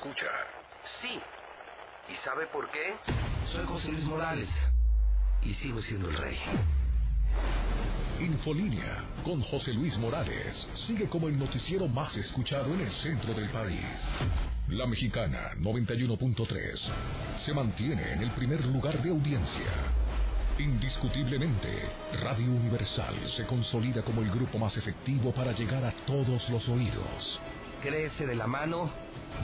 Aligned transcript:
escucha. 0.00 0.30
Sí. 1.02 1.20
¿Y 2.10 2.16
sabe 2.24 2.46
por 2.46 2.70
qué? 2.70 2.94
Soy 3.52 3.66
José 3.66 3.88
Luis 3.88 4.04
Morales 4.04 4.48
y 5.42 5.52
sigo 5.54 5.82
siendo 5.82 6.08
el 6.08 6.16
rey. 6.16 6.38
Infolínea 8.18 9.04
con 9.24 9.42
José 9.42 9.74
Luis 9.74 9.96
Morales 9.98 10.66
sigue 10.86 11.06
como 11.08 11.28
el 11.28 11.38
noticiero 11.38 11.86
más 11.86 12.16
escuchado 12.16 12.72
en 12.74 12.80
el 12.80 12.92
centro 12.92 13.34
del 13.34 13.50
país. 13.50 13.84
La 14.68 14.86
mexicana 14.86 15.52
91.3 15.58 16.78
se 17.44 17.52
mantiene 17.52 18.12
en 18.12 18.22
el 18.22 18.30
primer 18.32 18.64
lugar 18.64 19.02
de 19.02 19.10
audiencia. 19.10 19.72
Indiscutiblemente, 20.58 21.90
Radio 22.22 22.46
Universal 22.46 23.16
se 23.36 23.44
consolida 23.46 24.02
como 24.02 24.22
el 24.22 24.30
grupo 24.30 24.58
más 24.58 24.76
efectivo 24.76 25.32
para 25.32 25.52
llegar 25.52 25.84
a 25.84 25.92
todos 26.06 26.48
los 26.48 26.68
oídos. 26.68 27.40
Crece 27.82 28.26
de 28.26 28.34
la 28.34 28.46
mano 28.46 28.90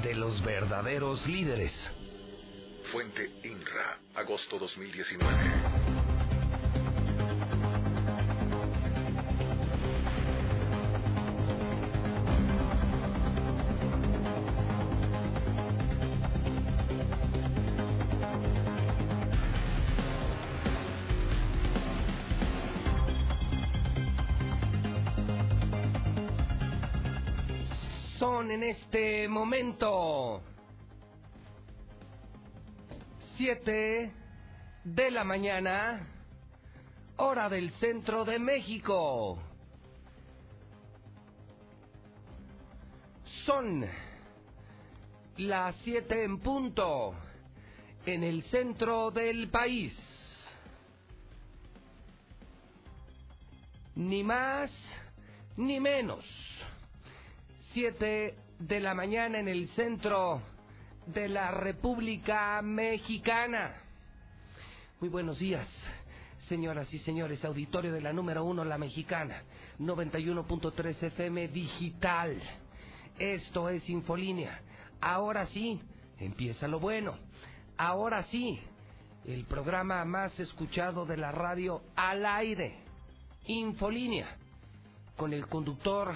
de 0.02 0.14
los 0.14 0.44
verdaderos 0.44 1.26
líderes. 1.26 1.72
Fuente 2.92 3.30
INRA, 3.42 3.98
agosto 4.14 4.58
2019. 4.58 5.85
Momento 29.36 30.40
7 33.36 34.12
de 34.82 35.10
la 35.10 35.24
mañana, 35.24 36.08
hora 37.18 37.50
del 37.50 37.70
centro 37.72 38.24
de 38.24 38.38
México. 38.38 39.38
Son 43.44 43.86
las 45.36 45.76
7 45.84 46.24
en 46.24 46.38
punto 46.38 47.14
en 48.06 48.24
el 48.24 48.42
centro 48.44 49.10
del 49.10 49.50
país. 49.50 49.94
Ni 53.96 54.24
más 54.24 54.70
ni 55.58 55.78
menos. 55.78 56.24
7 57.74 58.45
de 58.58 58.80
la 58.80 58.94
mañana 58.94 59.38
en 59.38 59.48
el 59.48 59.68
centro 59.68 60.40
de 61.06 61.28
la 61.28 61.50
República 61.50 62.60
Mexicana. 62.62 63.82
Muy 64.98 65.10
buenos 65.10 65.38
días, 65.38 65.68
señoras 66.48 66.92
y 66.92 66.98
señores, 67.00 67.44
auditorio 67.44 67.92
de 67.92 68.00
la 68.00 68.12
número 68.12 68.44
uno, 68.44 68.64
la 68.64 68.78
mexicana, 68.78 69.42
91.3 69.78 71.02
FM 71.02 71.48
digital. 71.48 72.40
Esto 73.18 73.68
es 73.68 73.88
Infolínea. 73.90 74.60
Ahora 75.00 75.46
sí, 75.48 75.80
empieza 76.18 76.66
lo 76.66 76.80
bueno. 76.80 77.18
Ahora 77.76 78.22
sí, 78.24 78.58
el 79.26 79.44
programa 79.44 80.04
más 80.06 80.38
escuchado 80.40 81.04
de 81.04 81.18
la 81.18 81.30
radio 81.30 81.82
al 81.94 82.24
aire. 82.24 82.78
Infolínea. 83.46 84.38
Con 85.16 85.32
el 85.32 85.46
conductor 85.46 86.14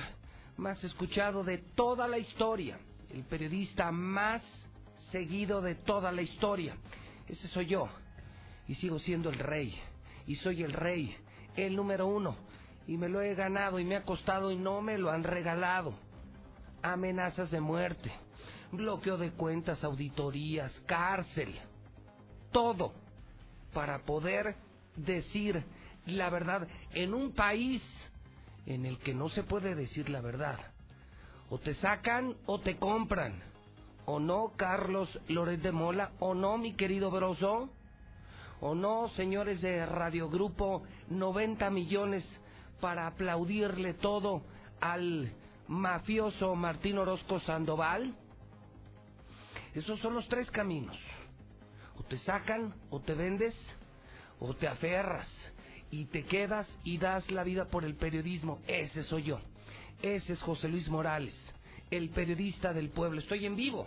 más 0.61 0.83
escuchado 0.85 1.43
de 1.43 1.59
toda 1.59 2.07
la 2.07 2.19
historia, 2.19 2.79
el 3.09 3.25
periodista 3.25 3.91
más 3.91 4.43
seguido 5.11 5.63
de 5.63 5.75
toda 5.75 6.13
la 6.13 6.23
historia. 6.23 6.77
Ese 7.27 7.49
soy 7.49 7.67
yo. 7.67 7.89
Y 8.69 8.75
sigo 8.75 8.99
siendo 8.99 9.31
el 9.31 9.39
rey. 9.39 9.75
Y 10.27 10.37
soy 10.37 10.63
el 10.63 10.73
rey, 10.73 11.17
el 11.57 11.75
número 11.75 12.07
uno. 12.07 12.37
Y 12.87 12.97
me 12.99 13.09
lo 13.09 13.23
he 13.23 13.35
ganado 13.35 13.81
y 13.81 13.85
me 13.85 13.97
ha 13.97 14.05
costado 14.05 14.53
y 14.53 14.57
no 14.57 14.83
me 14.83 14.99
lo 14.99 15.11
han 15.11 15.25
regalado. 15.25 15.95
Amenazas 16.83 17.51
de 17.51 17.61
muerte, 17.61 18.13
bloqueo 18.71 19.17
de 19.17 19.33
cuentas, 19.33 19.83
auditorías, 19.83 20.73
cárcel. 20.87 21.55
Todo 22.53 22.93
para 23.73 24.05
poder 24.05 24.57
decir 24.95 25.65
la 26.07 26.29
verdad 26.29 26.69
en 26.93 27.15
un 27.15 27.33
país 27.33 27.83
en 28.67 28.87
el 28.87 28.99
que 28.99 29.15
no 29.15 29.29
se 29.29 29.43
puede 29.43 29.75
decir 29.75 30.09
la 30.09 30.21
verdad. 30.21 30.59
O 31.51 31.59
te 31.59 31.75
sacan 31.75 32.37
o 32.47 32.61
te 32.61 32.77
compran. 32.77 33.43
¿O 34.07 34.19
no, 34.19 34.53
Carlos 34.57 35.09
Loret 35.29 35.61
de 35.61 35.73
Mola? 35.73 36.13
¿O 36.19 36.35
no, 36.35 36.59
mi 36.59 36.75
querido 36.75 37.11
Broso? 37.11 37.71
¿O 38.61 38.75
no, 38.75 39.09
señores 39.11 39.61
de 39.61 39.87
Radio 39.87 40.29
Grupo, 40.29 40.83
90 41.09 41.71
millones 41.71 42.25
para 42.81 43.07
aplaudirle 43.07 43.95
todo 43.95 44.43
al 44.81 45.33
mafioso 45.69 46.55
Martín 46.55 46.99
Orozco 46.99 47.41
Sandoval? 47.41 48.15
Esos 49.75 49.99
son 50.01 50.15
los 50.15 50.29
tres 50.29 50.51
caminos. 50.51 50.99
O 51.97 52.03
te 52.03 52.19
sacan, 52.19 52.75
o 52.91 53.01
te 53.01 53.15
vendes, 53.15 53.55
o 54.41 54.55
te 54.55 54.67
aferras 54.67 55.29
y 55.91 56.07
te 56.07 56.25
quedas 56.25 56.67
y 56.85 56.99
das 56.99 57.29
la 57.31 57.45
vida 57.45 57.67
por 57.67 57.85
el 57.85 57.97
periodismo. 57.97 58.61
Ese 58.67 59.03
soy 59.05 59.25
yo. 59.25 59.41
Ese 60.03 60.33
es 60.33 60.43
José 60.43 60.69
Luis 60.69 60.89
Morales, 60.89 61.35
el 61.91 62.11
periodista 62.11 62.73
del 62.73 62.91
pueblo. 62.91 63.21
Estoy 63.21 63.45
en 63.45 63.57
vivo, 63.57 63.87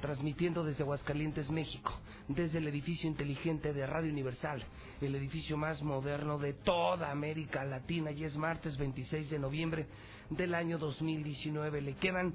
transmitiendo 0.00 0.62
desde 0.62 0.84
Aguascalientes, 0.84 1.50
México, 1.50 1.92
desde 2.28 2.58
el 2.58 2.68
edificio 2.68 3.08
inteligente 3.08 3.72
de 3.72 3.86
Radio 3.86 4.12
Universal, 4.12 4.62
el 5.00 5.14
edificio 5.16 5.56
más 5.56 5.82
moderno 5.82 6.38
de 6.38 6.52
toda 6.52 7.10
América 7.10 7.64
Latina. 7.64 8.12
Y 8.12 8.24
es 8.24 8.36
martes 8.36 8.76
26 8.76 9.30
de 9.30 9.38
noviembre 9.38 9.86
del 10.30 10.54
año 10.54 10.78
2019. 10.78 11.80
Le 11.80 11.94
quedan 11.94 12.34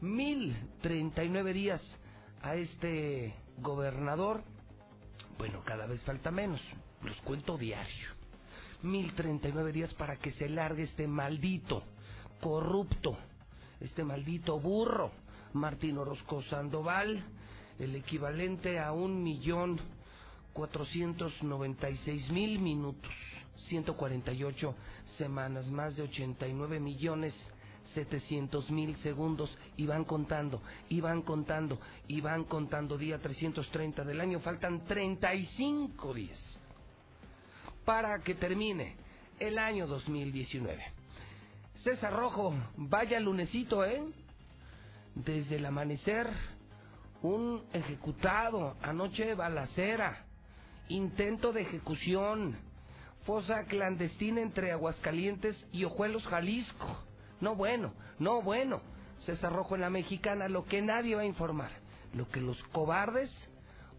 1039 0.00 1.52
días 1.52 1.80
a 2.42 2.56
este 2.56 3.34
gobernador. 3.58 4.42
Bueno, 5.38 5.62
cada 5.64 5.86
vez 5.86 6.02
falta 6.02 6.30
menos. 6.30 6.60
Los 7.02 7.16
cuento 7.18 7.56
diario. 7.56 8.13
1039 8.84 9.72
días 9.72 9.94
para 9.94 10.16
que 10.16 10.30
se 10.32 10.48
largue 10.48 10.84
este 10.84 11.08
maldito, 11.08 11.82
corrupto, 12.40 13.16
este 13.80 14.04
maldito 14.04 14.60
burro, 14.60 15.10
Martín 15.54 15.98
Orozco 15.98 16.42
Sandoval, 16.42 17.24
el 17.78 17.96
equivalente 17.96 18.78
a 18.78 18.92
un 18.92 19.22
millón 19.22 19.80
cuatrocientos 20.52 21.32
noventa 21.42 21.90
y 21.90 21.96
seis 21.98 22.30
mil 22.30 22.58
minutos, 22.60 23.10
148 23.68 24.74
semanas, 25.18 25.70
más 25.70 25.96
de 25.96 26.02
89 26.02 26.78
millones 26.78 27.34
setecientos 27.94 28.70
mil 28.70 28.96
segundos 28.98 29.56
y 29.76 29.86
van 29.86 30.04
contando, 30.04 30.60
y 30.88 31.00
van 31.00 31.22
contando, 31.22 31.78
y 32.08 32.20
van 32.20 32.44
contando 32.44 32.98
día 32.98 33.20
330 33.20 34.04
del 34.04 34.20
año, 34.20 34.40
faltan 34.40 34.84
35 34.84 36.14
días 36.14 36.58
para 37.84 38.20
que 38.20 38.34
termine 38.34 38.96
el 39.38 39.58
año 39.58 39.86
2019. 39.86 40.84
César 41.82 42.14
Rojo, 42.14 42.54
vaya 42.76 43.20
lunesito, 43.20 43.84
¿eh? 43.84 44.02
Desde 45.14 45.56
el 45.56 45.66
amanecer, 45.66 46.28
un 47.22 47.62
ejecutado, 47.72 48.76
anoche 48.82 49.34
balacera, 49.34 50.24
intento 50.88 51.52
de 51.52 51.62
ejecución, 51.62 52.56
fosa 53.24 53.64
clandestina 53.64 54.40
entre 54.40 54.72
Aguascalientes 54.72 55.56
y 55.72 55.84
Ojuelos, 55.84 56.26
Jalisco. 56.26 57.04
No 57.40 57.54
bueno, 57.54 57.92
no 58.18 58.42
bueno. 58.42 58.80
César 59.18 59.52
Rojo 59.52 59.74
en 59.74 59.80
la 59.80 59.90
mexicana, 59.90 60.48
lo 60.48 60.64
que 60.64 60.82
nadie 60.82 61.14
va 61.14 61.22
a 61.22 61.26
informar, 61.26 61.70
lo 62.14 62.28
que 62.28 62.40
los 62.40 62.62
cobardes 62.64 63.30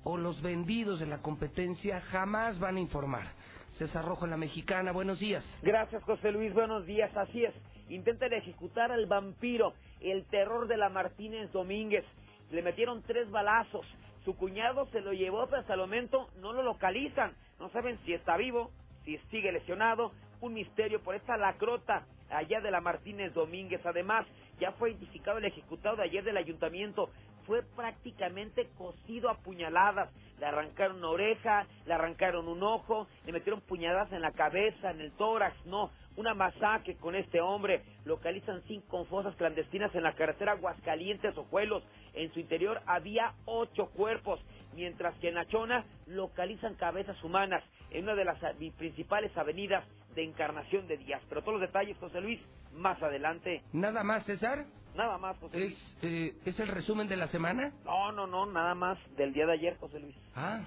o 0.03 0.17
los 0.17 0.41
vendidos 0.41 0.99
de 0.99 1.07
la 1.07 1.21
competencia 1.21 2.01
jamás 2.01 2.59
van 2.59 2.77
a 2.77 2.79
informar. 2.79 3.27
César 3.77 4.05
Rojo 4.05 4.23
en 4.23 4.31
la 4.31 4.37
Mexicana, 4.37 4.93
buenos 4.93 5.19
días. 5.19 5.43
Gracias 5.61 6.01
José 6.03 6.31
Luis, 6.31 6.53
buenos 6.53 6.85
días, 6.85 7.15
así 7.17 7.43
es. 7.43 7.53
Intentan 7.89 8.31
ejecutar 8.31 8.91
al 8.91 9.05
vampiro, 9.05 9.73
el 9.99 10.25
terror 10.27 10.67
de 10.67 10.77
la 10.77 10.89
Martínez 10.89 11.51
Domínguez. 11.51 12.05
Le 12.51 12.61
metieron 12.61 13.03
tres 13.03 13.29
balazos. 13.29 13.85
Su 14.23 14.35
cuñado 14.37 14.87
se 14.87 15.01
lo 15.01 15.11
llevó, 15.11 15.45
pero 15.47 15.61
hasta 15.61 15.73
el 15.73 15.81
momento 15.81 16.29
no 16.37 16.53
lo 16.53 16.63
localizan. 16.63 17.33
No 17.59 17.69
saben 17.69 17.99
si 18.05 18.13
está 18.13 18.37
vivo, 18.37 18.71
si 19.03 19.17
sigue 19.29 19.51
lesionado. 19.51 20.13
Un 20.39 20.53
misterio 20.53 21.01
por 21.03 21.15
esta 21.15 21.37
lacrota 21.37 22.07
allá 22.29 22.61
de 22.61 22.71
la 22.71 22.81
Martínez 22.81 23.33
Domínguez. 23.33 23.85
Además, 23.85 24.25
ya 24.59 24.71
fue 24.73 24.91
identificado 24.91 25.37
el 25.37 25.45
ejecutado 25.45 25.97
de 25.97 26.03
ayer 26.03 26.23
del 26.23 26.37
ayuntamiento 26.37 27.09
fue 27.45 27.63
prácticamente 27.75 28.69
cosido 28.77 29.29
a 29.29 29.37
puñaladas. 29.37 30.09
Le 30.39 30.45
arrancaron 30.45 30.97
una 30.97 31.09
oreja, 31.09 31.65
le 31.85 31.93
arrancaron 31.93 32.47
un 32.47 32.61
ojo, 32.63 33.07
le 33.25 33.31
metieron 33.31 33.61
puñaladas 33.61 34.11
en 34.11 34.21
la 34.21 34.31
cabeza, 34.31 34.91
en 34.91 35.01
el 35.01 35.11
tórax, 35.13 35.65
no, 35.65 35.91
una 36.17 36.33
masacre 36.33 36.95
con 36.97 37.15
este 37.15 37.39
hombre. 37.41 37.83
Localizan 38.03 38.61
cinco 38.67 39.05
fosas 39.05 39.35
clandestinas 39.35 39.93
en 39.95 40.03
la 40.03 40.13
carretera 40.13 40.53
Aguascalientes-Ojuelos. 40.53 41.83
En 42.13 42.33
su 42.33 42.39
interior 42.39 42.81
había 42.85 43.33
ocho 43.45 43.87
cuerpos, 43.91 44.39
mientras 44.73 45.17
que 45.19 45.29
en 45.29 45.35
la 45.35 45.47
Chona 45.47 45.85
localizan 46.07 46.75
cabezas 46.75 47.21
humanas 47.23 47.63
en 47.91 48.03
una 48.03 48.15
de 48.15 48.25
las 48.25 48.39
principales 48.77 49.35
avenidas 49.37 49.85
de 50.15 50.23
Encarnación 50.23 50.87
de 50.87 50.97
Díaz. 50.97 51.21
Pero 51.29 51.41
todos 51.41 51.59
los 51.59 51.67
detalles, 51.67 51.97
José 51.97 52.21
Luis, 52.21 52.41
más 52.73 53.01
adelante. 53.01 53.63
¿Nada 53.73 54.03
más, 54.03 54.25
César? 54.25 54.65
Nada 54.95 55.17
más, 55.17 55.37
José 55.37 55.59
Luis. 55.59 55.73
¿Es, 55.73 55.97
eh, 56.03 56.37
¿Es 56.45 56.59
el 56.59 56.69
resumen 56.69 57.07
de 57.07 57.17
la 57.17 57.27
semana? 57.27 57.73
No, 57.83 58.11
no, 58.11 58.25
no, 58.25 58.45
nada 58.45 58.73
más 58.75 58.97
del 59.17 59.33
día 59.33 59.45
de 59.45 59.53
ayer, 59.53 59.77
José 59.77 59.99
Luis. 59.99 60.15
Ah, 60.35 60.61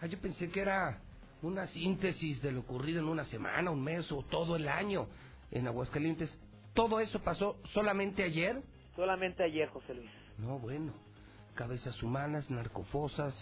ah 0.00 0.06
yo 0.06 0.18
pensé 0.18 0.50
que 0.50 0.60
era 0.60 0.98
una 1.42 1.66
síntesis 1.66 2.40
de 2.40 2.52
lo 2.52 2.60
ocurrido 2.60 3.00
en 3.00 3.08
una 3.08 3.24
semana, 3.26 3.70
un 3.70 3.82
mes 3.82 4.10
o 4.12 4.22
todo 4.22 4.56
el 4.56 4.66
año 4.68 5.08
en 5.50 5.66
Aguascalientes. 5.66 6.34
¿Todo 6.74 7.00
eso 7.00 7.20
pasó 7.20 7.58
solamente 7.72 8.22
ayer? 8.22 8.62
Solamente 8.96 9.42
ayer, 9.42 9.68
José 9.68 9.94
Luis. 9.94 10.10
No, 10.38 10.58
bueno. 10.58 10.92
Cabezas 11.54 12.02
humanas, 12.02 12.48
narcofosas, 12.48 13.34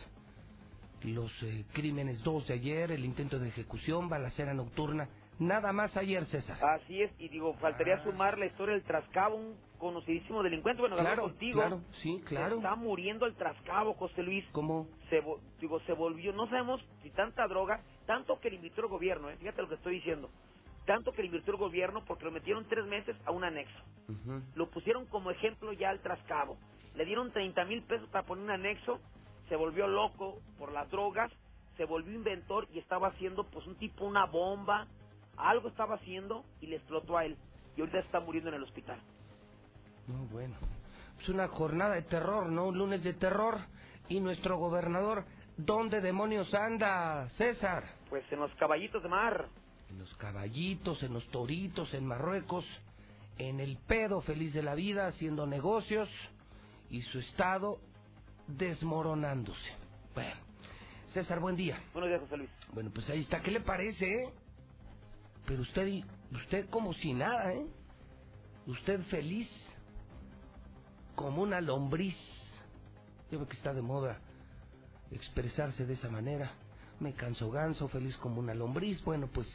los 1.02 1.30
eh, 1.42 1.64
crímenes 1.72 2.22
dos 2.24 2.46
de 2.48 2.54
ayer, 2.54 2.90
el 2.90 3.04
intento 3.04 3.38
de 3.38 3.48
ejecución, 3.48 4.08
balacera 4.08 4.54
nocturna. 4.54 5.08
Nada 5.38 5.72
más 5.72 5.96
ayer, 5.96 6.24
César. 6.26 6.58
Así 6.64 7.00
es, 7.00 7.12
y 7.18 7.28
digo, 7.28 7.54
faltaría 7.54 7.94
ah. 7.94 8.04
sumar 8.04 8.36
la 8.38 8.46
historia 8.46 8.74
del 8.74 8.82
Trascabo, 8.82 9.36
un 9.36 9.56
conocidísimo 9.78 10.42
delincuente. 10.42 10.82
Bueno, 10.82 10.96
claro, 10.96 11.22
contigo. 11.22 11.60
Claro, 11.60 11.80
sí, 12.02 12.20
claro. 12.24 12.56
está 12.56 12.74
muriendo 12.74 13.24
el 13.24 13.36
Trascabo, 13.36 13.94
José 13.94 14.22
Luis. 14.22 14.44
¿Cómo? 14.50 14.88
Se, 15.10 15.22
digo, 15.60 15.80
se 15.80 15.92
volvió, 15.92 16.32
no 16.32 16.48
sabemos 16.48 16.84
si 17.02 17.10
tanta 17.10 17.46
droga, 17.46 17.80
tanto 18.06 18.40
que 18.40 18.50
le 18.50 18.56
invirtió 18.56 18.82
el 18.82 18.88
gobierno, 18.88 19.30
¿eh? 19.30 19.36
fíjate 19.38 19.62
lo 19.62 19.68
que 19.68 19.76
estoy 19.76 19.94
diciendo. 19.94 20.28
Tanto 20.86 21.12
que 21.12 21.22
le 21.22 21.26
invirtió 21.26 21.52
el 21.52 21.58
gobierno 21.58 22.02
porque 22.04 22.24
lo 22.24 22.32
metieron 22.32 22.66
tres 22.66 22.84
meses 22.86 23.14
a 23.26 23.30
un 23.30 23.44
anexo. 23.44 23.78
Lo 24.54 24.70
pusieron 24.70 25.04
como 25.06 25.30
ejemplo 25.30 25.72
ya 25.74 25.90
al 25.90 26.00
Trascabo. 26.00 26.56
Le 26.94 27.04
dieron 27.04 27.30
30 27.30 27.62
mil 27.66 27.82
pesos 27.82 28.08
para 28.08 28.24
poner 28.24 28.44
un 28.44 28.50
anexo. 28.50 28.98
Se 29.50 29.56
volvió 29.56 29.86
loco 29.86 30.40
por 30.58 30.72
las 30.72 30.90
drogas. 30.90 31.30
Se 31.76 31.84
volvió 31.84 32.14
inventor 32.14 32.66
y 32.72 32.78
estaba 32.78 33.08
haciendo 33.08 33.44
pues 33.44 33.66
un 33.66 33.76
tipo 33.76 34.06
una 34.06 34.24
bomba 34.24 34.88
algo 35.38 35.68
estaba 35.68 35.96
haciendo 35.96 36.44
y 36.60 36.66
le 36.66 36.76
explotó 36.76 37.16
a 37.16 37.24
él. 37.24 37.36
Y 37.76 37.80
ahorita 37.80 38.00
está 38.00 38.20
muriendo 38.20 38.50
en 38.50 38.56
el 38.56 38.64
hospital. 38.64 39.00
No, 40.06 40.24
bueno. 40.26 40.56
Es 41.20 41.28
una 41.28 41.48
jornada 41.48 41.94
de 41.94 42.02
terror, 42.02 42.48
¿no? 42.48 42.66
Un 42.66 42.78
lunes 42.78 43.02
de 43.02 43.14
terror. 43.14 43.58
Y 44.08 44.20
nuestro 44.20 44.56
gobernador, 44.56 45.24
¿dónde 45.56 46.00
demonios 46.00 46.52
anda, 46.54 47.28
César? 47.30 47.84
Pues 48.08 48.24
en 48.32 48.40
los 48.40 48.52
caballitos 48.54 49.02
de 49.02 49.08
mar. 49.08 49.48
En 49.90 49.98
los 49.98 50.14
caballitos, 50.16 51.02
en 51.02 51.12
los 51.12 51.26
toritos, 51.28 51.92
en 51.94 52.06
Marruecos, 52.06 52.64
en 53.36 53.60
el 53.60 53.76
pedo 53.86 54.20
feliz 54.22 54.54
de 54.54 54.62
la 54.62 54.74
vida, 54.74 55.06
haciendo 55.06 55.46
negocios 55.46 56.08
y 56.90 57.02
su 57.02 57.18
estado 57.18 57.78
desmoronándose. 58.46 59.72
Bueno, 60.14 60.34
César, 61.12 61.40
buen 61.40 61.56
día. 61.56 61.78
Buenos 61.92 62.10
días, 62.10 62.20
José 62.22 62.36
Luis. 62.38 62.50
Bueno, 62.72 62.90
pues 62.92 63.08
ahí 63.10 63.20
está. 63.20 63.40
¿Qué 63.40 63.50
le 63.50 63.60
parece, 63.60 64.06
eh? 64.06 64.32
Pero 65.48 65.62
usted, 65.62 66.04
usted 66.30 66.68
como 66.68 66.92
si 66.92 67.14
nada, 67.14 67.54
¿eh? 67.54 67.66
Usted 68.66 69.00
feliz 69.04 69.48
como 71.14 71.40
una 71.40 71.58
lombriz. 71.62 72.16
Yo 73.30 73.38
veo 73.38 73.48
que 73.48 73.56
está 73.56 73.72
de 73.72 73.80
moda 73.80 74.20
expresarse 75.10 75.86
de 75.86 75.94
esa 75.94 76.10
manera. 76.10 76.52
Me 77.00 77.14
canso 77.14 77.50
ganso, 77.50 77.88
feliz 77.88 78.14
como 78.18 78.40
una 78.40 78.52
lombriz. 78.52 79.02
Bueno, 79.04 79.26
pues, 79.32 79.48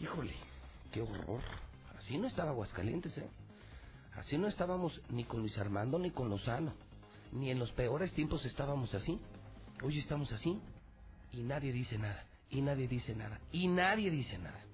híjole, 0.00 0.34
qué 0.90 1.00
horror. 1.00 1.42
Así 1.96 2.18
no 2.18 2.26
estaba 2.26 2.50
Aguascalientes, 2.50 3.16
¿eh? 3.18 3.30
Así 4.16 4.36
no 4.36 4.48
estábamos 4.48 5.00
ni 5.10 5.22
con 5.22 5.40
Luis 5.40 5.56
Armando 5.58 6.00
ni 6.00 6.10
con 6.10 6.28
Lozano. 6.28 6.74
Ni 7.30 7.52
en 7.52 7.60
los 7.60 7.70
peores 7.70 8.12
tiempos 8.14 8.44
estábamos 8.44 8.92
así. 8.94 9.20
Hoy 9.80 9.96
estamos 10.00 10.32
así. 10.32 10.60
Y 11.30 11.44
nadie 11.44 11.72
dice 11.72 11.98
nada. 11.98 12.24
Y 12.50 12.62
nadie 12.62 12.88
dice 12.88 13.14
nada. 13.14 13.38
Y 13.52 13.68
nadie 13.68 14.10
dice 14.10 14.38
nada 14.38 14.67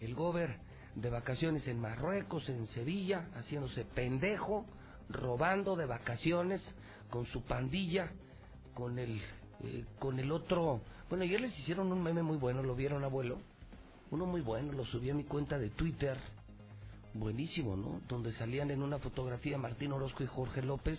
el 0.00 0.14
gober 0.14 0.58
de 0.94 1.10
vacaciones 1.10 1.66
en 1.68 1.78
Marruecos, 1.78 2.48
en 2.48 2.66
Sevilla, 2.68 3.28
haciéndose 3.34 3.84
pendejo, 3.84 4.64
robando 5.08 5.76
de 5.76 5.86
vacaciones 5.86 6.62
con 7.10 7.26
su 7.26 7.42
pandilla, 7.42 8.10
con 8.74 8.98
el, 8.98 9.20
eh, 9.62 9.84
con 9.98 10.18
el 10.18 10.32
otro. 10.32 10.80
Bueno, 11.08 11.24
ayer 11.24 11.40
les 11.40 11.56
hicieron 11.58 11.92
un 11.92 12.02
meme 12.02 12.22
muy 12.22 12.38
bueno, 12.38 12.62
¿lo 12.62 12.74
vieron, 12.74 13.04
abuelo? 13.04 13.38
Uno 14.10 14.26
muy 14.26 14.40
bueno, 14.40 14.72
lo 14.72 14.84
subí 14.86 15.10
a 15.10 15.14
mi 15.14 15.24
cuenta 15.24 15.58
de 15.58 15.70
Twitter. 15.70 16.16
Buenísimo, 17.14 17.76
¿no? 17.76 18.00
Donde 18.08 18.32
salían 18.32 18.70
en 18.70 18.82
una 18.82 18.98
fotografía 18.98 19.58
Martín 19.58 19.92
Orozco 19.92 20.22
y 20.22 20.26
Jorge 20.26 20.62
López. 20.62 20.98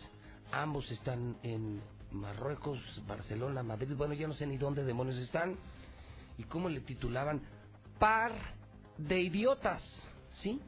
Ambos 0.51 0.89
están 0.91 1.37
en 1.43 1.81
Marruecos, 2.11 2.79
Barcelona, 3.07 3.63
Madrid. 3.63 3.95
Bueno, 3.95 4.13
ya 4.13 4.27
no 4.27 4.33
sé 4.33 4.45
ni 4.45 4.57
dónde 4.57 4.83
demonios 4.83 5.17
están. 5.17 5.55
Y 6.37 6.43
cómo 6.43 6.69
le 6.69 6.81
titulaban 6.81 7.41
Par 7.99 8.56
de 8.97 9.21
idiotas, 9.21 9.81
¿sí? 10.41 10.59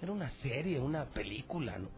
Era 0.00 0.12
una 0.12 0.30
serie, 0.42 0.80
una 0.80 1.04
película, 1.06 1.78
¿no? 1.78 1.88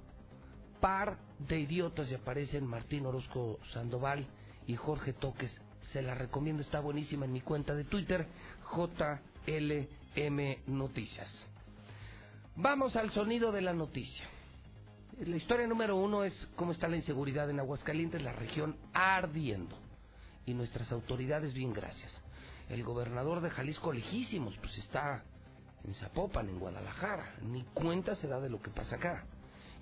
Par 0.80 1.18
de 1.38 1.60
idiotas 1.60 2.10
y 2.10 2.14
aparecen 2.14 2.66
Martín 2.66 3.06
Orozco 3.06 3.58
Sandoval 3.72 4.26
y 4.66 4.76
Jorge 4.76 5.12
Toques. 5.12 5.58
Se 5.92 6.02
la 6.02 6.14
recomiendo, 6.14 6.62
está 6.62 6.80
buenísima 6.80 7.24
en 7.24 7.32
mi 7.32 7.40
cuenta 7.40 7.74
de 7.74 7.84
Twitter, 7.84 8.26
JLM 8.74 10.56
Noticias. 10.66 11.28
Vamos 12.56 12.96
al 12.96 13.10
sonido 13.12 13.52
de 13.52 13.62
la 13.62 13.72
noticia. 13.72 14.28
La 15.24 15.36
historia 15.36 15.66
número 15.66 15.96
uno 15.96 16.24
es 16.24 16.48
cómo 16.56 16.72
está 16.72 16.88
la 16.88 16.96
inseguridad 16.96 17.48
en 17.48 17.60
Aguascalientes, 17.60 18.22
la 18.22 18.32
región 18.32 18.76
ardiendo. 18.92 19.78
Y 20.44 20.54
nuestras 20.54 20.90
autoridades, 20.92 21.54
bien 21.54 21.72
gracias 21.72 22.23
el 22.68 22.82
gobernador 22.82 23.40
de 23.40 23.50
Jalisco 23.50 23.92
lejísimos, 23.92 24.56
pues 24.58 24.76
está 24.78 25.22
en 25.84 25.94
Zapopan, 25.94 26.48
en 26.48 26.58
Guadalajara, 26.58 27.34
ni 27.42 27.62
cuenta 27.74 28.16
se 28.16 28.26
da 28.26 28.40
de 28.40 28.48
lo 28.48 28.60
que 28.60 28.70
pasa 28.70 28.96
acá. 28.96 29.24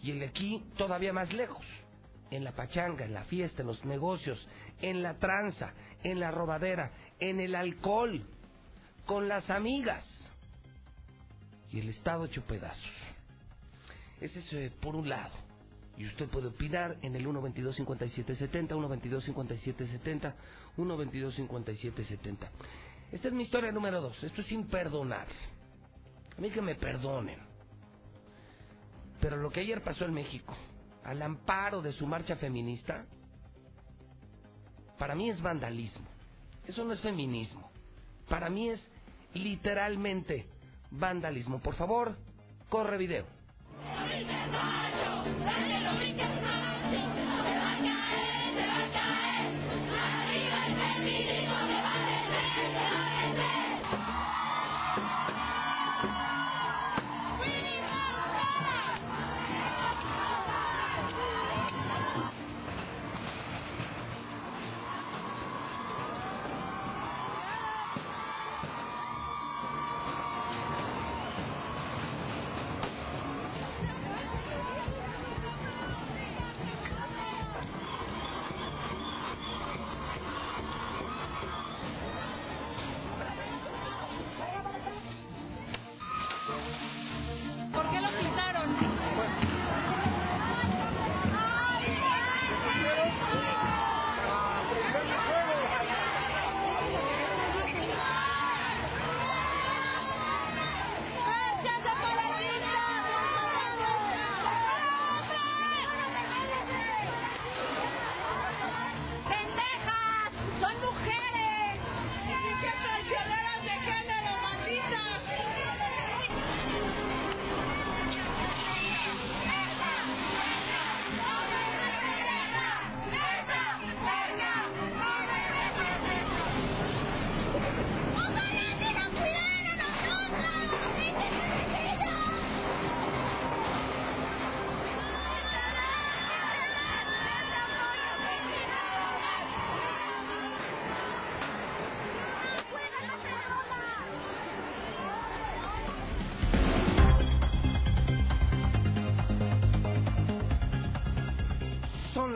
Y 0.02 0.10
el 0.10 0.18
de 0.18 0.26
aquí 0.26 0.64
todavía 0.76 1.12
más 1.12 1.32
lejos, 1.32 1.64
en 2.30 2.44
la 2.44 2.52
pachanga, 2.52 3.04
en 3.04 3.14
la 3.14 3.24
fiesta, 3.24 3.62
en 3.62 3.68
los 3.68 3.84
negocios, 3.84 4.44
en 4.80 5.02
la 5.02 5.14
tranza, 5.18 5.74
en 6.02 6.18
la 6.18 6.30
robadera, 6.30 6.90
en 7.20 7.40
el 7.40 7.54
alcohol, 7.54 8.26
con 9.06 9.28
las 9.28 9.48
amigas. 9.48 10.04
Y 11.70 11.80
el 11.80 11.88
Estado 11.90 12.24
hecho 12.24 12.42
pedazos. 12.42 12.90
Ese 14.20 14.38
es 14.40 14.52
eh, 14.52 14.72
por 14.80 14.96
un 14.96 15.08
lado. 15.08 15.34
Y 15.96 16.06
usted 16.06 16.28
puede 16.28 16.48
opinar 16.48 16.96
en 17.02 17.14
el 17.14 17.26
122-5770, 17.26 18.68
122-5770, 18.68 20.34
122-5770. 20.76 22.36
Esta 23.12 23.28
es 23.28 23.34
mi 23.34 23.44
historia 23.44 23.72
número 23.72 24.00
dos. 24.00 24.22
Esto 24.22 24.40
es 24.40 24.50
imperdonable. 24.52 25.34
A 26.36 26.40
mí 26.40 26.50
que 26.50 26.62
me 26.62 26.74
perdonen. 26.74 27.38
Pero 29.20 29.36
lo 29.36 29.50
que 29.50 29.60
ayer 29.60 29.82
pasó 29.82 30.04
en 30.04 30.14
México, 30.14 30.56
al 31.04 31.22
amparo 31.22 31.82
de 31.82 31.92
su 31.92 32.06
marcha 32.06 32.36
feminista, 32.36 33.04
para 34.98 35.14
mí 35.14 35.30
es 35.30 35.40
vandalismo. 35.40 36.06
Eso 36.66 36.84
no 36.84 36.92
es 36.92 37.00
feminismo. 37.00 37.70
Para 38.28 38.48
mí 38.48 38.70
es 38.70 38.84
literalmente 39.34 40.46
vandalismo. 40.90 41.60
Por 41.60 41.74
favor, 41.74 42.16
corre 42.68 42.98
video. 42.98 43.26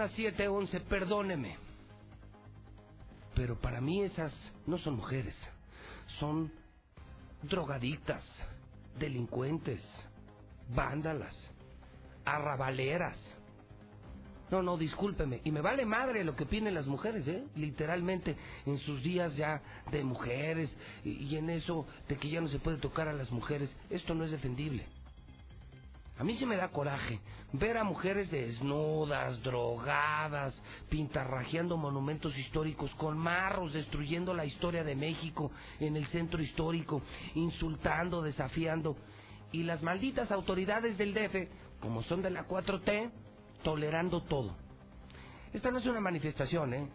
Las 0.07 0.17
7:11, 0.17 0.81
perdóneme. 0.83 1.57
Pero 3.35 3.61
para 3.61 3.81
mí 3.81 4.03
esas 4.03 4.33
no 4.67 4.79
son 4.79 4.97
mujeres, 4.97 5.35
son 6.21 6.53
drogadictas, 7.43 8.23
delincuentes, 8.99 9.83
vándalas, 10.75 11.35
arrabaleras. 12.25 13.17
No, 14.49 14.63
no, 14.63 14.77
discúlpeme. 14.77 15.41
Y 15.43 15.51
me 15.51 15.61
vale 15.61 15.85
madre 15.85 16.23
lo 16.23 16.37
que 16.37 16.45
opinen 16.45 16.73
las 16.73 16.87
mujeres, 16.87 17.27
¿eh? 17.27 17.45
Literalmente, 17.57 18.37
en 18.65 18.79
sus 18.79 19.03
días 19.03 19.35
ya 19.35 19.61
de 19.91 20.05
mujeres 20.05 20.73
y, 21.05 21.11
y 21.25 21.37
en 21.37 21.51
eso 21.51 21.85
de 22.09 22.17
que 22.17 22.31
ya 22.31 22.41
no 22.41 22.49
se 22.49 22.61
puede 22.61 22.77
tocar 22.77 23.09
a 23.09 23.13
las 23.13 23.33
mujeres. 23.33 23.75
Esto 23.91 24.15
no 24.15 24.25
es 24.25 24.31
defendible. 24.31 24.87
A 26.19 26.25
mí 26.25 26.37
se 26.39 26.47
me 26.47 26.57
da 26.57 26.69
coraje 26.69 27.21
ver 27.53 27.77
a 27.77 27.85
mujeres 27.85 28.31
desnudas, 28.31 29.43
drogadas, 29.43 30.55
pintarrajeando 30.89 31.77
monumentos 31.77 32.37
históricos 32.37 32.91
con 32.95 33.19
marros, 33.19 33.73
destruyendo 33.75 34.33
la 34.33 34.47
historia 34.47 34.83
de 34.83 34.95
México 34.95 35.51
en 35.79 35.97
el 35.97 36.07
centro 36.07 36.43
histórico, 36.43 37.03
insultando, 37.35 38.23
desafiando. 38.23 38.97
Y 39.53 39.63
las 39.63 39.83
malditas 39.83 40.31
autoridades 40.31 40.97
del 40.97 41.13
DF, 41.15 41.81
como 41.81 42.03
son 42.03 42.23
de 42.23 42.31
la 42.31 42.49
4T, 42.49 43.11
tolerando 43.63 44.23
todo. 44.23 44.57
Esta 45.53 45.71
no 45.71 45.79
es 45.79 45.87
una 45.87 46.01
manifestación, 46.01 46.75
¿eh? 46.75 46.89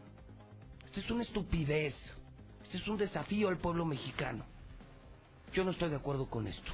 Esta 0.86 1.00
es 1.00 1.12
una 1.12 1.24
estupidez. 1.24 1.96
Este 2.64 2.78
es 2.78 2.88
un 2.88 2.98
desafío 2.98 3.50
al 3.50 3.58
pueblo 3.58 3.86
mexicano. 3.86 4.46
Yo 5.54 5.64
no 5.64 5.72
estoy 5.72 5.90
de 5.90 5.96
acuerdo 5.96 6.30
con 6.30 6.48
esto. 6.48 6.72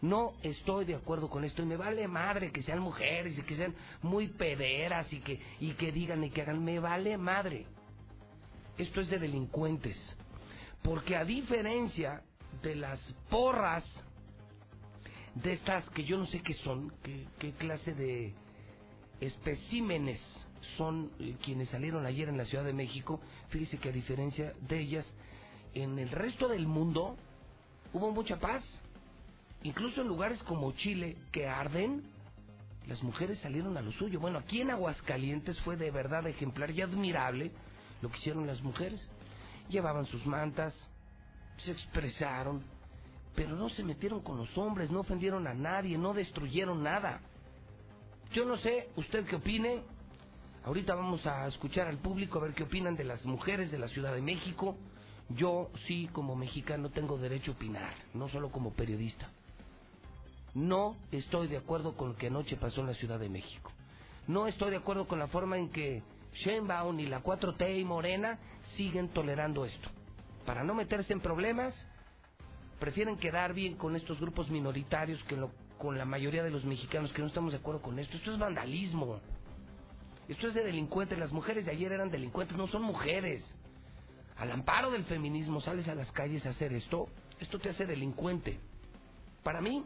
No 0.00 0.34
estoy 0.42 0.84
de 0.84 0.94
acuerdo 0.94 1.28
con 1.28 1.44
esto 1.44 1.62
y 1.62 1.66
me 1.66 1.76
vale 1.76 2.06
madre 2.06 2.52
que 2.52 2.62
sean 2.62 2.78
mujeres 2.78 3.36
y 3.36 3.42
que 3.42 3.56
sean 3.56 3.74
muy 4.02 4.28
pederas 4.28 5.12
y 5.12 5.20
que, 5.20 5.40
y 5.60 5.72
que 5.72 5.90
digan 5.90 6.22
y 6.22 6.30
que 6.30 6.42
hagan. 6.42 6.64
Me 6.64 6.78
vale 6.78 7.18
madre. 7.18 7.66
Esto 8.76 9.00
es 9.00 9.08
de 9.08 9.18
delincuentes. 9.18 9.96
Porque 10.82 11.16
a 11.16 11.24
diferencia 11.24 12.22
de 12.62 12.76
las 12.76 13.00
porras 13.28 13.84
de 15.34 15.52
estas 15.52 15.88
que 15.90 16.04
yo 16.04 16.18
no 16.18 16.26
sé 16.26 16.40
qué 16.40 16.54
son, 16.54 16.92
qué, 17.02 17.52
clase 17.52 17.94
de 17.94 18.34
especímenes 19.20 20.20
son 20.76 21.10
eh, 21.18 21.36
quienes 21.44 21.68
salieron 21.68 22.06
ayer 22.06 22.28
en 22.28 22.36
la 22.36 22.44
Ciudad 22.44 22.64
de 22.64 22.72
México, 22.72 23.20
fíjese 23.48 23.78
que 23.78 23.88
a 23.88 23.92
diferencia 23.92 24.54
de 24.68 24.80
ellas, 24.80 25.06
en 25.74 25.98
el 25.98 26.10
resto 26.10 26.48
del 26.48 26.66
mundo 26.66 27.16
hubo 27.92 28.10
mucha 28.10 28.38
paz. 28.38 28.64
Incluso 29.62 30.02
en 30.02 30.08
lugares 30.08 30.42
como 30.44 30.72
Chile, 30.72 31.16
que 31.32 31.46
arden, 31.46 32.02
las 32.86 33.02
mujeres 33.02 33.38
salieron 33.40 33.76
a 33.76 33.82
lo 33.82 33.92
suyo. 33.92 34.20
Bueno, 34.20 34.38
aquí 34.38 34.60
en 34.60 34.70
Aguascalientes 34.70 35.58
fue 35.60 35.76
de 35.76 35.90
verdad 35.90 36.26
ejemplar 36.26 36.70
y 36.70 36.80
admirable 36.80 37.50
lo 38.00 38.10
que 38.10 38.18
hicieron 38.18 38.46
las 38.46 38.62
mujeres. 38.62 39.06
Llevaban 39.68 40.06
sus 40.06 40.24
mantas, 40.24 40.74
se 41.58 41.72
expresaron, 41.72 42.62
pero 43.34 43.56
no 43.56 43.68
se 43.68 43.82
metieron 43.82 44.20
con 44.20 44.38
los 44.38 44.56
hombres, 44.56 44.90
no 44.90 45.00
ofendieron 45.00 45.46
a 45.46 45.54
nadie, 45.54 45.98
no 45.98 46.14
destruyeron 46.14 46.82
nada. 46.82 47.20
Yo 48.32 48.44
no 48.44 48.56
sé, 48.58 48.88
usted 48.96 49.26
qué 49.26 49.36
opine. 49.36 49.82
Ahorita 50.64 50.94
vamos 50.94 51.26
a 51.26 51.46
escuchar 51.46 51.88
al 51.88 51.98
público 51.98 52.38
a 52.38 52.42
ver 52.42 52.54
qué 52.54 52.62
opinan 52.62 52.96
de 52.96 53.04
las 53.04 53.24
mujeres 53.24 53.70
de 53.70 53.78
la 53.78 53.88
Ciudad 53.88 54.14
de 54.14 54.22
México. 54.22 54.76
Yo 55.30 55.70
sí, 55.86 56.08
como 56.12 56.36
mexicano, 56.36 56.90
tengo 56.90 57.18
derecho 57.18 57.52
a 57.52 57.54
opinar, 57.54 57.94
no 58.14 58.28
solo 58.28 58.50
como 58.50 58.72
periodista. 58.72 59.28
No 60.54 60.96
estoy 61.10 61.48
de 61.48 61.56
acuerdo 61.56 61.96
con 61.96 62.10
lo 62.10 62.16
que 62.16 62.28
anoche 62.28 62.56
pasó 62.56 62.80
en 62.80 62.88
la 62.88 62.94
Ciudad 62.94 63.18
de 63.18 63.28
México. 63.28 63.72
No 64.26 64.46
estoy 64.46 64.70
de 64.70 64.76
acuerdo 64.76 65.06
con 65.06 65.18
la 65.18 65.28
forma 65.28 65.56
en 65.56 65.70
que 65.70 66.02
Sheinbaum 66.34 66.98
y 67.00 67.06
la 67.06 67.22
4T 67.22 67.80
y 67.80 67.84
Morena 67.84 68.38
siguen 68.76 69.08
tolerando 69.08 69.64
esto. 69.64 69.88
Para 70.44 70.64
no 70.64 70.74
meterse 70.74 71.12
en 71.12 71.20
problemas, 71.20 71.74
prefieren 72.78 73.16
quedar 73.16 73.54
bien 73.54 73.76
con 73.76 73.96
estos 73.96 74.20
grupos 74.20 74.48
minoritarios 74.50 75.22
que 75.24 75.36
con 75.78 75.96
la 75.96 76.04
mayoría 76.04 76.42
de 76.42 76.50
los 76.50 76.64
mexicanos 76.64 77.12
que 77.12 77.22
no 77.22 77.28
estamos 77.28 77.52
de 77.52 77.58
acuerdo 77.58 77.80
con 77.80 77.98
esto. 77.98 78.16
Esto 78.16 78.32
es 78.32 78.38
vandalismo. 78.38 79.20
Esto 80.28 80.48
es 80.48 80.54
de 80.54 80.64
delincuentes. 80.64 81.18
Las 81.18 81.32
mujeres 81.32 81.64
de 81.64 81.72
ayer 81.72 81.92
eran 81.92 82.10
delincuentes, 82.10 82.56
no 82.56 82.66
son 82.66 82.82
mujeres. 82.82 83.44
Al 84.36 84.52
amparo 84.52 84.90
del 84.90 85.04
feminismo 85.04 85.60
sales 85.60 85.88
a 85.88 85.94
las 85.94 86.10
calles 86.12 86.44
a 86.46 86.50
hacer 86.50 86.72
esto, 86.72 87.08
esto 87.40 87.58
te 87.58 87.70
hace 87.70 87.86
delincuente. 87.86 88.60
Para 89.42 89.60
mí, 89.60 89.84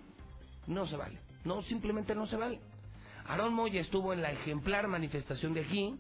no 0.67 0.87
se 0.87 0.97
vale. 0.97 1.19
No, 1.45 1.63
simplemente 1.63 2.15
no 2.15 2.27
se 2.27 2.37
vale. 2.37 2.61
Aarón 3.27 3.55
Moya 3.55 3.81
estuvo 3.81 4.13
en 4.13 4.23
la 4.23 4.33
ejemplar 4.33 4.89
manifestación 4.89 5.55
de 5.55 5.61
aquí 5.61 5.97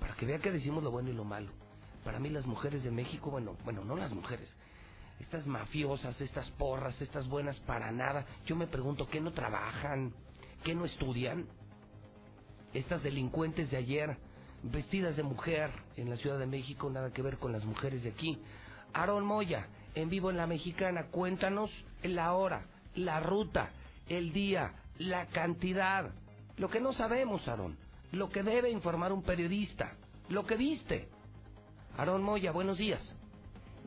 para 0.00 0.14
que 0.14 0.26
vea 0.26 0.38
que 0.38 0.50
decimos 0.50 0.82
lo 0.82 0.90
bueno 0.90 1.10
y 1.10 1.14
lo 1.14 1.24
malo. 1.24 1.50
Para 2.04 2.18
mí 2.18 2.30
las 2.30 2.46
mujeres 2.46 2.82
de 2.82 2.90
México, 2.90 3.30
bueno, 3.30 3.56
bueno, 3.64 3.84
no 3.84 3.96
las 3.96 4.12
mujeres, 4.12 4.54
estas 5.20 5.46
mafiosas, 5.46 6.20
estas 6.20 6.48
porras, 6.52 7.00
estas 7.02 7.28
buenas 7.28 7.58
para 7.60 7.90
nada. 7.90 8.24
Yo 8.46 8.56
me 8.56 8.66
pregunto, 8.66 9.08
¿qué 9.08 9.20
no 9.20 9.32
trabajan? 9.32 10.14
¿Qué 10.64 10.74
no 10.74 10.84
estudian? 10.84 11.46
Estas 12.72 13.02
delincuentes 13.02 13.70
de 13.70 13.76
ayer, 13.76 14.16
vestidas 14.62 15.16
de 15.16 15.22
mujer 15.22 15.70
en 15.96 16.08
la 16.08 16.16
Ciudad 16.16 16.38
de 16.38 16.46
México, 16.46 16.88
nada 16.88 17.12
que 17.12 17.22
ver 17.22 17.38
con 17.38 17.52
las 17.52 17.64
mujeres 17.64 18.04
de 18.04 18.10
aquí. 18.10 18.38
Aarón 18.92 19.24
Moya, 19.24 19.68
en 19.94 20.08
vivo 20.08 20.30
en 20.30 20.36
la 20.36 20.46
Mexicana, 20.46 21.08
cuéntanos 21.10 21.70
la 22.02 22.32
hora, 22.34 22.66
la 22.94 23.20
ruta, 23.20 23.70
el 24.08 24.32
día, 24.32 24.74
la 24.98 25.26
cantidad. 25.26 26.12
Lo 26.56 26.68
que 26.68 26.80
no 26.80 26.92
sabemos, 26.92 27.46
Aarón. 27.48 27.76
Lo 28.12 28.30
que 28.30 28.42
debe 28.42 28.70
informar 28.70 29.12
un 29.12 29.22
periodista. 29.22 29.96
Lo 30.28 30.44
que 30.44 30.56
viste. 30.56 31.08
Aarón 31.96 32.22
Moya, 32.22 32.52
buenos 32.52 32.78
días. 32.78 33.14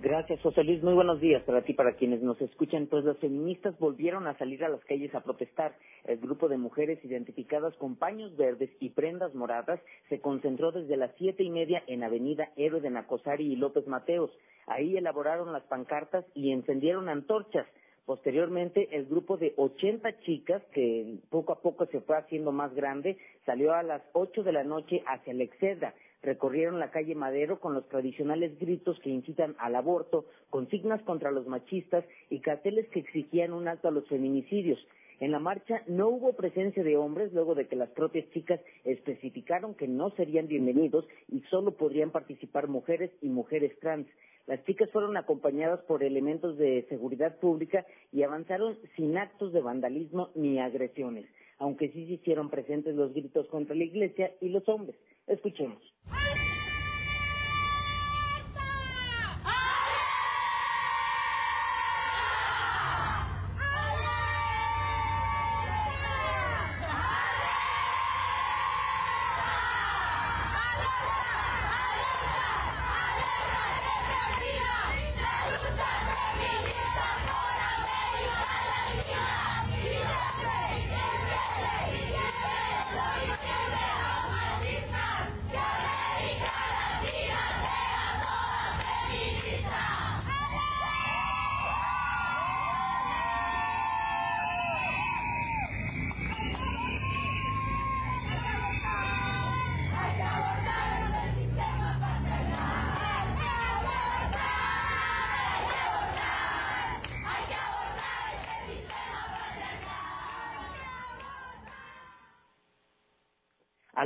Gracias, 0.01 0.42
José 0.42 0.63
Luis. 0.63 0.82
Muy 0.82 0.96
buenos 0.96 1.22
días 1.22 1.44
para 1.44 1.62
ti, 1.62 1.74
para 1.74 1.94
quienes 1.94 2.24
nos 2.24 2.42
escuchan. 2.42 2.88
Pues 2.88 3.06
las 3.06 3.20
feministas 3.20 3.78
volvieron 3.78 4.25
a 4.25 4.36
salir 4.40 4.63
a 4.63 4.70
las 4.70 4.84
calles 4.86 5.13
a 5.13 5.22
protestar. 5.22 5.75
El 6.06 6.18
grupo 6.18 6.50
de 6.50 6.58
mujeres 6.58 6.98
identificadas 7.06 7.75
con 7.75 7.96
paños 7.96 8.36
verdes 8.36 8.72
y 8.80 8.90
prendas 8.90 9.36
moradas 9.36 9.80
se 10.10 10.20
concentró 10.20 10.72
desde 10.72 10.98
las 10.98 11.12
siete 11.20 11.44
y 11.44 11.51
media 11.51 11.84
en 11.86 12.04
Avenida 12.04 12.50
Héroe 12.56 12.82
de 12.82 12.90
Nacosari 12.90 13.54
y 13.54 13.56
López 13.56 13.86
Mateos. 13.86 14.32
Ahí 14.66 14.98
elaboraron 14.98 15.54
las 15.54 15.63
pancartas 15.63 16.25
y 16.34 16.51
encendieron 16.51 17.08
antorchas. 17.08 17.68
Posteriormente, 18.05 18.89
el 18.91 19.05
grupo 19.05 19.38
de 19.38 19.53
80 19.58 20.20
chicas, 20.22 20.62
que 20.74 21.20
poco 21.29 21.53
a 21.53 21.62
poco 21.62 21.86
se 21.86 22.01
fue 22.01 22.17
haciendo 22.17 22.51
más 22.51 22.74
grande, 22.74 23.17
salió 23.46 23.74
a 23.74 23.84
las 23.84 24.01
8 24.13 24.43
de 24.43 24.51
la 24.51 24.63
noche 24.63 25.03
hacia 25.05 25.34
la. 25.34 25.93
Recorrieron 26.24 26.79
la 26.79 26.91
calle 26.91 27.15
Madero 27.15 27.60
con 27.60 27.74
los 27.74 27.88
tradicionales 27.89 28.60
gritos 28.60 29.00
que 29.00 29.10
incitan 29.10 29.55
al 29.58 29.75
aborto, 29.75 30.25
consignas 30.50 31.01
contra 31.03 31.31
los 31.31 31.48
machistas 31.48 32.05
y 32.29 32.39
carteles 32.39 32.88
que 32.89 33.00
exigían 33.00 33.53
un 33.53 33.67
alto 33.67 33.88
a 33.88 33.91
los 33.91 34.08
feminicidios. 34.08 34.79
En 35.20 35.31
la 35.31 35.39
marcha 35.39 35.84
no 35.88 36.10
hubo 36.10 36.34
presencia 36.34 36.84
de 36.84 36.98
hombres 36.98 37.31
luego 37.31 37.53
de 37.53 37.67
que 37.67 37.75
las 37.75 37.89
propias 37.89 38.27
chicas 38.31 38.60
especificaron 38.84 39.75
que 39.75 39.88
no 39.88 40.10
serían 40.12 40.48
bienvenidos 40.48 41.08
y 41.27 41.41
solo 41.41 41.72
podrían 41.77 42.10
participar 42.10 42.67
mujeres 42.67 43.12
y 43.22 43.29
mujeres 43.29 43.79
trans. 43.79 44.08
Las 44.48 44.63
chicas 44.65 44.89
fueron 44.91 45.17
acompañadas 45.17 45.81
por 45.81 46.03
elementos 46.03 46.57
de 46.57 46.86
seguridad 46.89 47.38
pública 47.39 47.86
y 48.12 48.24
avanzaron 48.24 48.77
sin 48.95 49.17
actos 49.17 49.53
de 49.53 49.62
vandalismo 49.62 50.29
ni 50.36 50.60
agresiones, 50.60 51.25
aunque 51.57 51.89
sí 51.89 52.05
se 52.07 52.13
hicieron 52.13 52.50
presentes 52.50 52.95
los 52.95 53.13
gritos 53.13 53.48
contra 53.48 53.75
la 53.75 53.83
iglesia 53.83 54.31
y 54.41 54.50
los 54.50 54.67
hombres. 54.67 55.00
Escuchemos. 55.27 55.81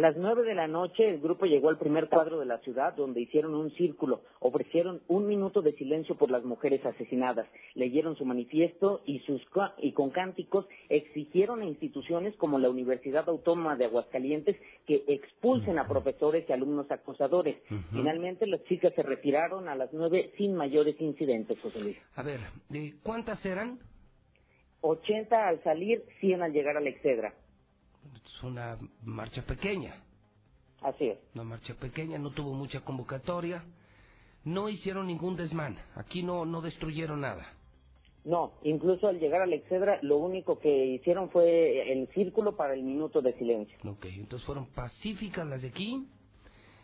Las 0.06 0.18
nueve 0.18 0.44
de 0.44 0.54
la 0.54 0.68
noche 0.68 1.10
el 1.10 1.20
grupo 1.20 1.48
llegó 1.48 1.70
al 1.70 1.80
primer 1.80 2.10
cuadro 2.10 2.40
de 2.40 2.46
la 2.46 2.60
ciudad 2.60 2.94
donde 2.94 3.22
hicieron 3.22 3.56
un 3.56 3.72
círculo, 3.72 4.22
ofrecieron 4.40 5.02
un 5.08 5.26
minuto 5.26 5.64
de 5.64 5.74
silencio 5.74 6.14
por 6.14 6.30
las 6.30 6.44
mujeres 6.44 6.86
asesinadas, 6.86 7.48
leyeron 7.74 8.16
su 8.16 8.24
manifiesto 8.24 9.02
y, 9.04 9.22
sus, 9.22 9.42
y 9.80 9.94
con 9.94 10.12
cánticos 10.12 10.68
exigieron 10.90 11.64
a 11.64 11.66
instituciones 11.66 12.36
como 12.36 12.60
la 12.60 12.70
Universidad 12.70 13.28
Autónoma 13.28 13.78
de 13.78 13.86
Aguascalientes 13.86 14.58
que 14.86 15.04
expulsen 15.08 15.80
a 15.80 15.88
profesores 15.88 16.46
y 16.48 16.54
alumnos 16.54 16.92
acosadores. 16.92 17.58
Finalmente 17.92 18.46
las 18.46 18.64
chicas 18.66 18.94
se 18.94 19.02
retiraron 19.02 19.68
a 19.68 19.74
las 19.74 19.92
nueve 19.92 20.34
sin 20.38 20.54
mayores 20.54 21.02
incidentes, 21.02 21.60
José 21.62 21.82
Luis. 21.82 21.98
A 22.14 22.22
ver, 22.22 22.42
¿cuántas 23.02 23.44
eran? 23.44 23.80
80 24.82 25.48
al 25.48 25.64
salir, 25.64 26.06
100 26.20 26.44
al 26.44 26.54
llegar 26.54 26.78
a 26.78 26.80
la 26.80 26.90
Excedra. 26.90 27.34
Es 28.14 28.44
una 28.44 28.78
marcha 29.04 29.42
pequeña. 29.44 29.96
Así 30.82 31.06
es. 31.06 31.18
Una 31.34 31.44
marcha 31.44 31.74
pequeña, 31.74 32.18
no 32.18 32.32
tuvo 32.32 32.54
mucha 32.54 32.82
convocatoria. 32.82 33.64
No 34.44 34.70
hicieron 34.70 35.08
ningún 35.08 35.36
desmán. 35.36 35.78
Aquí 35.96 36.22
no, 36.22 36.46
no 36.46 36.62
destruyeron 36.62 37.22
nada. 37.22 37.48
No, 38.24 38.54
incluso 38.64 39.08
al 39.08 39.20
llegar 39.20 39.44
a 39.44 39.46
la 39.46 39.56
Excedra, 39.56 40.00
lo 40.02 40.18
único 40.18 40.60
que 40.60 40.86
hicieron 40.88 41.30
fue 41.30 41.92
el 41.92 42.08
círculo 42.10 42.56
para 42.56 42.74
el 42.74 42.84
minuto 42.84 43.22
de 43.22 43.34
silencio. 43.34 43.78
Ok, 43.88 44.06
entonces 44.06 44.46
fueron 44.46 44.66
pacíficas 44.68 45.48
las 45.48 45.62
de 45.62 45.68
aquí. 45.68 46.08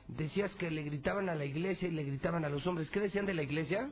Decías 0.08 0.54
que 0.56 0.70
le 0.70 0.84
gritaban 0.84 1.30
a 1.30 1.36
la 1.36 1.46
iglesia 1.46 1.88
y 1.88 1.92
le 1.92 2.04
gritaban 2.04 2.46
a 2.46 2.50
los 2.50 2.66
hombres. 2.68 2.90
¿Qué 2.92 3.00
decían 3.00 3.26
de 3.26 3.34
la 3.34 3.44
iglesia? 3.44 3.92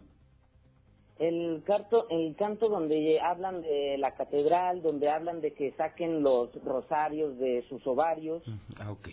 El 1.19 1.63
canto, 1.65 2.07
el 2.09 2.35
canto 2.37 2.69
donde 2.69 3.19
hablan 3.19 3.61
de 3.61 3.97
la 3.97 4.15
catedral, 4.15 4.81
donde 4.81 5.09
hablan 5.09 5.41
de 5.41 5.53
que 5.53 5.73
saquen 5.73 6.23
los 6.23 6.49
rosarios 6.63 7.37
de 7.37 7.65
sus 7.67 7.85
ovarios. 7.85 8.41
Ah, 8.77 8.91
ok. 8.91 9.09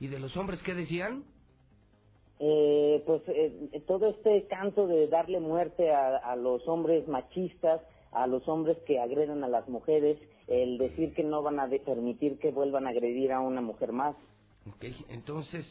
¿Y 0.00 0.06
de 0.06 0.18
los 0.18 0.36
hombres 0.38 0.62
qué 0.62 0.74
decían? 0.74 1.24
Eh, 2.40 3.02
pues 3.06 3.22
eh, 3.28 3.82
todo 3.86 4.08
este 4.08 4.46
canto 4.48 4.86
de 4.86 5.06
darle 5.06 5.38
muerte 5.38 5.92
a, 5.92 6.34
los 6.36 6.66
hombres 6.66 7.06
machistas, 7.06 7.80
a 8.10 8.26
los 8.26 8.46
hombres 8.48 8.76
que 8.86 8.98
agreden 8.98 9.44
a 9.44 9.48
las 9.48 9.68
mujeres, 9.68 10.18
el 10.48 10.78
decir 10.78 11.14
que 11.14 11.22
no 11.22 11.42
van 11.42 11.60
a 11.60 11.68
permitir 11.68 12.38
que 12.38 12.50
vuelvan 12.50 12.86
a 12.86 12.90
agredir 12.90 13.32
a 13.32 13.40
una 13.40 13.60
mujer 13.60 13.92
más. 13.92 14.16
Ok, 14.66 14.84
entonces 15.10 15.66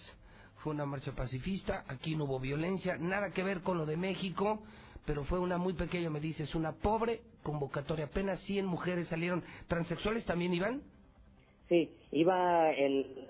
fue 0.57 0.73
una 0.73 0.85
marcha 0.85 1.11
pacifista, 1.13 1.83
aquí 1.87 2.15
no 2.15 2.25
hubo 2.25 2.39
violencia, 2.39 2.97
nada 2.97 3.31
que 3.31 3.43
ver 3.43 3.61
con 3.61 3.77
lo 3.77 3.85
de 3.85 3.97
México 3.97 4.59
pero 5.05 5.23
fue 5.25 5.39
una 5.39 5.57
muy 5.57 5.73
pequeña, 5.73 6.09
me 6.09 6.19
dices, 6.19 6.55
una 6.55 6.71
pobre 6.71 7.21
convocatoria. 7.43 8.05
Apenas 8.05 8.39
100 8.41 8.65
mujeres 8.65 9.07
salieron. 9.09 9.43
¿Transexuales 9.67 10.25
también 10.25 10.53
iban? 10.53 10.81
Sí, 11.69 11.91
iba 12.11 12.71
el... 12.71 13.27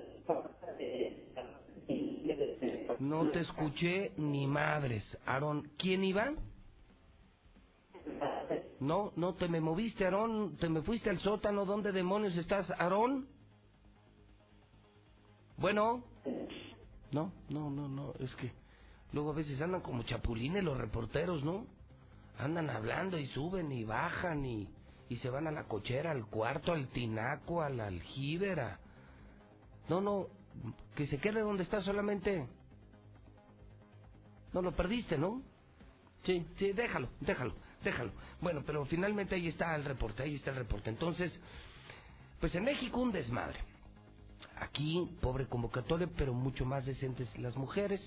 No 2.99 3.29
te 3.29 3.39
escuché 3.39 4.11
ni 4.17 4.47
madres. 4.47 5.03
Aarón, 5.25 5.71
¿quién 5.77 6.03
iba? 6.03 6.33
No, 8.79 9.11
no 9.15 9.33
te 9.33 9.47
me 9.47 9.59
moviste, 9.59 10.05
Aarón. 10.05 10.55
Te 10.57 10.69
me 10.69 10.81
fuiste 10.81 11.09
al 11.09 11.19
sótano. 11.19 11.65
¿Dónde 11.65 11.91
demonios 11.91 12.35
estás, 12.37 12.69
Aarón? 12.71 13.27
Bueno. 15.57 16.03
No, 17.11 17.31
no, 17.49 17.69
no, 17.69 17.87
no. 17.87 18.13
Es 18.19 18.33
que 18.35 18.51
Luego 19.13 19.31
a 19.31 19.35
veces 19.35 19.61
andan 19.61 19.81
como 19.81 20.03
chapulines 20.03 20.63
los 20.63 20.77
reporteros, 20.77 21.43
¿no? 21.43 21.65
Andan 22.39 22.69
hablando 22.69 23.17
y 23.17 23.27
suben 23.27 23.71
y 23.71 23.83
bajan 23.83 24.43
y, 24.43 24.67
y 25.07 25.17
se 25.17 25.29
van 25.29 25.47
a 25.47 25.51
la 25.51 25.65
cochera, 25.65 26.11
al 26.11 26.25
cuarto, 26.25 26.73
al 26.73 26.87
tinaco, 26.89 27.61
al 27.61 27.79
aljibera. 27.79 28.79
No, 29.87 30.01
no, 30.01 30.27
que 30.95 31.05
se 31.07 31.19
quede 31.19 31.41
donde 31.41 31.63
está 31.63 31.81
solamente. 31.81 32.47
No 34.51 34.61
lo 34.61 34.71
perdiste, 34.75 35.17
¿no? 35.17 35.43
Sí, 36.23 36.45
sí, 36.57 36.71
déjalo, 36.73 37.09
déjalo, 37.19 37.53
déjalo. 37.83 38.13
Bueno, 38.41 38.63
pero 38.65 38.85
finalmente 38.85 39.35
ahí 39.35 39.47
está 39.47 39.75
el 39.75 39.85
reporte, 39.85 40.23
ahí 40.23 40.35
está 40.35 40.51
el 40.51 40.57
reporte. 40.57 40.89
Entonces, 40.89 41.37
pues 42.39 42.55
en 42.55 42.63
México 42.63 42.99
un 42.99 43.11
desmadre. 43.11 43.59
Aquí, 44.57 45.17
pobre 45.21 45.47
convocatoria, 45.47 46.09
pero 46.17 46.33
mucho 46.33 46.65
más 46.65 46.85
decentes 46.85 47.37
las 47.37 47.55
mujeres. 47.55 48.01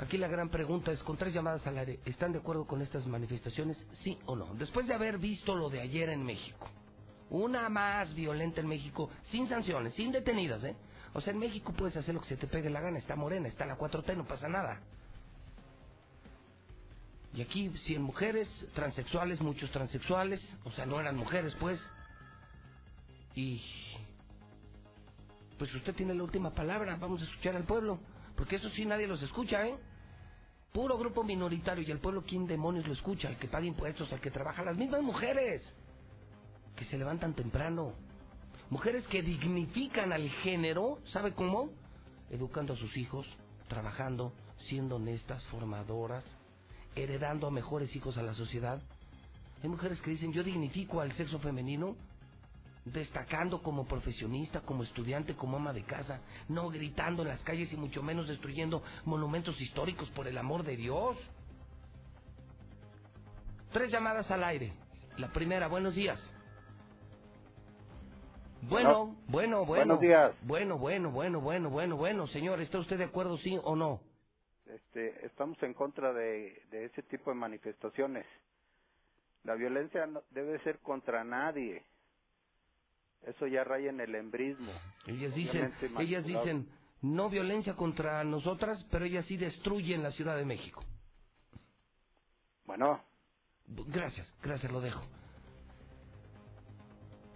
Aquí 0.00 0.16
la 0.16 0.28
gran 0.28 0.48
pregunta 0.48 0.92
es, 0.92 1.02
con 1.02 1.18
tres 1.18 1.34
llamadas 1.34 1.66
al 1.66 1.76
aire, 1.76 2.00
¿están 2.06 2.32
de 2.32 2.38
acuerdo 2.38 2.66
con 2.66 2.80
estas 2.80 3.06
manifestaciones, 3.06 3.76
sí 4.02 4.18
o 4.24 4.34
no? 4.34 4.54
Después 4.54 4.86
de 4.86 4.94
haber 4.94 5.18
visto 5.18 5.54
lo 5.54 5.68
de 5.68 5.78
ayer 5.78 6.08
en 6.08 6.24
México, 6.24 6.70
una 7.28 7.68
más 7.68 8.14
violenta 8.14 8.62
en 8.62 8.66
México, 8.66 9.10
sin 9.24 9.46
sanciones, 9.46 9.92
sin 9.92 10.10
detenidas, 10.10 10.64
¿eh? 10.64 10.74
O 11.12 11.20
sea, 11.20 11.34
en 11.34 11.38
México 11.38 11.74
puedes 11.76 11.98
hacer 11.98 12.14
lo 12.14 12.22
que 12.22 12.28
se 12.28 12.38
te 12.38 12.46
pegue 12.46 12.70
la 12.70 12.80
gana, 12.80 12.96
está 12.96 13.14
morena, 13.14 13.46
está 13.48 13.66
la 13.66 13.76
4T, 13.76 14.16
no 14.16 14.24
pasa 14.24 14.48
nada. 14.48 14.80
Y 17.34 17.42
aquí 17.42 17.68
100 17.68 18.00
mujeres, 18.00 18.48
transexuales, 18.72 19.42
muchos 19.42 19.70
transexuales, 19.70 20.40
o 20.64 20.72
sea, 20.72 20.86
no 20.86 20.98
eran 20.98 21.16
mujeres, 21.16 21.54
pues. 21.60 21.78
Y... 23.34 23.62
Pues 25.58 25.74
usted 25.74 25.94
tiene 25.94 26.14
la 26.14 26.22
última 26.22 26.52
palabra, 26.52 26.96
vamos 26.96 27.20
a 27.20 27.26
escuchar 27.26 27.54
al 27.54 27.64
pueblo, 27.64 28.00
porque 28.34 28.56
eso 28.56 28.70
sí 28.70 28.86
nadie 28.86 29.06
los 29.06 29.20
escucha, 29.22 29.68
¿eh? 29.68 29.76
Puro 30.72 30.96
grupo 30.98 31.24
minoritario. 31.24 31.84
¿Y 31.86 31.90
el 31.90 31.98
pueblo 31.98 32.22
quién 32.22 32.46
demonios 32.46 32.86
lo 32.86 32.92
escucha? 32.92 33.28
El 33.28 33.36
que 33.36 33.48
paga 33.48 33.66
impuestos, 33.66 34.10
el 34.12 34.20
que 34.20 34.30
trabaja. 34.30 34.64
Las 34.64 34.76
mismas 34.76 35.02
mujeres 35.02 35.62
que 36.76 36.84
se 36.84 36.98
levantan 36.98 37.34
temprano. 37.34 37.94
Mujeres 38.70 39.06
que 39.08 39.22
dignifican 39.22 40.12
al 40.12 40.28
género. 40.42 40.98
¿Sabe 41.12 41.34
cómo? 41.34 41.70
Educando 42.30 42.74
a 42.74 42.76
sus 42.76 42.96
hijos, 42.96 43.26
trabajando, 43.68 44.32
siendo 44.68 44.96
honestas, 44.96 45.44
formadoras, 45.46 46.24
heredando 46.94 47.48
a 47.48 47.50
mejores 47.50 47.94
hijos 47.96 48.16
a 48.16 48.22
la 48.22 48.34
sociedad. 48.34 48.80
Hay 49.62 49.68
mujeres 49.68 50.00
que 50.00 50.10
dicen, 50.10 50.32
yo 50.32 50.44
dignifico 50.44 51.00
al 51.00 51.12
sexo 51.16 51.40
femenino 51.40 51.96
destacando 52.92 53.62
como 53.62 53.86
profesionista, 53.86 54.60
como 54.62 54.82
estudiante, 54.82 55.34
como 55.34 55.56
ama 55.56 55.72
de 55.72 55.84
casa, 55.84 56.20
no 56.48 56.68
gritando 56.68 57.22
en 57.22 57.28
las 57.28 57.42
calles 57.42 57.72
y 57.72 57.76
mucho 57.76 58.02
menos 58.02 58.28
destruyendo 58.28 58.82
monumentos 59.04 59.60
históricos 59.60 60.10
por 60.10 60.26
el 60.26 60.38
amor 60.38 60.62
de 60.62 60.76
Dios. 60.76 61.16
Tres 63.72 63.90
llamadas 63.90 64.30
al 64.30 64.44
aire. 64.44 64.72
La 65.16 65.32
primera, 65.32 65.68
buenos 65.68 65.94
días. 65.94 66.20
Bueno, 68.62 69.16
bueno, 69.26 69.64
bueno. 69.64 69.96
Buenos 69.96 70.00
días. 70.00 70.34
Bueno, 70.42 70.78
bueno, 70.78 71.10
bueno, 71.10 71.40
bueno, 71.40 71.70
bueno, 71.70 71.96
bueno. 71.96 72.26
Señor, 72.26 72.60
¿está 72.60 72.78
usted 72.78 72.98
de 72.98 73.04
acuerdo, 73.04 73.38
sí 73.38 73.58
o 73.62 73.74
no? 73.74 74.00
Este, 74.66 75.26
estamos 75.26 75.60
en 75.62 75.74
contra 75.74 76.12
de, 76.12 76.62
de 76.70 76.84
ese 76.84 77.02
tipo 77.02 77.30
de 77.30 77.36
manifestaciones. 77.36 78.26
La 79.44 79.54
violencia 79.54 80.06
no, 80.06 80.22
debe 80.30 80.58
ser 80.62 80.80
contra 80.80 81.24
nadie 81.24 81.84
eso 83.26 83.46
ya 83.46 83.64
raya 83.64 83.90
en 83.90 84.00
el 84.00 84.14
embrismo. 84.14 84.72
Ellas 85.06 85.34
dicen, 85.34 85.72
ellas 85.98 86.24
dicen, 86.24 86.68
no 87.02 87.28
violencia 87.28 87.74
contra 87.74 88.22
nosotras, 88.24 88.86
pero 88.90 89.04
ellas 89.04 89.24
sí 89.26 89.36
destruyen 89.36 90.02
la 90.02 90.10
Ciudad 90.12 90.36
de 90.36 90.44
México. 90.44 90.84
Bueno. 92.64 93.00
Gracias, 93.66 94.32
gracias, 94.42 94.70
lo 94.72 94.80
dejo. 94.80 95.04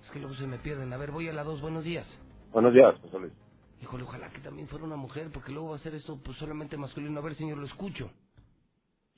Es 0.02 0.10
que 0.10 0.18
luego 0.18 0.34
se 0.34 0.46
me 0.46 0.58
pierden. 0.58 0.92
A 0.92 0.96
ver, 0.96 1.10
voy 1.10 1.28
a 1.28 1.32
la 1.32 1.44
dos, 1.44 1.60
buenos 1.60 1.84
días. 1.84 2.06
Buenos 2.52 2.74
días, 2.74 2.94
José 3.00 3.18
Luis. 3.18 3.32
Híjole, 3.80 4.04
ojalá 4.04 4.30
que 4.30 4.40
también 4.40 4.68
fuera 4.68 4.84
una 4.84 4.96
mujer, 4.96 5.30
porque 5.32 5.52
luego 5.52 5.70
va 5.70 5.76
a 5.76 5.80
ser 5.80 5.94
esto 5.94 6.18
pues 6.22 6.36
solamente 6.38 6.76
masculino. 6.76 7.20
A 7.20 7.22
ver, 7.22 7.34
señor, 7.34 7.58
lo 7.58 7.66
escucho. 7.66 8.10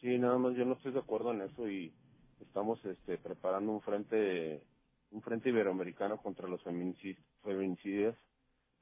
Sí, 0.00 0.18
nada 0.18 0.38
más 0.38 0.54
yo 0.54 0.64
no 0.64 0.74
estoy 0.74 0.92
de 0.92 0.98
acuerdo 0.98 1.32
en 1.32 1.42
eso 1.42 1.68
y 1.68 1.92
estamos 2.40 2.84
este, 2.84 3.18
preparando 3.18 3.72
un 3.72 3.80
frente 3.80 4.62
un 5.10 5.22
frente 5.22 5.48
iberoamericano 5.48 6.18
contra 6.18 6.48
los 6.48 6.62
feminicidios 6.62 8.16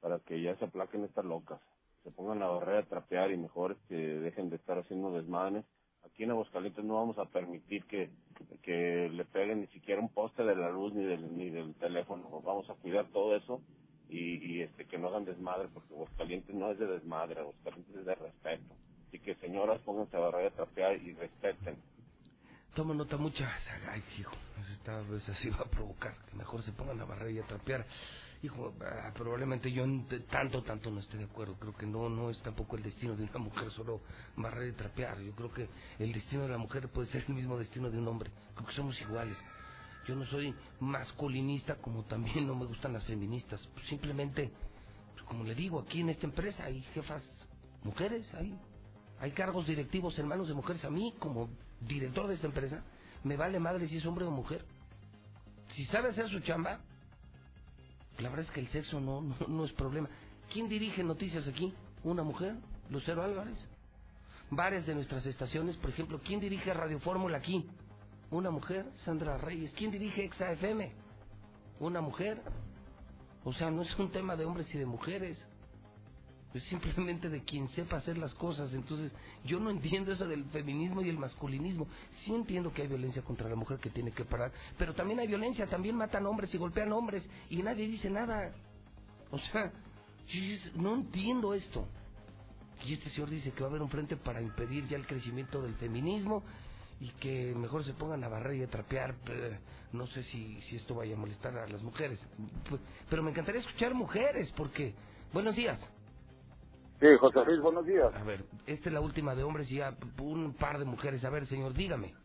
para 0.01 0.19
que 0.19 0.41
ya 0.41 0.55
se 0.57 0.65
aplaquen 0.65 1.03
estas 1.03 1.25
locas, 1.25 1.59
se 2.03 2.11
pongan 2.11 2.39
la 2.39 2.47
barrera 2.47 2.81
de 2.81 2.87
trapear 2.87 3.31
y 3.31 3.37
mejor 3.37 3.77
que 3.87 3.95
dejen 3.95 4.49
de 4.49 4.57
estar 4.57 4.77
haciendo 4.77 5.11
desmanes. 5.11 5.65
Aquí 6.03 6.23
en 6.23 6.31
Aguascalientes 6.31 6.85
no 6.85 6.95
vamos 6.95 7.17
a 7.17 7.25
permitir 7.25 7.83
que, 7.85 8.11
que 8.61 9.09
le 9.09 9.25
peguen 9.25 9.61
ni 9.61 9.67
siquiera 9.67 9.99
un 9.99 10.09
poste 10.09 10.43
de 10.43 10.55
la 10.55 10.69
luz 10.69 10.93
ni 10.93 11.03
del, 11.03 11.35
ni 11.35 11.49
del 11.49 11.73
teléfono. 11.75 12.29
Vamos 12.41 12.69
a 12.69 12.75
cuidar 12.75 13.07
todo 13.07 13.35
eso 13.35 13.61
y, 14.07 14.37
y 14.45 14.61
este 14.61 14.85
que 14.85 14.99
no 14.99 15.07
hagan 15.07 15.25
desmadre, 15.25 15.67
porque 15.73 15.93
Aguascalientes 15.93 16.55
no 16.55 16.71
es 16.71 16.77
de 16.77 16.85
desmadre, 16.85 17.39
Aguascalientes 17.39 17.95
es 17.95 18.05
de 18.05 18.15
respeto. 18.15 18.75
Así 19.07 19.19
que 19.19 19.35
señoras, 19.35 19.81
pónganse 19.81 20.15
a 20.15 20.19
barrera 20.19 20.49
de 20.49 20.55
trapear 20.55 21.01
y 21.01 21.13
respeten. 21.13 21.77
Toma 22.75 22.93
nota 22.93 23.15
mucha. 23.15 23.49
Ay, 23.89 24.03
hijo, 24.19 24.35
esta 24.73 24.99
vez 25.03 25.27
así 25.29 25.49
va 25.49 25.61
a 25.61 25.69
provocar 25.69 26.13
que 26.29 26.35
mejor 26.35 26.61
se 26.61 26.73
pongan 26.73 26.99
a 26.99 27.05
barrer 27.05 27.31
y 27.31 27.39
a 27.39 27.47
trapear. 27.47 27.85
Hijo, 28.43 28.73
ah, 28.81 29.11
probablemente 29.13 29.71
yo 29.71 29.85
tanto, 30.29 30.61
tanto 30.61 30.91
no 30.91 30.99
esté 30.99 31.17
de 31.17 31.23
acuerdo. 31.23 31.55
Creo 31.55 31.73
que 31.73 31.85
no, 31.85 32.09
no 32.09 32.29
es 32.29 32.41
tampoco 32.41 32.75
el 32.75 32.83
destino 32.83 33.15
de 33.15 33.23
una 33.23 33.39
mujer 33.39 33.71
solo 33.71 34.01
barrer 34.35 34.67
y 34.67 34.71
trapear. 34.73 35.21
Yo 35.21 35.31
creo 35.31 35.53
que 35.53 35.69
el 35.99 36.11
destino 36.11 36.43
de 36.43 36.49
la 36.49 36.57
mujer 36.57 36.89
puede 36.89 37.07
ser 37.07 37.23
el 37.25 37.33
mismo 37.33 37.57
destino 37.57 37.89
de 37.89 37.97
un 37.97 38.07
hombre. 38.09 38.29
Creo 38.55 38.67
que 38.67 38.75
somos 38.75 38.99
iguales. 38.99 39.37
Yo 40.05 40.15
no 40.15 40.25
soy 40.25 40.53
masculinista 40.81 41.75
como 41.75 42.03
también 42.03 42.45
no 42.45 42.55
me 42.55 42.65
gustan 42.65 42.91
las 42.91 43.05
feministas. 43.05 43.65
Simplemente 43.87 44.51
como 45.25 45.43
le 45.43 45.55
digo, 45.55 45.79
aquí 45.79 46.01
en 46.01 46.09
esta 46.09 46.25
empresa 46.25 46.65
hay 46.65 46.81
jefas 46.93 47.23
mujeres, 47.83 48.31
hay, 48.35 48.59
hay 49.19 49.31
cargos 49.31 49.65
directivos 49.65 50.19
en 50.19 50.27
manos 50.27 50.47
de 50.47 50.53
mujeres. 50.53 50.83
A 50.85 50.89
mí, 50.89 51.13
como 51.19 51.49
director 51.87 52.27
de 52.27 52.35
esta 52.35 52.47
empresa, 52.47 52.83
me 53.23 53.37
vale 53.37 53.59
madre 53.59 53.87
si 53.87 53.97
es 53.97 54.05
hombre 54.05 54.25
o 54.25 54.31
mujer. 54.31 54.65
Si 55.75 55.85
sabe 55.85 56.09
hacer 56.09 56.29
su 56.29 56.39
chamba, 56.41 56.79
la 58.19 58.29
verdad 58.29 58.45
es 58.45 58.51
que 58.51 58.59
el 58.61 58.67
sexo 58.69 58.99
no, 58.99 59.21
no, 59.21 59.35
no 59.47 59.65
es 59.65 59.71
problema. 59.73 60.09
¿Quién 60.51 60.69
dirige 60.69 61.03
noticias 61.03 61.47
aquí? 61.47 61.73
¿Una 62.03 62.23
mujer? 62.23 62.55
Lucero 62.89 63.23
Álvarez. 63.23 63.57
Varias 64.51 64.85
de 64.85 64.93
nuestras 64.93 65.25
estaciones, 65.25 65.75
por 65.77 65.89
ejemplo, 65.89 66.21
¿quién 66.23 66.39
dirige 66.39 66.73
Radio 66.73 66.99
Fórmula 66.99 67.37
aquí? 67.37 67.67
Una 68.29 68.51
mujer, 68.51 68.85
Sandra 69.03 69.37
Reyes. 69.37 69.71
¿Quién 69.75 69.91
dirige 69.91 70.23
Exa 70.23 70.51
FM? 70.51 70.91
Una 71.79 72.01
mujer. 72.01 72.41
O 73.43 73.53
sea, 73.53 73.71
no 73.71 73.81
es 73.81 73.99
un 73.99 74.11
tema 74.11 74.35
de 74.35 74.45
hombres 74.45 74.73
y 74.73 74.77
de 74.77 74.85
mujeres. 74.85 75.43
Es 76.55 76.63
simplemente 76.63 77.27
de 77.27 77.43
quien 77.43 77.67
sepa 77.69 77.97
hacer 77.97 78.17
las 78.17 78.33
cosas. 78.35 78.73
Entonces, 78.73 79.11
yo 79.43 79.59
no 79.59 79.69
entiendo 79.69 80.13
eso 80.13 80.25
del 80.25 80.45
feminismo 80.45 81.01
y 81.01 81.09
el 81.09 81.17
masculinismo. 81.17 81.85
Sí 82.23 82.33
entiendo 82.33 82.71
que 82.71 82.83
hay 82.83 82.87
violencia 82.87 83.21
contra 83.23 83.49
la 83.49 83.57
mujer 83.57 83.77
que 83.77 83.89
tiene 83.89 84.11
que 84.11 84.23
parar. 84.23 84.53
Pero 84.77 84.93
también 84.93 85.19
hay 85.19 85.27
violencia, 85.27 85.67
también 85.67 85.97
matan 85.97 86.25
hombres 86.25 86.53
y 86.53 86.57
golpean 86.57 86.93
hombres 86.93 87.27
y 87.49 87.57
nadie 87.57 87.89
dice 87.89 88.09
nada. 88.09 88.53
O 89.31 89.37
sea, 89.37 89.73
no 90.75 90.95
entiendo 90.95 91.53
esto. 91.53 91.89
Y 92.85 92.93
este 92.93 93.09
señor 93.09 93.31
dice 93.31 93.51
que 93.51 93.59
va 93.59 93.67
a 93.67 93.69
haber 93.71 93.81
un 93.81 93.89
frente 93.89 94.15
para 94.15 94.41
impedir 94.41 94.87
ya 94.87 94.95
el 94.95 95.05
crecimiento 95.05 95.61
del 95.61 95.75
feminismo 95.75 96.41
y 97.01 97.09
que 97.19 97.53
mejor 97.53 97.83
se 97.83 97.91
pongan 97.91 98.23
a 98.23 98.29
barrer 98.29 98.55
y 98.55 98.63
a 98.63 98.69
trapear. 98.69 99.13
No 99.91 100.07
sé 100.07 100.23
si, 100.23 100.61
si 100.61 100.77
esto 100.77 100.95
vaya 100.95 101.15
a 101.15 101.19
molestar 101.19 101.57
a 101.57 101.67
las 101.67 101.83
mujeres. 101.83 102.25
Pero 103.09 103.23
me 103.23 103.31
encantaría 103.31 103.59
escuchar 103.59 103.93
mujeres, 103.93 104.53
porque... 104.55 104.93
Buenos 105.33 105.57
días. 105.57 105.85
Sí, 107.05 107.17
José 107.19 107.45
Luis, 107.45 107.61
buenos 107.61 107.85
días. 107.85 108.11
A 108.15 108.23
ver, 108.23 108.43
esta 108.65 108.89
es 108.89 108.93
la 108.93 108.99
última 108.99 109.35
de 109.35 109.43
hombres 109.43 109.71
y 109.71 109.75
ya 109.75 109.95
un 110.19 110.55
par 110.55 110.79
de 110.79 110.85
mujeres. 110.85 111.23
A 111.23 111.29
ver, 111.29 111.45
señor, 111.45 111.73
dígame. 111.75 112.15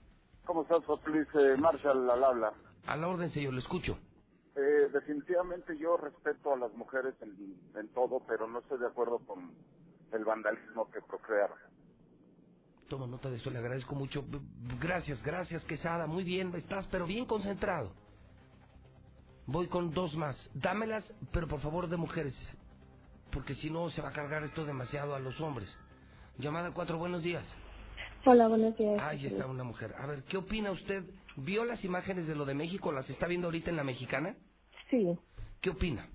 ¿Cómo 0.46 0.62
estás, 0.62 0.82
José 0.86 1.02
Luis? 1.10 1.28
Eh, 1.34 1.54
Marshall 1.58 2.08
al 2.10 2.24
habla. 2.24 2.54
A 2.86 2.96
la 2.96 3.08
orden, 3.08 3.30
señor, 3.30 3.52
le 3.52 3.60
escucho. 3.60 3.98
Eh, 4.56 4.88
definitivamente 4.90 5.76
yo 5.76 5.98
respeto 5.98 6.54
a 6.54 6.56
las 6.56 6.72
mujeres 6.72 7.14
en, 7.20 7.60
en 7.78 7.88
todo, 7.88 8.22
pero 8.26 8.48
no 8.48 8.60
estoy 8.60 8.78
de 8.78 8.86
acuerdo 8.86 9.18
con 9.26 9.54
el 10.12 10.24
vandalismo 10.24 10.90
que 10.90 11.02
procrearon. 11.02 11.58
Tomo 12.88 13.06
nota 13.06 13.28
de 13.28 13.36
esto, 13.36 13.50
le 13.50 13.58
agradezco 13.58 13.94
mucho. 13.94 14.24
Gracias, 14.80 15.22
gracias, 15.22 15.62
Quesada. 15.64 16.06
Muy 16.06 16.24
bien, 16.24 16.54
estás, 16.54 16.86
pero 16.86 17.04
bien 17.04 17.26
concentrado. 17.26 17.92
Voy 19.46 19.66
con 19.66 19.92
dos 19.92 20.14
más. 20.16 20.36
Dámelas, 20.54 21.04
pero 21.32 21.46
por 21.48 21.60
favor 21.60 21.86
de 21.86 21.98
mujeres. 21.98 22.34
Porque 23.32 23.54
si 23.54 23.70
no, 23.70 23.90
se 23.90 24.02
va 24.02 24.08
a 24.10 24.12
cargar 24.12 24.42
esto 24.42 24.64
demasiado 24.64 25.14
a 25.14 25.20
los 25.20 25.40
hombres. 25.40 25.76
Llamada 26.38 26.72
cuatro, 26.72 26.98
buenos 26.98 27.22
días. 27.22 27.44
Hola, 28.26 28.48
buenos 28.48 28.76
días. 28.76 29.00
Ahí 29.00 29.26
está 29.26 29.46
una 29.46 29.64
mujer. 29.64 29.94
A 29.98 30.06
ver, 30.06 30.24
¿qué 30.24 30.36
opina 30.36 30.70
usted? 30.70 31.04
¿Vio 31.36 31.64
las 31.64 31.84
imágenes 31.84 32.26
de 32.26 32.34
lo 32.34 32.44
de 32.44 32.54
México? 32.54 32.92
¿Las 32.92 33.08
está 33.08 33.26
viendo 33.26 33.46
ahorita 33.46 33.70
en 33.70 33.76
la 33.76 33.84
mexicana? 33.84 34.36
Sí. 34.90 35.16
¿Qué 35.60 35.70
opina? 35.70 36.08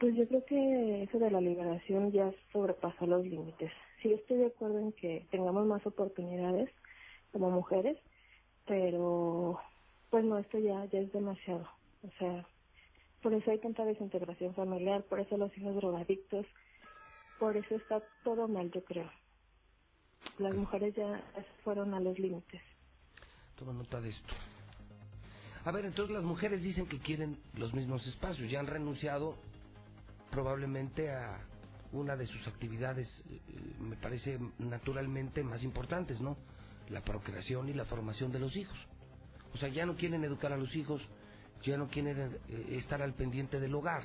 Pues 0.00 0.16
yo 0.16 0.26
creo 0.26 0.44
que 0.44 1.02
eso 1.04 1.18
de 1.18 1.30
la 1.30 1.40
liberación 1.40 2.10
ya 2.10 2.32
sobrepasó 2.52 3.06
los 3.06 3.24
límites. 3.24 3.70
Sí 4.02 4.12
estoy 4.12 4.38
de 4.38 4.46
acuerdo 4.46 4.78
en 4.78 4.92
que 4.92 5.26
tengamos 5.30 5.66
más 5.66 5.86
oportunidades 5.86 6.70
como 7.32 7.50
mujeres, 7.50 7.98
pero 8.66 9.60
pues 10.10 10.24
no, 10.24 10.38
esto 10.38 10.58
ya, 10.58 10.84
ya 10.86 10.98
es 10.98 11.12
demasiado. 11.12 11.68
O 12.02 12.10
sea, 12.18 12.46
por 13.24 13.32
eso 13.32 13.50
hay 13.50 13.58
tanta 13.58 13.86
desintegración 13.86 14.54
familiar, 14.54 15.02
por 15.04 15.18
eso 15.18 15.38
los 15.38 15.56
hijos 15.56 15.74
drogadictos, 15.76 16.44
por 17.38 17.56
eso 17.56 17.74
está 17.74 18.02
todo 18.22 18.46
mal, 18.48 18.70
yo 18.70 18.84
creo. 18.84 19.10
Las 20.36 20.54
mujeres 20.54 20.94
ya 20.94 21.24
fueron 21.64 21.94
a 21.94 22.00
los 22.00 22.18
límites. 22.18 22.60
Toma 23.56 23.72
nota 23.72 23.98
de 24.02 24.10
esto. 24.10 24.34
A 25.64 25.72
ver, 25.72 25.86
entonces 25.86 26.14
las 26.14 26.22
mujeres 26.22 26.60
dicen 26.60 26.86
que 26.86 26.98
quieren 26.98 27.38
los 27.54 27.72
mismos 27.72 28.06
espacios, 28.06 28.50
ya 28.50 28.60
han 28.60 28.66
renunciado 28.66 29.36
probablemente 30.30 31.10
a 31.10 31.40
una 31.92 32.16
de 32.16 32.26
sus 32.26 32.46
actividades, 32.46 33.08
eh, 33.30 33.40
me 33.80 33.96
parece 33.96 34.38
naturalmente 34.58 35.42
más 35.42 35.62
importantes, 35.62 36.20
¿no? 36.20 36.36
La 36.90 37.00
procreación 37.00 37.70
y 37.70 37.72
la 37.72 37.86
formación 37.86 38.32
de 38.32 38.40
los 38.40 38.54
hijos. 38.54 38.76
O 39.54 39.56
sea, 39.56 39.70
ya 39.70 39.86
no 39.86 39.96
quieren 39.96 40.24
educar 40.24 40.52
a 40.52 40.58
los 40.58 40.76
hijos, 40.76 41.00
ya 41.64 41.76
no 41.76 41.88
quieren 41.88 42.38
eh, 42.48 42.76
estar 42.78 43.02
al 43.02 43.14
pendiente 43.14 43.58
del 43.58 43.74
hogar. 43.74 44.02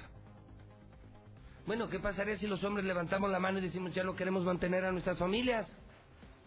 Bueno, 1.65 1.89
¿qué 1.89 1.99
pasaría 1.99 2.37
si 2.37 2.47
los 2.47 2.63
hombres 2.63 2.85
levantamos 2.85 3.29
la 3.29 3.39
mano 3.39 3.59
y 3.59 3.61
decimos 3.61 3.93
ya 3.93 4.03
no 4.03 4.15
queremos 4.15 4.43
mantener 4.43 4.85
a 4.85 4.91
nuestras 4.91 5.17
familias? 5.17 5.67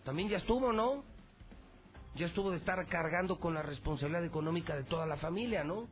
También 0.05 0.29
ya 0.29 0.39
estuvo, 0.39 0.73
¿no? 0.73 1.05
Ya 2.17 2.27
estuvo 2.27 2.51
de 2.51 2.57
estar 2.57 2.85
cargando 2.89 3.39
con 3.39 3.55
la 3.55 3.63
responsabilidad 3.63 4.25
económica 4.25 4.75
de 4.75 4.85
toda 4.85 5.07
la 5.07 5.17
familia, 5.17 5.65
¿no? 5.65 5.87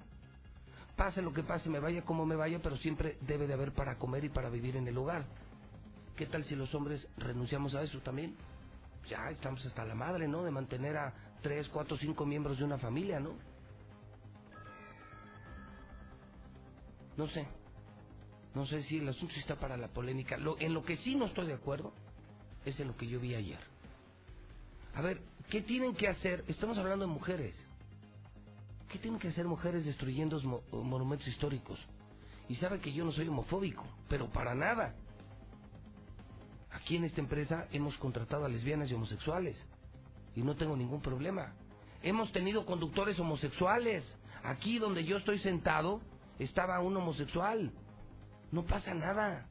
Pase 0.96 1.22
lo 1.22 1.32
que 1.32 1.42
pase, 1.42 1.70
me 1.70 1.78
vaya 1.78 2.02
como 2.02 2.26
me 2.26 2.34
vaya, 2.34 2.58
pero 2.62 2.76
siempre 2.78 3.16
debe 3.20 3.46
de 3.46 3.54
haber 3.54 3.72
para 3.72 3.96
comer 3.96 4.24
y 4.24 4.28
para 4.28 4.50
vivir 4.50 4.76
en 4.76 4.88
el 4.88 4.98
hogar. 4.98 5.24
¿Qué 6.16 6.26
tal 6.26 6.44
si 6.44 6.56
los 6.56 6.74
hombres 6.74 7.06
renunciamos 7.16 7.74
a 7.74 7.82
eso 7.82 8.00
también? 8.00 8.34
Ya 9.08 9.30
estamos 9.30 9.64
hasta 9.64 9.84
la 9.84 9.94
madre, 9.94 10.28
¿no? 10.28 10.42
De 10.42 10.50
mantener 10.50 10.96
a 10.96 11.14
tres, 11.40 11.68
cuatro, 11.68 11.96
cinco 11.96 12.26
miembros 12.26 12.58
de 12.58 12.64
una 12.64 12.78
familia, 12.78 13.20
¿no? 13.20 13.34
No 17.20 17.28
sé. 17.28 17.46
No 18.54 18.64
sé 18.64 18.82
si 18.84 18.96
el 18.96 19.06
asunto 19.06 19.34
está 19.36 19.56
para 19.56 19.76
la 19.76 19.88
polémica. 19.88 20.38
Lo, 20.38 20.58
en 20.58 20.72
lo 20.72 20.82
que 20.82 20.96
sí 20.96 21.16
no 21.16 21.26
estoy 21.26 21.48
de 21.48 21.52
acuerdo 21.52 21.92
es 22.64 22.80
en 22.80 22.88
lo 22.88 22.96
que 22.96 23.06
yo 23.06 23.20
vi 23.20 23.34
ayer. 23.34 23.60
A 24.94 25.02
ver, 25.02 25.20
¿qué 25.50 25.60
tienen 25.60 25.94
que 25.94 26.08
hacer? 26.08 26.42
Estamos 26.48 26.78
hablando 26.78 27.06
de 27.06 27.12
mujeres. 27.12 27.54
¿Qué 28.88 28.98
tienen 28.98 29.20
que 29.20 29.28
hacer 29.28 29.44
mujeres 29.44 29.84
destruyendo 29.84 30.40
mo 30.40 30.62
monumentos 30.72 31.28
históricos? 31.28 31.78
Y 32.48 32.54
sabe 32.54 32.80
que 32.80 32.90
yo 32.90 33.04
no 33.04 33.12
soy 33.12 33.28
homofóbico, 33.28 33.84
pero 34.08 34.30
para 34.30 34.54
nada. 34.54 34.94
Aquí 36.70 36.96
en 36.96 37.04
esta 37.04 37.20
empresa 37.20 37.68
hemos 37.70 37.98
contratado 37.98 38.46
a 38.46 38.48
lesbianas 38.48 38.90
y 38.90 38.94
homosexuales. 38.94 39.62
Y 40.34 40.40
no 40.40 40.56
tengo 40.56 40.74
ningún 40.74 41.02
problema. 41.02 41.52
Hemos 42.02 42.32
tenido 42.32 42.64
conductores 42.64 43.20
homosexuales. 43.20 44.06
Aquí 44.42 44.78
donde 44.78 45.04
yo 45.04 45.18
estoy 45.18 45.38
sentado 45.40 46.00
estaba 46.44 46.80
un 46.80 46.96
homosexual. 46.96 47.70
No 48.50 48.64
pasa 48.64 48.94
nada. 48.94 49.46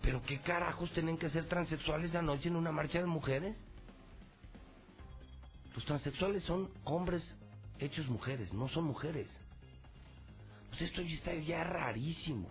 Pero 0.00 0.22
¿qué 0.22 0.40
carajos 0.40 0.90
tienen 0.92 1.18
que 1.18 1.30
ser 1.30 1.46
transexuales 1.48 2.14
anoche 2.14 2.48
en 2.48 2.56
una 2.56 2.72
marcha 2.72 2.98
de 2.98 3.06
mujeres? 3.06 3.56
Los 5.74 5.84
transexuales 5.84 6.42
son 6.44 6.70
hombres 6.84 7.22
hechos 7.78 8.08
mujeres, 8.08 8.52
no 8.52 8.68
son 8.68 8.84
mujeres. 8.84 9.28
Pues 10.70 10.82
esto 10.82 11.02
ya 11.02 11.14
está 11.14 11.34
ya 11.34 11.64
rarísimo. 11.64 12.48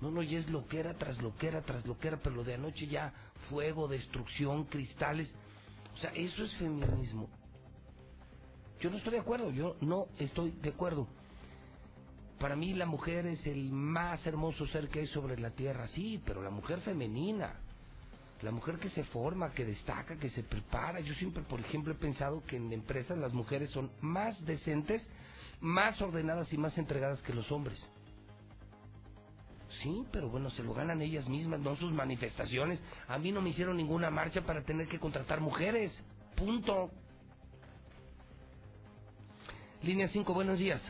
No, 0.00 0.10
no, 0.10 0.22
ya 0.22 0.38
es 0.38 0.48
loquera 0.48 0.94
tras 0.94 1.20
loquera 1.20 1.62
tras 1.62 1.86
loquera, 1.86 2.18
pero 2.22 2.36
lo 2.36 2.44
de 2.44 2.54
anoche 2.54 2.86
ya 2.86 3.12
fuego, 3.48 3.88
destrucción, 3.88 4.64
cristales. 4.64 5.32
O 5.94 5.98
sea, 5.98 6.10
eso 6.10 6.44
es 6.44 6.54
feminismo. 6.56 7.28
Yo 8.80 8.90
no 8.90 8.96
estoy 8.96 9.14
de 9.14 9.20
acuerdo, 9.20 9.50
yo 9.50 9.76
no 9.80 10.06
estoy 10.18 10.52
de 10.52 10.70
acuerdo. 10.70 11.08
Para 12.38 12.54
mí 12.54 12.72
la 12.74 12.86
mujer 12.86 13.26
es 13.26 13.44
el 13.46 13.72
más 13.72 14.24
hermoso 14.26 14.66
ser 14.68 14.88
que 14.88 15.00
hay 15.00 15.06
sobre 15.08 15.38
la 15.38 15.50
tierra, 15.50 15.88
sí, 15.88 16.22
pero 16.24 16.42
la 16.42 16.50
mujer 16.50 16.80
femenina, 16.80 17.54
la 18.42 18.52
mujer 18.52 18.78
que 18.78 18.90
se 18.90 19.02
forma, 19.04 19.52
que 19.52 19.64
destaca, 19.64 20.16
que 20.16 20.30
se 20.30 20.44
prepara. 20.44 21.00
Yo 21.00 21.14
siempre, 21.14 21.42
por 21.42 21.58
ejemplo, 21.58 21.92
he 21.92 21.96
pensado 21.96 22.44
que 22.44 22.56
en 22.56 22.72
empresas 22.72 23.18
las 23.18 23.32
mujeres 23.32 23.70
son 23.70 23.90
más 24.00 24.40
decentes, 24.44 25.04
más 25.60 26.00
ordenadas 26.00 26.52
y 26.52 26.58
más 26.58 26.78
entregadas 26.78 27.20
que 27.22 27.34
los 27.34 27.50
hombres. 27.50 27.84
Sí, 29.82 30.04
pero 30.12 30.28
bueno, 30.30 30.50
se 30.50 30.62
lo 30.62 30.74
ganan 30.74 31.02
ellas 31.02 31.28
mismas, 31.28 31.60
no 31.60 31.74
sus 31.76 31.92
manifestaciones. 31.92 32.80
A 33.08 33.18
mí 33.18 33.32
no 33.32 33.42
me 33.42 33.50
hicieron 33.50 33.76
ninguna 33.76 34.10
marcha 34.10 34.42
para 34.42 34.62
tener 34.62 34.86
que 34.88 35.00
contratar 35.00 35.40
mujeres. 35.40 35.92
Punto. 36.36 36.90
Línea 39.82 40.08
5, 40.08 40.32
buenos 40.32 40.58
días. 40.58 40.80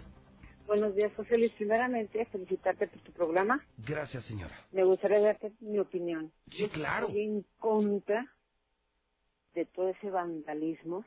Buenos 0.69 0.95
días, 0.95 1.11
José 1.17 1.39
Luis. 1.39 1.51
Primeramente, 1.53 2.27
felicitarte 2.27 2.89
por 2.89 3.01
tu 3.01 3.11
programa. 3.13 3.65
Gracias, 3.79 4.23
señora. 4.27 4.55
Me 4.71 4.85
gustaría 4.85 5.19
darte 5.19 5.51
mi 5.61 5.79
opinión. 5.79 6.31
Sí, 6.51 6.69
claro. 6.69 7.07
Estoy 7.07 7.23
en 7.23 7.47
contra 7.59 8.31
de 9.55 9.65
todo 9.65 9.89
ese 9.89 10.11
vandalismo. 10.11 11.07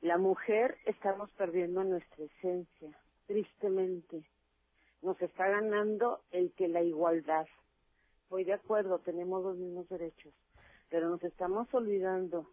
La 0.00 0.16
mujer 0.16 0.78
estamos 0.86 1.30
perdiendo 1.32 1.84
nuestra 1.84 2.24
esencia, 2.24 2.98
tristemente. 3.26 4.24
Nos 5.02 5.20
está 5.20 5.46
ganando 5.46 6.22
el 6.30 6.50
que 6.52 6.66
la 6.66 6.82
igualdad. 6.82 7.46
Voy 8.30 8.44
de 8.44 8.54
acuerdo, 8.54 9.00
tenemos 9.00 9.44
los 9.44 9.58
mismos 9.58 9.86
derechos, 9.90 10.32
pero 10.88 11.10
nos 11.10 11.22
estamos 11.24 11.68
olvidando 11.74 12.50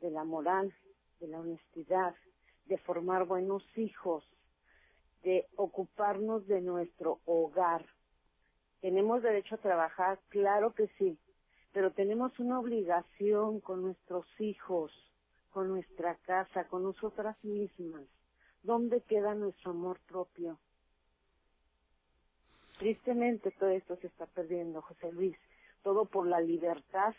de 0.00 0.10
la 0.10 0.24
moral, 0.24 0.74
de 1.20 1.28
la 1.28 1.38
honestidad, 1.38 2.16
de 2.64 2.78
formar 2.78 3.26
buenos 3.26 3.62
hijos, 3.76 4.24
de 5.22 5.46
ocuparnos 5.56 6.46
de 6.46 6.60
nuestro 6.60 7.20
hogar. 7.26 7.84
Tenemos 8.80 9.22
derecho 9.22 9.56
a 9.56 9.58
trabajar, 9.58 10.18
claro 10.28 10.72
que 10.74 10.88
sí, 10.98 11.18
pero 11.72 11.92
tenemos 11.92 12.38
una 12.38 12.60
obligación 12.60 13.60
con 13.60 13.82
nuestros 13.82 14.26
hijos, 14.40 14.92
con 15.50 15.68
nuestra 15.68 16.14
casa, 16.26 16.64
con 16.64 16.82
nosotras 16.82 17.36
mismas. 17.42 18.04
¿Dónde 18.62 19.00
queda 19.02 19.34
nuestro 19.34 19.72
amor 19.72 19.98
propio? 20.06 20.58
Tristemente 22.78 23.50
todo 23.52 23.70
esto 23.70 23.96
se 23.96 24.06
está 24.06 24.26
perdiendo, 24.26 24.82
José 24.82 25.12
Luis. 25.12 25.36
Todo 25.82 26.04
por 26.04 26.26
la 26.26 26.40
libertad. 26.40 27.14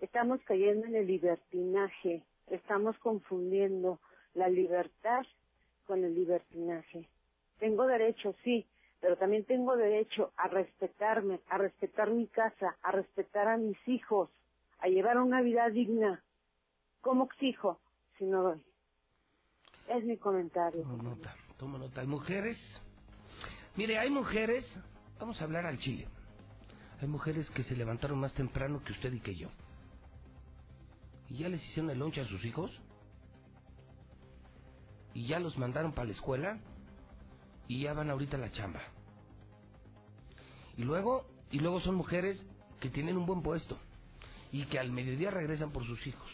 Estamos 0.00 0.40
cayendo 0.44 0.86
en 0.86 0.96
el 0.96 1.06
libertinaje. 1.06 2.24
Estamos 2.48 2.98
confundiendo 2.98 4.00
la 4.34 4.48
libertad 4.48 5.24
con 5.86 6.04
el 6.04 6.14
libertinaje. 6.14 7.08
Tengo 7.58 7.86
derecho, 7.86 8.34
sí, 8.44 8.66
pero 9.00 9.16
también 9.16 9.44
tengo 9.44 9.76
derecho 9.76 10.32
a 10.36 10.48
respetarme, 10.48 11.40
a 11.48 11.58
respetar 11.58 12.10
mi 12.10 12.26
casa, 12.26 12.76
a 12.82 12.92
respetar 12.92 13.48
a 13.48 13.56
mis 13.56 13.76
hijos, 13.88 14.30
a 14.78 14.88
llevar 14.88 15.18
una 15.18 15.42
vida 15.42 15.68
digna. 15.70 16.22
¿Cómo 17.00 17.24
exijo 17.24 17.80
si 18.18 18.24
no 18.24 18.42
doy? 18.42 18.62
Es 19.88 20.04
mi 20.04 20.16
comentario. 20.16 20.82
Tomo 20.82 21.02
nota, 21.02 21.34
tomo 21.56 21.78
nota. 21.78 22.00
Hay 22.00 22.06
mujeres, 22.06 22.58
mire, 23.76 23.98
hay 23.98 24.10
mujeres, 24.10 24.64
vamos 25.18 25.40
a 25.40 25.44
hablar 25.44 25.66
al 25.66 25.78
chile. 25.78 26.06
Hay 27.00 27.08
mujeres 27.08 27.50
que 27.50 27.64
se 27.64 27.74
levantaron 27.74 28.18
más 28.18 28.32
temprano 28.34 28.82
que 28.84 28.92
usted 28.92 29.12
y 29.12 29.20
que 29.20 29.34
yo. 29.34 29.48
Y 31.28 31.38
ya 31.38 31.48
les 31.48 31.62
hicieron 31.64 31.90
el 31.90 31.98
lonche 31.98 32.20
a 32.20 32.26
sus 32.26 32.44
hijos. 32.44 32.70
Y 35.14 35.26
ya 35.26 35.38
los 35.38 35.58
mandaron 35.58 35.92
para 35.92 36.06
la 36.06 36.12
escuela. 36.12 36.58
Y 37.68 37.82
ya 37.82 37.92
van 37.92 38.10
ahorita 38.10 38.36
a 38.36 38.40
la 38.40 38.52
chamba. 38.52 38.80
Y 40.76 40.84
luego, 40.84 41.26
y 41.50 41.58
luego 41.58 41.80
son 41.80 41.94
mujeres 41.94 42.44
que 42.80 42.90
tienen 42.90 43.16
un 43.16 43.26
buen 43.26 43.42
puesto. 43.42 43.78
Y 44.50 44.64
que 44.66 44.78
al 44.78 44.90
mediodía 44.90 45.30
regresan 45.30 45.72
por 45.72 45.86
sus 45.86 46.06
hijos. 46.06 46.30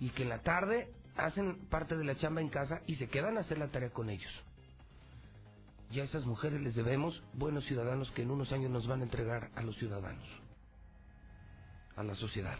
Y 0.00 0.10
que 0.10 0.22
en 0.22 0.28
la 0.28 0.42
tarde 0.42 0.92
hacen 1.16 1.66
parte 1.68 1.96
de 1.96 2.04
la 2.04 2.16
chamba 2.16 2.40
en 2.40 2.48
casa 2.48 2.80
y 2.86 2.96
se 2.96 3.08
quedan 3.08 3.36
a 3.36 3.40
hacer 3.40 3.58
la 3.58 3.68
tarea 3.68 3.90
con 3.90 4.10
ellos. 4.10 4.32
Y 5.90 6.00
a 6.00 6.04
esas 6.04 6.24
mujeres 6.24 6.60
les 6.62 6.74
debemos 6.74 7.22
buenos 7.34 7.66
ciudadanos 7.66 8.10
que 8.12 8.22
en 8.22 8.30
unos 8.30 8.50
años 8.52 8.70
nos 8.70 8.86
van 8.86 9.00
a 9.00 9.04
entregar 9.04 9.50
a 9.54 9.62
los 9.62 9.76
ciudadanos, 9.76 10.26
a 11.96 12.02
la 12.02 12.14
sociedad. 12.14 12.56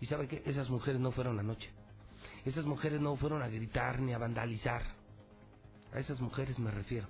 Y 0.00 0.06
sabe 0.06 0.26
que 0.26 0.42
esas 0.46 0.70
mujeres 0.70 1.00
no 1.00 1.12
fueron 1.12 1.38
anoche. 1.38 1.70
Esas 2.46 2.64
mujeres 2.64 3.00
no 3.00 3.16
fueron 3.16 3.42
a 3.42 3.48
gritar 3.48 4.00
ni 4.00 4.12
a 4.12 4.18
vandalizar. 4.18 4.80
A 5.92 5.98
esas 5.98 6.20
mujeres 6.20 6.56
me 6.60 6.70
refiero. 6.70 7.08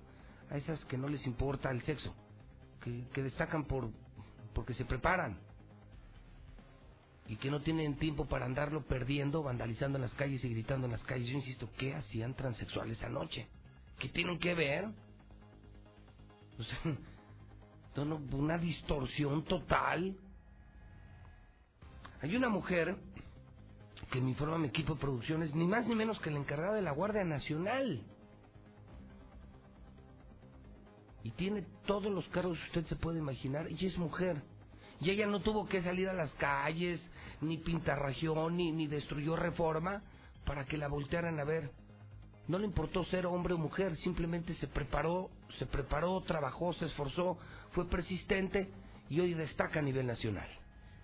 A 0.48 0.56
esas 0.56 0.82
que 0.86 0.96
no 0.96 1.08
les 1.08 1.26
importa 1.26 1.70
el 1.70 1.82
sexo. 1.82 2.14
Que, 2.80 3.22
destacan 3.22 3.64
por 3.64 3.90
porque 4.54 4.72
se 4.72 4.86
preparan. 4.86 5.38
Y 7.28 7.36
que 7.36 7.50
no 7.50 7.60
tienen 7.60 7.96
tiempo 7.96 8.24
para 8.24 8.46
andarlo 8.46 8.86
perdiendo, 8.86 9.42
vandalizando 9.42 9.98
en 9.98 10.02
las 10.02 10.14
calles 10.14 10.42
y 10.42 10.48
gritando 10.48 10.86
en 10.86 10.92
las 10.92 11.04
calles. 11.04 11.28
Yo 11.28 11.34
insisto, 11.34 11.68
¿qué 11.76 11.94
hacían 11.94 12.32
transexuales 12.34 13.02
anoche? 13.02 13.46
¿Qué 13.98 14.08
tienen 14.08 14.38
que 14.38 14.54
ver? 14.54 14.88
O 17.98 18.02
una 18.36 18.58
distorsión 18.58 19.42
total. 19.44 20.14
Hay 22.20 22.36
una 22.36 22.50
mujer 22.50 22.94
que 24.16 24.22
me 24.22 24.30
informa 24.30 24.56
mi 24.56 24.68
equipo 24.68 24.94
de 24.94 25.00
producciones, 25.00 25.54
ni 25.54 25.66
más 25.66 25.86
ni 25.86 25.94
menos 25.94 26.18
que 26.20 26.30
la 26.30 26.38
encargada 26.38 26.76
de 26.76 26.80
la 26.80 26.92
Guardia 26.92 27.22
Nacional. 27.22 28.00
Y 31.22 31.32
tiene 31.32 31.66
todos 31.84 32.10
los 32.10 32.26
cargos 32.28 32.56
que 32.58 32.64
usted 32.64 32.86
se 32.86 32.96
puede 32.96 33.18
imaginar, 33.18 33.70
y 33.70 33.84
es 33.84 33.98
mujer. 33.98 34.40
Y 35.02 35.10
ella 35.10 35.26
no 35.26 35.40
tuvo 35.40 35.68
que 35.68 35.82
salir 35.82 36.08
a 36.08 36.14
las 36.14 36.32
calles, 36.36 36.98
ni 37.42 37.58
pintarrajeó, 37.58 38.48
ni, 38.48 38.72
ni 38.72 38.86
destruyó 38.86 39.36
reforma 39.36 40.02
para 40.46 40.64
que 40.64 40.78
la 40.78 40.88
voltearan 40.88 41.38
a 41.38 41.44
ver. 41.44 41.70
No 42.48 42.58
le 42.58 42.64
importó 42.64 43.04
ser 43.04 43.26
hombre 43.26 43.52
o 43.52 43.58
mujer, 43.58 43.96
simplemente 43.98 44.54
se 44.54 44.66
preparó, 44.66 45.28
se 45.58 45.66
preparó, 45.66 46.22
trabajó, 46.22 46.72
se 46.72 46.86
esforzó, 46.86 47.36
fue 47.72 47.86
persistente 47.86 48.70
y 49.10 49.20
hoy 49.20 49.34
destaca 49.34 49.80
a 49.80 49.82
nivel 49.82 50.06
nacional. 50.06 50.48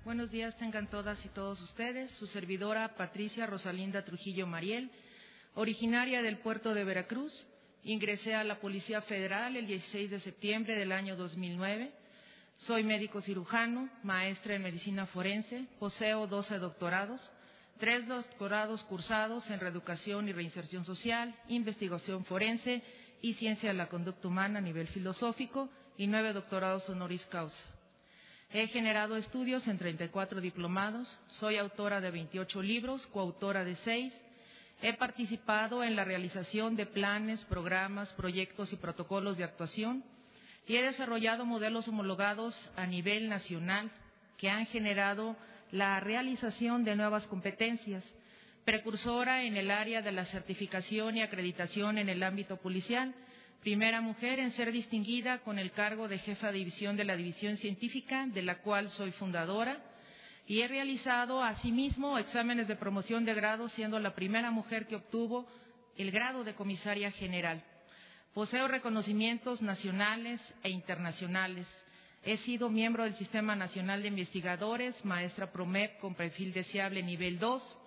Buenos 0.04 0.32
días 0.32 0.56
tengan 0.58 0.88
todas 0.90 1.24
y 1.24 1.28
todos 1.28 1.60
ustedes. 1.60 2.10
Su 2.18 2.26
servidora 2.26 2.96
Patricia 2.96 3.46
Rosalinda 3.46 4.04
Trujillo 4.04 4.48
Mariel, 4.48 4.90
originaria 5.54 6.22
del 6.22 6.38
puerto 6.38 6.74
de 6.74 6.82
Veracruz. 6.82 7.32
Ingresé 7.84 8.34
a 8.34 8.42
la 8.42 8.58
Policía 8.58 9.00
Federal 9.02 9.54
el 9.54 9.68
16 9.68 10.10
de 10.10 10.18
septiembre 10.18 10.74
del 10.74 10.90
año 10.90 11.14
2009. 11.14 11.92
Soy 12.66 12.82
médico 12.82 13.20
cirujano, 13.20 13.88
maestra 14.02 14.56
en 14.56 14.64
medicina 14.64 15.06
forense, 15.06 15.66
poseo 15.78 16.26
12 16.26 16.58
doctorados, 16.58 17.20
tres 17.78 18.08
doctorados 18.08 18.82
cursados 18.82 19.48
en 19.50 19.60
reeducación 19.60 20.28
y 20.28 20.32
reinserción 20.32 20.84
social, 20.84 21.32
investigación 21.46 22.24
forense 22.24 22.82
y 23.20 23.34
ciencia 23.34 23.68
de 23.68 23.76
la 23.76 23.88
conducta 23.88 24.26
humana 24.26 24.58
a 24.58 24.62
nivel 24.62 24.88
filosófico 24.88 25.68
y 25.96 26.08
nueve 26.08 26.32
doctorados 26.32 26.88
honoris 26.88 27.24
causa. 27.26 27.71
He 28.54 28.68
generado 28.68 29.16
estudios 29.16 29.66
en 29.66 29.78
34 29.78 30.42
diplomados, 30.42 31.08
soy 31.40 31.56
autora 31.56 32.02
de 32.02 32.10
28 32.10 32.60
libros, 32.60 33.06
coautora 33.06 33.64
de 33.64 33.76
seis. 33.76 34.12
He 34.82 34.92
participado 34.92 35.82
en 35.82 35.96
la 35.96 36.04
realización 36.04 36.76
de 36.76 36.84
planes, 36.84 37.40
programas, 37.44 38.12
proyectos 38.12 38.70
y 38.70 38.76
protocolos 38.76 39.38
de 39.38 39.44
actuación. 39.44 40.04
Y 40.66 40.76
he 40.76 40.82
desarrollado 40.82 41.46
modelos 41.46 41.88
homologados 41.88 42.54
a 42.76 42.86
nivel 42.86 43.30
nacional 43.30 43.90
que 44.36 44.50
han 44.50 44.66
generado 44.66 45.34
la 45.70 45.98
realización 46.00 46.84
de 46.84 46.94
nuevas 46.94 47.26
competencias, 47.28 48.04
precursora 48.66 49.44
en 49.44 49.56
el 49.56 49.70
área 49.70 50.02
de 50.02 50.12
la 50.12 50.26
certificación 50.26 51.16
y 51.16 51.22
acreditación 51.22 51.96
en 51.96 52.10
el 52.10 52.22
ámbito 52.22 52.58
policial, 52.58 53.14
primera 53.62 54.00
mujer 54.00 54.40
en 54.40 54.50
ser 54.52 54.72
distinguida 54.72 55.38
con 55.38 55.56
el 55.56 55.70
cargo 55.70 56.08
de 56.08 56.18
jefa 56.18 56.48
de 56.48 56.58
división 56.58 56.96
de 56.96 57.04
la 57.04 57.16
División 57.16 57.56
Científica, 57.58 58.26
de 58.26 58.42
la 58.42 58.56
cual 58.56 58.90
soy 58.90 59.12
fundadora, 59.12 59.78
y 60.48 60.60
he 60.60 60.68
realizado 60.68 61.42
asimismo 61.42 62.18
exámenes 62.18 62.66
de 62.66 62.74
promoción 62.74 63.24
de 63.24 63.34
grado, 63.34 63.68
siendo 63.68 64.00
la 64.00 64.16
primera 64.16 64.50
mujer 64.50 64.88
que 64.88 64.96
obtuvo 64.96 65.46
el 65.96 66.10
grado 66.10 66.42
de 66.42 66.54
comisaria 66.54 67.12
general. 67.12 67.62
Poseo 68.34 68.66
reconocimientos 68.66 69.62
nacionales 69.62 70.40
e 70.64 70.70
internacionales. 70.70 71.68
He 72.24 72.38
sido 72.38 72.68
miembro 72.68 73.04
del 73.04 73.16
Sistema 73.16 73.54
Nacional 73.54 74.02
de 74.02 74.08
Investigadores, 74.08 75.04
maestra 75.04 75.52
PROMEP 75.52 76.00
con 76.00 76.16
perfil 76.16 76.52
deseable 76.52 77.02
nivel 77.04 77.38
2 77.38 77.78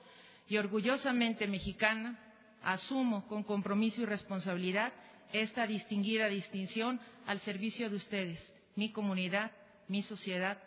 y 0.48 0.58
orgullosamente 0.58 1.48
mexicana, 1.48 2.18
asumo 2.64 3.28
con 3.28 3.44
compromiso 3.44 4.02
y 4.02 4.06
responsabilidad 4.06 4.94
esta 5.34 5.68
distinguida 5.68 6.28
distinción 6.28 7.00
al 7.26 7.40
servicio 7.42 7.90
de 7.90 7.96
ustedes, 7.98 8.40
mi 8.76 8.92
comunidad, 8.92 9.52
mi 9.88 10.04
sociedad, 10.04 10.58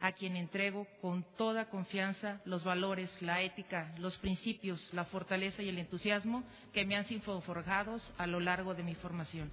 a 0.00 0.12
quien 0.12 0.36
entrego 0.36 0.86
con 1.00 1.24
toda 1.36 1.70
confianza 1.70 2.40
los 2.44 2.64
valores, 2.64 3.10
la 3.22 3.42
ética, 3.42 3.94
los 3.98 4.16
principios, 4.18 4.92
la 4.92 5.04
fortaleza 5.06 5.62
y 5.62 5.68
el 5.68 5.78
entusiasmo 5.78 6.42
que 6.72 6.84
me 6.84 6.96
han 6.96 7.06
sido 7.06 7.40
forjados 7.40 8.02
a 8.18 8.26
lo 8.26 8.40
largo 8.40 8.74
de 8.74 8.82
mi 8.82 8.94
formación. 8.94 9.50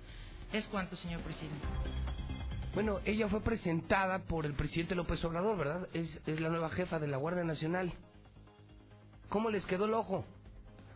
Es 0.51 0.67
cuanto, 0.67 0.95
señor 0.97 1.21
presidente. 1.21 1.65
Bueno, 2.73 2.99
ella 3.05 3.27
fue 3.29 3.41
presentada 3.41 4.19
por 4.19 4.45
el 4.45 4.53
presidente 4.53 4.95
López 4.95 5.23
Obrador, 5.23 5.57
¿verdad? 5.57 5.87
Es, 5.93 6.19
es 6.25 6.39
la 6.41 6.49
nueva 6.49 6.69
jefa 6.71 6.99
de 6.99 7.07
la 7.07 7.17
Guardia 7.17 7.43
Nacional. 7.43 7.93
¿Cómo 9.29 9.49
les 9.49 9.65
quedó 9.65 9.85
el 9.85 9.93
ojo? 9.93 10.25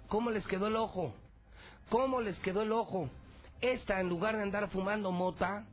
¿Cómo 0.08 0.32
les 0.32 0.46
quedó 0.48 0.67
el 0.67 0.76
ojo? 0.76 1.13
¿Cómo 1.89 2.20
les 2.22 2.38
quedó 2.39 2.63
el 2.63 2.72
ojo? 2.72 3.10
Esta, 3.62 4.00
en 4.00 4.10
lugar 4.10 4.36
de 4.36 4.43
andar 4.43 4.70
fumando 4.70 5.12
mota 5.12 5.65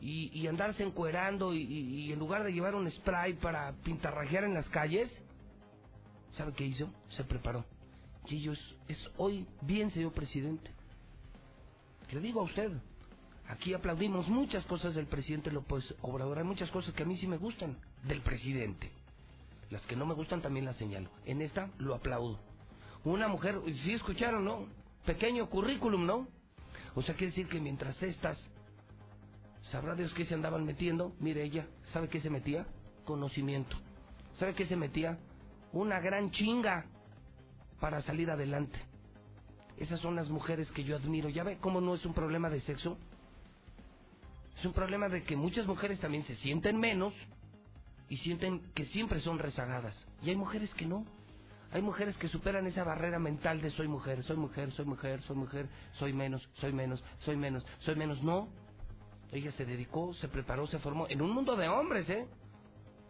y, 0.00 0.30
y 0.38 0.46
andarse 0.46 0.82
encuerando 0.82 1.54
y, 1.54 2.12
en 2.12 2.18
lugar 2.18 2.42
de 2.42 2.52
llevar 2.52 2.74
un 2.74 2.90
spray 2.90 3.34
para 3.34 3.72
pintarrajear 3.84 4.44
en 4.44 4.54
las 4.54 4.68
calles, 4.68 5.10
¿sabe 6.32 6.52
qué 6.54 6.64
hizo? 6.64 6.88
Se 7.10 7.24
preparó. 7.24 7.64
Y 8.26 8.36
ellos, 8.36 8.58
es 8.88 8.98
hoy 9.16 9.46
bien, 9.60 9.90
señor 9.90 10.12
presidente. 10.12 10.70
Le 12.10 12.20
digo 12.20 12.40
a 12.40 12.44
usted, 12.44 12.70
aquí 13.48 13.74
aplaudimos 13.74 14.28
muchas 14.28 14.64
cosas 14.66 14.94
del 14.94 15.06
presidente 15.06 15.50
López 15.50 15.94
Obrador. 16.02 16.38
Hay 16.38 16.44
muchas 16.44 16.70
cosas 16.70 16.94
que 16.94 17.02
a 17.02 17.06
mí 17.06 17.16
sí 17.16 17.26
me 17.26 17.38
gustan 17.38 17.78
del 18.04 18.20
presidente. 18.22 18.90
Las 19.70 19.82
que 19.86 19.96
no 19.96 20.04
me 20.04 20.14
gustan 20.14 20.42
también 20.42 20.66
las 20.66 20.76
señalo. 20.76 21.10
En 21.24 21.40
esta 21.40 21.70
lo 21.78 21.94
aplaudo. 21.94 22.38
Una 23.04 23.28
mujer, 23.28 23.60
sí 23.82 23.94
escucharon, 23.94 24.44
¿no? 24.44 24.66
Pequeño 25.06 25.48
currículum, 25.48 26.06
¿no? 26.06 26.28
O 26.94 27.02
sea, 27.02 27.14
quiere 27.14 27.30
decir 27.30 27.48
que 27.48 27.60
mientras 27.60 28.00
estas, 28.02 28.38
sabrá 29.70 29.94
Dios 29.94 30.12
qué 30.14 30.24
se 30.24 30.34
andaban 30.34 30.64
metiendo, 30.64 31.14
mire 31.20 31.42
ella, 31.42 31.66
¿sabe 31.92 32.08
qué 32.08 32.20
se 32.20 32.30
metía? 32.30 32.66
Conocimiento. 33.04 33.76
¿Sabe 34.38 34.54
qué 34.54 34.66
se 34.66 34.76
metía? 34.76 35.18
Una 35.72 36.00
gran 36.00 36.30
chinga 36.30 36.86
para 37.80 38.02
salir 38.02 38.30
adelante. 38.30 38.78
Esas 39.76 40.00
son 40.00 40.14
las 40.14 40.28
mujeres 40.28 40.70
que 40.72 40.84
yo 40.84 40.96
admiro. 40.96 41.28
¿Ya 41.28 41.44
ve 41.44 41.58
cómo 41.58 41.80
no 41.80 41.94
es 41.94 42.04
un 42.04 42.14
problema 42.14 42.50
de 42.50 42.60
sexo? 42.60 42.98
Es 44.58 44.64
un 44.64 44.72
problema 44.72 45.08
de 45.08 45.24
que 45.24 45.34
muchas 45.34 45.66
mujeres 45.66 45.98
también 45.98 46.24
se 46.24 46.36
sienten 46.36 46.78
menos 46.78 47.14
y 48.08 48.18
sienten 48.18 48.60
que 48.74 48.84
siempre 48.86 49.20
son 49.20 49.38
rezagadas. 49.38 49.96
Y 50.22 50.30
hay 50.30 50.36
mujeres 50.36 50.72
que 50.74 50.86
no. 50.86 51.04
Hay 51.72 51.80
mujeres 51.80 52.16
que 52.18 52.28
superan 52.28 52.66
esa 52.66 52.84
barrera 52.84 53.18
mental 53.18 53.62
de 53.62 53.70
soy 53.70 53.88
mujer, 53.88 54.22
soy 54.24 54.36
mujer, 54.36 54.72
soy 54.72 54.84
mujer, 54.84 55.22
soy 55.22 55.36
mujer, 55.36 55.68
soy 55.94 56.12
menos, 56.12 56.46
soy 56.54 56.72
menos, 56.72 57.02
soy 57.20 57.36
menos, 57.36 57.64
soy 57.80 57.96
menos. 57.96 58.22
No. 58.22 58.48
Ella 59.32 59.50
se 59.52 59.64
dedicó, 59.64 60.12
se 60.14 60.28
preparó, 60.28 60.66
se 60.66 60.78
formó 60.78 61.06
en 61.08 61.22
un 61.22 61.30
mundo 61.30 61.56
de 61.56 61.68
hombres, 61.68 62.08
¿eh? 62.10 62.26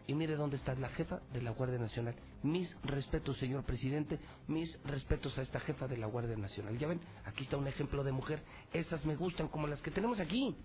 Y 0.07 0.13
mire 0.13 0.35
dónde 0.35 0.55
está 0.55 0.75
la 0.75 0.87
jefa 0.89 1.19
de 1.33 1.41
la 1.41 1.51
Guardia 1.51 1.77
Nacional. 1.77 2.15
Mis 2.41 2.73
respetos, 2.83 3.37
señor 3.37 3.65
presidente, 3.65 4.19
mis 4.47 4.77
respetos 4.83 5.37
a 5.37 5.41
esta 5.41 5.59
jefa 5.59 5.87
de 5.87 5.97
la 5.97 6.07
Guardia 6.07 6.37
Nacional. 6.37 6.77
Ya 6.77 6.87
ven, 6.87 7.01
aquí 7.25 7.43
está 7.43 7.57
un 7.57 7.67
ejemplo 7.67 8.03
de 8.05 8.13
mujer. 8.13 8.41
Esas 8.71 9.03
me 9.05 9.15
gustan 9.17 9.49
como 9.49 9.67
las 9.67 9.81
que 9.81 9.91
tenemos 9.91 10.21
aquí. 10.21 10.55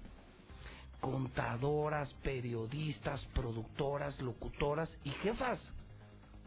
Contadoras, 1.00 2.12
periodistas, 2.22 3.24
productoras, 3.34 4.20
locutoras 4.20 4.88
y 5.02 5.10
jefas. 5.10 5.60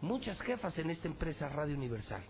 Muchas 0.01 0.39
jefas 0.41 0.77
en 0.79 0.89
esta 0.89 1.07
empresa 1.07 1.47
Radio 1.49 1.75
Universal. 1.75 2.23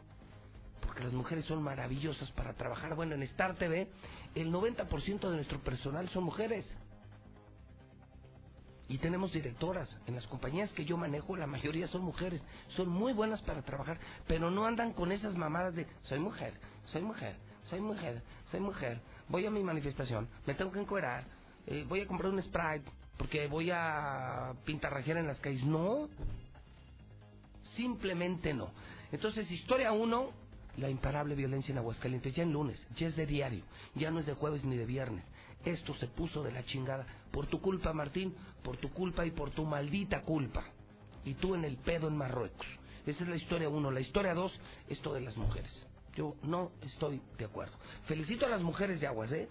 Porque 0.82 1.04
las 1.04 1.14
mujeres 1.14 1.46
son 1.46 1.64
maravillosas 1.64 2.30
para 2.32 2.54
trabajar. 2.54 2.96
Bueno, 2.96 3.16
en 3.16 3.24
Star 3.24 3.56
TV, 3.56 3.88
el 4.36 4.52
90% 4.52 5.30
de 5.30 5.36
nuestro 5.36 5.60
personal 5.62 6.10
son 6.10 6.26
mujeres. 6.26 6.70
Y 8.90 8.98
tenemos 8.98 9.32
directoras. 9.32 9.90
En 10.06 10.16
las 10.16 10.28
compañías 10.28 10.70
que 10.74 10.84
yo 10.84 10.98
manejo, 10.98 11.38
la 11.38 11.48
mayoría 11.48 11.88
son 11.88 12.02
mujeres. 12.02 12.42
Son 12.76 12.90
muy 12.90 13.14
buenas 13.14 13.42
para 13.44 13.62
trabajar, 13.62 13.98
pero 14.28 14.52
no 14.52 14.66
andan 14.66 14.92
con 14.92 15.14
esas 15.14 15.36
mamadas 15.38 15.74
de 15.76 15.88
soy 16.02 16.20
mujer, 16.20 16.54
soy 16.86 17.02
mujer, 17.02 17.38
soy 17.64 17.80
mujer, 17.80 18.22
soy 18.52 18.60
mujer. 18.60 19.00
Voy 19.30 19.46
a 19.46 19.50
mi 19.50 19.64
manifestación, 19.64 20.28
me 20.46 20.56
tengo 20.56 20.74
que 20.74 20.80
encuerar, 20.82 21.24
eh, 21.68 21.86
voy 21.88 22.02
a 22.02 22.06
comprar 22.06 22.34
un 22.34 22.42
Sprite 22.42 22.84
porque 23.18 23.48
voy 23.48 23.72
a 23.72 24.54
pintarrajear 24.66 25.18
en 25.18 25.28
las 25.28 25.40
calles. 25.40 25.64
No, 25.64 26.10
simplemente 27.76 28.54
no. 28.54 28.72
Entonces, 29.12 29.50
historia 29.52 29.92
1, 29.92 30.32
la 30.78 30.90
imparable 30.90 31.36
violencia 31.36 31.72
en 31.72 31.78
Aguascalientes, 31.78 32.34
ya 32.34 32.44
en 32.44 32.54
lunes, 32.54 32.82
ya 32.96 33.08
es 33.08 33.16
de 33.16 33.26
diario, 33.26 33.64
ya 33.96 34.12
no 34.12 34.20
es 34.20 34.26
de 34.26 34.34
jueves 34.34 34.64
ni 34.64 34.76
de 34.78 34.86
viernes. 34.86 35.26
Esto 35.66 35.94
se 35.96 36.08
puso 36.08 36.44
de 36.44 36.52
la 36.52 36.66
chingada. 36.66 37.06
Por 37.32 37.48
tu 37.48 37.62
culpa, 37.62 37.94
Martín, 37.94 38.36
por 38.64 38.78
tu 38.78 38.92
culpa 38.92 39.26
y 39.26 39.32
por 39.32 39.52
tu 39.52 39.66
maldita 39.66 40.22
culpa. 40.22 40.66
Y 41.24 41.36
tú 41.36 41.54
en 41.54 41.66
el 41.66 41.78
pedo 41.78 42.08
en 42.08 42.18
Marruecos. 42.18 42.66
Esa 43.06 43.24
es 43.24 43.30
la 43.30 43.36
historia 43.36 43.70
1. 43.70 43.92
La 43.92 44.00
historia 44.00 44.34
2, 44.34 44.52
esto 44.90 45.14
de 45.14 45.22
las 45.22 45.38
mujeres. 45.38 45.86
Yo 46.16 46.36
no 46.44 46.72
estoy 46.82 47.22
de 47.38 47.46
acuerdo. 47.46 47.78
Felicito 48.06 48.46
a 48.46 48.50
las 48.50 48.62
mujeres 48.62 49.00
de 49.00 49.08
Aguas, 49.08 49.32
¿eh? 49.32 49.48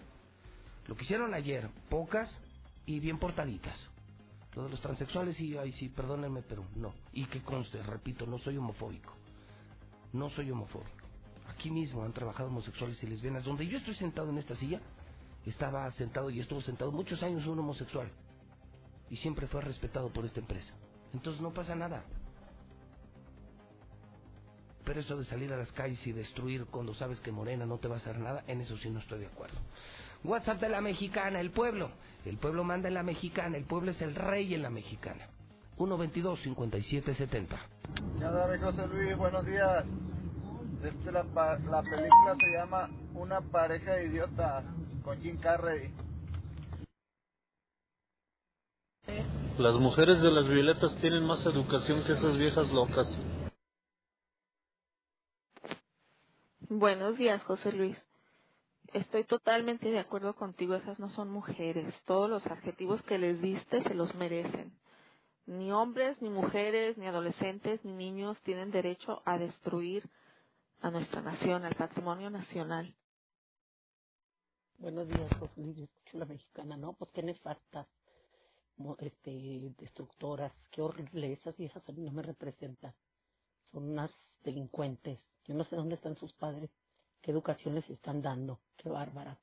Lo 0.87 0.95
que 0.95 1.03
hicieron 1.03 1.33
ayer, 1.33 1.69
pocas 1.89 2.39
y 2.85 2.99
bien 2.99 3.17
portaditas. 3.17 3.77
Lo 4.55 4.63
de 4.63 4.69
los 4.69 4.81
transexuales, 4.81 5.37
sí, 5.37 5.57
ay, 5.57 5.71
sí, 5.73 5.89
perdónenme, 5.89 6.41
pero 6.41 6.65
no. 6.75 6.93
Y 7.13 7.25
que 7.25 7.41
conste, 7.41 7.81
repito, 7.83 8.25
no 8.25 8.37
soy 8.39 8.57
homofóbico. 8.57 9.15
No 10.13 10.29
soy 10.29 10.51
homofóbico. 10.51 11.07
Aquí 11.47 11.71
mismo 11.71 12.03
han 12.03 12.11
trabajado 12.11 12.49
homosexuales 12.49 13.01
y 13.03 13.07
lesbianas. 13.07 13.45
Donde 13.45 13.67
yo 13.67 13.77
estoy 13.77 13.95
sentado 13.95 14.29
en 14.29 14.37
esta 14.37 14.55
silla, 14.55 14.81
estaba 15.45 15.89
sentado 15.91 16.29
y 16.29 16.39
estuvo 16.39 16.61
sentado 16.61 16.91
muchos 16.91 17.23
años 17.23 17.47
un 17.47 17.59
homosexual. 17.59 18.11
Y 19.09 19.17
siempre 19.17 19.47
fue 19.47 19.61
respetado 19.61 20.11
por 20.11 20.25
esta 20.25 20.39
empresa. 20.39 20.73
Entonces 21.13 21.41
no 21.41 21.53
pasa 21.53 21.75
nada. 21.75 22.03
Pero 24.83 24.99
eso 24.99 25.17
de 25.17 25.25
salir 25.25 25.53
a 25.53 25.57
las 25.57 25.71
calles 25.71 26.05
y 26.05 26.11
destruir 26.11 26.65
cuando 26.65 26.93
sabes 26.93 27.19
que 27.19 27.31
Morena 27.31 27.65
no 27.65 27.77
te 27.77 27.87
va 27.87 27.95
a 27.95 27.97
hacer 27.99 28.19
nada, 28.19 28.43
en 28.47 28.61
eso 28.61 28.77
sí 28.77 28.89
no 28.89 28.99
estoy 28.99 29.19
de 29.19 29.27
acuerdo. 29.27 29.59
WhatsApp 30.23 30.61
de 30.61 30.69
la 30.69 30.81
mexicana, 30.81 31.39
el 31.39 31.51
pueblo. 31.51 31.91
El 32.25 32.37
pueblo 32.37 32.63
manda 32.63 32.87
en 32.87 32.93
la 32.93 33.03
mexicana, 33.03 33.57
el 33.57 33.65
pueblo 33.65 33.91
es 33.91 34.01
el 34.01 34.15
rey 34.15 34.53
en 34.53 34.61
la 34.61 34.69
mexicana. 34.69 35.27
122-5770. 35.77 37.47
Ya 38.19 38.59
José 38.61 38.87
Luis, 38.87 39.17
buenos 39.17 39.45
días. 39.45 39.85
Este, 40.83 41.11
la, 41.11 41.23
la 41.23 41.81
película 41.81 42.35
se 42.39 42.51
llama 42.53 42.89
Una 43.13 43.41
pareja 43.41 43.93
de 43.93 44.07
idiotas 44.07 44.63
con 45.03 45.19
Jim 45.21 45.37
Carrey. 45.37 45.91
Las 49.57 49.75
mujeres 49.75 50.21
de 50.21 50.31
las 50.31 50.47
violetas 50.47 50.95
tienen 50.97 51.25
más 51.25 51.45
educación 51.45 52.03
que 52.03 52.13
esas 52.13 52.37
viejas 52.37 52.71
locas. 52.71 53.19
Buenos 56.69 57.17
días, 57.17 57.43
José 57.43 57.71
Luis. 57.73 57.97
Estoy 58.93 59.23
totalmente 59.23 59.89
de 59.89 59.99
acuerdo 59.99 60.35
contigo, 60.35 60.75
esas 60.75 60.99
no 60.99 61.09
son 61.11 61.29
mujeres. 61.29 61.95
Todos 62.05 62.29
los 62.29 62.45
adjetivos 62.47 63.01
que 63.03 63.17
les 63.17 63.41
diste 63.41 63.81
se 63.83 63.93
los 63.93 64.13
merecen. 64.15 64.77
Ni 65.45 65.71
hombres, 65.71 66.21
ni 66.21 66.29
mujeres, 66.29 66.97
ni 66.97 67.07
adolescentes, 67.07 67.83
ni 67.85 67.93
niños 67.93 68.37
tienen 68.41 68.69
derecho 68.69 69.21
a 69.23 69.37
destruir 69.37 70.09
a 70.81 70.91
nuestra 70.91 71.21
nación, 71.21 71.63
al 71.63 71.75
patrimonio 71.75 72.29
nacional. 72.29 72.93
Buenos 74.77 75.07
días, 75.07 75.31
José 75.39 75.61
Luis. 75.61 75.77
Escucho 75.77 76.17
la 76.17 76.25
mexicana, 76.25 76.75
¿no? 76.75 76.91
Pues 76.93 77.11
qué 77.11 77.23
nefastas, 77.23 77.87
este, 78.99 79.73
destructoras. 79.77 80.51
Qué 80.69 80.81
horrible. 80.81 81.31
Esas 81.31 81.55
viejas 81.55 81.87
a 81.87 81.93
mí 81.93 82.01
no 82.01 82.11
me 82.11 82.23
representan. 82.23 82.93
Son 83.71 83.89
unas 83.89 84.11
delincuentes. 84.43 85.17
Yo 85.45 85.53
no 85.53 85.63
sé 85.63 85.77
dónde 85.77 85.95
están 85.95 86.17
sus 86.17 86.33
padres 86.33 86.69
qué 87.21 87.31
educación 87.31 87.75
les 87.75 87.89
están 87.89 88.21
dando. 88.21 88.59
Qué 88.77 88.89
bárbara. 88.89 89.37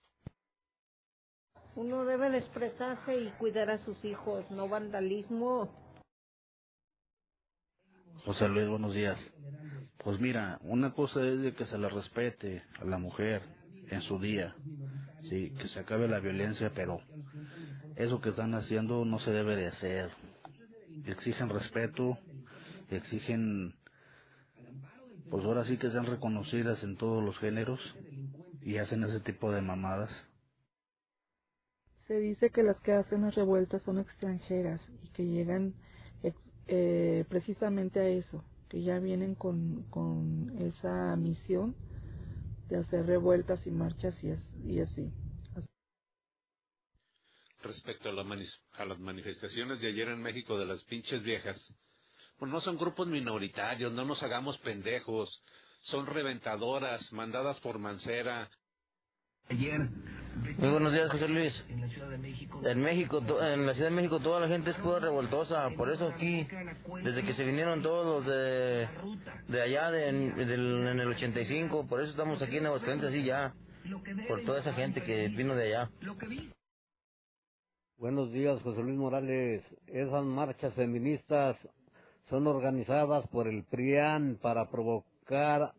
Uno 1.76 2.04
debe 2.04 2.30
de 2.30 2.38
expresarse 2.38 3.20
y 3.20 3.30
cuidar 3.38 3.70
a 3.70 3.78
sus 3.78 4.04
hijos, 4.04 4.50
no 4.50 4.68
vandalismo. 4.68 5.70
José 8.24 8.48
Luis, 8.48 8.68
buenos 8.68 8.94
días. 8.94 9.18
Pues 9.98 10.18
mira, 10.20 10.58
una 10.62 10.92
cosa 10.92 11.22
es 11.24 11.40
de 11.40 11.54
que 11.54 11.66
se 11.66 11.78
le 11.78 11.88
respete 11.88 12.62
a 12.80 12.84
la 12.84 12.98
mujer 12.98 13.42
en 13.90 14.02
su 14.02 14.18
día, 14.18 14.54
sí, 15.22 15.50
que 15.58 15.68
se 15.68 15.80
acabe 15.80 16.08
la 16.08 16.20
violencia, 16.20 16.72
pero 16.74 17.00
eso 17.96 18.20
que 18.20 18.30
están 18.30 18.54
haciendo 18.54 19.04
no 19.04 19.18
se 19.20 19.30
debe 19.30 19.56
de 19.56 19.68
hacer. 19.68 20.10
Exigen 21.04 21.48
respeto, 21.48 22.18
exigen 22.90 23.77
pues 25.30 25.44
ahora 25.44 25.64
sí 25.64 25.76
que 25.76 25.90
sean 25.90 26.06
reconocidas 26.06 26.82
en 26.82 26.96
todos 26.96 27.22
los 27.22 27.38
géneros 27.38 27.80
y 28.62 28.78
hacen 28.78 29.02
ese 29.04 29.20
tipo 29.20 29.50
de 29.52 29.62
mamadas. 29.62 30.10
Se 32.06 32.18
dice 32.18 32.50
que 32.50 32.62
las 32.62 32.80
que 32.80 32.92
hacen 32.92 33.22
las 33.22 33.34
revueltas 33.34 33.82
son 33.82 33.98
extranjeras 33.98 34.80
y 35.02 35.08
que 35.10 35.26
llegan 35.26 35.74
eh, 36.70 37.24
precisamente 37.28 38.00
a 38.00 38.08
eso, 38.08 38.44
que 38.68 38.82
ya 38.82 38.98
vienen 38.98 39.34
con, 39.34 39.84
con 39.84 40.54
esa 40.58 41.16
misión 41.16 41.74
de 42.68 42.76
hacer 42.76 43.06
revueltas 43.06 43.66
y 43.66 43.70
marchas 43.70 44.14
y, 44.22 44.34
y 44.70 44.80
así. 44.80 45.10
Respecto 47.62 48.10
a, 48.10 48.12
a 48.12 48.84
las 48.84 48.98
manifestaciones 49.00 49.80
de 49.80 49.88
ayer 49.88 50.08
en 50.08 50.22
México 50.22 50.58
de 50.58 50.66
las 50.66 50.82
pinches 50.84 51.22
viejas, 51.22 51.56
pues 52.38 52.52
no 52.52 52.60
son 52.60 52.78
grupos 52.78 53.06
minoritarios, 53.08 53.92
no 53.92 54.04
nos 54.04 54.22
hagamos 54.22 54.58
pendejos, 54.58 55.42
son 55.82 56.06
reventadoras 56.06 57.12
mandadas 57.12 57.58
por 57.60 57.78
Mancera. 57.78 58.48
Ayer. 59.48 59.80
Muy 60.58 60.70
buenos 60.70 60.92
días, 60.92 61.10
José 61.10 61.26
Luis. 61.26 61.64
En 61.68 61.80
la 61.80 61.88
Ciudad 61.88 62.10
de 62.10 62.18
México. 62.18 62.60
En 62.64 62.80
México, 62.80 63.18
en 63.40 63.66
la 63.66 63.72
Ciudad 63.72 63.88
de 63.88 63.96
México 63.96 64.20
toda 64.20 64.40
la 64.40 64.48
gente 64.48 64.70
es 64.70 64.76
pura 64.76 65.00
revoltosa, 65.00 65.68
por 65.76 65.90
eso 65.90 66.06
aquí, 66.08 66.46
desde 67.02 67.24
que 67.24 67.34
se 67.34 67.44
vinieron 67.44 67.82
todos 67.82 68.06
los 68.06 68.26
de, 68.26 68.88
de 69.48 69.62
allá, 69.62 69.90
de, 69.90 70.08
en 70.08 71.00
el 71.00 71.08
85, 71.08 71.86
por 71.88 72.00
eso 72.00 72.10
estamos 72.10 72.40
aquí 72.42 72.58
en 72.58 72.66
Aguascalientes 72.66 73.08
así 73.08 73.24
ya, 73.24 73.54
por 74.28 74.44
toda 74.44 74.60
esa 74.60 74.74
gente 74.74 75.02
que 75.02 75.28
vino 75.28 75.56
de 75.56 75.74
allá. 75.74 75.90
Buenos 77.96 78.30
días, 78.30 78.60
José 78.62 78.80
Luis 78.82 78.96
Morales. 78.96 79.64
Esas 79.86 80.24
marchas 80.24 80.72
feministas 80.74 81.56
son 82.28 82.46
organizadas 82.46 83.26
por 83.28 83.48
el 83.48 83.64
PRIAN 83.64 84.38
para 84.40 84.70
provocar 84.70 85.72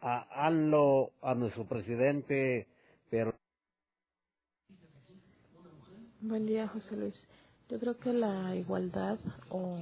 a 0.00 0.46
ANLO, 0.46 1.10
a 1.22 1.34
nuestro 1.34 1.66
presidente, 1.66 2.68
pero... 3.10 3.34
Buen 6.20 6.46
día, 6.46 6.68
José 6.68 6.96
Luis. 6.96 7.14
Yo 7.68 7.78
creo 7.78 7.98
que 7.98 8.12
la 8.12 8.54
igualdad 8.54 9.18
o 9.50 9.76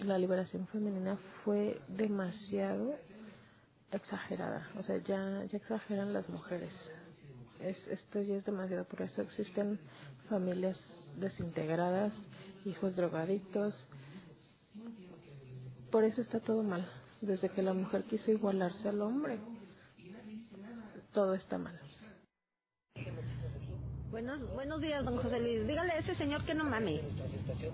la 0.00 0.18
liberación 0.18 0.66
femenina 0.68 1.16
fue 1.44 1.80
demasiado 1.88 2.94
exagerada. 3.90 4.68
O 4.78 4.82
sea, 4.82 4.98
ya, 4.98 5.44
ya 5.44 5.56
exageran 5.56 6.12
las 6.12 6.28
mujeres. 6.28 6.72
Es, 7.60 7.76
esto 7.88 8.20
ya 8.20 8.36
es 8.36 8.44
demasiado. 8.44 8.84
Por 8.84 9.02
eso 9.02 9.22
existen 9.22 9.78
familias 10.28 10.78
desintegradas, 11.16 12.12
hijos 12.64 12.94
drogadictos, 12.94 13.74
por 15.90 16.04
eso 16.04 16.20
está 16.20 16.40
todo 16.40 16.62
mal. 16.62 16.86
Desde 17.20 17.48
que 17.48 17.62
la 17.62 17.72
mujer 17.74 18.04
quiso 18.04 18.30
igualarse 18.30 18.88
al 18.88 19.00
hombre, 19.02 19.38
todo 21.12 21.34
está 21.34 21.58
mal. 21.58 21.78
Buenos, 24.10 24.40
buenos 24.54 24.80
días, 24.80 25.04
don 25.04 25.16
José 25.18 25.38
Luis. 25.38 25.66
Dígale 25.66 25.92
a 25.92 25.98
ese 25.98 26.14
señor 26.14 26.44
que 26.44 26.54
no 26.54 26.64
mame. 26.64 27.00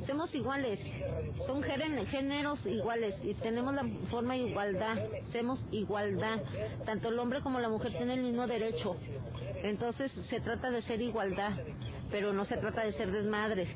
Somos 0.07 0.35
iguales. 0.35 0.81
Son 1.47 1.63
géner- 1.63 2.07
géneros 2.07 2.59
iguales 2.67 3.15
y 3.23 3.35
tenemos 3.35 3.73
la 3.75 3.85
forma 4.11 4.35
de 4.35 4.41
igualdad. 4.49 4.97
Somos 5.33 5.61
igualdad. 5.71 6.41
Tanto 6.87 7.09
el 7.11 7.19
hombre 7.19 7.41
como 7.43 7.61
la 7.61 7.69
mujer 7.69 7.93
tienen 7.93 8.19
el 8.19 8.25
mismo 8.25 8.47
derecho. 8.47 8.97
Entonces 9.63 10.11
se 10.29 10.41
trata 10.41 10.71
de 10.71 10.83
ser 10.83 11.01
igualdad, 11.01 11.53
pero 12.15 12.33
no 12.33 12.45
se 12.45 12.57
trata 12.59 12.85
de 12.85 12.93
ser 12.93 13.11
desmadres. 13.11 13.69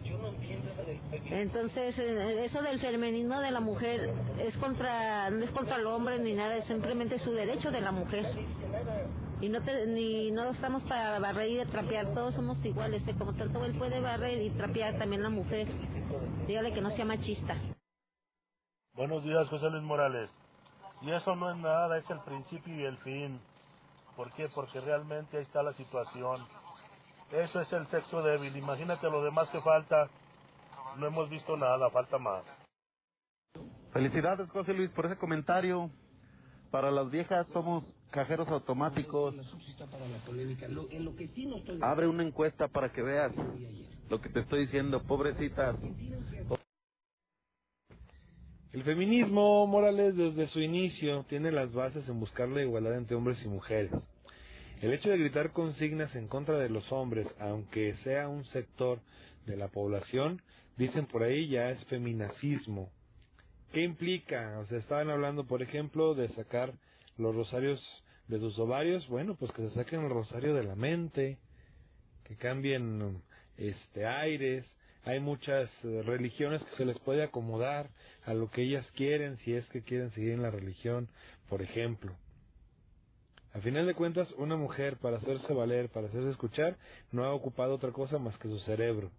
Entonces 1.24 1.98
eh, 1.98 2.44
eso 2.44 2.62
del 2.62 2.78
feminismo 2.78 3.40
de 3.40 3.50
la 3.50 3.58
mujer 3.58 4.14
es 4.38 4.56
contra 4.58 5.28
no 5.28 5.44
es 5.44 5.50
contra 5.50 5.74
el 5.74 5.86
hombre 5.86 6.20
ni 6.20 6.34
nada, 6.34 6.54
es 6.54 6.64
simplemente 6.66 7.18
su 7.18 7.32
derecho 7.32 7.72
de 7.72 7.80
la 7.80 7.90
mujer. 7.90 8.26
Y 9.40 9.48
no 9.48 9.60
te, 9.62 9.88
ni 9.88 10.30
no 10.30 10.50
estamos 10.50 10.84
para 10.84 11.18
barrer 11.18 11.48
y 11.50 11.64
trapear, 11.66 12.14
todos 12.14 12.32
somos 12.36 12.64
iguales, 12.64 13.02
eh, 13.08 13.14
como 13.18 13.34
tanto 13.34 13.64
él 13.64 13.76
puede 13.76 13.98
barrer 13.98 14.40
y 14.40 14.50
trapear 14.50 14.96
también 14.98 15.24
la 15.24 15.30
mujer. 15.30 15.66
Dígale 16.46 16.72
que 16.72 16.80
no 16.80 16.92
sea 16.92 17.04
machista. 17.04 17.56
Buenos 18.94 19.24
días, 19.24 19.48
José 19.48 19.68
Luis 19.68 19.82
Morales. 19.82 20.30
Y 21.02 21.10
eso 21.10 21.34
no 21.34 21.50
es 21.50 21.56
nada, 21.56 21.98
es 21.98 22.08
el 22.08 22.20
principio 22.20 22.72
y 22.72 22.84
el 22.84 22.98
fin. 22.98 23.40
¿Por 24.14 24.32
qué? 24.34 24.48
Porque 24.54 24.80
realmente 24.80 25.38
ahí 25.38 25.42
está 25.42 25.60
la 25.60 25.72
situación. 25.72 26.46
Eso 27.32 27.60
es 27.60 27.72
el 27.72 27.86
sexo 27.88 28.22
débil. 28.22 28.56
Imagínate 28.56 29.10
lo 29.10 29.22
demás 29.22 29.48
que 29.50 29.60
falta. 29.60 30.08
No 30.96 31.06
hemos 31.06 31.28
visto 31.28 31.56
nada, 31.56 31.90
falta 31.90 32.18
más. 32.18 32.44
Felicidades, 33.92 34.48
José 34.50 34.72
Luis, 34.72 34.90
por 34.90 35.06
ese 35.06 35.16
comentario. 35.16 35.90
Para 36.70 36.90
las 36.90 37.10
viejas 37.10 37.46
somos 37.48 37.84
cajeros 38.10 38.48
automáticos. 38.48 39.34
Abre 41.80 42.06
una 42.06 42.22
encuesta 42.22 42.68
para 42.68 42.90
que 42.90 43.02
veas 43.02 43.32
lo 44.08 44.20
que 44.20 44.28
te 44.28 44.40
estoy 44.40 44.60
diciendo, 44.60 45.02
pobrecitas. 45.02 45.76
El 48.72 48.84
feminismo, 48.84 49.66
Morales, 49.66 50.16
desde 50.16 50.46
su 50.48 50.60
inicio, 50.60 51.24
tiene 51.24 51.50
las 51.50 51.72
bases 51.72 52.06
en 52.08 52.20
buscar 52.20 52.48
la 52.48 52.62
igualdad 52.62 52.96
entre 52.96 53.16
hombres 53.16 53.42
y 53.42 53.48
mujeres. 53.48 53.90
El 54.80 54.92
hecho 54.92 55.10
de 55.10 55.18
gritar 55.18 55.52
consignas 55.52 56.14
en 56.14 56.28
contra 56.28 56.56
de 56.56 56.68
los 56.68 56.92
hombres, 56.92 57.26
aunque 57.40 57.96
sea 58.04 58.28
un 58.28 58.44
sector 58.44 59.00
de 59.44 59.56
la 59.56 59.68
población, 59.68 60.40
dicen 60.76 61.06
por 61.06 61.24
ahí 61.24 61.48
ya 61.48 61.70
es 61.70 61.84
feminacismo. 61.86 62.88
¿Qué 63.72 63.82
implica? 63.82 64.56
O 64.60 64.66
sea, 64.66 64.78
estaban 64.78 65.10
hablando, 65.10 65.48
por 65.48 65.62
ejemplo, 65.62 66.14
de 66.14 66.28
sacar 66.28 66.74
los 67.16 67.34
rosarios 67.34 67.82
de 68.28 68.38
sus 68.38 68.56
ovarios. 68.60 69.08
Bueno, 69.08 69.34
pues 69.34 69.50
que 69.50 69.68
se 69.68 69.74
saquen 69.74 70.04
el 70.04 70.10
rosario 70.10 70.54
de 70.54 70.62
la 70.62 70.76
mente, 70.76 71.38
que 72.22 72.36
cambien 72.36 73.20
este 73.56 74.06
aires. 74.06 74.64
Hay 75.02 75.18
muchas 75.18 75.72
eh, 75.84 76.02
religiones 76.04 76.62
que 76.62 76.76
se 76.76 76.84
les 76.84 77.00
puede 77.00 77.24
acomodar 77.24 77.90
a 78.24 78.32
lo 78.32 78.48
que 78.48 78.62
ellas 78.62 78.88
quieren, 78.92 79.38
si 79.38 79.54
es 79.54 79.68
que 79.70 79.82
quieren 79.82 80.12
seguir 80.12 80.32
en 80.32 80.42
la 80.42 80.52
religión, 80.52 81.08
por 81.48 81.62
ejemplo. 81.62 82.14
A 83.58 83.60
final 83.60 83.88
de 83.88 83.94
cuentas, 83.94 84.32
una 84.38 84.56
mujer 84.56 84.98
para 84.98 85.16
hacerse 85.16 85.52
valer, 85.52 85.88
para 85.88 86.06
hacerse 86.06 86.30
escuchar, 86.30 86.76
no 87.10 87.24
ha 87.24 87.34
ocupado 87.34 87.74
otra 87.74 87.90
cosa 87.90 88.16
más 88.16 88.38
que 88.38 88.46
su 88.46 88.60
cerebro. 88.60 89.10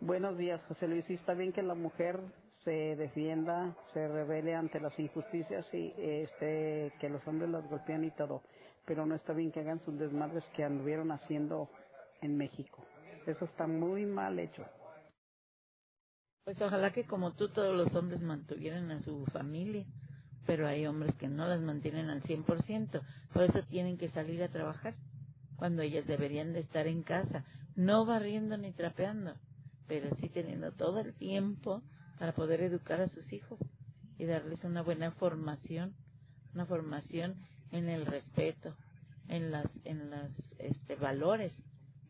Buenos 0.00 0.38
días, 0.38 0.64
José 0.64 0.88
Luis. 0.88 1.04
Sí, 1.04 1.12
está 1.12 1.34
bien 1.34 1.52
que 1.52 1.62
la 1.62 1.74
mujer 1.74 2.18
se 2.64 2.96
defienda, 2.96 3.76
se 3.92 4.08
revele 4.08 4.54
ante 4.54 4.80
las 4.80 4.98
injusticias 4.98 5.68
y 5.74 5.92
este, 5.98 6.94
que 6.98 7.10
los 7.10 7.28
hombres 7.28 7.50
las 7.50 7.68
golpean 7.68 8.04
y 8.04 8.10
todo, 8.12 8.40
pero 8.86 9.04
no 9.04 9.16
está 9.16 9.34
bien 9.34 9.52
que 9.52 9.60
hagan 9.60 9.80
sus 9.80 9.98
desmadres 9.98 10.46
que 10.56 10.64
anduvieron 10.64 11.12
haciendo 11.12 11.68
en 12.22 12.38
México. 12.38 12.82
Eso 13.26 13.44
está 13.44 13.66
muy 13.66 14.06
mal 14.06 14.38
hecho. 14.38 14.64
Pues 16.42 16.58
ojalá 16.62 16.90
que 16.94 17.04
como 17.04 17.34
tú 17.34 17.50
todos 17.50 17.76
los 17.76 17.94
hombres 17.94 18.22
mantuvieran 18.22 18.90
a 18.92 19.02
su 19.02 19.26
familia, 19.26 19.84
pero 20.48 20.66
hay 20.66 20.86
hombres 20.86 21.14
que 21.16 21.28
no 21.28 21.46
las 21.46 21.60
mantienen 21.60 22.08
al 22.08 22.22
100%, 22.22 23.02
por 23.34 23.42
eso 23.42 23.62
tienen 23.68 23.98
que 23.98 24.08
salir 24.08 24.42
a 24.42 24.48
trabajar, 24.48 24.94
cuando 25.56 25.82
ellas 25.82 26.06
deberían 26.06 26.54
de 26.54 26.60
estar 26.60 26.86
en 26.86 27.02
casa, 27.02 27.44
no 27.76 28.06
barriendo 28.06 28.56
ni 28.56 28.72
trapeando, 28.72 29.34
pero 29.86 30.08
sí 30.16 30.30
teniendo 30.30 30.72
todo 30.72 31.00
el 31.00 31.12
tiempo 31.12 31.82
para 32.18 32.32
poder 32.32 32.62
educar 32.62 32.98
a 33.02 33.08
sus 33.08 33.30
hijos 33.30 33.58
y 34.16 34.24
darles 34.24 34.64
una 34.64 34.80
buena 34.80 35.10
formación, 35.10 35.94
una 36.54 36.64
formación 36.64 37.34
en 37.70 37.90
el 37.90 38.06
respeto, 38.06 38.74
en 39.28 39.50
las 39.50 39.66
en 39.84 40.08
las 40.08 40.30
este 40.60 40.96
valores. 40.96 41.54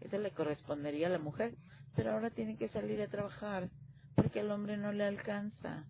Eso 0.00 0.16
le 0.16 0.30
correspondería 0.30 1.08
a 1.08 1.10
la 1.10 1.18
mujer, 1.18 1.56
pero 1.96 2.12
ahora 2.12 2.30
tiene 2.30 2.56
que 2.56 2.68
salir 2.68 3.02
a 3.02 3.08
trabajar 3.08 3.68
porque 4.14 4.38
al 4.38 4.52
hombre 4.52 4.76
no 4.76 4.92
le 4.92 5.02
alcanza, 5.02 5.86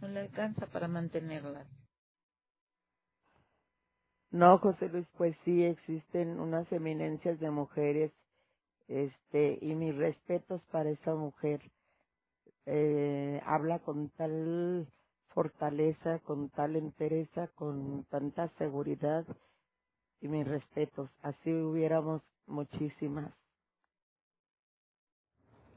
no 0.00 0.08
le 0.08 0.18
alcanza 0.18 0.66
para 0.66 0.88
mantenerlas. 0.88 1.68
No, 4.32 4.58
José 4.58 4.88
Luis, 4.88 5.06
pues 5.18 5.36
sí 5.44 5.64
existen 5.64 6.40
unas 6.40 6.70
eminencias 6.72 7.38
de 7.40 7.50
mujeres, 7.50 8.12
este, 8.88 9.58
y 9.62 9.74
mis 9.74 9.96
respetos 9.96 10.62
para 10.72 10.90
esa 10.90 11.14
mujer. 11.14 11.60
Eh, 12.66 13.40
habla 13.46 13.80
con 13.80 14.10
tal 14.10 14.88
fortaleza, 15.28 16.20
con 16.20 16.50
tal 16.50 16.76
entereza, 16.76 17.48
con 17.56 18.04
tanta 18.10 18.48
seguridad, 18.58 19.26
y 20.20 20.28
mis 20.28 20.46
respetos. 20.46 21.10
Así 21.22 21.52
hubiéramos 21.52 22.22
muchísimas. 22.46 23.32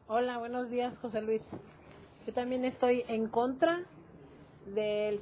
Hola, 0.08 0.38
buenos 0.38 0.70
días, 0.70 0.98
José 1.00 1.22
Luis. 1.22 1.42
Yo 2.28 2.34
también 2.34 2.66
estoy 2.66 3.04
en 3.08 3.28
contra 3.28 3.84
del 4.74 5.20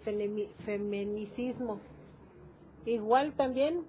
feminicismo. 0.66 1.80
Igual 2.86 3.34
también, 3.34 3.86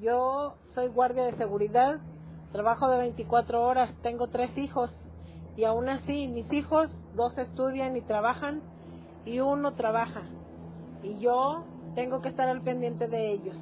yo 0.00 0.56
soy 0.74 0.88
guardia 0.88 1.24
de 1.24 1.36
seguridad, 1.36 2.00
trabajo 2.52 2.88
de 2.88 2.98
24 2.98 3.62
horas, 3.62 3.94
tengo 4.02 4.28
tres 4.28 4.56
hijos 4.58 4.90
y 5.56 5.64
aún 5.64 5.88
así 5.88 6.28
mis 6.28 6.52
hijos, 6.52 6.90
dos 7.14 7.36
estudian 7.38 7.96
y 7.96 8.02
trabajan 8.02 8.62
y 9.24 9.40
uno 9.40 9.74
trabaja. 9.74 10.22
Y 11.02 11.18
yo 11.18 11.64
tengo 11.94 12.20
que 12.20 12.28
estar 12.28 12.48
al 12.48 12.62
pendiente 12.62 13.08
de 13.08 13.32
ellos. 13.32 13.56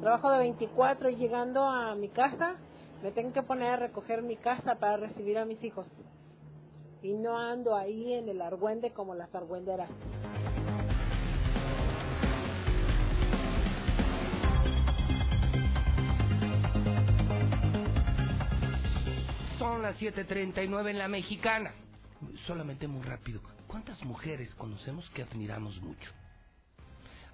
Trabajo 0.00 0.30
de 0.30 0.38
24 0.38 1.10
y 1.10 1.16
llegando 1.16 1.64
a 1.64 1.94
mi 1.94 2.08
casa, 2.08 2.56
me 3.02 3.12
tengo 3.12 3.32
que 3.32 3.42
poner 3.42 3.68
a 3.68 3.76
recoger 3.76 4.22
mi 4.22 4.36
casa 4.36 4.76
para 4.76 4.96
recibir 4.96 5.38
a 5.38 5.44
mis 5.44 5.62
hijos. 5.62 5.86
Y 7.02 7.14
no 7.14 7.38
ando 7.38 7.76
ahí 7.76 8.14
en 8.14 8.28
el 8.28 8.42
argüende 8.42 8.92
como 8.92 9.14
las 9.14 9.34
argüenderas. 9.34 9.90
Las 19.82 20.00
7.39 20.00 20.90
en 20.90 20.98
la 20.98 21.08
mexicana. 21.08 21.74
Solamente 22.46 22.86
muy 22.86 23.02
rápido. 23.02 23.40
¿Cuántas 23.66 24.00
mujeres 24.04 24.54
conocemos 24.54 25.10
que 25.10 25.22
admiramos 25.22 25.82
mucho? 25.82 26.08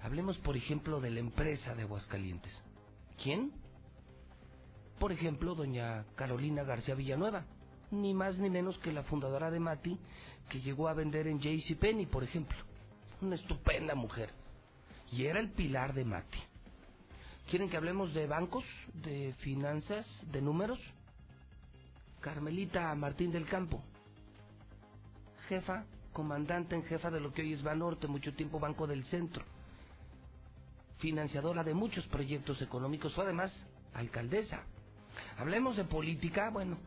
Hablemos, 0.01 0.35
por 0.39 0.57
ejemplo, 0.57 0.99
de 0.99 1.11
la 1.11 1.19
empresa 1.19 1.75
de 1.75 1.83
Aguascalientes. 1.83 2.51
¿Quién? 3.21 3.51
Por 4.97 5.11
ejemplo, 5.11 5.53
doña 5.53 6.05
Carolina 6.15 6.63
García 6.63 6.95
Villanueva. 6.95 7.45
Ni 7.91 8.15
más 8.15 8.39
ni 8.39 8.49
menos 8.49 8.79
que 8.79 8.93
la 8.93 9.03
fundadora 9.03 9.51
de 9.51 9.59
Mati, 9.59 9.99
que 10.49 10.59
llegó 10.59 10.87
a 10.87 10.95
vender 10.95 11.27
en 11.27 11.39
JCPenney, 11.39 12.07
por 12.07 12.23
ejemplo. 12.23 12.57
Una 13.21 13.35
estupenda 13.35 13.93
mujer. 13.93 14.31
Y 15.11 15.25
era 15.25 15.39
el 15.39 15.51
pilar 15.51 15.93
de 15.93 16.03
Mati. 16.03 16.39
¿Quieren 17.47 17.69
que 17.69 17.77
hablemos 17.77 18.11
de 18.15 18.25
bancos, 18.25 18.65
de 18.95 19.35
finanzas, 19.37 20.07
de 20.31 20.41
números? 20.41 20.79
Carmelita 22.21 22.93
Martín 22.95 23.31
del 23.31 23.45
Campo, 23.45 23.81
jefa, 25.47 25.85
comandante 26.11 26.75
en 26.75 26.83
jefa 26.83 27.09
de 27.09 27.21
lo 27.21 27.33
que 27.33 27.41
hoy 27.41 27.53
es 27.53 27.63
Banorte, 27.63 28.07
mucho 28.07 28.33
tiempo 28.33 28.59
Banco 28.59 28.87
del 28.87 29.05
Centro, 29.05 29.43
financiadora 30.97 31.63
de 31.63 31.73
muchos 31.73 32.05
proyectos 32.07 32.61
económicos, 32.61 33.13
fue 33.15 33.23
además 33.23 33.53
alcaldesa. 33.93 34.63
Hablemos 35.37 35.77
de 35.77 35.85
política, 35.85 36.49
bueno, 36.49 36.77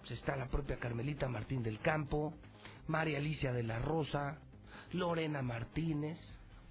pues 0.00 0.12
está 0.12 0.34
la 0.34 0.48
propia 0.48 0.78
Carmelita 0.78 1.28
Martín 1.28 1.62
del 1.62 1.78
Campo, 1.78 2.34
María 2.88 3.18
Alicia 3.18 3.52
de 3.52 3.62
la 3.62 3.78
Rosa, 3.78 4.38
Lorena 4.92 5.40
Martínez, 5.40 6.18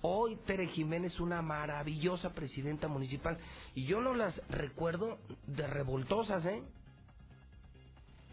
hoy 0.01 0.35
Tere 0.45 0.67
Jiménez, 0.67 1.21
una 1.21 1.41
maravillosa 1.41 2.33
presidenta 2.33 2.89
municipal, 2.89 3.37
y 3.75 3.85
yo 3.85 4.01
no 4.01 4.13
las 4.13 4.41
recuerdo 4.49 5.19
de 5.47 5.67
revoltosas, 5.67 6.45
¿eh? 6.45 6.61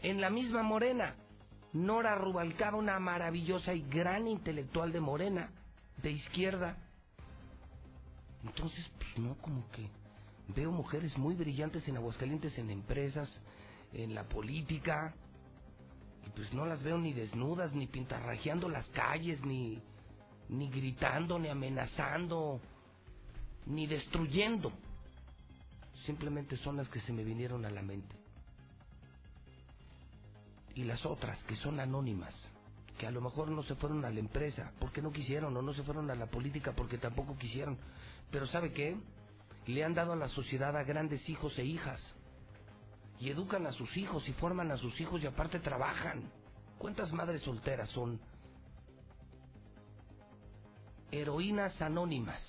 En 0.02 0.20
la 0.20 0.30
misma 0.30 0.62
Morena, 0.62 1.16
Nora 1.72 2.14
Rubalcaba, 2.14 2.76
una 2.76 2.98
maravillosa 2.98 3.74
y 3.74 3.82
gran 3.82 4.28
intelectual 4.28 4.92
de 4.92 5.00
Morena, 5.00 5.50
de 6.02 6.10
izquierda. 6.10 6.76
Entonces, 8.44 8.88
pues 8.98 9.18
no, 9.18 9.36
como 9.38 9.68
que 9.70 9.88
veo 10.54 10.70
mujeres 10.70 11.16
muy 11.18 11.34
brillantes 11.34 11.86
en 11.88 11.96
Aguascalientes, 11.96 12.56
en 12.58 12.70
empresas, 12.70 13.28
en 13.92 14.14
la 14.14 14.24
política, 14.24 15.14
y 16.26 16.30
pues 16.30 16.52
no 16.52 16.66
las 16.66 16.82
veo 16.82 16.98
ni 16.98 17.12
desnudas, 17.12 17.72
ni 17.72 17.86
pintarrajeando 17.86 18.68
las 18.68 18.88
calles, 18.90 19.44
ni, 19.44 19.80
ni 20.48 20.70
gritando, 20.70 21.38
ni 21.38 21.48
amenazando, 21.48 22.60
ni 23.66 23.86
destruyendo. 23.86 24.72
Simplemente 26.04 26.56
son 26.58 26.76
las 26.76 26.88
que 26.88 27.00
se 27.00 27.12
me 27.12 27.24
vinieron 27.24 27.64
a 27.64 27.70
la 27.70 27.82
mente. 27.82 28.25
Y 30.76 30.84
las 30.84 31.06
otras, 31.06 31.42
que 31.44 31.56
son 31.56 31.80
anónimas, 31.80 32.34
que 32.98 33.06
a 33.06 33.10
lo 33.10 33.22
mejor 33.22 33.48
no 33.48 33.62
se 33.62 33.74
fueron 33.76 34.04
a 34.04 34.10
la 34.10 34.20
empresa 34.20 34.72
porque 34.78 35.00
no 35.00 35.10
quisieron, 35.10 35.56
o 35.56 35.62
no 35.62 35.72
se 35.72 35.82
fueron 35.82 36.10
a 36.10 36.14
la 36.14 36.26
política 36.26 36.72
porque 36.76 36.98
tampoco 36.98 37.38
quisieron. 37.38 37.78
Pero 38.30 38.46
¿sabe 38.46 38.72
qué? 38.74 38.94
Le 39.66 39.84
han 39.84 39.94
dado 39.94 40.12
a 40.12 40.16
la 40.16 40.28
sociedad 40.28 40.76
a 40.76 40.84
grandes 40.84 41.26
hijos 41.30 41.58
e 41.58 41.64
hijas. 41.64 42.02
Y 43.18 43.30
educan 43.30 43.66
a 43.66 43.72
sus 43.72 43.96
hijos 43.96 44.28
y 44.28 44.34
forman 44.34 44.70
a 44.70 44.76
sus 44.76 45.00
hijos 45.00 45.22
y 45.22 45.26
aparte 45.26 45.60
trabajan. 45.60 46.30
¿Cuántas 46.76 47.10
madres 47.10 47.40
solteras 47.40 47.88
son 47.88 48.20
heroínas 51.10 51.80
anónimas? 51.80 52.42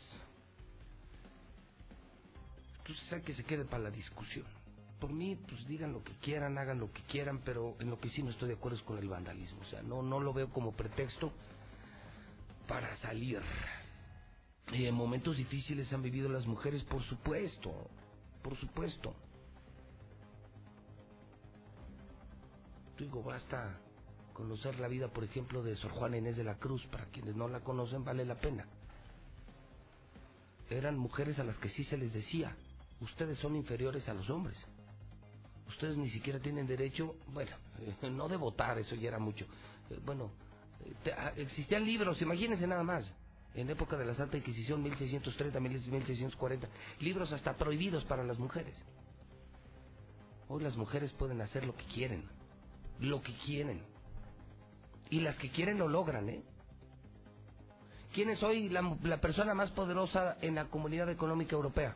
Entonces 2.79 3.13
hay 3.13 3.21
que 3.21 3.33
se 3.33 3.45
quede 3.45 3.63
para 3.63 3.83
la 3.83 3.89
discusión. 3.89 4.56
Por 4.99 5.13
mí, 5.13 5.35
pues 5.35 5.67
digan 5.67 5.93
lo 5.93 6.03
que 6.03 6.13
quieran, 6.13 6.57
hagan 6.57 6.79
lo 6.79 6.91
que 6.91 7.03
quieran, 7.03 7.41
pero 7.45 7.75
en 7.79 7.89
lo 7.89 7.99
que 7.99 8.09
sí 8.09 8.23
no 8.23 8.31
estoy 8.31 8.47
de 8.49 8.55
acuerdo 8.55 8.77
es 8.77 8.83
con 8.83 8.97
el 8.97 9.07
vandalismo. 9.07 9.61
O 9.61 9.65
sea, 9.65 9.83
no, 9.83 10.01
no 10.01 10.19
lo 10.19 10.33
veo 10.33 10.49
como 10.49 10.75
pretexto 10.75 11.31
para 12.67 12.97
salir. 12.97 13.41
Y 14.71 14.85
en 14.85 14.95
momentos 14.95 15.37
difíciles 15.37 15.91
han 15.93 16.01
vivido 16.01 16.29
las 16.29 16.45
mujeres, 16.45 16.83
por 16.83 17.03
supuesto, 17.03 17.71
por 18.41 18.57
supuesto. 18.57 19.15
Digo, 22.97 23.21
basta 23.21 23.79
conocer 24.33 24.79
la 24.79 24.87
vida, 24.87 25.09
por 25.09 25.23
ejemplo, 25.23 25.61
de 25.61 25.75
Sor 25.75 25.91
Juana 25.91 26.17
Inés 26.17 26.37
de 26.37 26.43
la 26.43 26.57
Cruz. 26.57 26.85
Para 26.87 27.05
quienes 27.05 27.35
no 27.35 27.47
la 27.47 27.59
conocen, 27.59 28.03
vale 28.03 28.25
la 28.25 28.39
pena. 28.39 28.65
Eran 30.69 30.97
mujeres 30.97 31.39
a 31.39 31.43
las 31.43 31.57
que 31.57 31.69
sí 31.69 31.83
se 31.85 31.97
les 31.97 32.11
decía, 32.11 32.55
ustedes 32.99 33.37
son 33.37 33.55
inferiores 33.55 34.09
a 34.09 34.13
los 34.13 34.29
hombres. 34.29 34.57
Ustedes 35.67 35.97
ni 35.97 36.09
siquiera 36.09 36.39
tienen 36.39 36.65
derecho, 36.65 37.15
bueno, 37.33 37.51
no 38.11 38.27
de 38.27 38.37
votar, 38.37 38.77
eso 38.79 38.95
ya 38.95 39.09
era 39.09 39.19
mucho. 39.19 39.45
Eh, 39.89 39.99
bueno, 40.05 40.31
eh, 41.05 41.13
ah, 41.17 41.33
existían 41.35 41.85
libros, 41.85 42.21
imagínense 42.21 42.65
nada 42.67 42.83
más. 42.83 43.09
En 43.53 43.69
época 43.69 43.97
de 43.97 44.05
la 44.05 44.13
Santa 44.13 44.37
Inquisición, 44.37 44.83
1630, 44.83 45.59
1640, 45.59 46.67
libros 46.99 47.31
hasta 47.31 47.57
prohibidos 47.57 48.03
para 48.05 48.23
las 48.23 48.37
mujeres. 48.37 48.75
Hoy 50.47 50.63
las 50.63 50.77
mujeres 50.77 51.11
pueden 51.13 51.41
hacer 51.41 51.65
lo 51.65 51.75
que 51.75 51.85
quieren, 51.85 52.23
lo 52.99 53.21
que 53.21 53.35
quieren. 53.39 53.81
Y 55.09 55.21
las 55.21 55.35
que 55.37 55.49
quieren 55.49 55.79
lo 55.79 55.87
logran, 55.87 56.29
¿eh? 56.29 56.43
¿Quién 58.13 58.29
es 58.29 58.41
hoy 58.43 58.69
la, 58.69 58.97
la 59.03 59.19
persona 59.21 59.53
más 59.53 59.71
poderosa 59.71 60.37
en 60.41 60.55
la 60.55 60.65
Comunidad 60.69 61.09
Económica 61.09 61.55
Europea? 61.55 61.95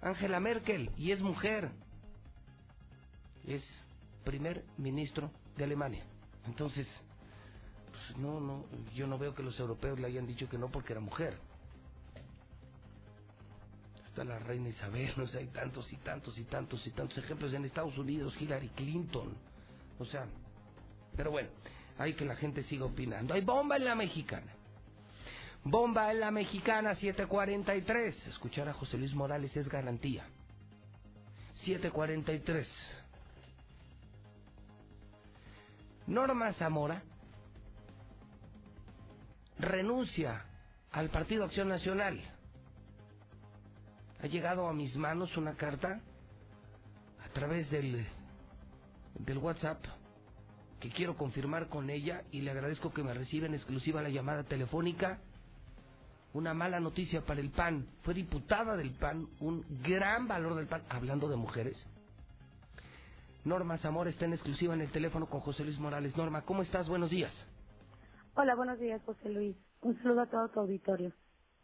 Angela 0.00 0.40
Merkel, 0.40 0.90
y 0.96 1.12
es 1.12 1.20
mujer. 1.20 1.70
Es 3.46 3.62
primer 4.24 4.64
ministro 4.76 5.30
de 5.56 5.64
Alemania. 5.64 6.04
Entonces, 6.46 6.86
pues 7.90 8.18
no, 8.18 8.40
no, 8.40 8.64
yo 8.94 9.06
no 9.06 9.18
veo 9.18 9.34
que 9.34 9.42
los 9.42 9.58
europeos 9.58 9.98
le 9.98 10.06
hayan 10.06 10.26
dicho 10.26 10.48
que 10.48 10.58
no 10.58 10.68
porque 10.68 10.92
era 10.92 11.00
mujer. 11.00 11.38
Está 14.06 14.24
la 14.24 14.38
reina 14.38 14.68
Isabel, 14.68 15.12
o 15.20 15.26
sea, 15.26 15.40
hay 15.40 15.48
tantos 15.48 15.92
y 15.92 15.96
tantos 15.96 16.38
y 16.38 16.44
tantos 16.44 16.86
y 16.86 16.90
tantos 16.90 17.18
ejemplos 17.18 17.52
en 17.52 17.64
Estados 17.64 17.96
Unidos, 17.98 18.34
Hillary 18.40 18.68
Clinton. 18.70 19.34
O 19.98 20.04
sea, 20.04 20.26
pero 21.16 21.30
bueno, 21.30 21.48
hay 21.98 22.14
que 22.14 22.24
la 22.24 22.36
gente 22.36 22.62
siga 22.64 22.84
opinando. 22.84 23.34
Hay 23.34 23.40
bomba 23.40 23.76
en 23.76 23.84
la 23.84 23.94
mexicana. 23.94 24.52
Bomba 25.64 26.12
en 26.12 26.20
la 26.20 26.30
mexicana 26.30 26.94
743. 26.94 28.28
Escuchar 28.28 28.68
a 28.68 28.74
José 28.74 28.98
Luis 28.98 29.14
Morales 29.14 29.56
es 29.56 29.68
garantía. 29.68 30.24
743. 31.64 32.68
Norma 36.06 36.52
Zamora 36.54 37.02
renuncia 39.58 40.44
al 40.92 41.10
Partido 41.10 41.44
Acción 41.44 41.68
Nacional. 41.68 42.20
Ha 44.22 44.26
llegado 44.26 44.68
a 44.68 44.72
mis 44.72 44.96
manos 44.96 45.36
una 45.36 45.56
carta 45.56 46.00
a 47.24 47.28
través 47.30 47.70
del, 47.70 48.06
del 49.18 49.38
WhatsApp 49.38 49.84
que 50.80 50.90
quiero 50.90 51.16
confirmar 51.16 51.68
con 51.68 51.90
ella 51.90 52.22
y 52.30 52.42
le 52.42 52.50
agradezco 52.50 52.92
que 52.92 53.02
me 53.02 53.12
reciba 53.12 53.46
en 53.46 53.54
exclusiva 53.54 54.00
la 54.00 54.08
llamada 54.08 54.44
telefónica. 54.44 55.20
Una 56.32 56.54
mala 56.54 56.80
noticia 56.80 57.22
para 57.22 57.40
el 57.40 57.50
PAN. 57.50 57.88
Fue 58.02 58.14
diputada 58.14 58.76
del 58.76 58.92
PAN, 58.92 59.26
un 59.40 59.64
gran 59.82 60.28
valor 60.28 60.54
del 60.54 60.66
PAN, 60.66 60.84
hablando 60.88 61.28
de 61.28 61.36
mujeres. 61.36 61.86
Norma 63.46 63.78
Zamora 63.78 64.10
está 64.10 64.24
en 64.24 64.32
exclusiva 64.32 64.74
en 64.74 64.80
el 64.80 64.90
teléfono 64.90 65.28
con 65.28 65.38
José 65.38 65.62
Luis 65.62 65.78
Morales. 65.78 66.16
Norma, 66.16 66.44
¿cómo 66.44 66.62
estás? 66.62 66.88
Buenos 66.88 67.10
días. 67.10 67.32
Hola, 68.34 68.56
buenos 68.56 68.76
días, 68.80 69.00
José 69.04 69.28
Luis. 69.28 69.56
Un 69.82 69.96
saludo 70.02 70.22
a 70.22 70.26
todo 70.26 70.48
tu 70.48 70.58
auditorio. 70.58 71.12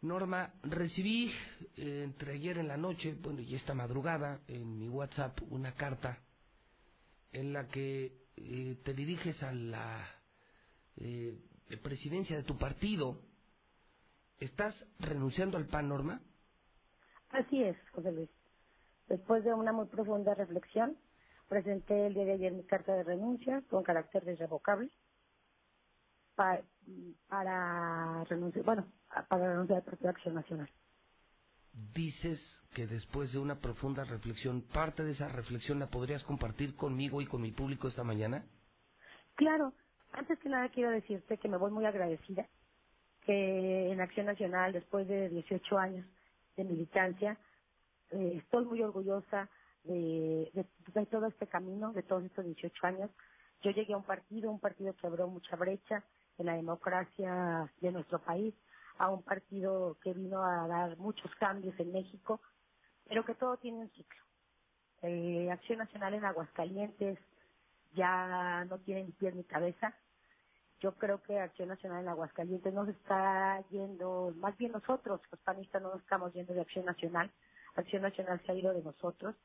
Norma, 0.01 0.53
recibí 0.63 1.29
eh, 1.75 2.03
entre 2.05 2.35
ayer 2.35 2.57
en 2.57 2.69
la 2.69 2.77
noche, 2.77 3.17
bueno, 3.21 3.41
y 3.41 3.53
esta 3.55 3.73
madrugada, 3.73 4.39
en 4.47 4.79
mi 4.79 4.87
WhatsApp, 4.87 5.37
una 5.49 5.73
carta 5.73 6.19
en 7.33 7.51
la 7.51 7.67
que 7.67 8.15
eh, 8.37 8.79
te 8.85 8.93
diriges 8.93 9.43
a 9.43 9.51
la 9.51 10.07
eh, 10.95 11.37
presidencia 11.83 12.37
de 12.37 12.43
tu 12.43 12.57
partido. 12.57 13.19
¿Estás 14.39 14.73
renunciando 14.99 15.57
al 15.57 15.67
PAN, 15.67 15.89
Norma? 15.89 16.21
Así 17.31 17.61
es, 17.61 17.75
José 17.91 18.13
Luis. 18.13 18.29
Después 19.09 19.43
de 19.43 19.53
una 19.53 19.73
muy 19.73 19.87
profunda 19.87 20.33
reflexión, 20.33 20.97
presenté 21.53 22.07
el 22.07 22.15
día 22.15 22.25
de 22.25 22.33
ayer 22.33 22.53
mi 22.53 22.65
carta 22.65 22.93
de 22.95 23.03
renuncia 23.03 23.63
con 23.69 23.83
carácter 23.83 24.23
irrevocable 24.27 24.91
pa- 26.35 26.63
para 27.29 28.23
renunciar, 28.25 28.65
bueno, 28.65 28.91
para 29.29 29.49
renunciar 29.49 29.79
al 29.79 29.85
Partido 29.85 30.11
Acción 30.11 30.35
Nacional. 30.35 30.69
Dices 31.95 32.39
que 32.75 32.87
después 32.87 33.31
de 33.33 33.39
una 33.39 33.61
profunda 33.61 34.05
reflexión, 34.05 34.63
parte 34.73 35.03
de 35.03 35.13
esa 35.13 35.29
reflexión 35.29 35.79
la 35.79 35.89
podrías 35.89 36.23
compartir 36.23 36.75
conmigo 36.75 37.21
y 37.21 37.27
con 37.27 37.41
mi 37.41 37.51
público 37.51 37.87
esta 37.89 38.03
mañana. 38.03 38.47
Claro, 39.35 39.73
antes 40.13 40.39
que 40.39 40.49
nada 40.49 40.69
quiero 40.69 40.91
decirte 40.91 41.37
que 41.39 41.49
me 41.49 41.57
voy 41.57 41.71
muy 41.71 41.85
agradecida 41.85 42.47
que 43.21 43.91
en 43.91 44.01
Acción 44.01 44.27
Nacional, 44.27 44.73
después 44.73 45.07
de 45.07 45.29
18 45.29 45.77
años 45.79 46.07
de 46.57 46.65
militancia, 46.65 47.39
eh, 48.11 48.35
estoy 48.43 48.65
muy 48.65 48.81
orgullosa 48.83 49.49
de, 49.83 50.65
todo 51.09 51.27
este 51.27 51.47
camino, 51.47 51.93
de 51.93 52.03
todos 52.03 52.23
estos 52.23 52.45
18 52.45 52.87
años. 52.87 53.09
Yo 53.61 53.71
llegué 53.71 53.93
a 53.93 53.97
un 53.97 54.03
partido, 54.03 54.51
un 54.51 54.59
partido 54.59 54.93
que 54.93 55.07
abrió 55.07 55.27
mucha 55.27 55.55
brecha 55.55 56.03
en 56.37 56.45
la 56.47 56.55
democracia 56.55 57.71
de 57.79 57.91
nuestro 57.91 58.19
país, 58.19 58.53
a 58.97 59.09
un 59.09 59.23
partido 59.23 59.97
que 60.01 60.13
vino 60.13 60.43
a 60.43 60.67
dar 60.67 60.97
muchos 60.97 61.33
cambios 61.35 61.77
en 61.79 61.91
México, 61.91 62.41
pero 63.07 63.25
que 63.25 63.35
todo 63.35 63.57
tiene 63.57 63.79
un 63.79 63.89
ciclo. 63.91 64.21
Eh, 65.01 65.49
Acción 65.51 65.79
Nacional 65.79 66.13
en 66.13 66.25
Aguascalientes 66.25 67.19
ya 67.93 68.65
no 68.65 68.79
tiene 68.79 69.03
ni 69.03 69.11
pies 69.11 69.35
ni 69.35 69.43
cabeza. 69.43 69.95
Yo 70.79 70.93
creo 70.95 71.21
que 71.21 71.39
Acción 71.39 71.69
Nacional 71.69 72.01
en 72.01 72.09
Aguascalientes 72.09 72.73
no 72.73 72.85
se 72.85 72.91
está 72.91 73.63
yendo, 73.69 74.33
más 74.37 74.57
bien 74.57 74.71
nosotros, 74.71 75.21
los 75.31 75.39
panistas, 75.41 75.81
no 75.81 75.91
nos 75.91 76.01
estamos 76.01 76.33
yendo 76.33 76.53
de 76.53 76.61
Acción 76.61 76.85
Nacional. 76.85 77.31
Acción 77.75 78.01
Nacional 78.01 78.41
se 78.45 78.51
ha 78.51 78.55
ido 78.55 78.73
de 78.73 78.83
nosotros. 78.83 79.35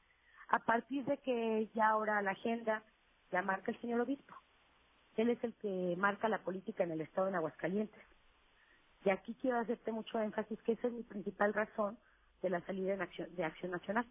A 0.49 0.61
partir 0.61 1.05
de 1.05 1.19
que 1.19 1.69
ya 1.75 1.91
ahora 1.91 2.23
la 2.23 2.33
agenda 2.33 2.83
la 3.31 3.43
marca 3.43 3.71
el 3.71 3.81
señor 3.81 4.01
obispo. 4.01 4.35
Él 5.17 5.31
es 5.31 5.43
el 5.45 5.55
que 5.55 5.97
marca 5.99 6.29
la 6.29 6.43
política 6.43 6.85
en 6.85 6.93
el 6.93 7.01
estado 7.01 7.29
en 7.29 7.35
Aguascalientes. 7.35 8.03
Y 9.05 9.11
aquí 9.11 9.35
quiero 9.41 9.59
hacerte 9.59 9.93
mucho 9.93 10.21
énfasis 10.21 10.61
que 10.63 10.73
esa 10.73 10.89
es 10.89 10.93
mi 10.93 11.03
principal 11.03 11.53
razón 11.55 11.99
de 12.43 12.51
la 12.51 12.61
salida 12.67 12.95
acción, 13.03 13.35
de 13.35 13.45
Acción 13.45 13.73
Nacional. 13.73 14.07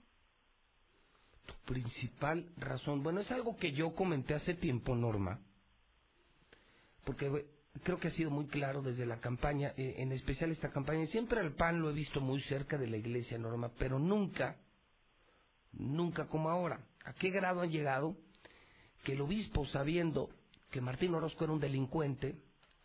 principal 1.66 2.50
razón. 2.58 3.04
Bueno, 3.04 3.22
es 3.22 3.32
algo 3.32 3.58
que 3.58 3.72
yo 3.72 3.96
comenté 3.96 4.36
hace 4.36 4.54
tiempo, 4.54 4.96
Norma, 4.96 5.40
porque 7.06 7.46
creo 7.84 8.00
que 8.00 8.10
ha 8.10 8.12
sido 8.12 8.32
muy 8.32 8.48
claro 8.48 8.82
desde 8.82 9.06
la 9.06 9.20
campaña, 9.20 9.74
eh, 9.78 9.96
en 9.98 10.12
especial 10.12 10.52
esta 10.52 10.72
campaña. 10.72 11.06
Siempre 11.08 11.40
al 11.40 11.56
PAN 11.56 11.82
lo 11.82 11.90
he 11.90 11.94
visto 11.94 12.22
muy 12.22 12.42
cerca 12.44 12.78
de 12.78 12.88
la 12.88 12.98
iglesia, 12.98 13.38
Norma, 13.38 13.72
pero 13.78 14.00
nunca, 14.00 14.58
nunca 15.78 16.28
como 16.28 16.49
ahora. 16.49 16.80
¿A 17.05 17.13
qué 17.13 17.30
grado 17.30 17.61
han 17.61 17.69
llegado 17.69 18.15
que 19.03 19.13
el 19.13 19.21
obispo, 19.21 19.65
sabiendo 19.67 20.30
que 20.71 20.82
Martín 20.82 21.13
Orozco 21.15 21.43
era 21.43 21.53
un 21.53 21.59
delincuente, 21.59 22.36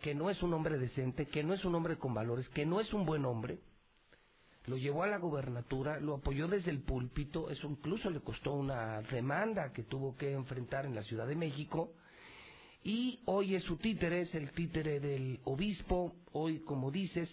que 0.00 0.14
no 0.14 0.30
es 0.30 0.42
un 0.42 0.54
hombre 0.54 0.78
decente, 0.78 1.26
que 1.26 1.42
no 1.42 1.54
es 1.54 1.64
un 1.64 1.74
hombre 1.74 1.96
con 1.96 2.14
valores, 2.14 2.48
que 2.50 2.66
no 2.66 2.80
es 2.80 2.92
un 2.92 3.04
buen 3.04 3.24
hombre, 3.24 3.60
lo 4.66 4.76
llevó 4.76 5.02
a 5.02 5.08
la 5.08 5.18
gubernatura, 5.18 5.98
lo 5.98 6.14
apoyó 6.14 6.46
desde 6.46 6.70
el 6.70 6.82
púlpito, 6.82 7.50
eso 7.50 7.68
incluso 7.68 8.10
le 8.10 8.20
costó 8.20 8.52
una 8.52 9.02
demanda 9.02 9.72
que 9.72 9.82
tuvo 9.82 10.16
que 10.16 10.32
enfrentar 10.32 10.86
en 10.86 10.94
la 10.94 11.02
Ciudad 11.02 11.26
de 11.26 11.34
México. 11.34 11.94
Y 12.84 13.20
hoy 13.26 13.56
es 13.56 13.64
su 13.64 13.76
títere, 13.76 14.22
es 14.22 14.34
el 14.34 14.52
títere 14.52 15.00
del 15.00 15.40
obispo. 15.44 16.14
Hoy, 16.32 16.60
como 16.60 16.92
dices, 16.92 17.28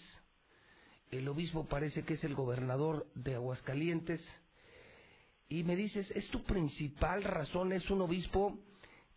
el 1.12 1.28
obispo 1.28 1.66
parece 1.66 2.04
que 2.04 2.16
es 2.16 2.24
el 2.24 2.34
gobernador 2.34 3.08
de 3.14 3.36
Aguascalientes. 3.36 4.22
Y 5.50 5.64
me 5.64 5.76
dices, 5.76 6.10
¿es 6.12 6.30
tu 6.30 6.44
principal 6.44 7.24
razón? 7.24 7.72
Es 7.74 7.90
un 7.90 8.02
obispo 8.02 8.60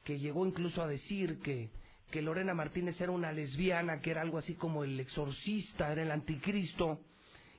que 0.02 0.18
llegó 0.18 0.46
incluso 0.46 0.82
a 0.82 0.88
decir 0.88 1.40
que, 1.40 1.70
que 2.10 2.22
Lorena 2.22 2.54
Martínez 2.54 2.98
era 3.00 3.12
una 3.12 3.32
lesbiana, 3.32 4.00
que 4.00 4.10
era 4.10 4.22
algo 4.22 4.38
así 4.38 4.54
como 4.54 4.82
el 4.82 4.98
exorcista, 4.98 5.92
era 5.92 6.02
el 6.02 6.10
anticristo 6.10 7.00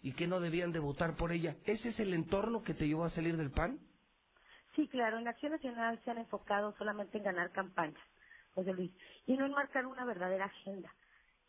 y 0.02 0.14
que 0.14 0.28
no 0.28 0.40
debían 0.40 0.72
de 0.72 0.80
votar 0.80 1.16
por 1.16 1.32
ella. 1.32 1.56
¿Ese 1.66 1.90
es 1.90 2.00
el 2.00 2.16
entorno 2.16 2.64
que 2.64 2.74
te 2.74 2.88
llevó 2.88 3.06
a 3.06 3.10
salir 3.10 3.38
del 3.38 3.52
PAN? 3.52 3.80
Sí, 4.76 4.88
claro, 4.88 5.20
en 5.20 5.28
Acción 5.28 5.52
Nacional 5.52 6.02
se 6.04 6.10
han 6.12 6.18
enfocado 6.18 6.76
solamente 6.78 7.20
en 7.20 7.24
ganar 7.24 7.52
campañas, 7.52 8.04
José 8.56 8.74
Luis, 8.74 8.92
y 9.28 9.38
no 9.38 9.46
en 9.46 9.52
marcar 9.52 9.86
una 9.86 10.04
verdadera 10.04 10.46
agenda. 10.46 10.92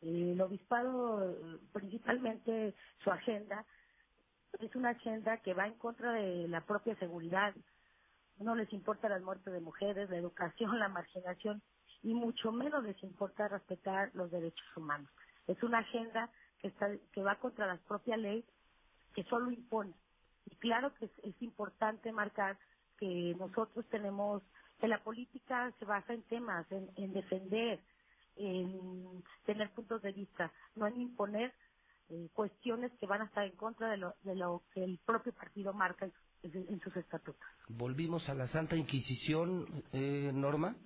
El 0.03 0.39
obispado, 0.43 1.35
principalmente 1.73 2.75
su 3.03 3.11
agenda, 3.11 3.65
es 4.61 4.75
una 4.77 4.91
agenda 4.91 5.39
que 5.39 5.55
va 5.55 5.67
en 5.67 5.75
contra 5.75 6.13
de 6.13 6.49
la 6.49 6.61
propia 6.63 6.97
seguridad. 6.97 7.55
No 8.39 8.55
les 8.55 8.73
importa 8.73 9.09
las 9.09 9.23
muertes 9.23 9.53
de 9.53 9.61
mujeres, 9.61 10.11
la 10.11 10.17
educación, 10.17 10.79
la 10.79 10.89
marginación, 10.89 11.63
y 12.03 12.15
mucho 12.15 12.53
menos 12.53 12.85
les 12.85 13.03
importa 13.03 13.49
respetar 13.49 14.11
los 14.15 14.31
derechos 14.31 14.67
humanos. 14.77 15.11
Es 15.47 15.63
una 15.63 15.79
agenda 15.79 16.31
que, 16.59 16.69
está, 16.69 16.89
que 17.13 17.23
va 17.23 17.37
contra 17.37 17.67
la 17.67 17.79
propia 17.79 18.17
ley 18.17 18.45
que 19.15 19.25
solo 19.25 19.51
impone. 19.51 19.95
Y 20.47 20.57
claro 20.57 20.93
que 20.95 21.07
es, 21.07 21.43
importante 21.43 22.13
marcar 22.13 22.59
que 22.99 23.35
nosotros 23.39 23.87
tenemos, 23.89 24.43
que 24.81 24.89
la 24.89 25.03
política 25.03 25.73
se 25.79 25.85
basa 25.85 26.13
en 26.13 26.23
temas, 26.25 26.67
en, 26.71 27.13
defender, 27.13 27.81
en 28.37 29.23
tener 29.47 29.71
puntos 29.71 30.03
de 30.03 30.13
vista, 30.13 30.53
no 30.75 30.87
en 30.87 31.01
imponer 31.01 31.55
eh, 32.11 32.29
cuestiones 32.33 32.93
que 33.01 33.07
van 33.07 33.23
a 33.23 33.27
estar 33.27 33.45
en 33.45 33.57
contra 33.57 33.91
de 33.91 33.97
lo, 33.97 34.15
de 34.23 34.35
lo 34.35 34.63
que 34.73 34.85
el 34.85 34.99
propio 35.05 35.33
partido 35.33 35.73
marca 35.73 36.09
en, 36.43 36.81
sus 36.81 36.95
estatutos. 36.97 37.41
¿Volvimos 37.69 38.29
a 38.29 38.35
la 38.35 38.47
Santa 38.49 38.77
Inquisición, 38.77 39.85
eh, 39.93 40.31
Norma? 40.35 40.77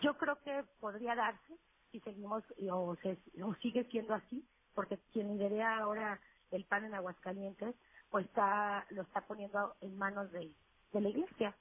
Yo 0.00 0.16
creo 0.16 0.38
que 0.42 0.64
podría 0.80 1.14
darse, 1.14 1.54
si 1.92 2.00
seguimos 2.00 2.42
o, 2.70 2.96
se, 2.96 3.18
o 3.42 3.54
sigue 3.56 3.84
siendo 3.90 4.14
así, 4.14 4.44
porque 4.74 4.98
quien 5.12 5.38
lidera 5.38 5.78
ahora 5.78 6.20
el 6.50 6.64
PAN 6.64 6.86
en 6.86 6.94
Aguascalientes, 6.94 7.74
pues 8.10 8.26
está 8.26 8.86
lo 8.90 9.02
está 9.02 9.26
poniendo 9.26 9.76
en 9.80 9.96
manos 9.96 10.30
de, 10.32 10.52
de 10.92 11.00
la 11.00 11.08
Iglesia, 11.08 11.56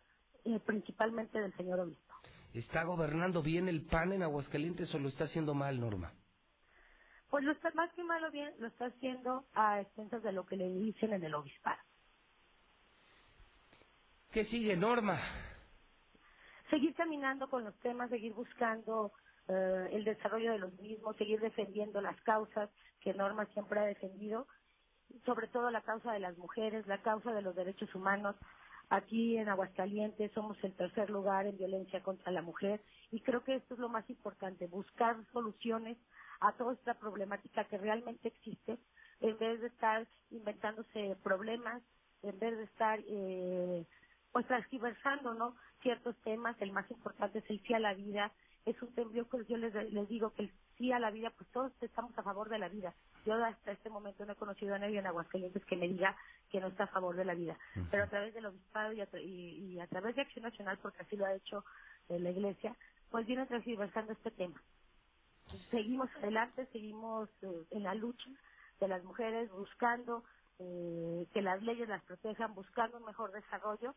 eh, 0.45 0.59
principalmente 0.65 1.39
del 1.39 1.55
señor 1.57 1.79
obispo. 1.79 2.13
¿Está 2.53 2.83
gobernando 2.83 3.43
bien 3.43 3.67
el 3.67 3.85
PAN 3.85 4.13
en 4.13 4.23
Aguascalientes 4.23 4.93
o 4.95 4.99
lo 4.99 5.09
está 5.09 5.25
haciendo 5.25 5.53
mal, 5.53 5.79
Norma? 5.79 6.13
Pues 7.29 7.43
lo 7.43 7.51
está 7.51 7.71
más 7.71 7.91
que 7.93 8.03
malo 8.03 8.31
bien, 8.31 8.53
lo 8.59 8.67
está 8.67 8.85
haciendo 8.85 9.45
a 9.53 9.81
expensas 9.81 10.23
de 10.23 10.31
lo 10.31 10.45
que 10.45 10.55
le 10.55 10.69
dicen 10.69 11.13
en 11.13 11.23
el 11.23 11.35
obispado. 11.35 11.79
¿Qué 14.31 14.45
sigue, 14.45 14.77
Norma? 14.77 15.19
Seguir 16.69 16.93
caminando 16.95 17.49
con 17.49 17.63
los 17.63 17.77
temas, 17.79 18.09
seguir 18.09 18.33
buscando 18.33 19.11
eh, 19.47 19.89
el 19.91 20.03
desarrollo 20.03 20.51
de 20.51 20.59
los 20.59 20.73
mismos, 20.79 21.15
seguir 21.17 21.39
defendiendo 21.39 22.01
las 22.01 22.19
causas 22.21 22.69
que 22.99 23.13
Norma 23.13 23.45
siempre 23.53 23.79
ha 23.79 23.83
defendido, 23.83 24.47
sobre 25.25 25.47
todo 25.47 25.71
la 25.71 25.81
causa 25.81 26.11
de 26.11 26.19
las 26.19 26.37
mujeres, 26.37 26.85
la 26.87 27.01
causa 27.01 27.31
de 27.31 27.41
los 27.41 27.55
derechos 27.55 27.93
humanos. 27.95 28.35
Aquí 28.89 29.37
en 29.37 29.49
Aguascalientes 29.49 30.31
somos 30.33 30.61
el 30.63 30.73
tercer 30.75 31.09
lugar 31.09 31.45
en 31.45 31.57
violencia 31.57 32.03
contra 32.03 32.31
la 32.31 32.41
mujer 32.41 32.81
y 33.11 33.21
creo 33.21 33.43
que 33.43 33.55
esto 33.55 33.73
es 33.73 33.79
lo 33.79 33.89
más 33.89 34.09
importante, 34.09 34.67
buscar 34.67 35.17
soluciones 35.33 35.97
a 36.39 36.51
toda 36.53 36.73
esta 36.73 36.93
problemática 36.95 37.63
que 37.65 37.77
realmente 37.77 38.29
existe 38.29 38.77
en 39.21 39.37
vez 39.37 39.61
de 39.61 39.67
estar 39.67 40.07
inventándose 40.31 41.17
problemas, 41.23 41.81
en 42.23 42.37
vez 42.39 42.57
de 42.57 42.63
estar 42.63 42.99
eh, 43.07 43.85
pues 44.31 44.45
transgiversando 44.47 45.33
¿no? 45.33 45.55
ciertos 45.81 46.15
temas, 46.23 46.55
el 46.61 46.71
más 46.71 46.89
importante 46.91 47.39
es 47.39 47.49
el 47.49 47.61
sí 47.63 47.73
a 47.73 47.79
la 47.79 47.93
vida, 47.93 48.31
es 48.65 48.81
un 48.81 48.93
tema, 48.93 49.11
yo 49.13 49.57
les, 49.57 49.73
les 49.73 50.09
digo 50.09 50.31
que 50.33 50.43
el 50.43 50.51
sí 50.77 50.91
a 50.91 50.99
la 50.99 51.11
vida, 51.11 51.31
pues 51.31 51.49
todos 51.51 51.71
estamos 51.81 52.17
a 52.17 52.23
favor 52.23 52.49
de 52.49 52.59
la 52.59 52.69
vida. 52.69 52.93
Yo 53.25 53.33
hasta 53.43 53.71
este 53.71 53.89
momento 53.89 54.25
no 54.25 54.33
he 54.33 54.35
conocido 54.35 54.75
a 54.75 54.79
nadie 54.79 54.99
en 54.99 55.07
Aguascalientes 55.07 55.65
que 55.65 55.75
me 55.75 55.87
diga 55.87 56.15
que 56.49 56.59
no 56.59 56.67
está 56.67 56.83
a 56.85 56.87
favor 56.87 57.15
de 57.15 57.25
la 57.25 57.33
vida. 57.33 57.57
Pero 57.89 58.03
a 58.03 58.07
través 58.07 58.33
del 58.33 58.45
obispado 58.45 58.93
y 58.93 59.01
a, 59.01 59.07
y, 59.19 59.79
a, 59.79 59.87
través 59.87 60.15
de 60.15 60.21
Acción 60.21 60.43
Nacional, 60.43 60.77
porque 60.81 61.01
así 61.01 61.15
lo 61.17 61.25
ha 61.25 61.33
hecho 61.33 61.65
eh, 62.09 62.19
la 62.19 62.29
Iglesia, 62.29 62.75
pues 63.09 63.25
viene 63.25 63.45
transversando 63.45 64.13
este 64.13 64.31
tema. 64.31 64.61
Seguimos 65.71 66.09
adelante, 66.17 66.67
seguimos 66.71 67.29
eh, 67.41 67.65
en 67.71 67.83
la 67.83 67.95
lucha 67.95 68.29
de 68.79 68.87
las 68.87 69.03
mujeres, 69.03 69.49
buscando 69.51 70.23
eh, 70.59 71.25
que 71.33 71.41
las 71.41 71.61
leyes 71.63 71.87
las 71.87 72.03
protejan, 72.03 72.53
buscando 72.53 72.97
un 72.97 73.05
mejor 73.05 73.31
desarrollo 73.31 73.95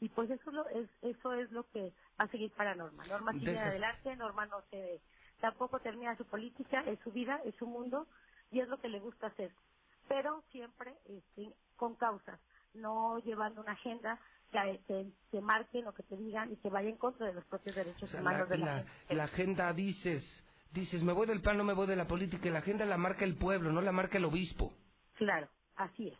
y 0.00 0.08
pues 0.08 0.30
eso 0.30 0.50
es 0.50 0.54
lo, 0.54 0.68
es, 0.68 0.88
eso 1.02 1.34
es 1.34 1.50
lo 1.52 1.68
que 1.70 1.92
va 2.18 2.24
a 2.24 2.28
seguir 2.28 2.50
para 2.52 2.74
Norma. 2.74 3.04
Norma 3.06 3.32
sigue 3.32 3.58
adelante, 3.58 4.16
Norma 4.16 4.46
no 4.46 4.62
se 4.70 5.00
tampoco 5.40 5.80
termina 5.80 6.16
su 6.16 6.24
política, 6.26 6.82
es 6.86 6.98
su 7.00 7.10
vida, 7.12 7.40
es 7.44 7.54
su 7.56 7.66
mundo 7.66 8.06
y 8.50 8.60
es 8.60 8.68
lo 8.68 8.78
que 8.80 8.88
le 8.88 9.00
gusta 9.00 9.28
hacer. 9.28 9.52
Pero 10.08 10.42
siempre 10.50 10.94
este, 11.06 11.54
con 11.76 11.94
causas, 11.94 12.40
no 12.74 13.18
llevando 13.20 13.60
una 13.60 13.72
agenda 13.72 14.18
que 14.50 15.12
te, 15.30 15.40
marquen 15.40 15.86
o 15.86 15.92
que 15.92 16.02
te 16.02 16.16
digan 16.16 16.52
y 16.52 16.56
que 16.56 16.70
vaya 16.70 16.88
en 16.88 16.96
contra 16.96 17.26
de 17.26 17.34
los 17.34 17.44
propios 17.44 17.76
derechos 17.76 18.12
humanos 18.14 18.48
la, 18.48 18.56
de 18.56 18.58
la, 18.58 18.76
gente. 18.78 19.14
La 19.14 19.24
agenda 19.24 19.72
dices, 19.72 20.44
dices, 20.72 21.02
me 21.02 21.12
voy 21.12 21.26
del 21.26 21.42
pan, 21.42 21.56
no 21.58 21.64
me 21.64 21.72
voy 21.72 21.86
de 21.86 21.96
la 21.96 22.06
política, 22.06 22.48
y 22.48 22.50
la 22.50 22.60
agenda 22.60 22.84
la 22.84 22.96
marca 22.96 23.24
el 23.24 23.36
pueblo, 23.36 23.72
no 23.72 23.80
la 23.80 23.92
marca 23.92 24.18
el 24.18 24.24
obispo. 24.24 24.72
Claro, 25.14 25.48
así 25.76 26.08
es. 26.08 26.18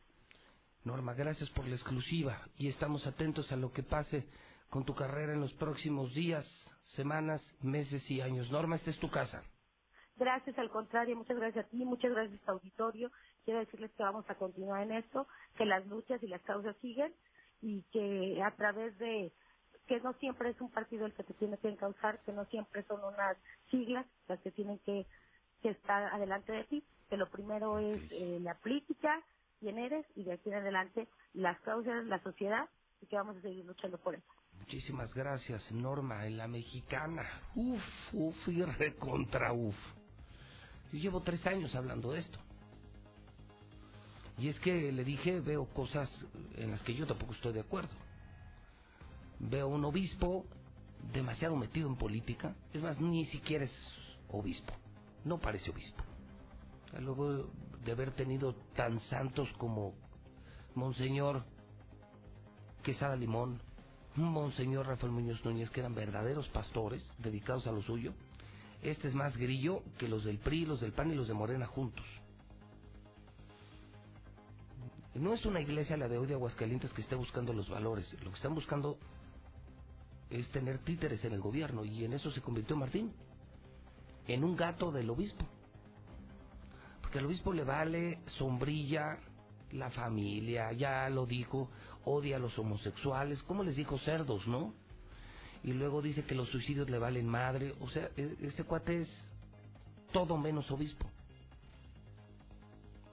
Norma, 0.84 1.14
gracias 1.14 1.50
por 1.50 1.66
la 1.66 1.74
exclusiva 1.74 2.40
y 2.56 2.68
estamos 2.68 3.06
atentos 3.06 3.52
a 3.52 3.56
lo 3.56 3.70
que 3.70 3.82
pase 3.82 4.26
con 4.70 4.84
tu 4.84 4.94
carrera 4.94 5.34
en 5.34 5.40
los 5.40 5.52
próximos 5.54 6.14
días, 6.14 6.46
semanas, 6.94 7.42
meses 7.60 8.08
y 8.10 8.20
años. 8.20 8.50
Norma, 8.50 8.76
esta 8.76 8.90
es 8.90 8.98
tu 8.98 9.10
casa. 9.10 9.42
Gracias, 10.16 10.58
al 10.58 10.70
contrario, 10.70 11.16
muchas 11.16 11.36
gracias 11.36 11.66
a 11.66 11.68
ti, 11.68 11.84
muchas 11.84 12.12
gracias 12.12 12.40
a 12.46 12.52
auditorio. 12.52 13.10
Quiero 13.44 13.60
decirles 13.60 13.90
que 13.92 14.02
vamos 14.02 14.28
a 14.28 14.34
continuar 14.34 14.82
en 14.82 14.92
esto, 14.92 15.26
que 15.56 15.64
las 15.64 15.86
luchas 15.86 16.22
y 16.22 16.28
las 16.28 16.42
causas 16.42 16.76
siguen 16.80 17.14
y 17.62 17.82
que 17.92 18.42
a 18.42 18.50
través 18.56 18.96
de 18.98 19.32
que 19.90 19.98
no 19.98 20.12
siempre 20.20 20.50
es 20.50 20.60
un 20.60 20.70
partido 20.70 21.04
el 21.04 21.12
que 21.14 21.24
te 21.24 21.34
tiene 21.34 21.58
que 21.58 21.68
encauzar, 21.68 22.20
que 22.20 22.30
no 22.32 22.44
siempre 22.44 22.84
son 22.84 23.02
unas 23.02 23.36
siglas 23.72 24.06
las 24.28 24.38
que 24.38 24.52
tienen 24.52 24.78
que, 24.86 25.04
estar 25.64 26.04
adelante 26.14 26.52
de 26.52 26.64
ti, 26.64 26.84
que 27.08 27.16
lo 27.16 27.28
primero 27.28 27.80
es 27.80 28.00
eh, 28.12 28.38
la 28.40 28.54
política, 28.54 29.20
quién 29.58 29.78
eres 29.78 30.06
y 30.14 30.22
de 30.22 30.34
aquí 30.34 30.48
en 30.48 30.54
adelante 30.54 31.08
las 31.34 31.60
causas, 31.62 32.04
la 32.06 32.22
sociedad 32.22 32.68
y 33.02 33.06
que 33.06 33.16
vamos 33.16 33.36
a 33.36 33.40
seguir 33.40 33.64
luchando 33.64 33.98
por 33.98 34.14
eso. 34.14 34.32
Muchísimas 34.60 35.12
gracias, 35.12 35.70
Norma, 35.72 36.24
en 36.24 36.38
la 36.38 36.46
mexicana. 36.46 37.28
Uf, 37.56 37.82
uf 38.12 38.48
y 38.48 38.62
recontra 38.62 39.52
uf. 39.52 39.74
Yo 40.92 40.98
llevo 41.00 41.20
tres 41.22 41.44
años 41.46 41.74
hablando 41.74 42.12
de 42.12 42.20
esto. 42.20 42.38
Y 44.38 44.48
es 44.48 44.58
que 44.60 44.92
le 44.92 45.02
dije, 45.02 45.40
veo 45.40 45.66
cosas 45.66 46.08
en 46.54 46.70
las 46.70 46.80
que 46.82 46.94
yo 46.94 47.08
tampoco 47.08 47.32
estoy 47.32 47.54
de 47.54 47.60
acuerdo. 47.60 48.09
Veo 49.40 49.68
un 49.68 49.84
obispo 49.84 50.44
demasiado 51.12 51.56
metido 51.56 51.88
en 51.88 51.96
política. 51.96 52.54
Es 52.72 52.82
más, 52.82 53.00
ni 53.00 53.24
siquiera 53.26 53.64
es 53.64 53.72
obispo. 54.28 54.72
No 55.24 55.38
parece 55.38 55.70
obispo. 55.70 56.04
Luego 56.98 57.50
de 57.84 57.92
haber 57.92 58.12
tenido 58.12 58.54
tan 58.74 59.00
santos 59.00 59.48
como 59.56 59.94
Monseñor 60.74 61.44
Quesada 62.82 63.16
Limón, 63.16 63.60
Monseñor 64.16 64.86
Rafael 64.86 65.12
Muñoz 65.12 65.44
Núñez, 65.44 65.70
que 65.70 65.80
eran 65.80 65.94
verdaderos 65.94 66.48
pastores 66.48 67.02
dedicados 67.18 67.66
a 67.66 67.72
lo 67.72 67.82
suyo. 67.82 68.12
Este 68.82 69.08
es 69.08 69.14
más 69.14 69.36
grillo 69.36 69.82
que 69.98 70.08
los 70.08 70.24
del 70.24 70.38
PRI, 70.38 70.66
los 70.66 70.80
del 70.80 70.92
PAN 70.92 71.10
y 71.10 71.14
los 71.14 71.28
de 71.28 71.34
Morena 71.34 71.66
juntos. 71.66 72.06
No 75.14 75.34
es 75.34 75.44
una 75.44 75.60
iglesia 75.60 75.96
la 75.96 76.08
de 76.08 76.18
hoy 76.18 76.26
de 76.26 76.34
Aguascalientes 76.34 76.92
que 76.92 77.02
esté 77.02 77.14
buscando 77.14 77.52
los 77.52 77.68
valores. 77.68 78.12
Lo 78.22 78.30
que 78.30 78.36
están 78.36 78.54
buscando 78.54 78.96
es 80.30 80.48
tener 80.50 80.78
títeres 80.78 81.24
en 81.24 81.32
el 81.32 81.40
gobierno 81.40 81.84
y 81.84 82.04
en 82.04 82.12
eso 82.12 82.30
se 82.30 82.40
convirtió 82.40 82.76
Martín, 82.76 83.12
en 84.26 84.44
un 84.44 84.56
gato 84.56 84.92
del 84.92 85.10
obispo 85.10 85.46
que 87.10 87.18
al 87.18 87.26
obispo 87.26 87.52
le 87.52 87.64
vale 87.64 88.20
sombrilla 88.38 89.18
la 89.72 89.90
familia, 89.90 90.72
ya 90.72 91.08
lo 91.08 91.26
dijo, 91.26 91.70
odia 92.04 92.36
a 92.36 92.38
los 92.38 92.58
homosexuales, 92.58 93.42
¿cómo 93.44 93.62
les 93.62 93.76
dijo 93.76 93.98
cerdos, 93.98 94.46
no? 94.46 94.74
Y 95.62 95.72
luego 95.72 96.00
dice 96.02 96.24
que 96.24 96.34
los 96.34 96.48
suicidios 96.48 96.88
le 96.88 96.98
valen 96.98 97.28
madre, 97.28 97.74
o 97.80 97.88
sea, 97.90 98.10
e, 98.16 98.36
este 98.40 98.64
cuate 98.64 99.02
es 99.02 99.08
todo 100.12 100.36
menos 100.36 100.70
obispo. 100.70 101.06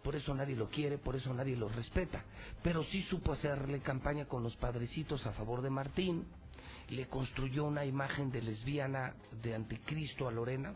por 0.04 0.16
eso 0.16 0.34
nadie 0.34 0.56
lo 0.56 0.70
quiere, 0.70 0.98
por 0.98 1.18
eso 1.18 1.34
nadie 1.34 1.58
lo 1.58 1.68
respeta. 1.68 2.24
Pero 2.64 2.82
sí 2.86 3.02
supo 3.10 3.34
hacerle 3.34 3.82
campaña 3.82 4.26
con 4.26 4.42
los 4.42 4.56
padrecitos 4.56 5.26
a 5.26 5.34
favor 5.34 5.62
de 5.62 5.70
Martín, 5.70 6.26
le 6.90 7.08
construyó 7.08 7.66
una 7.66 7.86
imagen 7.86 8.32
de 8.32 8.42
lesbiana 8.42 9.16
de 9.42 9.56
anticristo 9.56 10.28
a 10.28 10.32
Lorena. 10.32 10.76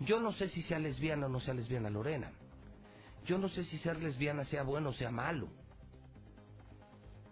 Yo 0.00 0.20
no 0.20 0.32
sé 0.32 0.48
si 0.48 0.62
sea 0.62 0.78
lesbiana 0.78 1.26
o 1.26 1.28
no 1.28 1.40
sea 1.40 1.54
lesbiana 1.54 1.90
Lorena. 1.90 2.30
Yo 3.26 3.38
no 3.38 3.48
sé 3.48 3.64
si 3.64 3.78
ser 3.78 4.00
lesbiana 4.00 4.44
sea 4.44 4.62
bueno 4.62 4.90
o 4.90 4.94
sea 4.94 5.10
malo. 5.10 5.48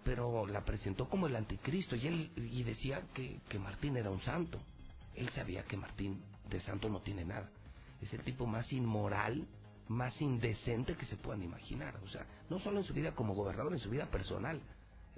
Pero 0.05 0.47
la 0.47 0.64
presentó 0.64 1.09
como 1.09 1.26
el 1.26 1.36
anticristo 1.36 1.97
y 1.97 2.07
él 2.07 2.32
y 2.36 2.62
decía 2.64 3.03
que, 3.14 3.40
que 3.49 3.59
Martín 3.59 3.97
era 3.97 4.11
un 4.11 4.20
santo. 4.22 4.61
Él 5.14 5.28
sabía 5.30 5.64
que 5.64 5.76
Martín 5.76 6.22
de 6.49 6.61
santo 6.61 6.88
no 6.88 7.01
tiene 7.01 7.24
nada. 7.24 7.49
Es 8.01 8.12
el 8.12 8.22
tipo 8.22 8.47
más 8.47 8.72
inmoral, 8.72 9.47
más 9.88 10.20
indecente 10.20 10.97
que 10.97 11.07
se 11.07 11.16
puedan 11.16 11.42
imaginar. 11.42 11.97
O 12.05 12.09
sea, 12.09 12.26
no 12.51 12.59
solo 12.59 12.80
en 12.80 12.84
su 12.84 12.92
vida 12.92 13.14
como 13.14 13.34
gobernador, 13.34 13.72
en 13.72 13.78
su 13.78 13.90
vida 13.90 14.07
personal. 14.07 14.61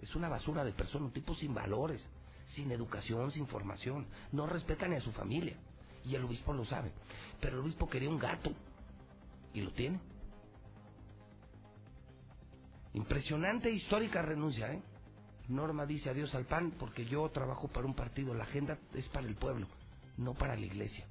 Es 0.00 0.14
una 0.14 0.28
basura 0.28 0.64
de 0.64 0.72
persona, 0.72 1.06
un 1.06 1.12
tipo 1.12 1.34
sin 1.34 1.52
valores, 1.52 2.06
sin 2.54 2.70
educación, 2.70 3.30
sin 3.30 3.46
formación. 3.46 4.06
No 4.32 4.46
respeta 4.46 4.88
ni 4.88 4.96
a 4.96 5.00
su 5.00 5.12
familia. 5.12 5.56
Y 6.04 6.14
el 6.14 6.24
obispo 6.24 6.52
lo 6.52 6.64
sabe. 6.64 6.92
Pero 7.40 7.56
el 7.56 7.62
obispo 7.62 7.88
quería 7.88 8.08
un 8.08 8.18
gato. 8.18 8.52
Y 9.52 9.60
lo 9.60 9.72
tiene. 9.72 10.00
Impresionante 12.94 13.70
histórica 13.70 14.22
renuncia, 14.22 14.72
¿eh? 14.72 14.82
Norma 15.48 15.86
dice 15.86 16.10
adiós 16.10 16.34
al 16.34 16.44
PAN 16.44 16.72
porque 16.78 17.06
yo 17.06 17.28
trabajo 17.30 17.68
para 17.68 17.86
un 17.86 17.94
partido. 17.94 18.34
La 18.34 18.44
agenda 18.44 18.78
es 18.94 19.08
para 19.08 19.26
el 19.26 19.34
pueblo, 19.34 19.66
no 20.16 20.34
para 20.34 20.56
la 20.56 20.66
iglesia. 20.66 21.06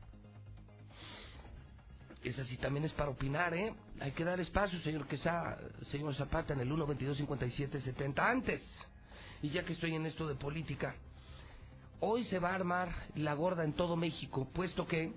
Esa 2.23 2.43
sí 2.45 2.57
también 2.57 2.85
es 2.85 2.93
para 2.93 3.09
opinar, 3.09 3.53
¿eh? 3.53 3.73
Hay 3.99 4.11
que 4.11 4.23
dar 4.23 4.39
espacio, 4.39 4.79
señor 4.81 5.07
Quesada, 5.07 5.59
señor 5.91 6.13
Zapata, 6.15 6.53
en 6.53 6.59
el 6.59 6.71
1 6.71 6.85
22 6.85 7.17
57 7.17 7.81
70 7.81 8.29
antes. 8.29 8.61
Y 9.41 9.49
ya 9.49 9.63
que 9.63 9.73
estoy 9.73 9.95
en 9.95 10.05
esto 10.05 10.27
de 10.27 10.35
política, 10.35 10.95
hoy 11.99 12.25
se 12.25 12.39
va 12.39 12.51
a 12.51 12.55
armar 12.55 12.89
la 13.15 13.33
gorda 13.33 13.63
en 13.63 13.73
todo 13.73 13.95
México, 13.95 14.47
puesto 14.53 14.87
que 14.87 15.13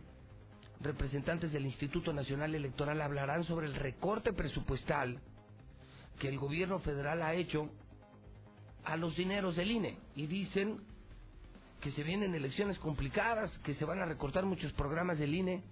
representantes 0.80 1.52
del 1.52 1.66
Instituto 1.66 2.12
Nacional 2.12 2.54
Electoral 2.54 3.00
hablarán 3.02 3.44
sobre 3.44 3.66
el 3.66 3.74
recorte 3.74 4.32
presupuestal 4.32 5.20
que 6.18 6.28
el 6.28 6.38
gobierno 6.38 6.78
federal 6.80 7.22
ha 7.22 7.34
hecho 7.34 7.70
a 8.84 8.96
los 8.96 9.14
dineros 9.16 9.56
del 9.56 9.70
INE 9.70 9.98
y 10.16 10.26
dicen 10.26 10.80
que 11.80 11.90
se 11.92 12.02
vienen 12.02 12.34
elecciones 12.34 12.78
complicadas, 12.78 13.56
que 13.58 13.74
se 13.74 13.84
van 13.84 14.00
a 14.00 14.06
recortar 14.06 14.44
muchos 14.44 14.72
programas 14.72 15.18
del 15.18 15.34
INE 15.34 15.62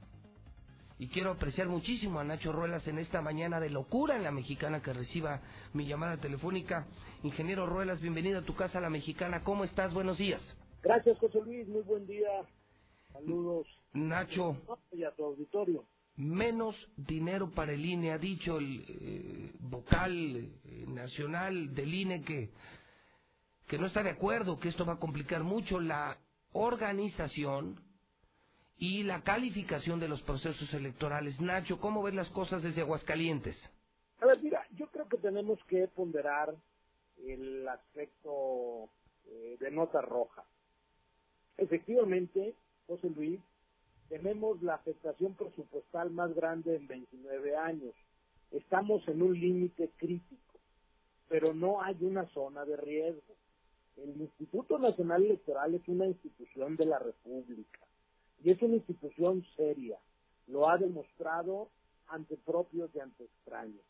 y 0.98 1.08
quiero 1.08 1.30
apreciar 1.30 1.68
muchísimo 1.68 2.18
a 2.18 2.24
Nacho 2.24 2.50
Ruelas 2.52 2.86
en 2.88 2.98
esta 2.98 3.22
mañana 3.22 3.60
de 3.60 3.70
locura 3.70 4.16
en 4.16 4.24
la 4.24 4.32
mexicana 4.32 4.82
que 4.82 4.92
reciba 4.92 5.40
mi 5.72 5.86
llamada 5.86 6.16
telefónica. 6.16 6.86
Ingeniero 7.22 7.66
Ruelas, 7.66 8.00
bienvenido 8.00 8.40
a 8.40 8.44
tu 8.44 8.54
casa, 8.54 8.80
la 8.80 8.90
mexicana. 8.90 9.44
¿Cómo 9.44 9.64
estás? 9.64 9.94
Buenos 9.94 10.18
días. 10.18 10.42
Gracias, 10.82 11.18
José 11.18 11.40
Luis. 11.40 11.68
Muy 11.68 11.82
buen 11.82 12.06
día. 12.06 12.28
Saludos. 13.12 13.66
Nacho. 13.92 14.56
Y 14.92 15.04
a 15.04 15.10
tu 15.12 15.24
auditorio. 15.24 15.84
Menos 16.16 16.74
dinero 16.96 17.50
para 17.50 17.72
el 17.72 17.84
INE, 17.84 18.10
ha 18.10 18.18
dicho 18.18 18.58
el 18.58 18.84
eh, 18.88 19.52
vocal 19.60 20.36
eh, 20.36 20.84
nacional 20.88 21.74
del 21.74 21.94
INE 21.94 22.22
que, 22.22 22.50
que 23.68 23.78
no 23.78 23.86
está 23.86 24.02
de 24.02 24.10
acuerdo, 24.10 24.58
que 24.58 24.68
esto 24.68 24.84
va 24.84 24.94
a 24.94 24.98
complicar 24.98 25.44
mucho 25.44 25.78
la 25.78 26.18
organización 26.52 27.80
y 28.78 29.04
la 29.04 29.22
calificación 29.22 30.00
de 30.00 30.08
los 30.08 30.20
procesos 30.22 30.72
electorales. 30.74 31.40
Nacho, 31.40 31.78
¿cómo 31.80 32.02
ves 32.02 32.14
las 32.14 32.28
cosas 32.30 32.62
desde 32.62 32.80
Aguascalientes? 32.80 33.56
A 34.20 34.26
ver, 34.26 34.42
mira, 34.42 34.66
yo 34.72 34.88
creo 34.88 35.08
que 35.08 35.18
tenemos 35.18 35.58
que 35.68 35.86
ponderar 35.88 36.54
el 37.24 37.68
aspecto 37.68 38.90
eh, 39.26 39.56
de 39.60 39.70
nota 39.70 40.00
roja. 40.00 40.44
Efectivamente, 41.58 42.54
José 42.86 43.10
Luis, 43.10 43.40
tenemos 44.08 44.62
la 44.62 44.74
afectación 44.74 45.34
presupuestal 45.34 46.10
más 46.10 46.32
grande 46.34 46.76
en 46.76 46.86
29 46.86 47.56
años. 47.56 47.94
Estamos 48.52 49.06
en 49.08 49.20
un 49.22 49.38
límite 49.38 49.90
crítico, 49.96 50.58
pero 51.28 51.52
no 51.52 51.82
hay 51.82 51.96
una 52.00 52.26
zona 52.28 52.64
de 52.64 52.76
riesgo. 52.76 53.34
El 53.96 54.20
Instituto 54.20 54.78
Nacional 54.78 55.24
Electoral 55.24 55.74
es 55.74 55.86
una 55.88 56.06
institución 56.06 56.76
de 56.76 56.86
la 56.86 57.00
República 57.00 57.80
y 58.42 58.52
es 58.52 58.62
una 58.62 58.76
institución 58.76 59.44
seria. 59.56 59.98
Lo 60.46 60.70
ha 60.70 60.78
demostrado 60.78 61.68
ante 62.06 62.36
propios 62.36 62.88
y 62.94 63.00
ante 63.00 63.24
extraños. 63.24 63.84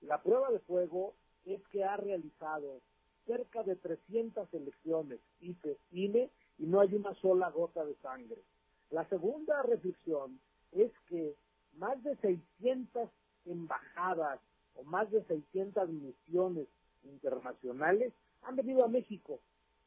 La 0.00 0.22
prueba 0.22 0.50
de 0.50 0.58
fuego 0.60 1.14
es 1.44 1.60
que 1.68 1.84
ha 1.84 1.98
realizado 1.98 2.80
cerca 3.26 3.62
de 3.62 3.76
300 3.76 4.52
elecciones 4.54 5.20
IFE, 5.42 5.76
INE 5.92 6.30
y 6.60 6.66
no 6.66 6.80
hay 6.80 6.94
una 6.94 7.14
sola 7.16 7.50
gota 7.50 7.84
de 7.84 7.94
sangre. 7.96 8.42
La 8.90 9.08
segunda 9.08 9.62
reflexión 9.62 10.38
es 10.72 10.92
que 11.08 11.34
más 11.74 12.02
de 12.04 12.16
600 12.16 13.08
embajadas 13.46 14.40
o 14.76 14.84
más 14.84 15.10
de 15.10 15.24
600 15.24 15.88
misiones 15.88 16.68
internacionales 17.02 18.12
han 18.42 18.56
venido 18.56 18.84
a 18.84 18.88
México 18.88 19.40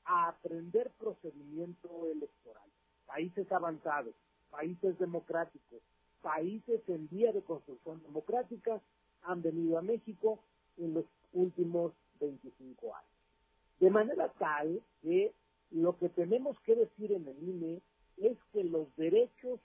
a 0.05 0.29
aprender 0.29 0.91
procedimiento 0.99 2.07
electoral 2.11 2.63
países 3.05 3.51
avanzados, 3.51 4.15
países 4.49 4.97
democráticos, 4.97 5.81
países 6.21 6.81
en 6.87 7.07
vía 7.09 7.31
de 7.31 7.43
construcción 7.43 8.01
democrática 8.01 8.81
han 9.21 9.41
venido 9.43 9.77
a 9.77 9.83
México 9.83 10.39
en 10.77 10.95
los 10.95 11.05
últimos 11.33 11.93
25 12.19 12.95
años. 12.95 13.09
De 13.79 13.89
manera 13.91 14.29
tal 14.39 14.81
que 15.01 15.33
lo 15.73 15.97
que 15.97 16.09
tenemos 16.09 16.59
que 16.61 16.75
decir 16.75 17.11
en 17.11 17.27
el 17.27 17.43
INE 17.43 17.81
es 18.17 18.37
que 18.51 18.63
los 18.63 18.95
derechos 18.95 19.59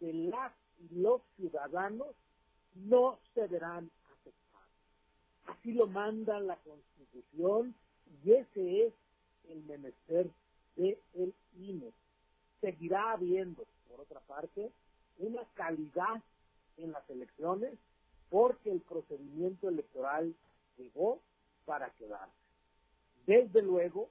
de 0.00 0.12
las 0.12 0.52
y 0.90 0.96
los 0.96 1.22
ciudadanos 1.36 2.08
no 2.74 3.18
se 3.34 3.46
verán 3.46 3.88
afectados. 4.12 4.68
Así 5.46 5.72
lo 5.72 5.86
manda 5.86 6.40
la 6.40 6.56
Constitución 6.56 7.74
y 8.24 8.32
ese 8.32 8.86
es 8.86 8.94
el 9.48 9.62
menester 9.64 10.28
del 10.76 10.98
de 11.14 11.32
INE 11.58 11.92
seguirá 12.62 13.12
habiendo, 13.12 13.66
por 13.90 14.00
otra 14.00 14.20
parte, 14.20 14.70
una 15.18 15.44
calidad 15.54 16.22
en 16.78 16.92
las 16.92 17.10
elecciones 17.10 17.74
porque 18.30 18.70
el 18.70 18.80
procedimiento 18.80 19.68
electoral 19.68 20.34
llegó 20.78 21.20
para 21.66 21.90
quedarse. 21.90 22.32
Desde 23.26 23.60
luego, 23.60 24.08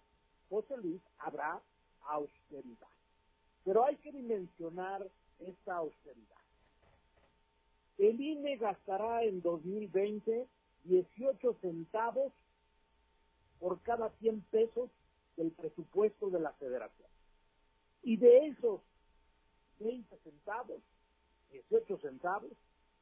José 0.51 0.75
Luis, 0.77 1.01
habrá 1.17 1.61
austeridad. 2.03 2.89
Pero 3.63 3.85
hay 3.85 3.95
que 3.95 4.11
dimensionar 4.11 5.07
esta 5.39 5.77
austeridad. 5.77 6.37
El 7.97 8.19
INE 8.19 8.57
gastará 8.57 9.23
en 9.23 9.41
2020 9.41 10.47
18 10.83 11.55
centavos 11.61 12.33
por 13.59 13.79
cada 13.81 14.09
100 14.19 14.41
pesos 14.51 14.89
del 15.37 15.51
presupuesto 15.51 16.29
de 16.29 16.39
la 16.39 16.51
federación. 16.53 17.07
Y 18.03 18.17
de 18.17 18.47
esos 18.47 18.81
20 19.79 20.17
centavos, 20.17 20.81
18 21.51 21.97
centavos, 21.99 22.51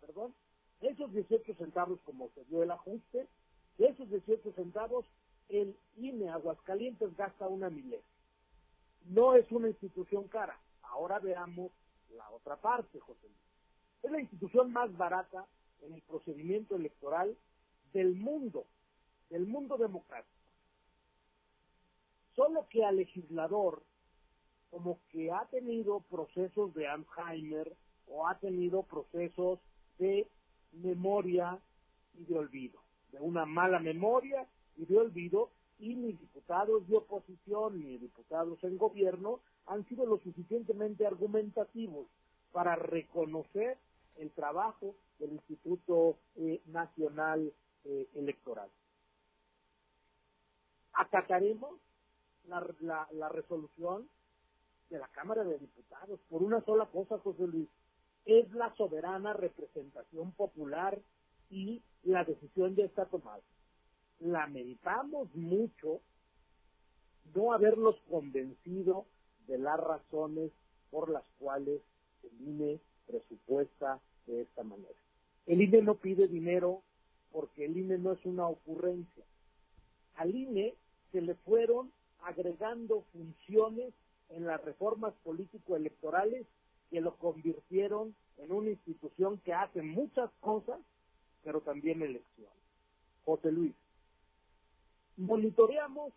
perdón, 0.01 0.35
esos 0.81 1.11
18 1.13 1.55
centavos 1.55 1.99
como 2.05 2.29
se 2.35 2.43
dio 2.45 2.61
el 2.61 2.71
ajuste, 2.71 3.27
de 3.77 3.87
esos 3.87 4.09
18 4.09 4.51
centavos, 4.53 5.05
el 5.49 5.75
INE 5.97 6.29
Aguascalientes 6.29 7.15
gasta 7.17 7.47
una 7.47 7.69
milésima. 7.69 8.03
No 9.05 9.35
es 9.35 9.51
una 9.51 9.67
institución 9.67 10.27
cara. 10.27 10.59
Ahora 10.83 11.19
veamos 11.19 11.71
la 12.15 12.29
otra 12.29 12.55
parte, 12.57 12.99
José 12.99 13.27
Luis. 13.27 13.39
Es 14.03 14.11
la 14.11 14.21
institución 14.21 14.71
más 14.71 14.95
barata 14.95 15.45
en 15.81 15.93
el 15.93 16.01
procedimiento 16.03 16.75
electoral 16.75 17.35
del 17.93 18.15
mundo, 18.15 18.65
del 19.29 19.45
mundo 19.45 19.77
democrático. 19.77 20.35
Solo 22.35 22.67
que 22.69 22.85
al 22.85 22.97
legislador 22.97 23.83
como 24.69 24.99
que 25.09 25.31
ha 25.31 25.45
tenido 25.45 26.01
procesos 26.01 26.73
de 26.75 26.87
Alzheimer 26.87 27.75
o 28.07 28.27
ha 28.27 28.37
tenido 28.37 28.83
procesos 28.83 29.59
de 29.97 30.27
memoria 30.71 31.59
y 32.13 32.25
de 32.25 32.37
olvido, 32.37 32.79
de 33.11 33.19
una 33.19 33.45
mala 33.45 33.79
memoria 33.79 34.47
y 34.79 34.85
de 34.85 34.97
olvido, 34.97 35.51
y 35.77 35.95
ni 35.95 36.13
diputados 36.13 36.87
de 36.87 36.97
oposición 36.97 37.79
ni 37.79 37.97
diputados 37.97 38.63
en 38.63 38.77
gobierno 38.77 39.41
han 39.65 39.85
sido 39.87 40.05
lo 40.05 40.17
suficientemente 40.19 41.05
argumentativos 41.05 42.07
para 42.51 42.75
reconocer 42.75 43.77
el 44.17 44.31
trabajo 44.31 44.95
del 45.19 45.33
Instituto 45.33 46.17
eh, 46.35 46.61
Nacional 46.67 47.53
eh, 47.85 48.07
Electoral. 48.15 48.69
Acataremos 50.93 51.79
la 52.45 53.29
resolución 53.29 54.09
de 54.89 54.97
la 54.97 55.07
Cámara 55.09 55.43
de 55.43 55.59
Diputados 55.59 56.19
por 56.29 56.41
una 56.41 56.61
sola 56.61 56.87
cosa, 56.87 57.19
José 57.19 57.45
Luis. 57.47 57.69
Es 58.25 58.51
la 58.53 58.73
soberana 58.75 59.33
representación 59.33 60.31
popular 60.31 60.99
y 61.49 61.81
la 62.03 62.23
decisión 62.23 62.75
ya 62.75 62.85
está 62.85 63.05
tomada. 63.05 63.41
Lamentamos 64.19 65.33
mucho 65.35 66.01
no 67.33 67.53
haberlos 67.53 67.95
convencido 68.09 69.05
de 69.47 69.57
las 69.57 69.79
razones 69.79 70.51
por 70.91 71.09
las 71.09 71.23
cuales 71.39 71.81
el 72.23 72.47
INE 72.47 72.79
presupuesta 73.07 73.99
de 74.27 74.41
esta 74.41 74.63
manera. 74.63 74.99
El 75.45 75.61
INE 75.61 75.81
no 75.81 75.95
pide 75.95 76.27
dinero 76.27 76.81
porque 77.31 77.65
el 77.65 77.77
INE 77.77 77.97
no 77.97 78.13
es 78.13 78.25
una 78.25 78.47
ocurrencia. 78.47 79.23
Al 80.15 80.35
INE 80.35 80.75
se 81.11 81.21
le 81.21 81.35
fueron 81.35 81.91
agregando 82.23 83.03
funciones 83.13 83.93
en 84.29 84.45
las 84.45 84.63
reformas 84.63 85.13
político-electorales 85.23 86.45
que 86.89 87.01
lo 87.01 87.15
convirtieron 87.17 88.15
en 88.37 88.51
una 88.51 88.69
institución 88.69 89.39
que 89.39 89.53
hace 89.53 89.81
muchas 89.81 90.29
cosas, 90.39 90.79
pero 91.43 91.61
también 91.61 92.01
elecciones. 92.01 92.53
José 93.25 93.51
Luis, 93.51 93.73
monitoreamos 95.19 96.13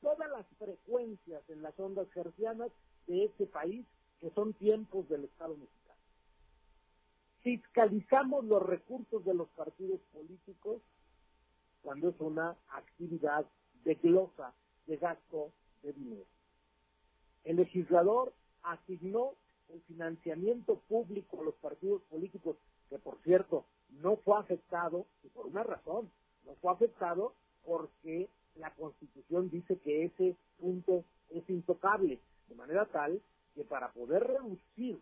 todas 0.00 0.28
las 0.30 0.46
frecuencias 0.58 1.42
en 1.50 1.62
las 1.62 1.78
ondas 1.78 2.10
gercianas 2.12 2.70
de 3.06 3.24
este 3.24 3.46
país 3.46 3.86
que 4.20 4.30
son 4.30 4.54
tiempos 4.54 5.08
del 5.08 5.24
Estado 5.24 5.54
mexicano. 5.56 6.00
Fiscalizamos 7.42 8.44
los 8.46 8.62
recursos 8.62 9.24
de 9.24 9.34
los 9.34 9.48
partidos 9.50 10.00
políticos 10.12 10.80
cuando 11.82 12.08
es 12.08 12.18
una 12.18 12.56
actividad 12.70 13.46
de 13.84 13.94
glosa, 13.94 14.54
de 14.86 14.96
gasto 14.96 15.52
de 15.82 15.92
dinero. 15.92 16.24
El 17.44 17.56
legislador 17.56 18.32
asignó 18.62 19.34
el 19.68 19.80
financiamiento 19.82 20.80
público 20.88 21.40
a 21.40 21.44
los 21.44 21.54
partidos 21.56 22.02
políticos, 22.04 22.56
que 22.88 22.98
por 22.98 23.20
cierto 23.22 23.66
no 23.90 24.16
fue 24.16 24.38
afectado, 24.38 25.06
y 25.22 25.28
por 25.28 25.46
una 25.46 25.62
razón, 25.62 26.10
no 26.44 26.54
fue 26.56 26.72
afectado 26.72 27.34
porque 27.66 28.30
la 28.54 28.70
Constitución 28.74 29.50
dice 29.50 29.76
que 29.78 30.04
ese 30.04 30.36
punto 30.58 31.04
es 31.30 31.48
intocable, 31.50 32.20
de 32.48 32.54
manera 32.54 32.86
tal 32.86 33.20
que 33.54 33.64
para 33.64 33.92
poder 33.92 34.22
reducir 34.22 34.98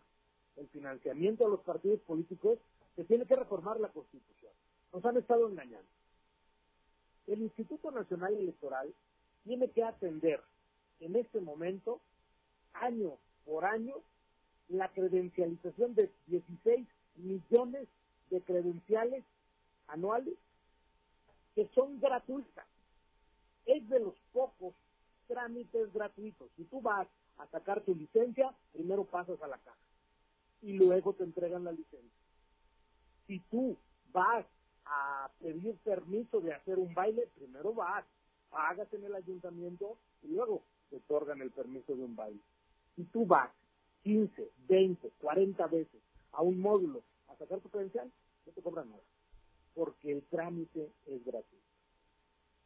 el 0.57 0.67
financiamiento 0.69 1.45
a 1.45 1.49
los 1.49 1.61
partidos 1.61 1.99
políticos 2.01 2.59
se 2.95 3.03
tiene 3.03 3.25
que 3.25 3.35
reformar 3.35 3.79
la 3.79 3.89
Constitución. 3.89 4.51
Nos 4.91 5.05
han 5.05 5.17
estado 5.17 5.47
engañando. 5.47 5.87
El 7.27 7.41
Instituto 7.41 7.91
Nacional 7.91 8.33
Electoral 8.33 8.93
tiene 9.43 9.69
que 9.69 9.83
atender 9.83 10.41
en 10.99 11.15
este 11.15 11.39
momento, 11.41 11.99
año 12.73 13.17
por 13.45 13.65
año, 13.65 13.95
la 14.69 14.89
credencialización 14.89 15.93
de 15.93 16.09
16 16.27 16.87
millones 17.17 17.87
de 18.29 18.41
credenciales 18.41 19.23
anuales 19.87 20.35
que 21.55 21.67
son 21.73 21.99
gratuitas. 21.99 22.67
Es 23.65 23.87
de 23.89 23.99
los 23.99 24.15
pocos 24.31 24.75
trámites 25.27 25.91
gratuitos. 25.93 26.51
Si 26.55 26.65
tú 26.65 26.81
vas 26.81 27.07
a 27.37 27.47
sacar 27.47 27.81
tu 27.81 27.95
licencia, 27.95 28.53
primero 28.73 29.05
pasas 29.05 29.41
a 29.41 29.47
la 29.47 29.57
caja 29.57 29.77
y 30.61 30.73
luego 30.73 31.13
te 31.13 31.23
entregan 31.23 31.63
la 31.63 31.71
licencia. 31.71 32.19
Si 33.27 33.39
tú 33.51 33.77
vas 34.11 34.45
a 34.85 35.31
pedir 35.39 35.77
permiso 35.79 36.41
de 36.41 36.53
hacer 36.53 36.77
un 36.77 36.93
baile, 36.93 37.27
primero 37.35 37.73
vas, 37.73 38.05
pagas 38.49 38.91
en 38.93 39.03
el 39.03 39.15
ayuntamiento 39.15 39.97
y 40.21 40.27
luego 40.27 40.63
te 40.89 40.97
otorgan 40.97 41.41
el 41.41 41.51
permiso 41.51 41.95
de 41.95 42.03
un 42.03 42.15
baile. 42.15 42.41
Si 42.95 43.03
tú 43.05 43.25
vas 43.25 43.51
15, 44.03 44.51
20, 44.67 45.11
40 45.21 45.67
veces 45.67 46.01
a 46.31 46.41
un 46.41 46.59
módulo 46.59 47.01
a 47.27 47.35
sacar 47.35 47.59
tu 47.61 47.69
credencial, 47.69 48.11
no 48.45 48.51
te 48.51 48.61
cobran 48.61 48.89
nada, 48.89 49.01
porque 49.75 50.11
el 50.11 50.23
trámite 50.23 50.91
es 51.05 51.23
gratuito. 51.23 51.65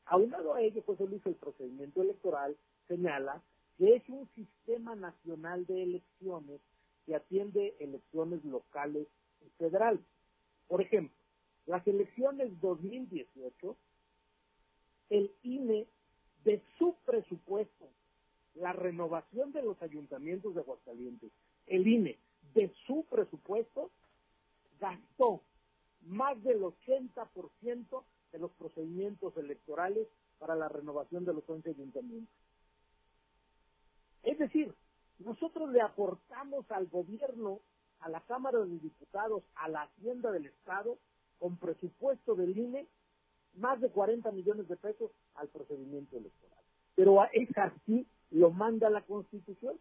Aunado 0.06 0.54
a 0.54 0.62
ello, 0.62 0.82
José 0.86 1.06
Luis, 1.06 1.26
el 1.26 1.36
procedimiento 1.36 2.02
electoral 2.02 2.56
señala 2.88 3.44
que 3.78 3.96
es 3.96 4.10
un 4.10 4.28
sistema 4.36 4.96
nacional 4.96 5.66
de 5.66 5.84
elecciones 5.84 6.62
que 7.06 7.16
atiende 7.16 7.76
elecciones 7.80 8.44
locales 8.46 9.08
y 9.46 9.50
federales. 9.58 10.02
Por 10.68 10.82
ejemplo, 10.82 11.16
las 11.66 11.86
elecciones 11.88 12.60
2018, 12.62 13.78
el 15.10 15.32
INE 15.44 15.88
de 16.44 16.62
su 16.78 16.96
presupuesto, 17.06 17.90
la 18.56 18.74
renovación 18.74 19.52
de 19.52 19.62
los 19.62 19.82
ayuntamientos 19.82 20.56
de 20.56 20.62
Aguascalientes, 20.62 21.32
el 21.68 21.88
INE 21.88 22.18
de 22.54 22.72
su 22.86 23.06
presupuesto 23.10 23.92
gastó 24.80 25.42
más 26.02 26.42
del 26.44 26.62
80% 26.62 28.04
de 28.32 28.40
los 28.40 28.52
procedimientos 28.52 29.36
electorales 29.38 30.08
para 30.38 30.56
la 30.56 30.70
renovación 30.70 31.26
de 31.26 31.34
los 31.34 31.48
11 31.48 31.70
ayuntamientos. 31.72 32.34
Es 34.24 34.38
decir, 34.38 34.74
nosotros 35.20 35.70
le 35.72 35.82
aportamos 35.82 36.70
al 36.72 36.88
gobierno, 36.88 37.60
a 38.00 38.10
la 38.10 38.22
Cámara 38.22 38.60
de 38.60 38.80
Diputados, 38.80 39.44
a 39.56 39.68
la 39.68 39.84
Hacienda 39.84 40.32
del 40.32 40.46
Estado, 40.46 40.98
con 41.40 41.58
presupuesto 41.58 42.36
del 42.36 42.58
INE, 42.58 42.88
más 43.56 43.82
de 43.82 43.90
40 43.90 44.32
millones 44.32 44.68
de 44.68 44.78
pesos 44.78 45.12
al 45.36 45.50
procedimiento 45.50 46.18
electoral. 46.18 46.60
Pero 46.96 47.24
es 47.34 47.50
así, 47.58 48.08
lo 48.32 48.52
manda 48.52 48.90
la 48.90 49.02
Constitución. 49.02 49.80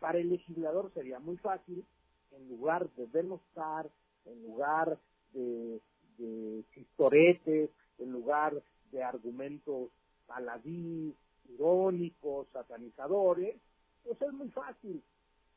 Para 0.00 0.18
el 0.18 0.28
legislador 0.28 0.92
sería 0.92 1.18
muy 1.18 1.36
fácil, 1.38 1.84
en 2.32 2.48
lugar 2.48 2.90
de 2.90 3.06
denostar, 3.06 3.88
en 4.26 4.42
lugar 4.42 4.98
de, 5.32 5.80
de 6.18 6.64
chistoretes, 6.74 7.70
en 7.98 8.12
lugar 8.12 8.62
de 8.90 9.02
argumentos 9.02 9.90
paladí, 10.26 11.14
irónicos, 11.48 12.46
satanizadores, 12.52 13.56
pues 14.04 14.20
es 14.20 14.32
muy 14.32 14.48
fácil. 14.50 15.02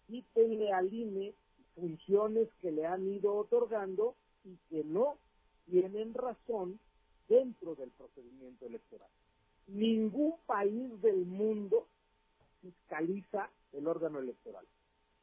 Quítenle 0.08 0.72
al 0.72 0.94
INE 0.94 1.34
funciones 1.76 2.50
que 2.62 2.72
le 2.72 2.86
han 2.86 3.08
ido 3.08 3.36
otorgando 3.36 4.16
y 4.44 4.58
que 4.70 4.84
no 4.84 5.18
tienen 5.66 6.14
razón 6.14 6.80
dentro 7.28 7.76
del 7.76 7.92
procedimiento 7.92 8.66
electoral. 8.66 9.10
Ningún 9.68 10.36
país 10.46 11.02
del 11.02 11.26
mundo 11.26 11.88
fiscaliza 12.62 13.50
el 13.74 13.88
órgano 13.88 14.20
electoral. 14.20 14.66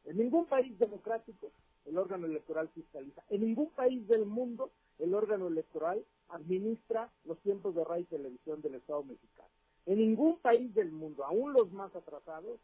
En 0.04 0.18
ningún 0.18 0.46
país 0.46 0.78
democrático 0.78 1.50
el 1.86 1.98
órgano 1.98 2.26
electoral 2.26 2.68
fiscaliza. 2.70 3.22
En 3.30 3.42
ningún 3.42 3.70
país 3.70 4.06
del 4.08 4.26
mundo 4.26 4.70
el 4.98 5.14
órgano 5.14 5.48
electoral 5.48 6.04
administra 6.28 7.10
los 7.24 7.38
tiempos 7.40 7.74
de 7.74 7.84
radio 7.84 8.02
y 8.02 8.06
televisión 8.06 8.62
del 8.62 8.76
Estado 8.76 9.02
mexicano. 9.04 9.48
En 9.86 9.98
ningún 9.98 10.38
país 10.38 10.74
del 10.74 10.90
mundo, 10.90 11.24
aún 11.24 11.52
los 11.52 11.70
más 11.72 11.94
atrasados, 11.94 12.58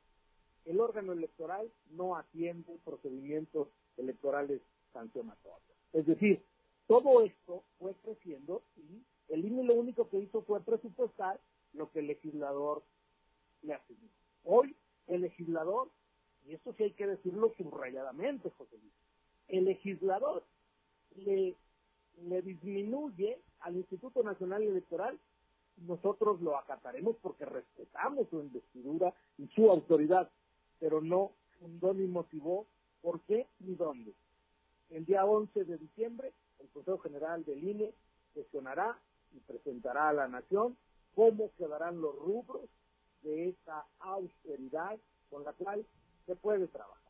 el 0.64 0.80
órgano 0.80 1.12
electoral 1.12 1.70
no 1.90 2.16
atiende 2.16 2.78
procedimientos 2.84 3.68
electorales 3.96 4.60
sancionatorios. 4.92 5.60
Es 5.92 6.06
decir, 6.06 6.42
todo 6.86 7.22
esto 7.22 7.62
fue 7.78 7.94
creciendo 8.02 8.62
y 8.76 9.02
el 9.28 9.44
INE 9.44 9.64
lo 9.64 9.74
único 9.74 10.08
que 10.08 10.18
hizo 10.18 10.42
fue 10.42 10.60
presupuestar 10.60 11.38
lo 11.74 11.90
que 11.90 12.00
el 12.00 12.08
legislador 12.08 12.82
le 13.62 13.74
asignó. 13.74 14.08
Hoy 14.44 14.74
el 15.06 15.22
legislador, 15.22 15.88
y 16.44 16.54
esto 16.54 16.72
sí 16.74 16.84
hay 16.84 16.92
que 16.92 17.06
decirlo 17.06 17.52
subrayadamente, 17.56 18.50
José 18.50 18.76
Luis, 18.78 18.92
el 19.48 19.64
legislador 19.64 20.44
le, 21.16 21.56
disminuye 22.42 23.38
al 23.60 23.76
Instituto 23.76 24.22
Nacional 24.22 24.62
Electoral, 24.62 25.18
nosotros 25.76 26.40
lo 26.40 26.56
acataremos 26.56 27.16
porque 27.22 27.44
respetamos 27.44 28.28
su 28.28 28.40
investidura 28.40 29.14
y 29.38 29.46
su 29.48 29.70
autoridad, 29.70 30.30
pero 30.78 31.00
no 31.00 31.32
fundó 31.58 31.94
ni 31.94 32.06
motivó 32.06 32.66
por 33.00 33.20
qué 33.22 33.46
ni 33.60 33.74
dónde. 33.74 34.12
El 34.90 35.04
día 35.06 35.24
11 35.24 35.64
de 35.64 35.78
diciembre, 35.78 36.32
el 36.60 36.68
Consejo 36.68 36.98
General 36.98 37.44
del 37.44 37.64
INE 37.64 37.92
sesionará 38.34 38.98
y 39.34 39.40
presentará 39.40 40.10
a 40.10 40.12
la 40.12 40.28
Nación 40.28 40.76
cómo 41.14 41.50
quedarán 41.56 42.00
los 42.00 42.14
rubros 42.16 42.68
de 43.22 43.48
esta 43.48 43.86
austeridad 44.00 44.98
con 45.30 45.44
la 45.44 45.52
cual 45.52 45.86
se 46.26 46.36
puede 46.36 46.68
trabajar. 46.68 47.01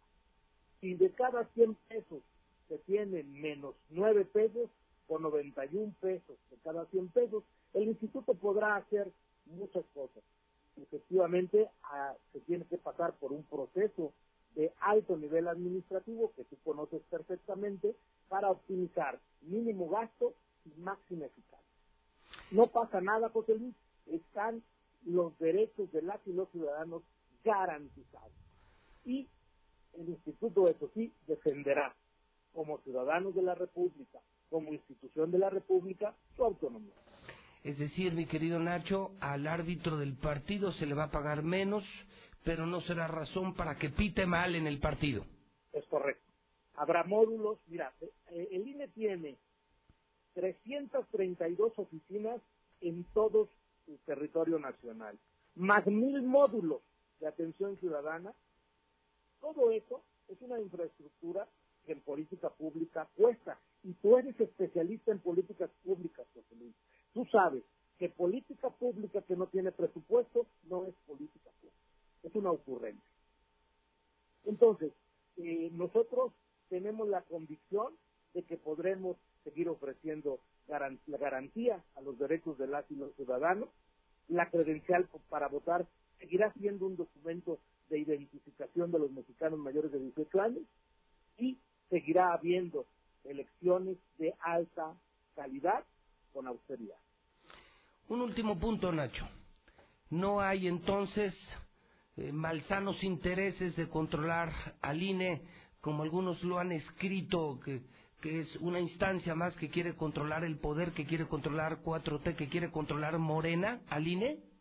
Si 0.83 0.95
de 0.95 1.12
cada 1.12 1.45
100 1.55 1.76
pesos 1.89 2.22
se 2.66 2.76
tienen 2.78 3.41
menos 3.41 3.76
9 3.91 4.24
pesos, 4.24 4.68
con 5.07 5.22
91 5.22 5.95
pesos 6.01 6.37
de 6.51 6.57
cada 6.64 6.87
100 6.87 7.09
pesos, 7.11 7.45
el 7.72 7.85
instituto 7.85 8.35
podrá 8.35 8.74
hacer 8.74 9.12
muchas 9.47 9.85
cosas. 9.95 10.24
Efectivamente, 10.76 11.70
a, 11.85 12.16
se 12.33 12.41
tiene 12.41 12.64
que 12.64 12.78
pasar 12.78 13.14
por 13.14 13.33
un 13.33 13.45
proceso 13.45 14.12
de 14.57 14.72
alto 14.80 15.16
nivel 15.16 15.47
administrativo 15.47 16.33
que 16.35 16.43
tú 16.45 16.57
conoces 16.64 17.01
perfectamente 17.11 17.95
para 18.28 18.51
optimizar 18.51 19.20
mínimo 19.43 19.89
gasto 19.89 20.35
y 20.64 20.80
máxima 20.80 21.26
eficacia. 21.26 21.59
No 22.51 22.66
pasa 22.66 23.01
nada, 23.01 23.28
José 23.28 23.55
Luis, 23.55 23.76
están 24.07 24.64
los 25.05 25.39
derechos 25.39 25.93
de 25.93 26.03
las 26.03 26.20
y 26.26 26.33
los 26.33 26.49
ciudadanos 26.51 27.03
garantizados. 27.45 28.33
Y 29.05 29.28
el 29.99 30.09
instituto, 30.09 30.68
eso 30.68 30.90
sí, 30.95 31.12
defenderá 31.26 31.95
como 32.53 32.78
ciudadanos 32.78 33.34
de 33.34 33.43
la 33.43 33.55
República, 33.55 34.20
como 34.51 34.72
institución 34.72 35.30
de 35.30 35.38
la 35.38 35.51
República 35.51 36.14
su 36.36 36.45
autonomía. 36.45 36.95
Es 37.64 37.78
decir, 37.78 38.12
mi 38.12 38.26
querido 38.26 38.59
Nacho, 38.59 39.12
al 39.20 39.47
árbitro 39.47 39.97
del 39.97 40.14
partido 40.16 40.72
se 40.72 40.86
le 40.86 40.95
va 40.95 41.05
a 41.05 41.11
pagar 41.11 41.43
menos, 41.43 41.84
pero 42.45 42.66
no 42.66 42.80
será 42.80 43.07
razón 43.07 43.55
para 43.55 43.76
que 43.76 43.88
pite 43.90 44.26
mal 44.26 44.55
en 44.55 44.66
el 44.66 44.80
partido. 44.80 45.24
Es 45.72 45.86
correcto. 45.86 46.22
Habrá 46.74 47.05
módulos. 47.05 47.59
Mira, 47.68 47.93
eh, 48.01 48.49
el 48.51 48.66
INE 48.66 48.88
tiene 48.88 49.36
332 50.34 51.78
oficinas 51.78 52.40
en 52.80 53.05
todo 53.14 53.49
su 53.86 53.97
territorio 54.07 54.59
nacional, 54.59 55.18
más 55.55 55.86
mil 55.86 56.22
módulos 56.22 56.80
de 57.20 57.28
atención 57.28 57.76
ciudadana. 57.78 58.32
Todo 59.43 59.72
eso 59.72 60.05
es 60.28 60.40
una 60.40 60.61
infraestructura 60.61 61.49
que 61.84 61.93
en 61.93 62.01
política 62.01 62.49
pública 62.49 63.09
cuesta. 63.16 63.59
Y 63.82 63.93
tú 63.95 64.16
eres 64.16 64.38
especialista 64.40 65.11
en 65.11 65.18
políticas 65.18 65.68
públicas, 65.84 66.24
José 66.32 66.55
Luis. 66.55 66.74
Tú 67.12 67.26
sabes 67.26 67.64
que 67.99 68.09
política 68.09 68.70
pública 68.70 69.20
que 69.22 69.34
no 69.34 69.49
tiene 69.49 69.72
presupuesto 69.72 70.47
no 70.68 70.86
es 70.86 70.95
política 71.09 71.51
pública. 71.61 71.76
Es 72.22 72.34
una 72.36 72.53
ocurrencia. 72.53 73.03
Entonces, 74.45 74.93
eh, 75.36 75.70
nosotros 75.72 76.32
tenemos 76.68 77.09
la 77.09 77.22
convicción 77.22 77.97
de 78.34 78.45
que 78.45 78.57
podremos 78.57 79.16
seguir 79.43 79.68
ofreciendo 79.68 80.38
la 80.68 81.18
garantía 81.18 81.84
a 81.97 82.01
los 82.01 82.16
derechos 82.16 82.57
de 82.59 82.68
las 82.68 82.88
y 82.93 82.95
los 82.95 83.12
ciudadanos. 83.16 83.68
La 84.28 84.49
credencial 84.51 85.09
para 85.28 85.49
votar 85.49 85.88
seguirá 86.20 86.53
siendo 86.53 86.86
un 86.86 86.97
documento 86.97 87.59
de 87.93 88.01
identificación 88.01 88.90
de 88.90 88.99
los 88.99 89.12
mexicanos 89.12 89.59
mayores 89.59 89.93
de 89.93 90.01
18 90.01 90.40
años 90.40 90.62
y 91.36 91.59
seguirá 91.90 92.32
habiendo 92.32 92.86
elecciones 93.22 93.99
de 94.16 94.34
alta 94.40 94.95
calidad 95.36 95.84
con 96.32 96.47
austeridad. 96.47 96.97
Un 98.09 98.22
último 98.22 98.59
punto, 98.59 98.90
Nacho. 98.90 99.28
No 100.09 100.40
hay 100.40 100.68
entonces 100.68 101.34
eh, 102.16 102.32
malsanos 102.32 103.05
intereses 103.05 103.76
de 103.76 103.88
controlar 103.88 104.51
al 104.80 105.03
INE, 105.03 105.43
como 105.82 106.03
algunos 106.03 106.43
lo 106.43 106.59
han 106.59 106.72
escrito, 106.72 107.61
que, 107.62 107.82
que 108.22 108.40
es 108.40 108.57
una 108.57 108.80
instancia 108.80 109.34
más 109.34 109.55
que 109.57 109.68
quiere 109.68 109.97
controlar 109.97 110.45
el 110.45 110.59
poder, 110.59 110.93
que 110.93 111.05
quiere 111.05 111.26
controlar 111.26 111.82
4T, 111.82 112.36
que 112.36 112.49
quiere 112.49 112.70
controlar 112.70 113.18
Morena 113.18 113.82
al 113.88 114.09
INE? 114.09 114.52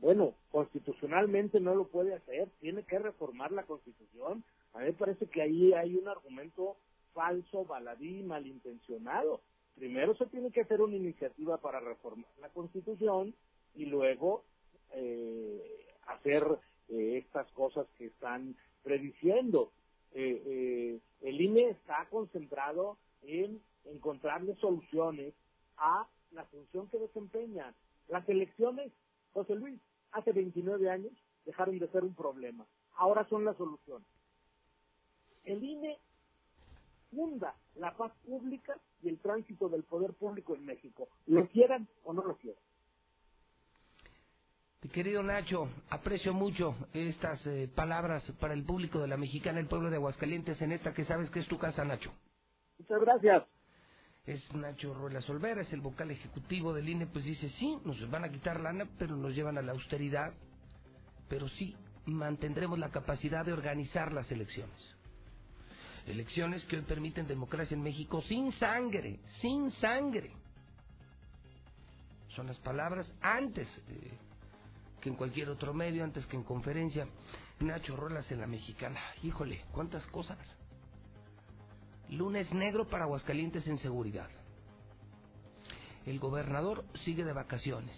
Bueno, 0.00 0.34
constitucionalmente 0.50 1.60
no 1.60 1.74
lo 1.74 1.88
puede 1.88 2.14
hacer, 2.14 2.48
tiene 2.60 2.84
que 2.84 2.98
reformar 2.98 3.52
la 3.52 3.64
constitución. 3.64 4.42
A 4.72 4.78
mí 4.78 4.86
me 4.86 4.92
parece 4.94 5.26
que 5.26 5.42
ahí 5.42 5.74
hay 5.74 5.94
un 5.94 6.08
argumento 6.08 6.76
falso, 7.12 7.66
baladí, 7.66 8.22
malintencionado. 8.22 9.42
Primero 9.76 10.14
se 10.14 10.26
tiene 10.26 10.50
que 10.50 10.62
hacer 10.62 10.80
una 10.80 10.96
iniciativa 10.96 11.58
para 11.58 11.80
reformar 11.80 12.30
la 12.40 12.48
Constitución 12.48 13.34
y 13.74 13.86
luego 13.86 14.44
eh, 14.94 15.86
hacer 16.06 16.46
eh, 16.88 17.18
estas 17.18 17.50
cosas 17.52 17.86
que 17.98 18.06
están 18.06 18.56
prediciendo. 18.82 19.70
Eh, 20.12 20.98
el 21.22 21.40
INE 21.40 21.70
está 21.70 22.06
concentrado 22.10 22.96
en 23.22 23.60
encontrarle 23.84 24.54
soluciones 24.56 25.34
a 25.76 26.06
la 26.32 26.44
función 26.46 26.88
que 26.88 26.98
desempeña. 26.98 27.74
Las 28.08 28.28
elecciones, 28.28 28.92
José 29.32 29.54
Luis, 29.54 29.80
hace 30.12 30.32
29 30.32 30.90
años 30.90 31.12
dejaron 31.44 31.78
de 31.78 31.88
ser 31.88 32.04
un 32.04 32.14
problema. 32.14 32.66
Ahora 32.96 33.26
son 33.28 33.44
la 33.44 33.54
solución. 33.54 34.04
El 35.44 35.62
INE 35.62 35.98
funda 37.10 37.54
la 37.76 37.96
paz 37.96 38.12
pública 38.24 38.78
y 39.02 39.08
el 39.08 39.18
tránsito 39.18 39.68
del 39.68 39.82
poder 39.84 40.12
público 40.14 40.54
en 40.54 40.64
México, 40.64 41.08
lo 41.26 41.48
quieran 41.48 41.88
o 42.04 42.12
no 42.12 42.24
lo 42.24 42.36
quieran. 42.36 42.62
Mi 44.82 44.88
querido 44.88 45.22
Nacho, 45.22 45.68
aprecio 45.90 46.32
mucho 46.32 46.74
estas 46.94 47.46
eh, 47.46 47.70
palabras 47.74 48.30
para 48.40 48.54
el 48.54 48.64
público 48.64 48.98
de 48.98 49.08
la 49.08 49.18
mexicana, 49.18 49.60
el 49.60 49.66
pueblo 49.66 49.90
de 49.90 49.96
Aguascalientes, 49.96 50.60
en 50.62 50.72
esta 50.72 50.94
que 50.94 51.04
sabes 51.04 51.28
que 51.30 51.40
es 51.40 51.48
tu 51.48 51.58
casa, 51.58 51.84
Nacho. 51.84 52.10
Muchas 52.78 53.00
gracias. 53.00 53.59
Es 54.30 54.54
Nacho 54.54 54.94
Ruela 54.94 55.20
Solvera, 55.22 55.62
es 55.62 55.72
el 55.72 55.80
vocal 55.80 56.12
ejecutivo 56.12 56.72
del 56.72 56.88
INE, 56.88 57.08
pues 57.08 57.24
dice, 57.24 57.48
sí, 57.58 57.76
nos 57.84 58.08
van 58.08 58.22
a 58.22 58.30
quitar 58.30 58.60
lana, 58.60 58.88
pero 58.96 59.16
nos 59.16 59.34
llevan 59.34 59.58
a 59.58 59.62
la 59.62 59.72
austeridad, 59.72 60.32
pero 61.28 61.48
sí 61.48 61.74
mantendremos 62.06 62.78
la 62.78 62.90
capacidad 62.90 63.44
de 63.44 63.52
organizar 63.52 64.12
las 64.12 64.30
elecciones. 64.30 64.94
Elecciones 66.06 66.64
que 66.66 66.76
hoy 66.76 66.82
permiten 66.82 67.26
democracia 67.26 67.74
en 67.74 67.82
México 67.82 68.22
sin 68.22 68.52
sangre, 68.52 69.18
sin 69.40 69.68
sangre. 69.72 70.30
Son 72.28 72.46
las 72.46 72.58
palabras 72.58 73.12
antes 73.20 73.66
eh, 73.88 74.12
que 75.00 75.08
en 75.08 75.16
cualquier 75.16 75.50
otro 75.50 75.74
medio, 75.74 76.04
antes 76.04 76.24
que 76.26 76.36
en 76.36 76.44
conferencia. 76.44 77.08
Nacho 77.58 77.96
Rolas 77.96 78.30
en 78.30 78.40
la 78.40 78.46
mexicana. 78.46 79.00
Híjole, 79.24 79.64
cuántas 79.72 80.06
cosas. 80.06 80.38
Lunes 82.10 82.52
negro 82.52 82.88
para 82.88 83.04
Aguascalientes 83.04 83.68
en 83.68 83.78
seguridad. 83.78 84.28
El 86.06 86.18
gobernador 86.18 86.84
sigue 87.04 87.24
de 87.24 87.32
vacaciones. 87.32 87.96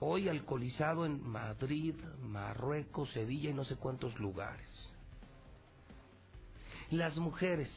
Hoy 0.00 0.28
alcoholizado 0.28 1.06
en 1.06 1.22
Madrid, 1.22 1.94
Marruecos, 2.20 3.12
Sevilla 3.12 3.50
y 3.50 3.54
no 3.54 3.62
sé 3.62 3.76
cuántos 3.76 4.18
lugares. 4.18 4.68
Las 6.90 7.16
mujeres, 7.16 7.70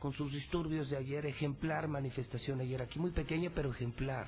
con 0.00 0.14
sus 0.14 0.32
disturbios 0.32 0.90
de 0.90 0.96
ayer, 0.96 1.26
ejemplar 1.26 1.86
manifestación 1.86 2.60
ayer 2.60 2.82
aquí, 2.82 2.98
muy 2.98 3.12
pequeña 3.12 3.52
pero 3.54 3.70
ejemplar. 3.70 4.26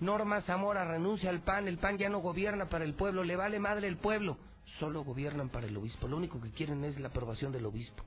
Norma 0.00 0.40
Zamora 0.42 0.84
renuncia 0.84 1.30
al 1.30 1.42
PAN, 1.42 1.68
el 1.68 1.78
PAN 1.78 1.96
ya 1.96 2.08
no 2.08 2.18
gobierna 2.18 2.68
para 2.68 2.84
el 2.84 2.94
pueblo, 2.94 3.22
le 3.22 3.36
vale 3.36 3.60
madre 3.60 3.86
el 3.86 3.98
pueblo, 3.98 4.36
solo 4.80 5.04
gobiernan 5.04 5.48
para 5.48 5.68
el 5.68 5.76
obispo, 5.76 6.08
lo 6.08 6.16
único 6.16 6.40
que 6.40 6.50
quieren 6.50 6.82
es 6.82 6.98
la 6.98 7.08
aprobación 7.08 7.52
del 7.52 7.66
obispo. 7.66 8.02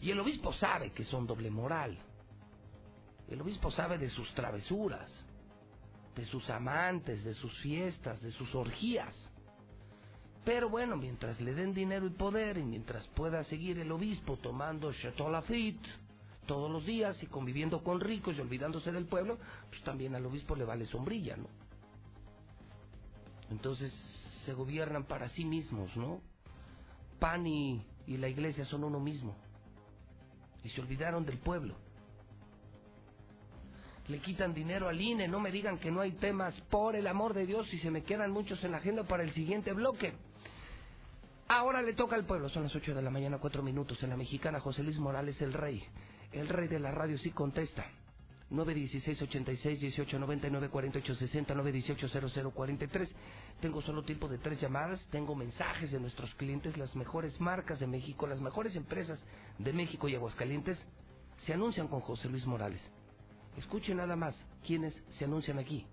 Y 0.00 0.10
el 0.10 0.20
obispo 0.20 0.52
sabe 0.52 0.92
que 0.92 1.04
son 1.04 1.26
doble 1.26 1.50
moral, 1.50 1.98
el 3.28 3.40
obispo 3.40 3.70
sabe 3.70 3.98
de 3.98 4.08
sus 4.08 4.32
travesuras, 4.34 5.10
de 6.14 6.24
sus 6.26 6.48
amantes, 6.48 7.24
de 7.24 7.34
sus 7.34 7.52
fiestas, 7.60 8.20
de 8.20 8.30
sus 8.32 8.54
orgías. 8.54 9.14
Pero 10.44 10.70
bueno, 10.70 10.96
mientras 10.96 11.40
le 11.40 11.54
den 11.54 11.74
dinero 11.74 12.06
y 12.06 12.10
poder 12.10 12.56
y 12.56 12.64
mientras 12.64 13.04
pueda 13.08 13.42
seguir 13.44 13.78
el 13.80 13.90
obispo 13.90 14.36
tomando 14.36 14.92
Chateau 14.92 15.28
Lafitte 15.28 15.88
todos 16.46 16.70
los 16.70 16.86
días 16.86 17.20
y 17.20 17.26
conviviendo 17.26 17.82
con 17.82 18.00
ricos 18.00 18.36
y 18.36 18.40
olvidándose 18.40 18.92
del 18.92 19.06
pueblo, 19.06 19.38
pues 19.68 19.82
también 19.82 20.14
al 20.14 20.24
obispo 20.24 20.54
le 20.54 20.64
vale 20.64 20.86
sombrilla, 20.86 21.36
¿no? 21.36 21.48
Entonces 23.50 23.92
se 24.44 24.52
gobiernan 24.52 25.04
para 25.04 25.28
sí 25.30 25.44
mismos, 25.44 25.96
¿no? 25.96 26.20
Pan 27.18 27.44
y, 27.44 27.84
y 28.06 28.16
la 28.16 28.28
iglesia 28.28 28.64
son 28.64 28.84
uno 28.84 29.00
mismo. 29.00 29.34
Y 30.66 30.68
se 30.70 30.80
olvidaron 30.80 31.24
del 31.24 31.38
pueblo. 31.38 31.76
Le 34.08 34.18
quitan 34.18 34.52
dinero 34.52 34.88
al 34.88 35.00
INE, 35.00 35.28
no 35.28 35.38
me 35.38 35.52
digan 35.52 35.78
que 35.78 35.92
no 35.92 36.00
hay 36.00 36.12
temas, 36.12 36.60
por 36.62 36.96
el 36.96 37.06
amor 37.06 37.34
de 37.34 37.46
Dios, 37.46 37.72
y 37.72 37.78
se 37.78 37.88
me 37.88 38.02
quedan 38.02 38.32
muchos 38.32 38.62
en 38.64 38.72
la 38.72 38.78
agenda 38.78 39.04
para 39.04 39.22
el 39.22 39.32
siguiente 39.32 39.72
bloque. 39.72 40.12
Ahora 41.46 41.82
le 41.82 41.92
toca 41.94 42.16
al 42.16 42.26
pueblo, 42.26 42.48
son 42.48 42.64
las 42.64 42.74
8 42.74 42.96
de 42.96 43.02
la 43.02 43.10
mañana, 43.10 43.38
4 43.38 43.62
minutos. 43.62 44.02
En 44.02 44.10
la 44.10 44.16
mexicana, 44.16 44.58
José 44.58 44.82
Luis 44.82 44.98
Morales, 44.98 45.40
el 45.40 45.52
rey. 45.52 45.84
El 46.32 46.48
rey 46.48 46.66
de 46.66 46.80
la 46.80 46.90
radio 46.90 47.16
sí 47.18 47.30
contesta. 47.30 47.86
916 48.48 49.22
86 49.22 49.80
18 49.80 50.18
99 50.20 50.68
48 50.68 51.14
60 51.14 51.54
918 51.54 52.30
00 52.30 52.50
43. 52.52 53.14
Tengo 53.60 53.82
solo 53.82 54.04
tiempo 54.04 54.28
de 54.28 54.38
tres 54.38 54.60
llamadas. 54.60 55.04
Tengo 55.10 55.34
mensajes 55.34 55.90
de 55.90 55.98
nuestros 55.98 56.34
clientes, 56.36 56.76
las 56.76 56.94
mejores 56.94 57.40
marcas 57.40 57.80
de 57.80 57.86
México, 57.86 58.26
las 58.26 58.40
mejores 58.40 58.76
empresas 58.76 59.20
de 59.58 59.72
México 59.72 60.08
y 60.08 60.14
Aguascalientes 60.14 60.78
se 61.38 61.52
anuncian 61.52 61.88
con 61.88 62.00
José 62.00 62.28
Luis 62.28 62.46
Morales. 62.46 62.80
Escuchen 63.56 63.96
nada 63.96 64.16
más 64.16 64.36
quienes 64.64 64.94
se 65.18 65.24
anuncian 65.24 65.58
aquí. 65.58 65.86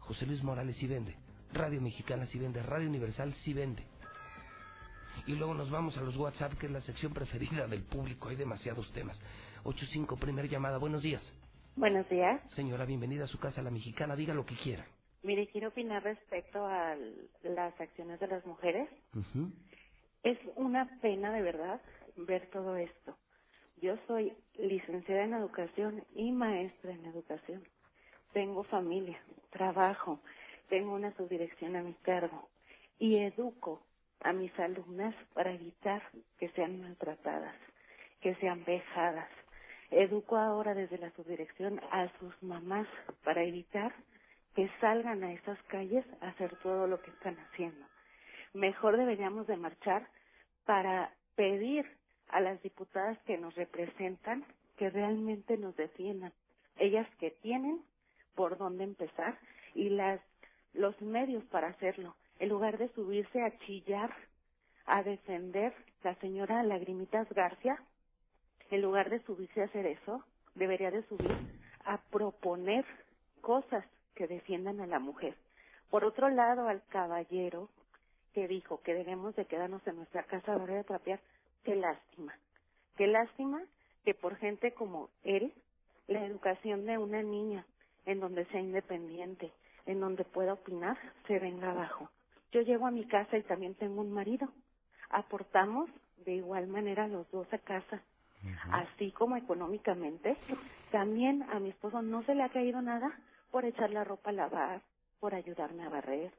José 0.00 0.26
Luis 0.26 0.42
Morales 0.42 0.76
sí 0.76 0.86
vende. 0.86 1.16
Radio 1.52 1.80
Mexicana 1.80 2.26
sí 2.26 2.38
vende, 2.38 2.62
Radio 2.62 2.88
Universal 2.88 3.34
sí 3.44 3.54
vende. 3.54 3.84
Y 5.26 5.34
luego 5.34 5.54
nos 5.54 5.70
vamos 5.70 5.96
a 5.96 6.00
los 6.00 6.16
WhatsApp, 6.16 6.54
que 6.54 6.66
es 6.66 6.72
la 6.72 6.80
sección 6.80 7.12
preferida 7.12 7.66
del 7.68 7.82
público. 7.82 8.28
Hay 8.28 8.36
demasiados 8.36 8.90
temas. 8.92 9.18
85, 9.64 10.16
primer 10.16 10.48
llamada. 10.48 10.78
Buenos 10.78 11.02
días. 11.02 11.22
Buenos 11.76 12.08
días. 12.08 12.40
Señora, 12.54 12.84
bienvenida 12.84 13.24
a 13.24 13.28
su 13.28 13.38
casa, 13.38 13.62
la 13.62 13.70
mexicana. 13.70 14.16
Diga 14.16 14.34
lo 14.34 14.46
que 14.46 14.56
quiera. 14.56 14.86
Mire, 15.22 15.48
quiero 15.48 15.68
opinar 15.68 16.02
respecto 16.02 16.66
a 16.66 16.96
las 17.42 17.80
acciones 17.80 18.20
de 18.20 18.26
las 18.28 18.44
mujeres. 18.46 18.88
Es 20.24 20.38
una 20.56 20.88
pena, 21.00 21.32
de 21.32 21.42
verdad, 21.42 21.80
ver 22.16 22.48
todo 22.50 22.76
esto. 22.76 23.16
Yo 23.80 23.96
soy 24.06 24.32
licenciada 24.58 25.24
en 25.24 25.34
educación 25.34 26.04
y 26.14 26.32
maestra 26.32 26.92
en 26.92 27.04
educación. 27.06 27.64
Tengo 28.32 28.64
familia, 28.64 29.20
trabajo, 29.50 30.20
tengo 30.68 30.94
una 30.94 31.14
subdirección 31.16 31.76
a 31.76 31.82
mi 31.82 31.94
cargo 31.94 32.48
y 32.98 33.16
educo 33.18 33.82
a 34.20 34.32
mis 34.32 34.56
alumnas 34.58 35.14
para 35.34 35.52
evitar 35.52 36.02
que 36.38 36.48
sean 36.50 36.80
maltratadas. 36.80 37.54
que 38.20 38.34
sean 38.36 38.64
vejadas. 38.64 39.28
Educo 39.92 40.36
ahora 40.36 40.74
desde 40.74 40.96
la 40.96 41.10
subdirección 41.10 41.78
a 41.90 42.08
sus 42.18 42.42
mamás 42.42 42.88
para 43.24 43.44
evitar 43.44 43.92
que 44.54 44.70
salgan 44.80 45.22
a 45.22 45.32
esas 45.32 45.62
calles 45.64 46.04
a 46.20 46.28
hacer 46.28 46.56
todo 46.62 46.86
lo 46.86 47.00
que 47.02 47.10
están 47.10 47.38
haciendo. 47.38 47.84
Mejor 48.54 48.96
deberíamos 48.96 49.46
de 49.46 49.56
marchar 49.56 50.08
para 50.64 51.12
pedir 51.36 51.86
a 52.28 52.40
las 52.40 52.62
diputadas 52.62 53.18
que 53.26 53.36
nos 53.36 53.54
representan 53.54 54.44
que 54.78 54.88
realmente 54.88 55.58
nos 55.58 55.76
defiendan. 55.76 56.32
Ellas 56.78 57.06
que 57.18 57.30
tienen 57.30 57.82
por 58.34 58.56
dónde 58.56 58.84
empezar 58.84 59.38
y 59.74 59.90
las 59.90 60.20
los 60.74 60.98
medios 61.02 61.44
para 61.44 61.68
hacerlo, 61.68 62.16
en 62.38 62.48
lugar 62.48 62.78
de 62.78 62.88
subirse 62.94 63.42
a 63.42 63.58
chillar, 63.58 64.10
a 64.86 65.02
defender 65.02 65.74
la 66.02 66.14
señora 66.14 66.62
Lagrimitas 66.62 67.28
García, 67.34 67.78
en 68.72 68.80
lugar 68.80 69.10
de 69.10 69.22
subirse 69.24 69.60
a 69.60 69.66
hacer 69.66 69.84
eso, 69.84 70.24
debería 70.54 70.90
de 70.90 71.02
subir 71.02 71.30
a 71.84 71.98
proponer 72.10 72.86
cosas 73.42 73.84
que 74.14 74.26
defiendan 74.26 74.80
a 74.80 74.86
la 74.86 74.98
mujer. 74.98 75.36
Por 75.90 76.06
otro 76.06 76.30
lado, 76.30 76.68
al 76.68 76.82
caballero 76.86 77.68
que 78.32 78.48
dijo 78.48 78.80
que 78.80 78.94
debemos 78.94 79.36
de 79.36 79.44
quedarnos 79.44 79.86
en 79.86 79.96
nuestra 79.96 80.22
casa 80.22 80.52
a 80.52 80.56
la 80.56 80.64
hora 80.64 80.74
de 80.76 80.84
trapear, 80.84 81.20
qué 81.64 81.76
lástima. 81.76 82.34
Qué 82.96 83.06
lástima 83.06 83.62
que 84.06 84.14
por 84.14 84.36
gente 84.36 84.72
como 84.72 85.10
él, 85.22 85.52
la 86.06 86.24
educación 86.24 86.86
de 86.86 86.96
una 86.96 87.22
niña 87.22 87.66
en 88.06 88.20
donde 88.20 88.46
sea 88.46 88.60
independiente, 88.60 89.52
en 89.84 90.00
donde 90.00 90.24
pueda 90.24 90.54
opinar, 90.54 90.96
se 91.26 91.38
venga 91.38 91.72
abajo. 91.72 92.08
Yo 92.52 92.62
llego 92.62 92.86
a 92.86 92.90
mi 92.90 93.04
casa 93.04 93.36
y 93.36 93.42
también 93.42 93.74
tengo 93.74 94.00
un 94.00 94.12
marido. 94.12 94.48
Aportamos 95.10 95.90
de 96.24 96.32
igual 96.36 96.68
manera 96.68 97.06
los 97.06 97.30
dos 97.30 97.52
a 97.52 97.58
casa. 97.58 98.02
Así 98.70 99.12
como 99.12 99.36
económicamente, 99.36 100.36
también 100.90 101.42
a 101.44 101.60
mi 101.60 101.70
esposo 101.70 102.02
no 102.02 102.24
se 102.24 102.34
le 102.34 102.42
ha 102.44 102.50
caído 102.50 102.82
nada 102.82 103.10
por 103.50 103.64
echar 103.64 103.90
la 103.90 104.04
ropa 104.04 104.30
a 104.30 104.34
lavar, 104.34 104.82
por 105.20 105.34
ayudarme 105.34 105.84
a 105.84 105.90
barrer, 105.90 106.32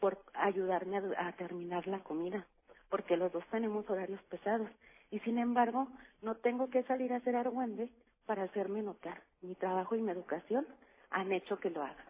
por 0.00 0.18
ayudarme 0.34 0.98
a, 0.98 1.28
a 1.28 1.32
terminar 1.34 1.86
la 1.86 2.00
comida, 2.00 2.46
porque 2.90 3.16
los 3.16 3.32
dos 3.32 3.44
tenemos 3.50 3.88
horarios 3.90 4.22
pesados. 4.24 4.70
Y 5.10 5.20
sin 5.20 5.38
embargo, 5.38 5.88
no 6.22 6.36
tengo 6.36 6.70
que 6.70 6.82
salir 6.84 7.12
a 7.12 7.16
hacer 7.18 7.36
argüende 7.36 7.90
para 8.26 8.44
hacerme 8.44 8.82
notar. 8.82 9.22
Mi 9.42 9.54
trabajo 9.56 9.96
y 9.96 10.02
mi 10.02 10.12
educación 10.12 10.66
han 11.10 11.32
hecho 11.32 11.58
que 11.58 11.70
lo 11.70 11.82
haga. 11.82 12.06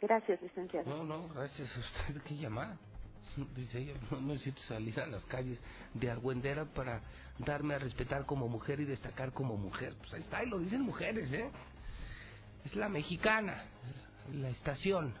Gracias, 0.00 0.42
licenciado. 0.42 0.88
No, 0.88 1.04
no, 1.04 1.28
gracias 1.28 1.70
a 1.76 1.80
usted. 1.80 2.22
¿Qué 2.24 2.36
llamada? 2.36 2.78
Dice 3.54 3.78
ella, 3.78 3.94
no 4.10 4.20
necesito 4.20 4.60
salir 4.62 4.98
a 5.00 5.06
las 5.06 5.24
calles 5.26 5.60
de 5.94 6.10
Argüendera 6.10 6.64
para 6.64 7.02
darme 7.38 7.74
a 7.74 7.78
respetar 7.78 8.26
como 8.26 8.48
mujer 8.48 8.80
y 8.80 8.84
destacar 8.84 9.32
como 9.32 9.56
mujer. 9.56 9.94
Pues 9.98 10.14
ahí 10.14 10.22
está, 10.22 10.42
y 10.42 10.48
lo 10.48 10.58
dicen 10.58 10.82
mujeres, 10.82 11.30
¿eh? 11.32 11.50
Es 12.64 12.74
la 12.74 12.88
mexicana, 12.88 13.64
la 14.32 14.48
estación, 14.48 15.14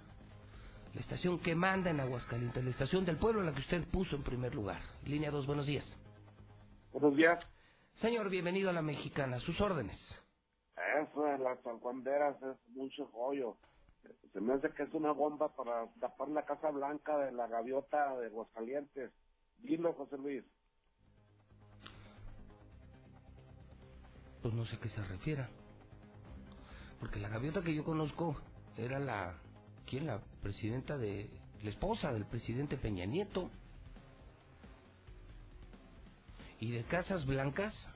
la 0.94 1.00
estación 1.00 1.38
que 1.38 1.54
manda 1.54 1.90
en 1.90 2.00
Aguascalientes, 2.00 2.64
la 2.64 2.70
estación 2.70 3.04
del 3.04 3.18
pueblo, 3.18 3.42
la 3.42 3.52
que 3.52 3.60
usted 3.60 3.86
puso 3.88 4.16
en 4.16 4.22
primer 4.22 4.54
lugar. 4.54 4.80
Línea 5.04 5.30
2, 5.30 5.46
buenos 5.46 5.66
días. 5.66 5.84
Buenos 6.92 7.16
días. 7.16 7.38
Señor, 7.96 8.28
bienvenido 8.30 8.70
a 8.70 8.72
la 8.72 8.82
mexicana, 8.82 9.38
sus 9.40 9.60
órdenes. 9.60 9.96
Eso 11.02 11.22
de 11.22 11.38
las 11.38 11.64
alcuanderas 11.66 12.36
es 12.42 12.56
mucho 12.74 13.08
rollo. 13.12 13.56
Se 14.32 14.40
me 14.40 14.54
hace 14.54 14.70
que 14.70 14.82
es 14.82 14.94
una 14.94 15.12
bomba 15.12 15.54
para 15.54 15.88
tapar 16.00 16.28
la 16.28 16.44
Casa 16.44 16.70
Blanca 16.70 17.16
de 17.18 17.32
la 17.32 17.46
gaviota 17.46 18.16
de 18.16 18.26
Aguascalientes. 18.26 19.12
Dilo, 19.58 19.92
José 19.94 20.18
Luis. 20.18 20.44
Pues 24.42 24.54
no 24.54 24.64
sé 24.66 24.76
a 24.76 24.80
qué 24.80 24.88
se 24.88 25.02
refiera. 25.02 25.48
Porque 27.00 27.18
la 27.18 27.28
gaviota 27.28 27.62
que 27.62 27.74
yo 27.74 27.84
conozco 27.84 28.36
era 28.76 28.98
la... 28.98 29.38
¿Quién? 29.86 30.06
La 30.06 30.20
presidenta 30.42 30.96
de... 30.98 31.30
La 31.62 31.70
esposa 31.70 32.12
del 32.12 32.26
presidente 32.26 32.76
Peña 32.76 33.06
Nieto. 33.06 33.50
¿Y 36.60 36.70
de 36.70 36.84
Casas 36.84 37.26
Blancas? 37.26 37.88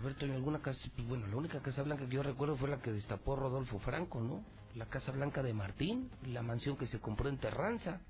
A 0.00 0.02
ver, 0.02 0.16
alguna 0.30 0.60
casa... 0.60 0.80
Pues 0.96 1.06
bueno, 1.06 1.26
la 1.26 1.36
única 1.36 1.60
Casa 1.60 1.82
Blanca 1.82 2.06
que 2.06 2.14
yo 2.14 2.22
recuerdo 2.22 2.56
fue 2.56 2.70
la 2.70 2.80
que 2.80 2.90
destapó 2.90 3.36
Rodolfo 3.36 3.78
Franco, 3.80 4.18
¿no? 4.18 4.42
La 4.74 4.86
Casa 4.86 5.12
Blanca 5.12 5.42
de 5.42 5.52
Martín, 5.52 6.10
la 6.26 6.42
mansión 6.42 6.78
que 6.78 6.86
se 6.86 7.00
compró 7.00 7.28
en 7.28 7.36
Terranza. 7.36 8.00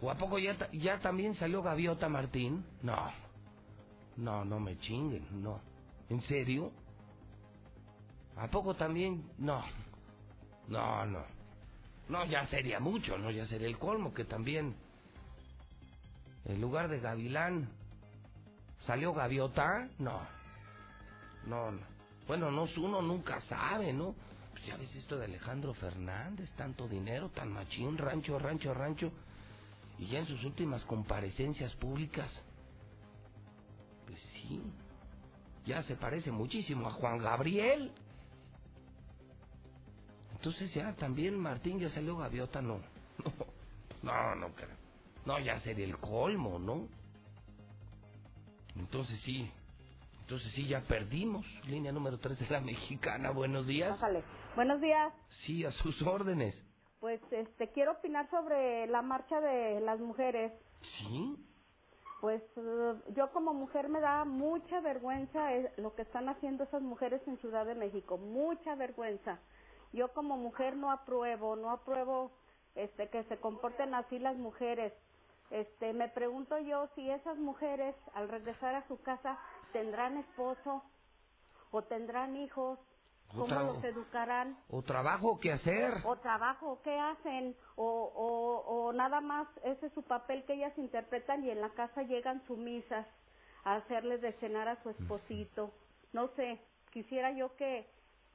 ¿O 0.00 0.08
a 0.08 0.16
poco 0.16 0.38
ya, 0.38 0.70
ya 0.70 1.00
también 1.00 1.34
salió 1.34 1.62
Gaviota 1.62 2.08
Martín? 2.08 2.64
No. 2.82 3.10
No, 4.16 4.44
no 4.44 4.60
me 4.60 4.78
chinguen, 4.78 5.42
no. 5.42 5.60
¿En 6.08 6.20
serio? 6.22 6.70
¿A 8.36 8.46
poco 8.46 8.74
también? 8.74 9.28
No. 9.36 9.64
No, 10.68 11.04
no. 11.06 11.24
No, 12.08 12.24
ya 12.24 12.46
sería 12.46 12.78
mucho, 12.78 13.18
¿no? 13.18 13.32
Ya 13.32 13.46
sería 13.46 13.66
el 13.66 13.78
colmo 13.78 14.14
que 14.14 14.24
también... 14.24 14.76
En 16.44 16.60
lugar 16.60 16.88
de 16.88 17.00
Gavilán... 17.00 17.77
¿Salió 18.80 19.12
Gaviota? 19.12 19.88
No. 19.98 20.20
No, 21.46 21.70
no. 21.70 21.80
Bueno, 22.26 22.50
no, 22.50 22.66
uno 22.76 23.02
nunca 23.02 23.40
sabe, 23.42 23.92
¿no? 23.92 24.14
Pues 24.52 24.66
ya 24.66 24.76
ves 24.76 24.94
esto 24.94 25.18
de 25.18 25.24
Alejandro 25.24 25.72
Fernández, 25.74 26.50
tanto 26.56 26.86
dinero, 26.86 27.30
tan 27.30 27.50
machín, 27.50 27.96
rancho, 27.96 28.38
rancho, 28.38 28.74
rancho. 28.74 29.12
Y 29.98 30.06
ya 30.06 30.20
en 30.20 30.26
sus 30.26 30.44
últimas 30.44 30.84
comparecencias 30.84 31.74
públicas, 31.76 32.30
pues 34.06 34.20
sí, 34.32 34.60
ya 35.64 35.82
se 35.82 35.96
parece 35.96 36.30
muchísimo 36.30 36.88
a 36.88 36.92
Juan 36.92 37.18
Gabriel. 37.18 37.92
Entonces 40.32 40.72
ya 40.72 40.94
también 40.94 41.36
Martín 41.36 41.78
ya 41.78 41.90
salió 41.90 42.16
gaviota, 42.16 42.62
no. 42.62 42.80
No, 44.00 44.12
no, 44.36 44.48
no. 44.48 44.54
No, 45.26 45.40
ya 45.40 45.58
sería 45.58 45.84
el 45.84 45.98
colmo, 45.98 46.60
¿no? 46.60 46.86
Entonces 48.78 49.20
sí, 49.20 49.50
entonces 50.28 50.52
sí, 50.52 50.68
ya 50.68 50.82
perdimos. 50.82 51.46
Línea 51.66 51.90
número 51.90 52.18
3 52.18 52.38
de 52.38 52.50
la 52.50 52.60
mexicana, 52.72 53.30
buenos 53.30 53.66
días. 53.66 53.98
Buenos 54.54 54.78
días. 54.80 55.10
Sí, 55.46 55.64
a 55.64 55.70
sus 55.72 56.02
órdenes. 56.02 56.54
Pues 57.00 57.18
este 57.30 57.70
quiero 57.72 57.92
opinar 57.92 58.28
sobre 58.28 58.86
la 58.88 59.00
marcha 59.00 59.40
de 59.40 59.80
las 59.80 59.98
mujeres. 60.00 60.52
¿Sí? 60.82 61.36
Pues 62.20 62.42
yo 63.16 63.30
como 63.32 63.54
mujer 63.54 63.88
me 63.88 64.00
da 64.00 64.26
mucha 64.26 64.80
vergüenza 64.80 65.54
eh, 65.54 65.72
lo 65.78 65.94
que 65.94 66.02
están 66.02 66.28
haciendo 66.28 66.64
esas 66.64 66.82
mujeres 66.82 67.22
en 67.26 67.38
Ciudad 67.38 67.64
de 67.64 67.74
México, 67.74 68.18
mucha 68.18 68.74
vergüenza. 68.74 69.38
Yo 69.94 70.12
como 70.12 70.36
mujer 70.36 70.76
no 70.76 70.90
apruebo, 70.90 71.56
no 71.56 71.70
apruebo 71.70 72.32
este 72.74 73.08
que 73.08 73.24
se 73.24 73.38
comporten 73.38 73.94
así 73.94 74.18
las 74.18 74.36
mujeres. 74.36 74.92
Este, 75.50 75.92
me 75.92 76.08
pregunto 76.08 76.58
yo 76.58 76.88
si 76.94 77.10
esas 77.10 77.38
mujeres 77.38 77.94
al 78.14 78.28
regresar 78.28 78.74
a 78.74 78.86
su 78.88 79.00
casa 79.02 79.38
tendrán 79.72 80.18
esposo 80.18 80.82
o 81.70 81.82
tendrán 81.82 82.36
hijos, 82.36 82.78
cómo 83.28 83.44
Otra- 83.44 83.62
los 83.62 83.84
educarán. 83.84 84.58
¿O 84.70 84.82
trabajo 84.82 85.38
que 85.40 85.52
hacer? 85.52 85.94
o 86.04 86.16
trabajo, 86.16 86.80
¿qué 86.82 86.98
hacen? 86.98 87.56
O, 87.76 87.84
o, 87.86 88.58
o 88.88 88.92
nada 88.92 89.20
más, 89.20 89.46
ese 89.64 89.86
es 89.86 89.92
su 89.94 90.02
papel 90.02 90.44
que 90.44 90.54
ellas 90.54 90.76
interpretan 90.78 91.44
y 91.44 91.50
en 91.50 91.60
la 91.60 91.70
casa 91.70 92.02
llegan 92.02 92.44
sumisas 92.46 93.06
a 93.64 93.76
hacerles 93.76 94.20
de 94.22 94.32
cenar 94.34 94.68
a 94.68 94.82
su 94.82 94.90
esposito. 94.90 95.72
No 96.12 96.28
sé, 96.36 96.60
quisiera 96.92 97.32
yo 97.32 97.54
que 97.56 97.86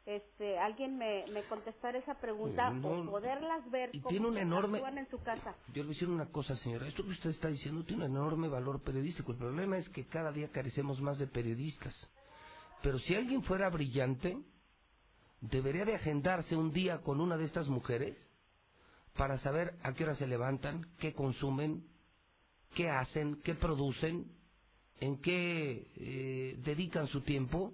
este 0.05 0.59
alguien 0.59 0.97
me, 0.97 1.25
me 1.31 1.43
contestara 1.43 1.97
esa 1.97 2.15
pregunta 2.19 2.69
no, 2.71 2.89
o 2.89 3.05
poderlas 3.11 3.69
ver 3.71 3.89
y 3.93 3.99
cómo 3.99 4.09
tiene 4.09 4.27
un 4.27 4.37
enorme- 4.37 4.77
actúan 4.79 4.97
en 4.97 5.09
su 5.09 5.17
casa. 5.23 5.55
Yo 5.69 5.75
le 5.75 5.83
voy 5.83 5.89
a 5.91 5.93
decir 5.93 6.09
una 6.09 6.25
cosa, 6.29 6.55
señora. 6.57 6.87
Esto 6.87 7.03
que 7.03 7.11
usted 7.11 7.29
está 7.29 7.47
diciendo 7.47 7.83
tiene 7.85 8.05
un 8.05 8.11
enorme 8.11 8.47
valor 8.49 8.81
periodístico. 8.83 9.31
El 9.31 9.37
problema 9.37 9.77
es 9.77 9.87
que 9.89 10.05
cada 10.07 10.31
día 10.31 10.49
carecemos 10.51 10.99
más 11.01 11.17
de 11.19 11.27
periodistas. 11.27 11.93
Pero 12.81 12.99
si 12.99 13.15
alguien 13.15 13.43
fuera 13.43 13.69
brillante, 13.69 14.37
debería 15.41 15.85
de 15.85 15.95
agendarse 15.95 16.55
un 16.55 16.71
día 16.73 17.01
con 17.01 17.21
una 17.21 17.37
de 17.37 17.45
estas 17.45 17.67
mujeres 17.67 18.17
para 19.15 19.37
saber 19.37 19.75
a 19.83 19.93
qué 19.93 20.03
hora 20.03 20.15
se 20.15 20.27
levantan, 20.27 20.85
qué 20.99 21.13
consumen, 21.13 21.85
qué 22.75 22.89
hacen, 22.89 23.41
qué 23.43 23.55
producen, 23.55 24.25
en 24.99 25.21
qué 25.21 25.87
eh, 25.95 26.55
dedican 26.63 27.07
su 27.07 27.21
tiempo 27.21 27.73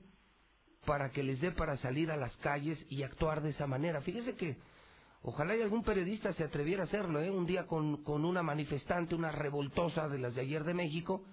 para 0.86 1.12
que 1.12 1.24
les 1.24 1.40
dé 1.42 1.52
para 1.52 1.78
salir 1.78 2.12
a 2.12 2.18
las 2.18 2.36
calles 2.38 2.84
y 2.90 3.04
actuar 3.04 3.42
de 3.42 3.50
esa 3.50 3.68
manera. 3.68 4.02
Fíjese 4.02 4.36
que 4.36 4.58
ojalá 5.24 5.56
y 5.56 5.62
algún 5.62 5.84
periodista 5.84 6.34
se 6.34 6.44
atreviera 6.44 6.84
a 6.84 6.86
hacerlo, 6.86 7.22
¿eh? 7.22 7.30
un 7.30 7.46
día 7.46 7.68
con, 7.68 8.04
con 8.04 8.26
una 8.26 8.44
manifestante, 8.44 9.16
una 9.16 9.32
revoltosa 9.32 10.08
de 10.08 10.20
las 10.20 10.36
de 10.36 10.42
ayer 10.42 10.64
de 10.64 10.74
México, 10.74 11.24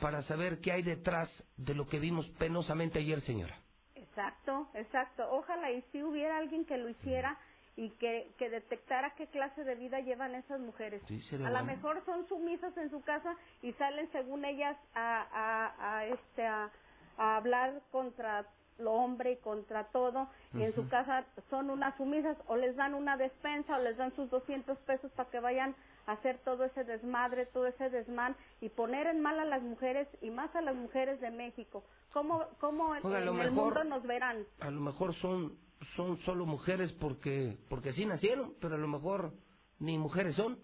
para 0.00 0.22
saber 0.22 0.60
qué 0.60 0.72
hay 0.72 0.82
detrás 0.82 1.28
de 1.56 1.74
lo 1.74 1.86
que 1.88 1.98
vimos 1.98 2.26
penosamente 2.38 3.00
ayer, 3.00 3.20
señora. 3.22 3.58
Exacto, 3.94 4.68
exacto. 4.74 5.24
Ojalá 5.30 5.70
y 5.72 5.82
si 5.92 6.02
hubiera 6.02 6.38
alguien 6.38 6.64
que 6.64 6.76
lo 6.76 6.88
hiciera 6.88 7.38
y 7.76 7.90
que, 7.90 8.32
que 8.38 8.50
detectara 8.50 9.14
qué 9.14 9.28
clase 9.28 9.62
de 9.62 9.76
vida 9.76 10.00
llevan 10.00 10.34
esas 10.34 10.58
mujeres. 10.60 11.00
a 11.32 11.50
lo 11.50 11.64
mejor 11.64 12.02
son 12.04 12.26
sumisas 12.26 12.76
en 12.76 12.90
su 12.90 13.00
casa 13.02 13.36
y 13.62 13.72
salen 13.74 14.10
según 14.10 14.44
ellas 14.44 14.76
a, 14.94 15.26
a, 15.32 15.98
a 15.98 16.06
este 16.06 16.44
a, 16.44 16.70
a 17.16 17.36
hablar 17.36 17.80
contra 17.92 18.46
lo 18.78 18.92
hombre 18.92 19.32
y 19.32 19.36
contra 19.36 19.84
todo 19.84 20.28
y 20.54 20.62
en 20.62 20.74
su 20.74 20.88
casa 20.88 21.24
son 21.50 21.70
unas 21.70 21.96
sumisas 21.96 22.36
o 22.46 22.56
les 22.56 22.76
dan 22.76 22.94
una 22.94 23.16
despensa 23.16 23.76
o 23.76 23.82
les 23.82 23.96
dan 23.96 24.14
sus 24.14 24.30
200 24.30 24.78
pesos 24.78 25.10
para 25.12 25.30
que 25.30 25.40
vayan 25.40 25.74
a 26.06 26.12
hacer 26.12 26.38
todo 26.44 26.64
ese 26.64 26.84
desmadre, 26.84 27.46
todo 27.46 27.66
ese 27.66 27.90
desmán 27.90 28.36
y 28.60 28.68
poner 28.70 29.06
en 29.08 29.20
mal 29.20 29.38
a 29.38 29.44
las 29.44 29.62
mujeres 29.62 30.08
y 30.22 30.30
más 30.30 30.54
a 30.54 30.60
las 30.60 30.74
mujeres 30.74 31.20
de 31.20 31.30
México. 31.30 31.84
¿Cómo, 32.12 32.46
cómo 32.60 32.94
en, 32.96 33.04
el 33.04 33.50
mundo 33.50 33.84
nos 33.84 34.02
verán? 34.04 34.46
A 34.60 34.70
lo 34.70 34.80
mejor 34.80 35.14
son 35.16 35.58
son 35.94 36.18
solo 36.22 36.44
mujeres 36.46 36.90
porque 36.92 37.56
porque 37.68 37.90
así 37.90 38.04
nacieron, 38.04 38.54
pero 38.60 38.74
a 38.74 38.78
lo 38.78 38.88
mejor 38.88 39.32
ni 39.78 39.98
mujeres 39.98 40.34
son. 40.36 40.58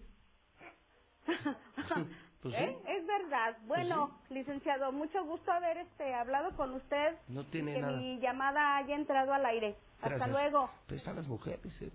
Pues 2.45 2.53
¿Eh? 2.59 2.77
Es 2.87 3.07
verdad. 3.07 3.57
Pues 3.67 3.89
bueno, 3.89 4.19
licenciado, 4.29 4.91
mucho 4.91 5.25
gusto 5.25 5.51
haber 5.51 5.77
este 5.77 6.13
hablado 6.13 6.55
con 6.55 6.75
usted. 6.75 7.15
No 7.27 7.43
tiene 7.47 7.73
que 7.73 7.81
nada. 7.81 7.97
mi 7.97 8.19
llamada 8.19 8.77
haya 8.77 8.93
entrado 8.93 9.33
al 9.33 9.43
aire. 9.47 9.75
Hasta 9.99 10.27
luego. 10.27 10.69
Pues 10.85 10.99
están 10.99 11.15
las 11.15 11.27
mujeres. 11.27 11.81
Eh. 11.81 11.91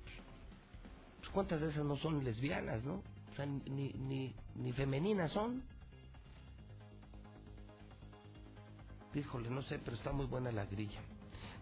Pues, 1.18 1.28
¿Cuántas 1.28 1.60
de 1.60 1.68
esas 1.68 1.84
no 1.84 1.94
son 1.98 2.24
lesbianas, 2.24 2.82
no? 2.82 2.94
O 3.30 3.36
sea, 3.36 3.46
ni, 3.46 3.92
ni, 3.92 4.34
ni 4.56 4.72
femeninas 4.72 5.30
son. 5.30 5.62
Híjole, 9.14 9.50
no 9.50 9.62
sé, 9.62 9.78
pero 9.78 9.96
está 9.96 10.10
muy 10.10 10.26
buena 10.26 10.50
la 10.50 10.66
grilla. 10.66 11.00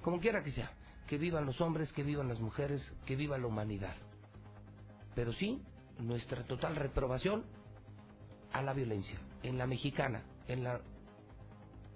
Como 0.00 0.18
quiera 0.18 0.42
que 0.42 0.52
sea, 0.52 0.72
que 1.06 1.18
vivan 1.18 1.44
los 1.44 1.60
hombres, 1.60 1.92
que 1.92 2.04
vivan 2.04 2.28
las 2.28 2.40
mujeres, 2.40 2.90
que 3.04 3.16
viva 3.16 3.36
la 3.36 3.48
humanidad. 3.48 3.96
Pero 5.14 5.34
sí, 5.34 5.62
nuestra 5.98 6.44
total 6.44 6.74
reprobación 6.74 7.44
a 8.52 8.62
la 8.62 8.72
violencia. 8.72 9.18
En 9.42 9.58
la 9.58 9.66
mexicana, 9.66 10.22
en 10.46 10.64
la 10.64 10.80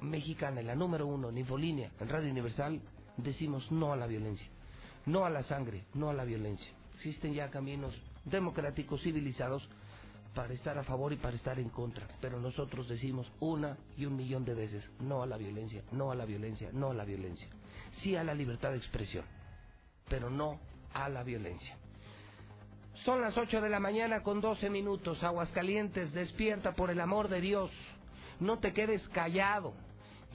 mexicana, 0.01 0.61
en 0.61 0.67
la 0.67 0.75
número 0.75 1.07
uno, 1.07 1.31
en 1.31 1.39
Infolínea, 1.39 1.91
en 2.01 2.09
Radio 2.09 2.31
Universal, 2.31 2.81
decimos 3.17 3.71
no 3.71 3.93
a 3.93 3.97
la 3.97 4.07
violencia, 4.07 4.47
no 5.07 5.25
a 5.25 5.31
la 5.31 5.43
sangre, 5.43 5.85
no 5.95 6.11
a 6.11 6.15
la 6.15 6.25
violencia. 6.25 6.73
Existen 6.97 7.35
ya 7.35 7.51
caminos 7.51 7.95
democráticos, 8.25 9.03
civilizados, 9.03 9.69
para 10.35 10.55
estar 10.55 10.79
a 10.79 10.85
favor 10.85 11.13
y 11.13 11.17
para 11.17 11.37
estar 11.37 11.59
en 11.59 11.69
contra. 11.69 12.09
Pero 12.21 12.41
nosotros 12.41 12.89
decimos 12.89 13.31
una 13.41 13.77
y 13.97 14.07
un 14.07 14.17
millón 14.17 14.45
de 14.45 14.55
veces 14.55 14.85
no 15.01 15.23
a 15.23 15.27
la 15.27 15.37
violencia, 15.37 15.83
no 15.93 16.11
a 16.11 16.15
la 16.15 16.25
violencia, 16.25 16.71
no 16.73 16.91
a 16.91 16.95
la 16.95 17.05
violencia. 17.05 17.49
Sí 18.03 18.17
a 18.17 18.25
la 18.25 18.35
libertad 18.35 18.71
de 18.71 18.79
expresión, 18.79 19.25
pero 20.09 20.31
no 20.31 20.59
a 20.95 21.09
la 21.09 21.23
violencia. 21.23 21.77
Son 23.05 23.21
las 23.21 23.37
8 23.37 23.61
de 23.61 23.69
la 23.69 23.81
mañana 23.81 24.23
con 24.23 24.41
12 24.41 24.71
minutos. 24.71 25.23
Aguascalientes, 25.25 26.13
despierta 26.13 26.73
por 26.73 26.89
el 26.91 27.01
amor 27.01 27.29
de 27.29 27.41
Dios. 27.41 27.71
No 28.39 28.61
te 28.61 28.73
quedes 28.73 29.07
callado. 29.09 29.75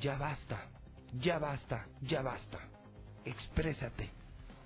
Ya 0.01 0.17
basta, 0.17 0.65
ya 1.17 1.39
basta, 1.39 1.85
ya 2.01 2.21
basta. 2.21 2.59
Exprésate. 3.23 4.09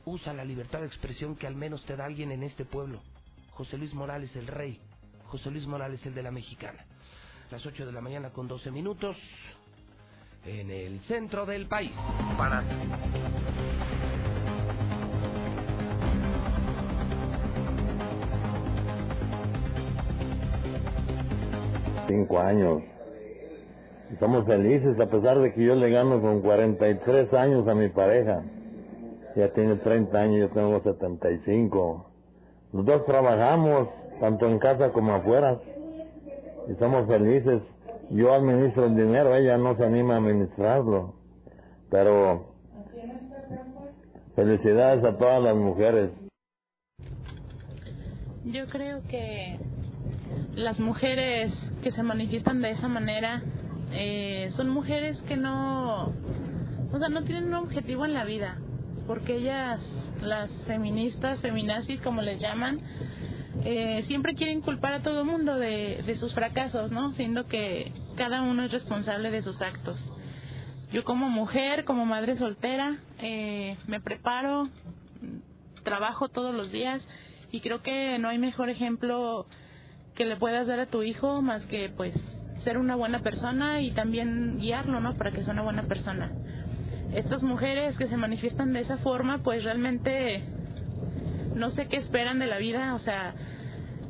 Usa 0.06 0.34
la 0.34 0.44
libertad 0.44 0.80
de 0.80 0.88
expresión 0.88 1.36
que 1.36 1.46
al 1.46 1.56
menos 1.56 1.86
te 1.86 1.96
da 1.96 2.06
alguien 2.06 2.32
en 2.32 2.42
este 2.42 2.66
pueblo. 2.66 3.02
José 3.52 3.78
Luis 3.78 3.94
Morales, 3.94 4.36
el 4.36 4.48
rey. 4.48 4.80
José 5.28 5.52
Luis 5.52 5.68
Morales, 5.68 6.04
el 6.04 6.16
de 6.16 6.24
la 6.24 6.32
mexicana. 6.32 6.84
Las 7.52 7.64
8 7.64 7.86
de 7.86 7.92
la 7.92 8.02
mañana 8.02 8.32
con 8.32 8.48
12 8.48 8.72
minutos. 8.72 9.16
En 10.44 10.72
el 10.72 11.02
centro 11.02 11.46
del 11.46 11.68
país. 11.68 11.94
Para. 12.36 12.64
Cinco 22.12 22.40
años. 22.40 22.84
Y 24.12 24.16
somos 24.18 24.46
felices 24.46 25.00
a 25.00 25.06
pesar 25.06 25.40
de 25.40 25.54
que 25.54 25.64
yo 25.64 25.76
le 25.76 25.90
gano 25.90 26.22
con 26.22 26.42
43 26.42 27.34
años 27.34 27.68
a 27.68 27.74
mi 27.74 27.88
pareja. 27.88 28.44
Ya 29.36 29.54
tiene 29.54 29.78
30 29.78 30.18
años, 30.20 30.50
yo 30.50 30.50
tengo 30.50 30.82
75. 30.82 32.06
Los 32.74 32.86
dos 32.86 33.06
trabajamos, 33.06 33.88
tanto 34.20 34.48
en 34.48 34.60
casa 34.60 34.92
como 34.92 35.14
afuera. 35.14 35.60
Y 36.68 36.76
somos 36.76 37.08
felices. 37.08 37.62
Yo 38.10 38.34
administro 38.34 38.88
el 38.88 38.96
dinero, 38.96 39.34
ella 39.34 39.58
no 39.58 39.78
se 39.78 39.86
anima 39.86 40.16
a 40.16 40.18
administrarlo. 40.18 41.14
Pero 41.90 42.48
felicidades 44.36 45.04
a 45.06 45.18
todas 45.18 45.42
las 45.42 45.56
mujeres. 45.56 46.10
Yo 48.44 48.66
creo 48.68 49.02
que 49.08 49.58
las 50.56 50.80
mujeres 50.80 51.54
que 51.82 51.92
se 51.92 52.04
manifiestan 52.04 52.62
de 52.62 52.72
esa 52.72 52.88
manera 52.88 53.42
eh, 53.92 54.52
son 54.56 54.70
mujeres 54.70 55.20
que 55.28 55.36
no, 55.36 56.06
o 56.92 57.00
sea, 57.00 57.10
no 57.10 57.24
tienen 57.24 57.46
un 57.46 57.56
objetivo 57.56 58.06
en 58.06 58.14
la 58.14 58.24
vida, 58.24 58.58
porque 59.08 59.36
ellas, 59.36 59.82
las 60.22 60.50
feministas, 60.66 61.42
feminazis 61.42 62.02
como 62.02 62.22
les 62.22 62.40
llaman, 62.40 62.80
eh, 63.66 64.04
siempre 64.08 64.34
quieren 64.36 64.62
culpar 64.62 64.94
a 64.94 65.02
todo 65.02 65.26
mundo 65.26 65.58
de, 65.58 66.04
de 66.06 66.18
sus 66.18 66.34
fracasos, 66.34 66.92
¿no? 66.92 67.12
Siendo 67.14 67.48
que 67.48 67.92
cada 68.16 68.42
uno 68.42 68.64
es 68.64 68.72
responsable 68.72 69.30
de 69.30 69.42
sus 69.42 69.62
actos. 69.62 70.00
Yo 70.94 71.04
como 71.04 71.30
mujer, 71.30 71.86
como 71.86 72.06
madre 72.06 72.38
soltera, 72.38 72.98
eh, 73.20 73.78
me 73.88 74.00
preparo, 74.00 74.68
trabajo 75.84 76.30
todos 76.30 76.54
los 76.54 76.72
días 76.72 77.06
y 77.52 77.62
creo 77.62 77.82
que 77.82 78.18
no 78.20 78.30
hay 78.30 78.38
mejor 78.38 78.70
ejemplo 78.70 79.46
que 80.16 80.26
le 80.26 80.36
puedas 80.36 80.68
dar 80.68 80.80
a 80.80 80.86
tu 80.88 81.04
hijo 81.04 81.42
más 81.42 81.66
que 81.66 81.90
pues 81.96 82.14
ser 82.64 82.78
una 82.78 82.96
buena 82.96 83.20
persona 83.20 83.82
y 83.82 83.92
también 83.92 84.60
guiarlo, 84.60 85.00
¿no? 85.00 85.16
Para 85.16 85.32
que 85.32 85.44
sea 85.44 85.54
una 85.54 85.64
buena 85.64 85.84
persona. 85.84 86.32
Estas 87.14 87.44
mujeres 87.44 87.98
que 87.98 88.08
se 88.08 88.18
manifiestan 88.18 88.74
de 88.74 88.82
esa 88.82 88.98
forma, 88.98 89.40
pues 89.40 89.64
realmente 89.64 90.44
no 91.56 91.72
sé 91.72 91.88
qué 91.88 91.98
esperan 91.98 92.40
de 92.40 92.48
la 92.48 92.58
vida, 92.58 92.94
o 92.94 93.00
sea, 93.00 93.34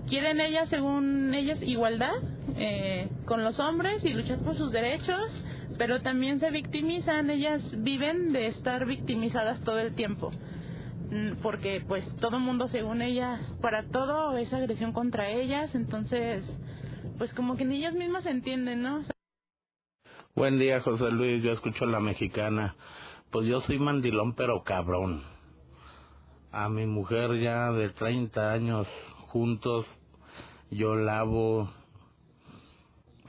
quieren 0.07 0.39
ellas, 0.39 0.69
según 0.69 1.33
ellas, 1.33 1.61
igualdad 1.61 2.13
eh, 2.57 3.07
con 3.25 3.43
los 3.43 3.59
hombres 3.59 4.03
y 4.03 4.09
luchar 4.09 4.39
por 4.39 4.55
sus 4.55 4.71
derechos, 4.71 5.31
pero 5.77 6.01
también 6.01 6.39
se 6.39 6.51
victimizan, 6.51 7.29
ellas 7.29 7.61
viven 7.81 8.33
de 8.33 8.47
estar 8.47 8.85
victimizadas 8.85 9.61
todo 9.61 9.79
el 9.79 9.95
tiempo. 9.95 10.31
Mm, 11.11 11.41
porque 11.41 11.83
pues 11.85 12.05
todo 12.21 12.39
mundo 12.39 12.69
según 12.69 13.01
ellas, 13.01 13.41
para 13.61 13.83
todo 13.83 14.37
es 14.37 14.51
agresión 14.53 14.93
contra 14.93 15.29
ellas, 15.29 15.75
entonces 15.75 16.45
pues 17.17 17.33
como 17.33 17.57
que 17.57 17.65
ni 17.65 17.79
ellas 17.79 17.93
mismas 17.95 18.25
entienden, 18.25 18.81
¿no? 18.81 19.01
Buen 20.33 20.57
día 20.57 20.79
José 20.79 21.11
Luis, 21.11 21.43
yo 21.43 21.51
escucho 21.51 21.83
a 21.83 21.89
la 21.89 21.99
mexicana, 21.99 22.75
pues 23.29 23.45
yo 23.45 23.59
soy 23.59 23.77
mandilón 23.77 24.35
pero 24.35 24.63
cabrón. 24.63 25.21
A 26.53 26.69
mi 26.69 26.85
mujer 26.85 27.41
ya 27.41 27.73
de 27.73 27.89
30 27.89 28.53
años 28.53 28.87
juntos, 29.27 29.85
yo 30.69 30.95
lavo, 30.95 31.69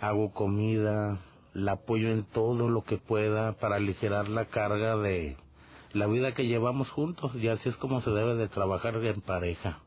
hago 0.00 0.32
comida, 0.32 1.18
la 1.52 1.72
apoyo 1.72 2.10
en 2.10 2.26
todo 2.26 2.68
lo 2.68 2.84
que 2.84 2.98
pueda 2.98 3.54
para 3.54 3.76
aligerar 3.76 4.28
la 4.28 4.44
carga 4.44 4.96
de 4.96 5.36
la 5.94 6.06
vida 6.06 6.32
que 6.34 6.46
llevamos 6.46 6.90
juntos 6.90 7.32
y 7.34 7.48
así 7.48 7.68
es 7.68 7.76
como 7.76 8.00
se 8.00 8.10
debe 8.10 8.34
de 8.34 8.48
trabajar 8.48 8.96
en 8.96 9.20
pareja. 9.20 9.80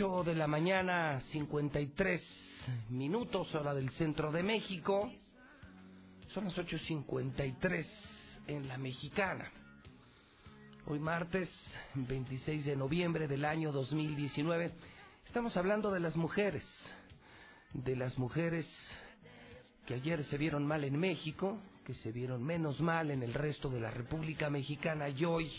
8 0.00 0.24
de 0.24 0.34
la 0.34 0.46
mañana, 0.46 1.20
53 1.30 2.22
minutos, 2.88 3.54
hora 3.54 3.74
del 3.74 3.90
centro 3.90 4.32
de 4.32 4.42
México. 4.42 5.12
Son 6.32 6.46
las 6.46 6.56
8.53 6.56 7.86
en 8.46 8.66
la 8.66 8.78
mexicana. 8.78 9.52
Hoy 10.86 11.00
martes 11.00 11.50
26 11.92 12.64
de 12.64 12.76
noviembre 12.76 13.28
del 13.28 13.44
año 13.44 13.72
2019 13.72 14.72
estamos 15.26 15.54
hablando 15.58 15.92
de 15.92 16.00
las 16.00 16.16
mujeres, 16.16 16.64
de 17.74 17.94
las 17.94 18.16
mujeres 18.16 18.66
que 19.84 19.92
ayer 19.92 20.24
se 20.24 20.38
vieron 20.38 20.66
mal 20.66 20.84
en 20.84 20.98
México, 20.98 21.58
que 21.84 21.92
se 21.92 22.10
vieron 22.10 22.42
menos 22.42 22.80
mal 22.80 23.10
en 23.10 23.22
el 23.22 23.34
resto 23.34 23.68
de 23.68 23.80
la 23.80 23.90
República 23.90 24.48
Mexicana 24.48 25.10
y 25.10 25.26
hoy 25.26 25.52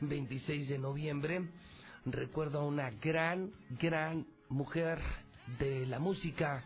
26 0.00 0.68
de 0.68 0.78
noviembre 0.78 1.48
recuerdo 2.06 2.60
a 2.60 2.64
una 2.64 2.90
gran, 2.90 3.52
gran 3.80 4.26
mujer 4.48 4.98
de 5.58 5.86
la 5.86 5.98
música. 5.98 6.64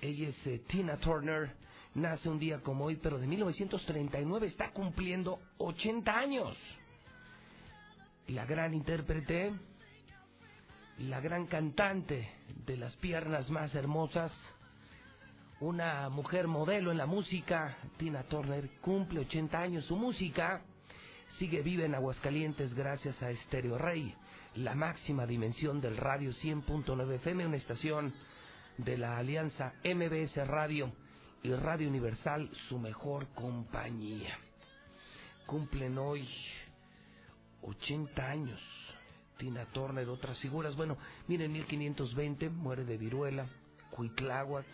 Ella 0.00 0.28
es 0.28 0.46
eh, 0.46 0.62
Tina 0.68 0.96
Turner. 0.96 1.54
Nace 1.94 2.28
un 2.28 2.38
día 2.38 2.60
como 2.60 2.84
hoy, 2.84 2.96
pero 2.96 3.18
de 3.18 3.26
1939 3.26 4.46
está 4.46 4.70
cumpliendo 4.70 5.40
80 5.58 6.16
años. 6.16 6.56
La 8.28 8.46
gran 8.46 8.74
intérprete, 8.74 9.52
la 10.98 11.20
gran 11.20 11.46
cantante 11.46 12.30
de 12.64 12.76
las 12.76 12.94
piernas 12.96 13.50
más 13.50 13.74
hermosas, 13.74 14.32
una 15.58 16.08
mujer 16.10 16.46
modelo 16.46 16.92
en 16.92 16.98
la 16.98 17.06
música, 17.06 17.76
Tina 17.96 18.22
Turner, 18.22 18.70
cumple 18.80 19.20
80 19.20 19.60
años. 19.60 19.84
Su 19.86 19.96
música 19.96 20.62
sigue 21.38 21.60
viva 21.60 21.84
en 21.84 21.96
Aguascalientes 21.96 22.72
gracias 22.72 23.20
a 23.20 23.34
Stereo 23.34 23.76
Rey 23.76 24.14
la 24.56 24.74
máxima 24.74 25.26
dimensión 25.26 25.80
del 25.80 25.96
radio 25.96 26.30
100.9 26.32 27.14
FM, 27.14 27.46
una 27.46 27.56
estación 27.56 28.12
de 28.78 28.98
la 28.98 29.18
alianza 29.18 29.74
MBS 29.84 30.46
Radio 30.46 30.92
y 31.42 31.52
Radio 31.52 31.88
Universal, 31.88 32.50
su 32.68 32.78
mejor 32.78 33.28
compañía. 33.34 34.38
Cumplen 35.46 35.98
hoy 35.98 36.28
80 37.62 38.26
años. 38.26 38.60
Tina 39.38 39.64
Turner, 39.72 40.08
otras 40.08 40.38
figuras. 40.38 40.76
Bueno, 40.76 40.98
miren, 41.26 41.52
1520 41.52 42.50
muere 42.50 42.84
de 42.84 42.98
viruela, 42.98 43.46
Cuitláhuac. 43.90 44.66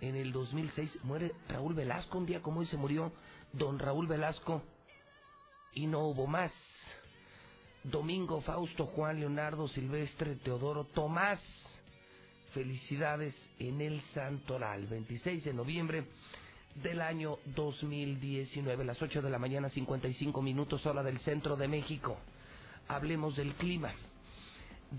En 0.00 0.14
el 0.14 0.32
2006 0.32 1.04
muere 1.04 1.32
Raúl 1.48 1.74
Velasco, 1.74 2.18
un 2.18 2.26
día 2.26 2.42
como 2.42 2.60
hoy 2.60 2.66
se 2.66 2.76
murió 2.76 3.12
don 3.52 3.78
Raúl 3.78 4.06
Velasco 4.06 4.62
y 5.72 5.86
no 5.86 6.00
hubo 6.06 6.26
más. 6.26 6.52
Domingo, 7.90 8.40
Fausto, 8.40 8.86
Juan, 8.86 9.20
Leonardo, 9.20 9.68
Silvestre, 9.68 10.36
Teodoro, 10.36 10.84
Tomás. 10.84 11.40
Felicidades 12.52 13.34
en 13.58 13.80
el 13.80 14.00
Santoral, 14.14 14.86
26 14.86 15.44
de 15.44 15.52
noviembre 15.52 16.06
del 16.82 17.00
año 17.00 17.38
2019, 17.54 18.84
las 18.84 19.00
8 19.00 19.22
de 19.22 19.30
la 19.30 19.38
mañana, 19.38 19.68
55 19.68 20.42
minutos, 20.42 20.84
hora 20.86 21.02
del 21.02 21.18
centro 21.20 21.56
de 21.56 21.68
México. 21.68 22.18
Hablemos 22.88 23.36
del 23.36 23.54
clima. 23.54 23.92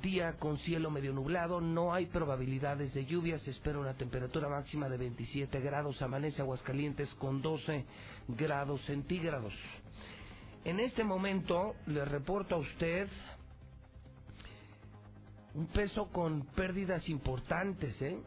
Día 0.02 0.38
con 0.38 0.58
cielo 0.60 0.92
medio 0.92 1.14
nublado, 1.14 1.62
no 1.62 1.94
hay 1.94 2.08
probabilidades 2.08 2.94
de 2.94 3.06
lluvias, 3.06 3.42
se 3.42 3.52
espera 3.52 3.80
una 3.80 3.96
temperatura 3.96 4.50
máxima 4.50 4.90
de 4.90 4.98
27 4.98 5.60
grados, 5.62 6.02
amanece 6.02 6.42
Aguascalientes 6.42 7.14
con 7.16 7.42
12 7.42 7.86
grados 8.28 8.82
centígrados. 8.86 9.54
En 10.64 10.80
este 10.80 11.04
momento 11.04 11.76
le 11.86 12.04
reporto 12.06 12.56
a 12.56 12.60
usted 12.60 13.08
un 15.54 15.68
peso 15.68 16.08
con 16.12 16.46
pérdidas 16.48 17.08
importantes, 17.10 18.00
¿eh? 18.02 18.20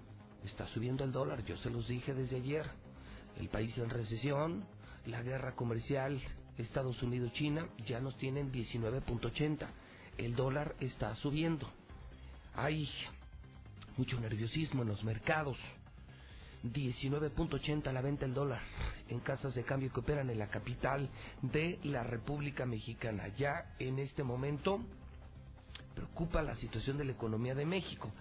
Está 0.45 0.67
subiendo 0.69 1.05
el 1.05 1.13
dólar, 1.13 1.45
yo 1.45 1.57
se 1.59 1.71
los 1.71 1.87
dije 1.87 2.15
desde 2.15 2.37
ayer. 2.37 2.67
El 3.39 3.49
país 3.49 3.77
en 3.79 3.91
recesión, 3.91 4.65
la 5.07 5.23
guerra 5.23 5.55
comercial 5.55 6.21
Estados 6.59 7.03
Unidos-China 7.03 7.69
ya 7.87 8.01
nos 8.01 8.17
tienen 8.17 8.53
19.80. 8.53 9.67
El 10.19 10.35
dólar 10.35 10.77
está 10.81 11.15
subiendo. 11.17 11.71
Hay 12.55 12.89
mucho 13.97 14.21
nerviosismo 14.21 14.83
en 14.83 14.89
los 14.89 15.05
mercados. 15.05 15.57
19.80 16.65 17.93
la 17.93 18.03
venta 18.03 18.27
el 18.27 18.35
dólar 18.35 18.61
en 19.09 19.21
casas 19.21 19.55
de 19.55 19.65
cambio 19.65 19.93
que 19.93 20.01
operan 20.01 20.29
en 20.31 20.39
la 20.39 20.49
capital 20.49 21.09
de 21.43 21.79
la 21.85 22.03
República 22.03 22.67
Mexicana. 22.67 23.29
Ya 23.37 23.75
en 23.79 23.99
este 23.99 24.23
momento 24.23 24.81
preocupa 25.95 26.43
la 26.43 26.55
situación 26.57 26.99
de 26.99 27.05
la 27.05 27.13
economía 27.13 27.55
de 27.55 27.65
México. 27.65 28.13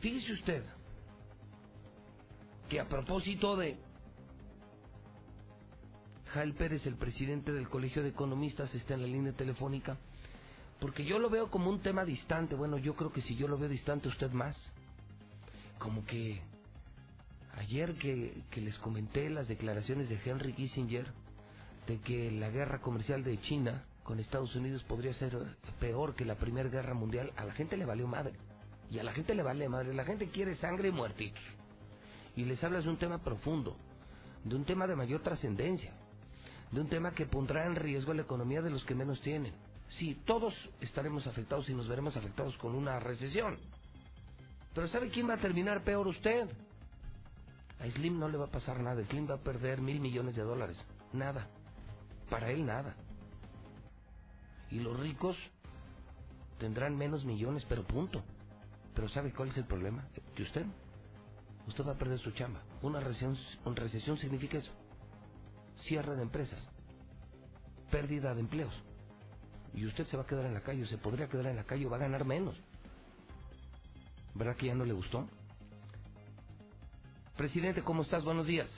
Fíjese 0.00 0.32
usted 0.32 0.64
que 2.68 2.80
a 2.80 2.88
propósito 2.88 3.56
de 3.56 3.76
Jael 6.32 6.54
Pérez, 6.54 6.86
el 6.86 6.96
presidente 6.96 7.52
del 7.52 7.68
Colegio 7.68 8.02
de 8.02 8.08
Economistas, 8.08 8.74
está 8.74 8.94
en 8.94 9.02
la 9.02 9.06
línea 9.06 9.34
telefónica, 9.34 9.98
porque 10.80 11.04
yo 11.04 11.18
lo 11.18 11.28
veo 11.28 11.50
como 11.50 11.68
un 11.68 11.80
tema 11.80 12.06
distante. 12.06 12.54
Bueno, 12.54 12.78
yo 12.78 12.94
creo 12.96 13.12
que 13.12 13.20
si 13.20 13.36
yo 13.36 13.46
lo 13.48 13.58
veo 13.58 13.68
distante, 13.68 14.08
usted 14.08 14.32
más. 14.32 14.56
Como 15.78 16.06
que 16.06 16.40
Ayer 17.58 17.94
que, 17.94 18.42
les 18.56 18.78
comenté 18.78 19.28
las 19.28 19.48
declaraciones 19.48 20.08
de 20.08 20.18
Henry 20.24 20.52
Kissinger 20.54 21.06
de 21.86 21.98
que 22.00 22.30
la 22.30 22.50
guerra 22.50 22.80
comercial 22.80 23.22
de 23.24 23.40
China 23.42 23.84
con 24.04 24.18
Estados 24.18 24.54
Unidos 24.56 24.82
podría 24.84 25.12
ser 25.14 25.36
peor 25.78 26.14
que 26.14 26.24
la 26.24 26.36
Primera 26.36 26.68
Guerra 26.68 26.94
Mundial, 26.94 27.32
a 27.36 27.44
la 27.44 27.52
gente 27.52 27.76
le 27.76 27.84
valió 27.84 28.06
madre. 28.06 28.34
Y 28.90 28.98
a 28.98 29.04
la 29.04 29.12
gente 29.12 29.34
le 29.34 29.42
vale 29.42 29.68
madre. 29.68 29.94
La 29.94 30.04
gente 30.04 30.28
quiere 30.28 30.56
sangre 30.56 30.88
y 30.88 30.92
muertitos. 30.92 31.42
Y 32.36 32.44
les 32.44 32.62
hablas 32.64 32.84
de 32.84 32.90
un 32.90 32.98
tema 32.98 33.18
profundo, 33.22 33.76
de 34.44 34.54
un 34.54 34.64
tema 34.64 34.86
de 34.86 34.96
mayor 34.96 35.22
trascendencia, 35.22 35.92
de 36.70 36.80
un 36.80 36.88
tema 36.88 37.12
que 37.12 37.26
pondrá 37.26 37.66
en 37.66 37.76
riesgo 37.76 38.14
la 38.14 38.22
economía 38.22 38.62
de 38.62 38.70
los 38.70 38.84
que 38.84 38.94
menos 38.94 39.20
tienen. 39.20 39.54
Sí, 39.98 40.18
todos 40.24 40.54
estaremos 40.80 41.26
afectados 41.26 41.68
y 41.68 41.74
nos 41.74 41.88
veremos 41.88 42.16
afectados 42.16 42.56
con 42.58 42.74
una 42.74 42.98
recesión. 42.98 43.58
Pero 44.74 44.88
¿sabe 44.88 45.10
quién 45.10 45.28
va 45.28 45.34
a 45.34 45.40
terminar 45.40 45.84
peor 45.84 46.08
usted? 46.08 46.48
A 47.82 47.90
Slim 47.90 48.18
no 48.18 48.28
le 48.28 48.38
va 48.38 48.44
a 48.44 48.50
pasar 48.50 48.80
nada. 48.80 49.04
Slim 49.04 49.28
va 49.28 49.34
a 49.34 49.42
perder 49.42 49.80
mil 49.80 49.98
millones 49.98 50.36
de 50.36 50.42
dólares. 50.42 50.78
Nada. 51.12 51.48
Para 52.30 52.50
él 52.52 52.64
nada. 52.64 52.94
Y 54.70 54.78
los 54.78 54.98
ricos 55.00 55.36
tendrán 56.58 56.96
menos 56.96 57.24
millones, 57.24 57.66
pero 57.68 57.84
punto. 57.84 58.22
Pero 58.94 59.08
¿sabe 59.08 59.32
cuál 59.32 59.48
es 59.48 59.56
el 59.56 59.64
problema? 59.64 60.06
Que 60.36 60.44
usted, 60.44 60.64
usted 61.66 61.84
va 61.84 61.92
a 61.92 61.98
perder 61.98 62.20
su 62.20 62.30
chamba. 62.30 62.62
Una 62.82 63.00
recesión, 63.00 63.36
una 63.64 63.74
recesión 63.74 64.16
significa 64.16 64.58
eso. 64.58 64.70
Cierre 65.88 66.14
de 66.14 66.22
empresas. 66.22 66.64
Pérdida 67.90 68.32
de 68.32 68.40
empleos. 68.40 68.74
Y 69.74 69.86
usted 69.86 70.06
se 70.06 70.16
va 70.16 70.22
a 70.22 70.26
quedar 70.26 70.46
en 70.46 70.54
la 70.54 70.62
calle, 70.62 70.84
o 70.84 70.86
se 70.86 70.98
podría 70.98 71.28
quedar 71.28 71.46
en 71.46 71.56
la 71.56 71.64
calle 71.64 71.86
o 71.86 71.90
va 71.90 71.96
a 71.96 72.00
ganar 72.00 72.24
menos. 72.24 72.54
¿Verdad 74.34 74.54
que 74.54 74.66
ya 74.66 74.74
no 74.74 74.84
le 74.84 74.92
gustó? 74.92 75.28
Presidente, 77.36 77.82
¿cómo 77.82 78.02
estás? 78.02 78.24
Buenos 78.24 78.46
días. 78.46 78.68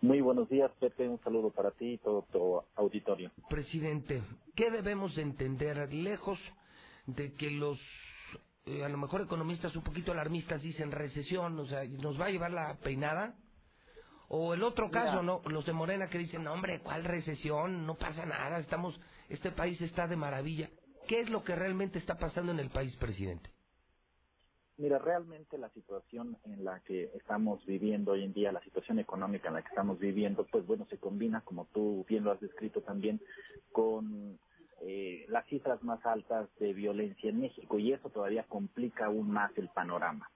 Muy 0.00 0.20
buenos 0.20 0.48
días, 0.48 0.70
Pepe. 0.80 1.08
Un 1.08 1.20
saludo 1.22 1.50
para 1.50 1.70
ti 1.70 1.94
y 1.94 1.98
todo 1.98 2.26
tu 2.30 2.60
auditorio. 2.74 3.30
Presidente, 3.48 4.22
¿qué 4.54 4.70
debemos 4.70 5.14
de 5.14 5.22
entender? 5.22 5.92
Lejos 5.94 6.38
de 7.06 7.32
que 7.34 7.50
los, 7.50 7.80
eh, 8.66 8.84
a 8.84 8.88
lo 8.88 8.98
mejor 8.98 9.22
economistas 9.22 9.74
un 9.76 9.82
poquito 9.82 10.12
alarmistas 10.12 10.62
dicen 10.62 10.90
recesión, 10.90 11.58
o 11.58 11.66
sea, 11.66 11.84
¿nos 11.84 12.20
va 12.20 12.26
a 12.26 12.30
llevar 12.30 12.50
la 12.50 12.76
peinada? 12.82 13.36
O 14.28 14.52
el 14.52 14.62
otro 14.62 14.90
caso, 14.90 15.22
¿no? 15.22 15.40
Los 15.46 15.64
de 15.64 15.72
Morena 15.72 16.08
que 16.08 16.18
dicen, 16.18 16.46
hombre, 16.48 16.80
¿cuál 16.80 17.04
recesión? 17.04 17.86
No 17.86 17.94
pasa 17.94 18.26
nada, 18.26 18.58
estamos, 18.58 18.98
este 19.28 19.52
país 19.52 19.80
está 19.80 20.08
de 20.08 20.16
maravilla. 20.16 20.70
¿Qué 21.06 21.20
es 21.20 21.30
lo 21.30 21.44
que 21.44 21.54
realmente 21.54 21.98
está 21.98 22.16
pasando 22.16 22.50
en 22.50 22.58
el 22.58 22.70
país, 22.70 22.96
presidente? 22.96 23.53
Mira, 24.76 24.98
realmente 24.98 25.56
la 25.56 25.68
situación 25.70 26.36
en 26.44 26.64
la 26.64 26.80
que 26.80 27.04
estamos 27.14 27.64
viviendo 27.64 28.12
hoy 28.12 28.24
en 28.24 28.32
día, 28.32 28.50
la 28.50 28.62
situación 28.62 28.98
económica 28.98 29.46
en 29.48 29.54
la 29.54 29.62
que 29.62 29.68
estamos 29.68 30.00
viviendo, 30.00 30.44
pues 30.50 30.66
bueno, 30.66 30.84
se 30.90 30.98
combina, 30.98 31.42
como 31.42 31.66
tú 31.66 32.04
bien 32.08 32.24
lo 32.24 32.32
has 32.32 32.40
descrito 32.40 32.80
también, 32.80 33.20
con 33.70 34.36
eh, 34.80 35.26
las 35.28 35.46
cifras 35.46 35.80
más 35.84 36.04
altas 36.04 36.48
de 36.58 36.72
violencia 36.72 37.30
en 37.30 37.40
México 37.40 37.78
y 37.78 37.92
eso 37.92 38.10
todavía 38.10 38.42
complica 38.48 39.06
aún 39.06 39.30
más 39.30 39.56
el 39.56 39.68
panorama. 39.68 40.28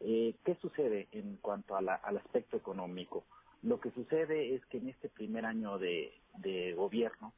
Eh, 0.00 0.34
¿Qué 0.44 0.56
sucede 0.56 1.06
en 1.12 1.36
cuanto 1.36 1.76
al 1.76 1.88
aspecto 1.88 2.56
económico? 2.56 3.26
Lo 3.62 3.78
que 3.78 3.92
sucede 3.92 4.56
es 4.56 4.66
que 4.66 4.78
en 4.78 4.88
este 4.88 5.08
primer 5.08 5.46
año 5.46 5.78
de 5.78 6.74
gobierno, 6.76 7.32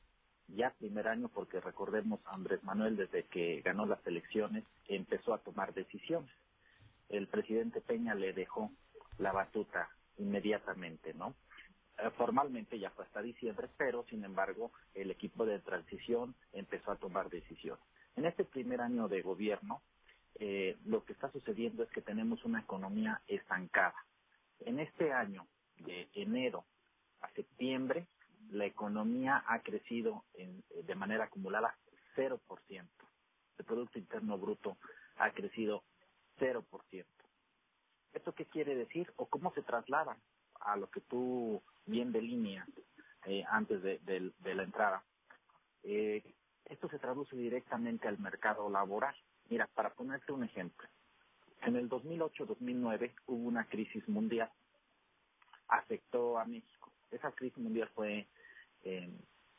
ya 0.54 0.70
primer 0.78 1.08
año 1.08 1.28
porque 1.28 1.60
recordemos 1.60 2.20
Andrés 2.26 2.62
Manuel 2.64 2.96
desde 2.96 3.24
que 3.24 3.60
ganó 3.62 3.86
las 3.86 4.04
elecciones 4.06 4.64
empezó 4.88 5.34
a 5.34 5.38
tomar 5.38 5.74
decisiones. 5.74 6.30
El 7.08 7.28
presidente 7.28 7.80
Peña 7.80 8.14
le 8.14 8.32
dejó 8.32 8.70
la 9.18 9.32
batuta 9.32 9.90
inmediatamente, 10.18 11.14
¿no? 11.14 11.34
Eh, 11.98 12.10
formalmente 12.16 12.78
ya 12.78 12.90
fue 12.90 13.04
hasta 13.04 13.22
diciembre, 13.22 13.68
pero 13.76 14.04
sin 14.04 14.24
embargo 14.24 14.72
el 14.94 15.10
equipo 15.10 15.44
de 15.44 15.58
transición 15.60 16.34
empezó 16.52 16.92
a 16.92 16.96
tomar 16.96 17.30
decisiones. 17.30 17.84
En 18.16 18.26
este 18.26 18.44
primer 18.44 18.80
año 18.80 19.08
de 19.08 19.22
gobierno 19.22 19.82
eh, 20.42 20.78
lo 20.86 21.04
que 21.04 21.12
está 21.12 21.30
sucediendo 21.30 21.82
es 21.82 21.90
que 21.90 22.00
tenemos 22.00 22.44
una 22.44 22.60
economía 22.60 23.20
estancada. 23.28 23.94
En 24.60 24.80
este 24.80 25.12
año, 25.12 25.46
de 25.78 26.08
enero 26.14 26.64
a 27.20 27.30
septiembre, 27.32 28.06
la 28.50 28.66
economía 28.66 29.44
ha 29.46 29.60
crecido 29.60 30.24
en, 30.34 30.62
de 30.70 30.94
manera 30.94 31.24
acumulada 31.24 31.76
0%. 32.16 32.38
El 33.58 33.64
Producto 33.64 33.98
Interno 33.98 34.38
Bruto 34.38 34.76
ha 35.16 35.30
crecido 35.30 35.82
0%. 36.38 37.04
¿Esto 38.12 38.32
qué 38.34 38.46
quiere 38.46 38.74
decir 38.74 39.12
o 39.16 39.26
cómo 39.26 39.52
se 39.54 39.62
traslada 39.62 40.16
a 40.60 40.76
lo 40.76 40.90
que 40.90 41.00
tú 41.00 41.62
bien 41.86 42.12
delineas 42.12 42.68
eh, 43.26 43.44
antes 43.48 43.82
de, 43.82 43.98
de, 43.98 44.54
la 44.54 44.62
entrada? 44.62 45.04
Eh, 45.82 46.22
esto 46.64 46.88
se 46.88 46.98
traduce 46.98 47.36
directamente 47.36 48.08
al 48.08 48.18
mercado 48.18 48.68
laboral. 48.68 49.14
Mira, 49.48 49.68
para 49.68 49.90
ponerte 49.90 50.32
un 50.32 50.44
ejemplo, 50.44 50.88
en 51.62 51.76
el 51.76 51.88
2008-2009 51.88 53.12
hubo 53.26 53.48
una 53.48 53.64
crisis 53.64 54.08
mundial, 54.08 54.50
afectó 55.68 56.38
a 56.38 56.44
México. 56.44 56.92
Esa 57.10 57.32
crisis 57.32 57.58
mundial 57.58 57.90
fue 57.94 58.26
eh, 58.84 59.10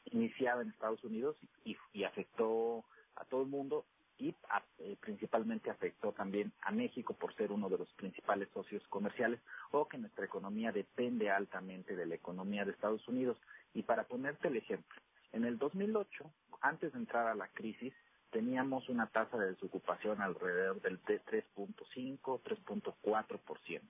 iniciada 0.06 0.62
en 0.62 0.70
Estados 0.70 1.04
Unidos 1.04 1.38
y, 1.64 2.04
afectó 2.04 2.84
a 3.16 3.26
todo 3.26 3.44
el 3.44 3.50
mundo 3.50 3.86
y 4.18 4.36
eh, 4.78 4.98
principalmente 5.00 5.70
afectó 5.70 6.12
también 6.12 6.52
a 6.62 6.72
México 6.72 7.14
por 7.14 7.34
ser 7.36 7.52
uno 7.52 7.70
de 7.70 7.78
los 7.78 7.92
principales 7.94 8.50
socios 8.54 8.86
comerciales 8.88 9.40
o 9.72 9.88
que 9.88 9.98
nuestra 9.98 10.26
economía 10.26 10.72
depende 10.72 11.32
altamente 11.32 11.96
de 11.96 12.06
la 12.06 12.16
economía 12.16 12.66
de 12.66 12.72
Estados 12.72 13.08
Unidos. 13.08 13.38
Y 13.74 13.84
para 13.84 14.04
ponerte 14.04 14.48
el 14.50 14.58
ejemplo, 14.58 15.02
en 15.32 15.46
el 15.46 15.58
2008, 15.58 16.30
antes 16.62 16.94
de 16.94 17.00
entrar 17.00 17.28
a 17.28 17.36
la 17.36 17.48
crisis, 17.48 17.94
teníamos 18.32 18.88
una 18.90 19.08
tasa 19.08 19.38
de 19.38 19.52
desocupación 19.52 20.22
alrededor 20.22 20.82
del 20.82 21.02
3.5, 21.04 22.42
3.4%. 22.42 23.82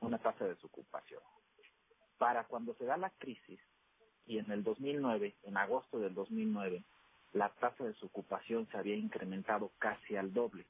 Una 0.00 0.18
tasa 0.18 0.44
de 0.44 0.54
desocupación. 0.54 1.20
Para 2.18 2.44
cuando 2.44 2.74
se 2.74 2.84
da 2.84 2.96
la 2.96 3.10
crisis, 3.10 3.60
y 4.30 4.38
en 4.38 4.50
el 4.52 4.62
2009, 4.62 5.34
en 5.42 5.56
agosto 5.56 5.98
del 5.98 6.14
2009, 6.14 6.84
la 7.32 7.48
tasa 7.48 7.82
de 7.82 7.90
desocupación 7.90 8.68
se 8.70 8.78
había 8.78 8.94
incrementado 8.94 9.72
casi 9.78 10.16
al 10.16 10.32
doble, 10.32 10.66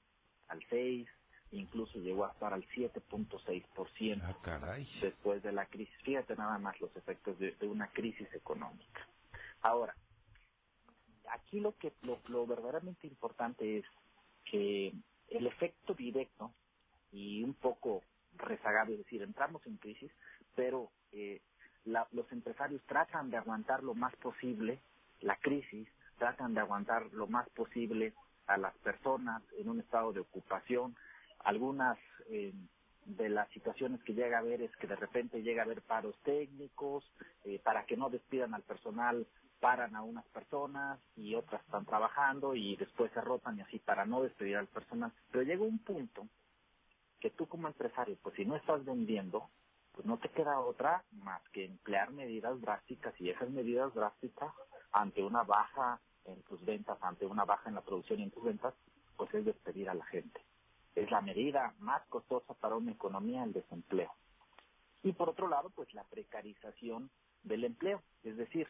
al 0.49 0.65
6, 0.71 1.07
incluso 1.53 1.99
llegó 1.99 2.25
a 2.25 2.33
estar 2.33 2.55
al 2.55 2.67
7.6% 2.69 4.23
ah, 4.23 4.79
después 5.03 5.43
de 5.43 5.53
la 5.53 5.67
crisis. 5.67 5.95
Fíjate 6.05 6.37
nada 6.37 6.59
más 6.59 6.81
los 6.81 6.95
efectos 6.97 7.39
de 7.39 7.55
una 7.69 7.89
crisis 7.89 8.33
económica. 8.33 9.07
Ahora, 9.61 9.95
aquí 11.31 11.61
lo 11.61 11.77
que 11.77 11.93
lo, 12.03 12.47
verdaderamente 12.47 13.07
importante 13.07 13.79
es 13.79 13.85
que 14.45 14.95
el 15.29 15.47
efecto 15.47 15.93
directo 15.93 16.55
y 17.13 17.43
un 17.43 17.53
poco 17.55 18.03
rezagado, 18.37 18.93
es 18.93 18.99
decir, 18.99 19.21
entramos 19.23 19.67
en 19.67 19.77
crisis, 19.77 20.11
pero 20.55 20.91
eh, 21.13 21.43
los 21.85 22.31
empresarios 22.33 22.83
tratan 22.87 23.31
de 23.31 23.37
aguantar 23.37 23.83
lo 23.83 23.95
más 23.95 24.15
posible 24.17 24.81
la 25.21 25.37
crisis, 25.37 25.89
tratan 26.19 26.55
de 26.55 26.61
aguantar 26.61 27.13
lo 27.13 27.27
más 27.27 27.49
posible 27.51 28.15
a 28.47 28.57
las 28.57 28.75
personas 28.79 29.43
en 29.59 29.69
un 29.69 29.81
estado 29.81 30.13
de 30.13 30.21
ocupación. 30.21 30.97
Algunas 31.41 31.99
eh, 32.29 32.53
de 33.05 33.29
las 33.29 33.49
situaciones 33.51 34.03
que 34.03 34.15
llega 34.15 34.39
a 34.39 34.41
haber 34.41 34.63
es 34.63 34.75
que 34.77 34.87
de 34.87 34.97
repente 34.97 35.43
llega 35.43 35.63
a 35.63 35.65
haber 35.65 35.83
paros 35.83 36.17
técnicos 36.23 37.05
eh, 37.45 37.61
para 37.63 37.85
que 37.85 37.97
no 37.97 38.11
despidan 38.11 38.55
al 38.55 38.63
personal 38.63 39.27
paran 39.61 39.95
a 39.95 40.03
unas 40.03 40.27
personas 40.29 40.99
y 41.17 41.35
otras 41.35 41.63
están 41.63 41.85
trabajando 41.85 42.55
y 42.55 42.77
después 42.77 43.13
se 43.13 43.21
rotan 43.21 43.59
y 43.59 43.61
así 43.61 43.79
para 43.79 44.07
no 44.07 44.23
despedir 44.23 44.57
al 44.57 44.67
personal. 44.67 45.13
Pero 45.31 45.45
llega 45.45 45.63
un 45.63 45.79
punto 45.79 46.27
que 47.21 47.31
tú 47.31 47.47
como 47.47 47.69
empresario, 47.69 48.17
pues 48.23 48.35
si 48.35 48.45
no 48.45 48.57
estás 48.57 48.85
vendiendo, 48.85 49.51
pues 49.93 50.07
no 50.07 50.19
te 50.19 50.29
queda 50.29 50.61
otra 50.61 51.05
más 51.13 51.43
que 51.51 51.65
emplear 51.65 52.11
medidas 52.13 52.61
drásticas 52.61 53.15
y 53.21 53.31
esas 53.31 53.51
medidas 53.51 53.93
drásticas 53.95 54.53
ante 54.93 55.23
una 55.23 55.43
baja 55.43 56.01
en 56.25 56.43
tus 56.43 56.65
ventas, 56.65 56.99
ante 57.03 57.27
una 57.27 57.45
baja 57.45 57.69
en 57.69 57.75
la 57.75 57.81
producción 57.83 58.21
y 58.21 58.25
en 58.25 58.31
tus 58.31 58.45
ventas, 58.45 58.75
pues 59.17 59.33
es 59.35 59.45
despedir 59.45 59.89
a 59.91 59.95
la 59.95 60.05
gente. 60.07 60.41
Es 60.95 61.11
la 61.11 61.21
medida 61.21 61.75
más 61.79 62.03
costosa 62.09 62.55
para 62.55 62.77
una 62.77 62.93
economía 62.93 63.45
el 63.45 63.53
desempleo. 63.53 64.13
Y 65.03 65.13
por 65.13 65.29
otro 65.31 65.49
lado, 65.49 65.71
pues 65.71 65.93
la 65.95 66.05
precarización 66.05 67.11
del 67.43 67.65
empleo, 67.65 68.03
es 68.23 68.37
decir, 68.37 68.69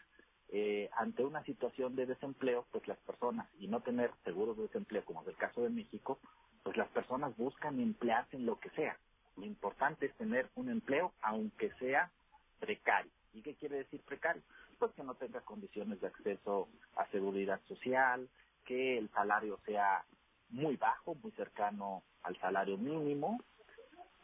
eh, 0.48 0.90
ante 0.96 1.24
una 1.24 1.44
situación 1.44 1.96
de 1.96 2.06
desempleo, 2.06 2.66
pues 2.70 2.86
las 2.88 2.98
personas, 2.98 3.48
y 3.58 3.68
no 3.68 3.80
tener 3.80 4.12
seguros 4.24 4.56
de 4.56 4.64
desempleo, 4.64 5.04
como 5.04 5.22
es 5.22 5.28
el 5.28 5.36
caso 5.36 5.62
de 5.62 5.70
México, 5.70 6.18
pues 6.62 6.76
las 6.76 6.88
personas 6.88 7.36
buscan 7.36 7.80
emplearse 7.80 8.36
en 8.36 8.46
lo 8.46 8.58
que 8.58 8.70
sea. 8.70 8.96
Lo 9.36 9.44
importante 9.44 10.06
es 10.06 10.14
tener 10.16 10.50
un 10.54 10.68
empleo, 10.70 11.12
aunque 11.22 11.70
sea 11.74 12.10
precario. 12.58 13.10
¿Y 13.32 13.42
qué 13.42 13.54
quiere 13.54 13.76
decir 13.76 14.00
precario? 14.02 14.42
Pues 14.78 14.92
que 14.92 15.04
no 15.04 15.14
tenga 15.14 15.40
condiciones 15.42 16.00
de 16.00 16.08
acceso 16.08 16.68
a 16.96 17.06
seguridad 17.08 17.60
social, 17.66 18.28
que 18.64 18.98
el 18.98 19.08
salario 19.10 19.58
sea 19.64 20.04
muy 20.50 20.76
bajo, 20.76 21.14
muy 21.14 21.30
cercano 21.32 22.02
al 22.22 22.38
salario 22.40 22.76
mínimo, 22.76 23.40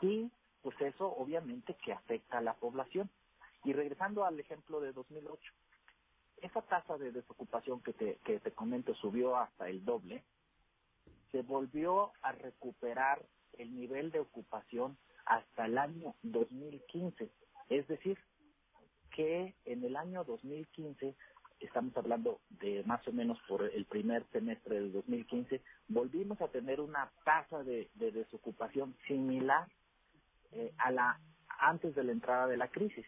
y 0.01 0.31
pues 0.63 0.81
eso 0.81 1.07
obviamente 1.17 1.75
que 1.75 1.93
afecta 1.93 2.39
a 2.39 2.43
la 2.43 2.55
población. 2.55 3.09
Y 3.65 3.73
regresando 3.73 4.25
al 4.25 4.39
ejemplo 4.39 4.81
de 4.81 4.93
2008, 4.93 5.53
esa 6.43 6.63
tasa 6.63 6.99
de 6.99 7.13
desocupación 7.13 7.81
que 7.81 7.93
te, 7.93 8.17
que 8.25 8.41
te 8.41 8.53
comento 8.53 8.95
subió 8.95 9.37
hasta 9.37 9.69
el 9.69 9.85
doble, 9.85 10.23
se 11.33 11.43
volvió 11.43 12.13
a 12.23 12.33
recuperar 12.33 13.23
el 13.59 13.75
nivel 13.75 14.11
de 14.11 14.21
ocupación 14.21 14.97
hasta 15.25 15.67
el 15.67 15.79
año 15.79 16.15
2015. 16.23 17.29
Es 17.69 17.89
decir, 17.89 18.19
que 19.11 19.55
en 19.65 19.85
el 19.85 19.97
año 19.97 20.25
2015, 20.25 21.15
estamos 21.61 21.97
hablando 21.97 22.41
de 22.61 22.83
más 22.85 23.07
o 23.09 23.13
menos 23.13 23.39
por 23.49 23.63
el 23.65 23.85
primer 23.87 24.25
semestre 24.33 24.77
del 24.77 24.93
2015, 24.93 25.61
volvimos 25.89 26.41
a 26.41 26.49
tener 26.49 26.81
una 26.81 27.11
tasa 27.25 27.63
de, 27.65 27.89
desocupación 27.95 28.95
similar 29.07 29.67
eh, 30.53 30.73
a 30.79 30.91
la 30.91 31.21
antes 31.59 31.95
de 31.95 32.05
la 32.05 32.13
entrada 32.13 32.47
de 32.47 32.57
la 32.57 32.69
crisis. 32.69 33.07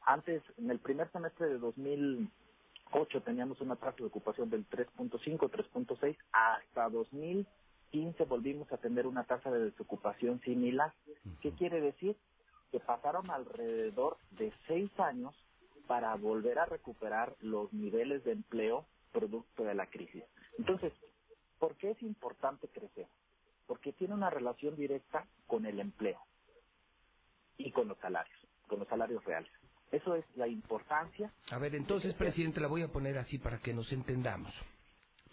Antes, 0.00 0.42
en 0.56 0.70
el 0.70 0.78
primer 0.78 1.10
semestre 1.12 1.48
de 1.48 1.58
2008 1.58 3.22
teníamos 3.22 3.60
una 3.60 3.76
tasa 3.76 3.96
de 3.98 4.04
ocupación 4.04 4.48
del 4.48 4.68
3.5, 4.68 5.38
3.6, 5.50 6.16
hasta 6.32 6.88
2015 7.92 8.24
volvimos 8.24 8.72
a 8.72 8.78
tener 8.78 9.06
una 9.06 9.24
tasa 9.24 9.50
de 9.50 9.64
desocupación 9.64 10.40
similar. 10.40 10.92
¿Qué 11.40 11.52
quiere 11.52 11.80
decir? 11.80 12.16
Que 12.70 12.80
pasaron 12.80 13.30
alrededor 13.30 14.16
de 14.32 14.52
seis 14.66 14.90
años 14.98 15.34
para 15.86 16.14
volver 16.16 16.58
a 16.58 16.66
recuperar 16.66 17.36
los 17.40 17.72
niveles 17.72 18.24
de 18.24 18.32
empleo 18.32 18.86
producto 19.12 19.64
de 19.64 19.74
la 19.74 19.86
crisis. 19.86 20.24
Entonces, 20.58 20.92
¿por 21.58 21.76
qué 21.76 21.92
es 21.92 22.02
importante 22.02 22.68
crecer? 22.68 23.06
Porque 23.66 23.92
tiene 23.92 24.14
una 24.14 24.30
relación 24.30 24.76
directa 24.76 25.26
con 25.46 25.64
el 25.64 25.80
empleo 25.80 26.20
y 27.56 27.70
con 27.70 27.88
los 27.88 27.98
salarios, 27.98 28.38
con 28.68 28.80
los 28.80 28.88
salarios 28.88 29.24
reales. 29.24 29.50
Eso 29.92 30.16
es 30.16 30.24
la 30.34 30.48
importancia. 30.48 31.32
A 31.50 31.58
ver, 31.58 31.74
entonces, 31.74 32.14
presidente, 32.14 32.60
la 32.60 32.66
voy 32.66 32.82
a 32.82 32.88
poner 32.88 33.16
así 33.18 33.38
para 33.38 33.58
que 33.58 33.72
nos 33.72 33.90
entendamos. 33.92 34.52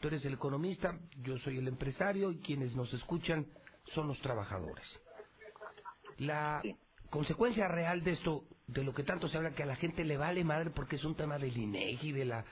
Tú 0.03 0.09
eres 0.09 0.25
el 0.25 0.33
economista, 0.33 0.99
yo 1.21 1.37
soy 1.39 1.59
el 1.59 1.67
empresario 1.69 2.29
y 2.29 2.39
quienes 2.39 2.75
nos 2.75 2.93
escuchan 2.93 3.47
son 3.95 4.09
los 4.09 4.19
trabajadores. 4.19 4.85
La 6.17 6.61
consecuencia 7.09 7.69
real 7.69 8.03
de 8.03 8.11
esto, 8.11 8.43
de 8.67 8.83
lo 8.83 8.93
que 8.93 9.03
tanto 9.03 9.29
se 9.29 9.37
habla, 9.37 9.55
que 9.55 9.63
a 9.63 9.65
la 9.65 9.77
gente 9.77 10.03
le 10.03 10.17
vale 10.17 10.43
madre 10.43 10.71
porque 10.71 10.97
es 10.97 11.05
un 11.05 11.15
tema 11.15 11.37
del 11.39 11.55
INEGI, 11.55 12.11
de 12.11 12.25
la 12.25 12.45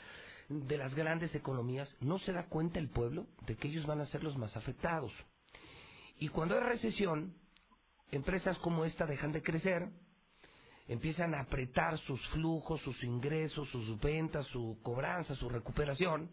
de 0.47 0.77
las 0.77 0.95
grandes 0.95 1.35
economías, 1.35 1.93
no 1.99 2.19
se 2.19 2.31
da 2.31 2.45
cuenta 2.45 2.79
el 2.79 2.87
pueblo 2.87 3.27
de 3.45 3.57
que 3.57 3.67
ellos 3.67 3.85
van 3.85 3.99
a 3.99 4.05
ser 4.05 4.23
los 4.23 4.37
más 4.37 4.55
afectados. 4.55 5.11
Y 6.19 6.29
cuando 6.29 6.55
hay 6.55 6.61
recesión, 6.61 7.35
empresas 8.11 8.57
como 8.59 8.85
esta 8.85 9.05
dejan 9.05 9.33
de 9.33 9.43
crecer, 9.43 9.89
empiezan 10.87 11.35
a 11.35 11.41
apretar 11.41 11.97
sus 11.97 12.25
flujos, 12.29 12.79
sus 12.79 13.03
ingresos, 13.03 13.67
sus 13.71 13.99
ventas, 13.99 14.45
su 14.47 14.79
cobranza, 14.81 15.35
su 15.35 15.49
recuperación. 15.49 16.31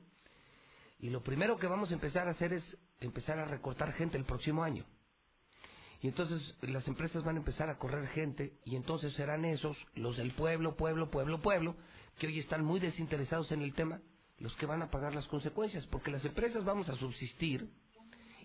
Y 0.98 1.10
lo 1.10 1.22
primero 1.22 1.56
que 1.56 1.66
vamos 1.66 1.90
a 1.90 1.94
empezar 1.94 2.26
a 2.26 2.32
hacer 2.32 2.52
es 2.52 2.76
empezar 3.00 3.38
a 3.38 3.44
recortar 3.44 3.92
gente 3.92 4.16
el 4.16 4.24
próximo 4.24 4.64
año. 4.64 4.84
Y 6.00 6.08
entonces 6.08 6.54
las 6.62 6.86
empresas 6.86 7.24
van 7.24 7.36
a 7.36 7.38
empezar 7.40 7.70
a 7.70 7.78
correr 7.78 8.06
gente 8.08 8.52
y 8.64 8.76
entonces 8.76 9.12
serán 9.14 9.44
esos, 9.44 9.76
los 9.94 10.16
del 10.16 10.32
pueblo, 10.32 10.76
pueblo, 10.76 11.10
pueblo, 11.10 11.40
pueblo, 11.40 11.76
que 12.18 12.28
hoy 12.28 12.38
están 12.38 12.64
muy 12.64 12.78
desinteresados 12.78 13.50
en 13.50 13.62
el 13.62 13.74
tema, 13.74 14.00
los 14.38 14.54
que 14.56 14.66
van 14.66 14.82
a 14.82 14.90
pagar 14.90 15.14
las 15.14 15.26
consecuencias, 15.26 15.86
porque 15.86 16.12
las 16.12 16.24
empresas 16.24 16.64
vamos 16.64 16.88
a 16.88 16.96
subsistir, 16.96 17.68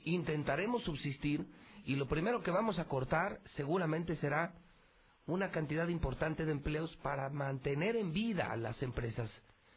intentaremos 0.04 0.84
subsistir 0.84 1.46
y 1.86 1.96
lo 1.96 2.08
primero 2.08 2.42
que 2.42 2.50
vamos 2.50 2.80
a 2.80 2.86
cortar 2.86 3.40
seguramente 3.56 4.16
será 4.16 4.54
una 5.28 5.52
cantidad 5.52 5.88
importante 5.88 6.46
de 6.46 6.52
empleos 6.52 6.96
para 6.98 7.30
mantener 7.30 7.96
en 7.96 8.14
vida 8.14 8.52
a 8.52 8.58
las 8.58 8.82
empresas. 8.82 9.32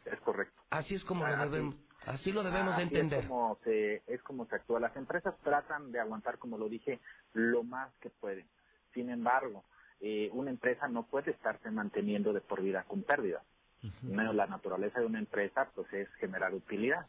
Es 0.05 0.19
correcto. 0.21 0.59
Así 0.69 0.95
es 0.95 1.03
como 1.03 1.27
lo 1.27 1.37
debemos, 1.37 1.75
Así 2.07 2.31
lo 2.31 2.43
debemos 2.43 2.75
de 2.77 2.83
Así 2.83 2.95
entender. 2.95 3.19
Es 3.19 3.27
como, 3.27 3.57
se, 3.63 4.01
es 4.07 4.21
como 4.23 4.45
se 4.45 4.55
actúa. 4.55 4.79
Las 4.79 4.95
empresas 4.95 5.35
tratan 5.43 5.91
de 5.91 5.99
aguantar, 5.99 6.37
como 6.37 6.57
lo 6.57 6.69
dije, 6.69 6.99
lo 7.33 7.63
más 7.63 7.93
que 8.01 8.09
pueden. 8.09 8.47
Sin 8.93 9.09
embargo, 9.09 9.63
eh, 9.99 10.29
una 10.33 10.49
empresa 10.49 10.87
no 10.87 11.03
puede 11.03 11.31
estarse 11.31 11.69
manteniendo 11.69 12.33
de 12.33 12.41
por 12.41 12.61
vida 12.61 12.83
con 12.83 13.03
pérdidas. 13.03 13.43
No, 14.01 14.33
La 14.33 14.47
naturaleza 14.47 14.99
de 14.99 15.05
una 15.05 15.19
empresa 15.19 15.69
pues 15.75 15.91
es 15.93 16.09
generar 16.15 16.53
utilidad, 16.53 17.05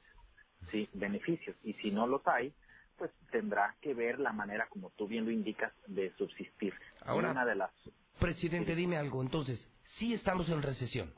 sí, 0.70 0.88
beneficios. 0.92 1.56
Y 1.64 1.72
si 1.74 1.90
no 1.90 2.06
los 2.06 2.26
hay, 2.26 2.52
pues 2.96 3.10
tendrá 3.30 3.74
que 3.80 3.94
ver 3.94 4.18
la 4.18 4.32
manera, 4.32 4.68
como 4.68 4.90
tú 4.90 5.06
bien 5.06 5.24
lo 5.24 5.30
indicas, 5.30 5.72
de 5.86 6.12
subsistir. 6.16 6.74
Ahora, 7.04 7.30
una 7.30 7.46
de 7.46 7.54
las 7.54 7.70
Presidente, 8.18 8.74
dime 8.74 8.96
algo. 8.96 9.22
Entonces, 9.22 9.66
sí 9.98 10.12
estamos 10.12 10.48
en 10.48 10.62
recesión. 10.62 11.12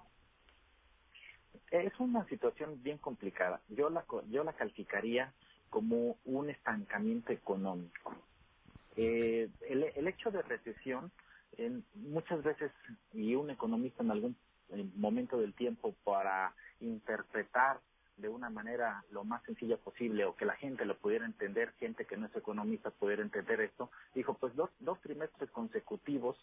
Es 1.71 1.93
una 2.01 2.27
situación 2.29 2.83
bien 2.83 2.99
complicada. 2.99 3.61
Yo 3.71 3.91
la, 3.91 4.05
yo 4.31 4.45
la 4.45 4.53
calificaría 4.55 5.33
como 5.71 6.19
un 6.25 6.51
estancamiento 6.51 7.33
económico. 7.33 8.17
Eh, 8.97 9.49
el, 9.69 9.85
hecho 10.09 10.31
de 10.31 10.43
recesión, 10.43 11.13
en- 11.59 11.85
muchas 11.95 12.43
veces, 12.43 12.73
y 13.13 13.35
un 13.35 13.51
economista 13.51 14.03
en 14.03 14.11
algún 14.13 14.37
eh, 14.71 14.89
momento 14.97 15.39
del 15.39 15.55
tiempo 15.55 15.95
para 16.05 16.55
interpretar 16.81 17.81
de 18.17 18.29
una 18.29 18.51
manera 18.51 19.05
lo 19.13 19.25
más 19.25 19.43
sencilla 19.45 19.79
posible 19.79 20.25
o 20.27 20.37
que 20.37 20.45
la 20.47 20.57
gente 20.57 20.85
lo 20.85 20.99
pudiera 20.99 21.27
entender, 21.27 21.73
gente 21.79 22.07
que 22.07 22.17
no 22.17 22.27
es 22.27 22.37
economista 22.37 22.91
pudiera 22.91 23.23
entender 23.23 23.61
esto, 23.63 23.91
dijo 24.15 24.35
pues 24.35 24.55
dos, 24.57 24.71
dos 24.81 25.01
trimestres 25.03 25.51
consecutivos 25.51 26.37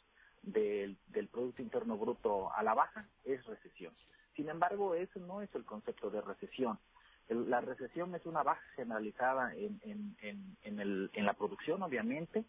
del, 0.43 0.97
del 1.07 1.27
Producto 1.29 1.61
Interno 1.61 1.97
Bruto 1.97 2.53
a 2.53 2.63
la 2.63 2.73
baja 2.75 3.07
es 3.25 3.45
recesión. 3.45 3.93
Sin 4.37 4.49
embargo, 4.49 4.95
eso 4.95 5.19
no 5.21 5.43
es 5.43 5.55
el 5.55 5.65
concepto 5.65 6.11
de 6.11 6.21
recesión. 6.21 6.79
El- 7.29 7.49
la 7.51 7.61
recesión 7.61 8.15
es 8.15 8.25
una 8.27 8.43
baja 8.43 8.63
generalizada 8.77 9.55
en, 9.55 9.81
en, 9.83 10.17
en, 10.21 10.57
en, 10.63 10.81
el, 10.81 11.11
en 11.13 11.25
la 11.27 11.35
producción, 11.35 11.83
obviamente, 11.83 12.45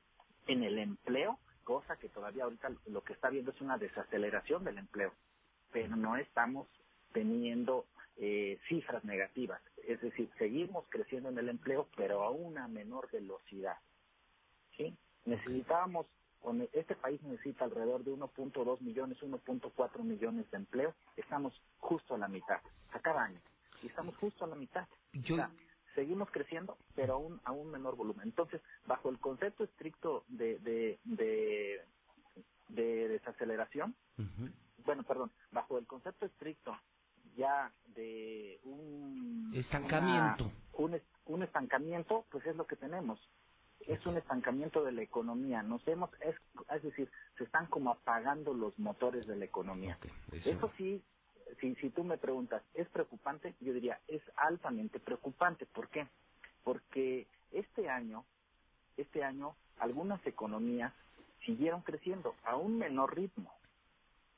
en 0.48 0.64
el 0.64 0.78
empleo, 0.78 1.40
cosa 1.64 1.98
que 1.98 2.10
todavía 2.10 2.44
ahorita 2.44 2.70
lo 2.88 3.02
que 3.04 3.14
está 3.14 3.30
viendo 3.30 3.52
es 3.52 3.62
una 3.62 3.78
desaceleración 3.78 4.64
del 4.64 4.78
empleo, 4.78 5.14
pero 5.72 5.96
no 5.96 6.16
estamos 6.18 6.68
teniendo 7.14 7.86
eh, 8.18 8.60
cifras 8.68 9.04
negativas. 9.04 9.62
Es 9.88 10.00
decir, 10.02 10.30
seguimos 10.38 10.86
creciendo 10.90 11.30
en 11.30 11.38
el 11.38 11.50
empleo, 11.50 11.88
pero 11.96 12.24
a 12.24 12.30
una 12.32 12.68
menor 12.68 13.10
velocidad. 13.12 13.78
¿sí? 14.76 14.96
Necesitábamos, 15.26 16.06
este 16.72 16.96
país 16.96 17.22
necesita 17.22 17.64
alrededor 17.66 18.04
de 18.04 18.12
1.2 18.12 18.80
millones, 18.82 19.18
1.4 19.22 20.04
millones 20.04 20.50
de 20.50 20.58
empleo. 20.58 20.94
Estamos 21.16 21.54
justo 21.78 22.14
a 22.14 22.18
la 22.18 22.28
mitad, 22.28 22.60
a 22.92 23.00
cada 23.00 23.24
año. 23.24 23.40
Y 23.82 23.88
estamos 23.88 24.16
justo 24.18 24.44
a 24.44 24.48
la 24.48 24.56
mitad. 24.56 24.88
O 25.30 25.34
sea, 25.34 25.52
seguimos 25.94 26.30
creciendo, 26.32 26.78
pero 26.94 27.14
a 27.14 27.18
un, 27.18 27.40
a 27.44 27.52
un 27.52 27.70
menor 27.70 27.96
volumen. 27.96 28.28
Entonces, 28.28 28.62
bajo 28.86 29.10
el 29.10 29.20
concepto 29.20 29.64
estricto 29.64 30.24
de, 30.28 30.58
de, 30.60 31.00
de, 31.04 31.82
de 32.70 33.08
desaceleración, 33.08 33.96
bueno, 34.84 35.04
perdón, 35.04 35.32
bajo 35.52 35.78
el 35.78 35.86
concepto 35.86 36.26
estricto 36.26 36.76
ya 37.36 37.72
de 37.86 38.60
un 38.64 39.52
Estancamiento. 39.56 40.44
una- 40.44 40.54
un, 40.74 40.94
es- 40.94 41.04
un 41.26 41.42
estancamiento, 41.44 42.26
pues 42.30 42.46
es 42.46 42.56
lo 42.56 42.66
que 42.66 42.76
tenemos. 42.76 43.20
Es 43.88 44.04
un 44.06 44.18
estancamiento 44.18 44.84
de 44.84 44.92
la 44.92 45.02
economía. 45.02 45.62
Nos 45.62 45.86
hemos, 45.88 46.10
es, 46.20 46.36
es 46.74 46.82
decir, 46.82 47.10
se 47.38 47.44
están 47.44 47.66
como 47.66 47.90
apagando 47.90 48.52
los 48.52 48.78
motores 48.78 49.26
de 49.26 49.36
la 49.36 49.46
economía. 49.46 49.98
Eso 50.44 50.70
sí, 50.76 51.02
si, 51.58 51.74
si 51.76 51.88
tú 51.90 52.04
me 52.04 52.18
preguntas, 52.18 52.62
¿es 52.74 52.86
preocupante? 52.90 53.54
Yo 53.60 53.72
diría, 53.72 53.98
es 54.06 54.22
altamente 54.36 55.00
preocupante. 55.00 55.64
¿Por 55.64 55.88
qué? 55.88 56.06
Porque 56.64 57.26
este 57.50 57.88
año, 57.88 58.24
este 58.98 59.24
año, 59.24 59.56
algunas 59.78 60.24
economías 60.26 60.92
siguieron 61.46 61.80
creciendo 61.80 62.34
a 62.44 62.56
un 62.56 62.76
menor 62.76 63.16
ritmo. 63.16 63.54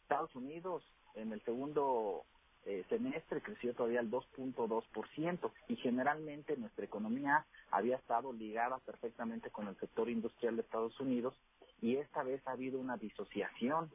Estados 0.03 0.35
Unidos 0.37 0.85
en 1.15 1.33
el 1.33 1.43
segundo 1.43 2.25
eh, 2.67 2.85
semestre 2.89 3.41
creció 3.41 3.75
todavía 3.75 4.01
al 4.01 4.11
2.2% 4.11 5.53
y 5.69 5.77
generalmente 5.77 6.57
nuestra 6.57 6.85
economía 6.85 7.47
había 7.71 7.97
estado 7.97 8.33
ligada 8.33 8.79
perfectamente 8.79 9.51
con 9.51 9.69
el 9.69 9.77
sector 9.79 10.11
industrial 10.11 10.57
de 10.57 10.63
Estados 10.63 10.99
Unidos 11.01 11.35
y 11.81 11.97
esta 11.97 12.23
vez 12.23 12.47
ha 12.47 12.53
habido 12.53 12.79
una 12.79 12.97
disociación. 12.97 13.91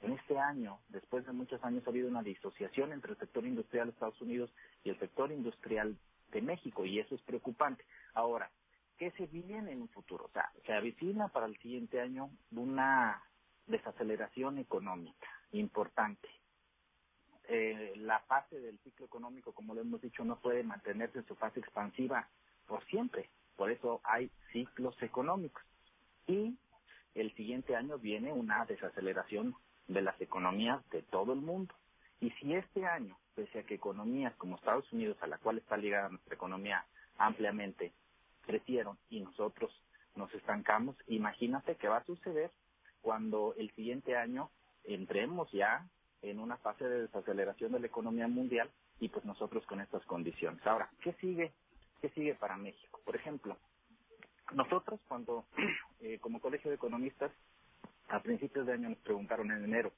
En 0.00 0.12
este 0.12 0.38
año, 0.38 0.78
después 0.90 1.26
de 1.26 1.32
muchos 1.32 1.62
años, 1.64 1.82
ha 1.84 1.90
habido 1.90 2.08
una 2.08 2.22
disociación 2.22 2.92
entre 2.92 3.12
el 3.12 3.18
sector 3.18 3.44
industrial 3.44 3.88
de 3.88 3.92
Estados 3.94 4.20
Unidos 4.20 4.54
y 4.84 4.90
el 4.90 4.98
sector 5.00 5.32
industrial 5.32 5.98
de 6.30 6.40
México 6.40 6.84
y 6.84 7.00
eso 7.00 7.16
es 7.16 7.22
preocupante. 7.22 7.84
Ahora, 8.14 8.48
¿qué 8.96 9.10
se 9.12 9.26
viene 9.26 9.72
en 9.72 9.82
un 9.82 9.88
futuro? 9.88 10.26
O 10.26 10.30
sea, 10.30 10.52
se 10.64 10.72
avecina 10.72 11.28
para 11.28 11.46
el 11.46 11.58
siguiente 11.58 12.00
año 12.00 12.30
una 12.52 13.22
desaceleración 13.66 14.58
económica 14.58 15.26
importante. 15.50 16.28
Eh, 17.50 17.94
la 17.96 18.20
fase 18.20 18.60
del 18.60 18.78
ciclo 18.80 19.06
económico, 19.06 19.52
como 19.52 19.74
lo 19.74 19.80
hemos 19.80 20.02
dicho, 20.02 20.22
no 20.24 20.38
puede 20.38 20.62
mantenerse 20.62 21.18
en 21.18 21.26
su 21.26 21.34
fase 21.34 21.60
expansiva 21.60 22.28
por 22.66 22.84
siempre. 22.86 23.30
Por 23.56 23.70
eso 23.70 24.02
hay 24.04 24.30
ciclos 24.52 24.94
económicos. 25.02 25.62
Y 26.26 26.58
el 27.14 27.34
siguiente 27.34 27.74
año 27.74 27.98
viene 27.98 28.32
una 28.32 28.66
desaceleración 28.66 29.56
de 29.88 30.02
las 30.02 30.20
economías 30.20 30.86
de 30.90 31.02
todo 31.02 31.32
el 31.32 31.40
mundo. 31.40 31.74
Y 32.20 32.30
si 32.32 32.54
este 32.54 32.84
año, 32.84 33.16
pese 33.34 33.60
a 33.60 33.62
que 33.62 33.74
economías 33.74 34.34
como 34.36 34.56
Estados 34.56 34.92
Unidos, 34.92 35.16
a 35.22 35.26
la 35.26 35.38
cual 35.38 35.56
está 35.56 35.76
ligada 35.78 36.10
nuestra 36.10 36.34
economía 36.34 36.84
ampliamente, 37.16 37.92
crecieron 38.42 38.98
y 39.08 39.20
nosotros 39.20 39.72
nos 40.16 40.32
estancamos, 40.34 40.96
imagínate 41.06 41.76
qué 41.76 41.88
va 41.88 41.98
a 41.98 42.04
suceder 42.04 42.50
cuando 43.00 43.54
el 43.56 43.70
siguiente 43.74 44.16
año 44.16 44.50
entremos 44.84 45.50
ya 45.52 45.86
en 46.22 46.40
una 46.40 46.56
fase 46.58 46.84
de 46.84 47.02
desaceleración 47.02 47.72
de 47.72 47.80
la 47.80 47.86
economía 47.86 48.28
mundial 48.28 48.70
y 49.00 49.08
pues 49.08 49.24
nosotros 49.24 49.64
con 49.66 49.80
estas 49.80 50.04
condiciones. 50.04 50.64
Ahora, 50.66 50.90
¿qué 51.02 51.12
sigue? 51.14 51.52
¿Qué 52.00 52.08
sigue 52.10 52.34
para 52.34 52.56
México? 52.56 53.00
Por 53.04 53.16
ejemplo, 53.16 53.56
nosotros 54.54 55.00
cuando 55.08 55.44
eh, 56.00 56.18
como 56.20 56.40
Colegio 56.40 56.70
de 56.70 56.76
Economistas 56.76 57.32
a 58.08 58.20
principios 58.22 58.66
de 58.66 58.72
año 58.72 58.88
nos 58.88 58.98
preguntaron 58.98 59.50
en 59.50 59.64
enero, 59.64 59.92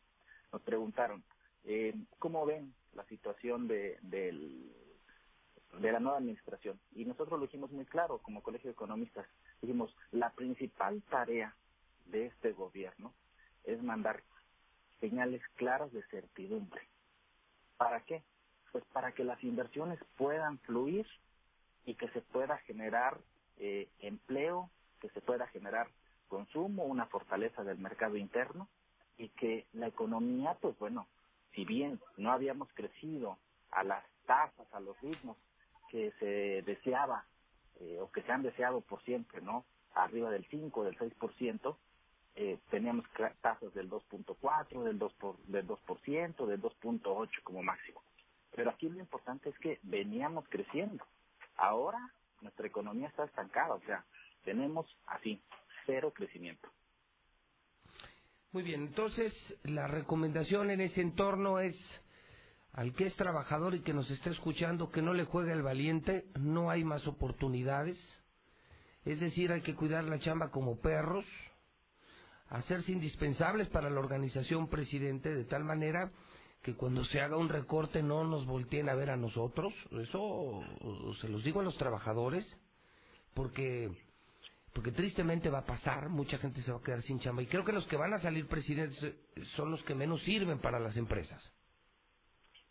nos 0.52 0.62
preguntaron 0.62 1.22
eh, 1.64 1.94
cómo 2.18 2.44
ven 2.44 2.74
la 2.94 3.04
situación 3.04 3.68
de, 3.68 3.98
del, 4.02 4.72
de 5.78 5.92
la 5.92 6.00
nueva 6.00 6.18
administración. 6.18 6.80
Y 6.92 7.04
nosotros 7.04 7.38
lo 7.38 7.46
dijimos 7.46 7.70
muy 7.70 7.84
claro 7.84 8.18
como 8.18 8.42
Colegio 8.42 8.68
de 8.68 8.72
Economistas. 8.72 9.26
Dijimos, 9.62 9.94
la 10.10 10.30
principal 10.30 11.02
tarea 11.08 11.54
de 12.06 12.26
este 12.26 12.52
gobierno 12.52 13.14
es 13.64 13.82
mandar 13.82 14.22
señales 15.00 15.42
claras 15.56 15.92
de 15.92 16.02
certidumbre. 16.04 16.82
¿Para 17.76 18.02
qué? 18.02 18.22
Pues 18.72 18.84
para 18.92 19.12
que 19.12 19.24
las 19.24 19.42
inversiones 19.42 19.98
puedan 20.16 20.58
fluir 20.60 21.06
y 21.84 21.94
que 21.94 22.08
se 22.10 22.20
pueda 22.20 22.58
generar 22.58 23.18
eh, 23.58 23.88
empleo, 24.00 24.70
que 25.00 25.08
se 25.10 25.20
pueda 25.20 25.46
generar 25.48 25.88
consumo, 26.28 26.84
una 26.84 27.06
fortaleza 27.06 27.64
del 27.64 27.78
mercado 27.78 28.16
interno 28.16 28.68
y 29.18 29.28
que 29.30 29.66
la 29.72 29.88
economía, 29.88 30.56
pues 30.60 30.78
bueno, 30.78 31.08
si 31.54 31.64
bien 31.64 32.00
no 32.16 32.32
habíamos 32.32 32.68
crecido 32.74 33.38
a 33.70 33.82
las 33.82 34.04
tasas, 34.26 34.72
a 34.72 34.80
los 34.80 34.98
ritmos 35.00 35.36
que 35.90 36.12
se 36.18 36.62
deseaba 36.62 37.24
eh, 37.80 37.98
o 38.00 38.10
que 38.10 38.22
se 38.22 38.32
han 38.32 38.42
deseado 38.42 38.80
por 38.80 39.02
siempre, 39.02 39.40
¿no? 39.40 39.64
Arriba 39.94 40.30
del 40.30 40.46
5, 40.46 40.84
del 40.84 40.96
6%, 40.96 41.76
eh, 42.34 42.58
teníamos 42.70 43.06
tasas 43.40 43.72
del 43.74 43.90
2.4, 43.90 44.82
del 44.82 44.98
2%, 44.98 45.12
por, 45.18 45.38
del 45.46 45.66
2%, 45.66 46.46
del 46.46 46.62
2.8 46.62 47.28
como 47.42 47.62
máximo. 47.62 48.02
Pero 48.54 48.70
aquí 48.70 48.88
lo 48.88 48.98
importante 48.98 49.50
es 49.50 49.58
que 49.58 49.78
veníamos 49.82 50.44
creciendo. 50.48 51.04
Ahora 51.56 51.98
nuestra 52.40 52.66
economía 52.66 53.08
está 53.08 53.24
estancada, 53.24 53.74
o 53.74 53.80
sea, 53.82 54.04
tenemos 54.44 54.86
así, 55.06 55.42
cero 55.86 56.12
crecimiento. 56.14 56.68
Muy 58.52 58.62
bien, 58.62 58.82
entonces 58.82 59.32
la 59.62 59.86
recomendación 59.86 60.70
en 60.70 60.80
ese 60.80 61.00
entorno 61.00 61.60
es 61.60 61.76
al 62.72 62.92
que 62.94 63.06
es 63.06 63.16
trabajador 63.16 63.74
y 63.74 63.82
que 63.82 63.92
nos 63.92 64.10
está 64.10 64.30
escuchando 64.30 64.90
que 64.90 65.02
no 65.02 65.12
le 65.12 65.24
juegue 65.24 65.52
al 65.52 65.62
valiente, 65.62 66.26
no 66.38 66.70
hay 66.70 66.84
más 66.84 67.06
oportunidades. 67.06 67.96
Es 69.04 69.20
decir, 69.20 69.52
hay 69.52 69.62
que 69.62 69.74
cuidar 69.74 70.04
la 70.04 70.18
chamba 70.18 70.50
como 70.50 70.80
perros, 70.80 71.24
hacerse 72.50 72.92
indispensables 72.92 73.68
para 73.68 73.90
la 73.90 74.00
organización 74.00 74.68
presidente 74.68 75.34
de 75.34 75.44
tal 75.44 75.64
manera 75.64 76.10
que 76.62 76.74
cuando 76.74 77.04
se 77.06 77.20
haga 77.20 77.36
un 77.36 77.48
recorte 77.48 78.02
no 78.02 78.24
nos 78.24 78.44
volteen 78.44 78.88
a 78.88 78.94
ver 78.94 79.10
a 79.10 79.16
nosotros. 79.16 79.72
Eso 79.92 80.60
se 81.20 81.28
los 81.28 81.42
digo 81.42 81.60
a 81.60 81.64
los 81.64 81.78
trabajadores, 81.78 82.44
porque 83.34 83.90
porque 84.74 84.92
tristemente 84.92 85.50
va 85.50 85.60
a 85.60 85.66
pasar, 85.66 86.08
mucha 86.10 86.38
gente 86.38 86.62
se 86.62 86.70
va 86.70 86.78
a 86.78 86.82
quedar 86.82 87.02
sin 87.02 87.18
chamba 87.18 87.42
y 87.42 87.46
creo 87.46 87.64
que 87.64 87.72
los 87.72 87.86
que 87.86 87.96
van 87.96 88.14
a 88.14 88.20
salir 88.20 88.46
presidentes 88.46 89.16
son 89.56 89.72
los 89.72 89.82
que 89.82 89.96
menos 89.96 90.22
sirven 90.22 90.60
para 90.60 90.78
las 90.78 90.96
empresas. 90.96 91.52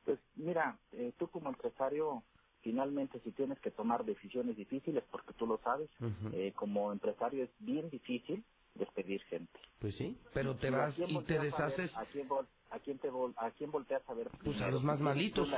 Pues 0.06 0.18
mira, 0.36 0.80
eh, 0.94 1.12
tú 1.18 1.28
como 1.28 1.50
empresario 1.50 2.24
finalmente 2.62 3.20
si 3.22 3.32
tienes 3.32 3.60
que 3.60 3.72
tomar 3.72 4.06
decisiones 4.06 4.56
difíciles, 4.56 5.04
porque 5.12 5.34
tú 5.34 5.46
lo 5.46 5.58
sabes, 5.60 5.90
eh, 6.34 6.54
como 6.56 6.92
empresario 6.92 7.44
es 7.44 7.50
bien 7.60 7.90
difícil 7.90 8.44
despedir 8.80 9.22
gente. 9.26 9.60
Pues 9.80 9.96
sí, 9.96 10.18
pero 10.34 10.56
te 10.56 10.70
vas 10.70 10.98
y 10.98 11.22
te 11.24 11.40
deshaces... 11.40 11.96
¿A 11.96 12.06
quién, 12.06 12.28
a 12.72 12.80
quién, 12.80 12.98
te 12.98 13.10
a 13.38 13.52
quién 13.52 13.72
volteas 13.72 14.02
a 14.08 14.14
ver? 14.14 14.30
Pues 14.44 14.60
a 14.62 14.72
los 14.72 14.84
más 14.84 15.00
malitos. 15.00 15.50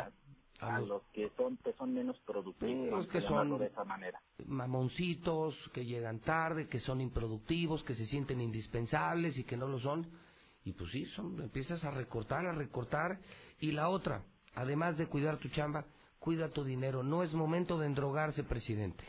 A 0.59 0.79
los 0.79 1.01
que 1.13 1.31
son, 1.35 1.57
que 1.57 1.73
son 1.73 1.91
menos 1.91 2.19
productivos, 2.19 3.07
que 3.07 3.21
son 3.21 3.57
de 3.57 3.65
esa 3.65 3.83
manera. 3.83 4.21
mamoncitos, 4.45 5.55
que 5.73 5.85
llegan 5.85 6.19
tarde, 6.19 6.67
que 6.67 6.79
son 6.79 7.01
improductivos, 7.01 7.83
que 7.83 7.95
se 7.95 8.05
sienten 8.05 8.41
indispensables 8.41 9.37
y 9.39 9.43
que 9.43 9.57
no 9.57 9.67
lo 9.67 9.79
son. 9.79 10.07
Y 10.63 10.73
pues 10.73 10.91
sí, 10.91 11.05
son, 11.07 11.41
empiezas 11.41 11.83
a 11.83 11.89
recortar, 11.89 12.45
a 12.45 12.51
recortar. 12.51 13.19
Y 13.59 13.71
la 13.71 13.89
otra, 13.89 14.23
además 14.53 14.97
de 14.97 15.07
cuidar 15.07 15.37
tu 15.37 15.49
chamba, 15.49 15.85
cuida 16.19 16.49
tu 16.49 16.63
dinero. 16.63 17.01
No 17.01 17.23
es 17.23 17.33
momento 17.33 17.79
de 17.79 17.87
endrogarse, 17.87 18.43
presidente. 18.43 19.03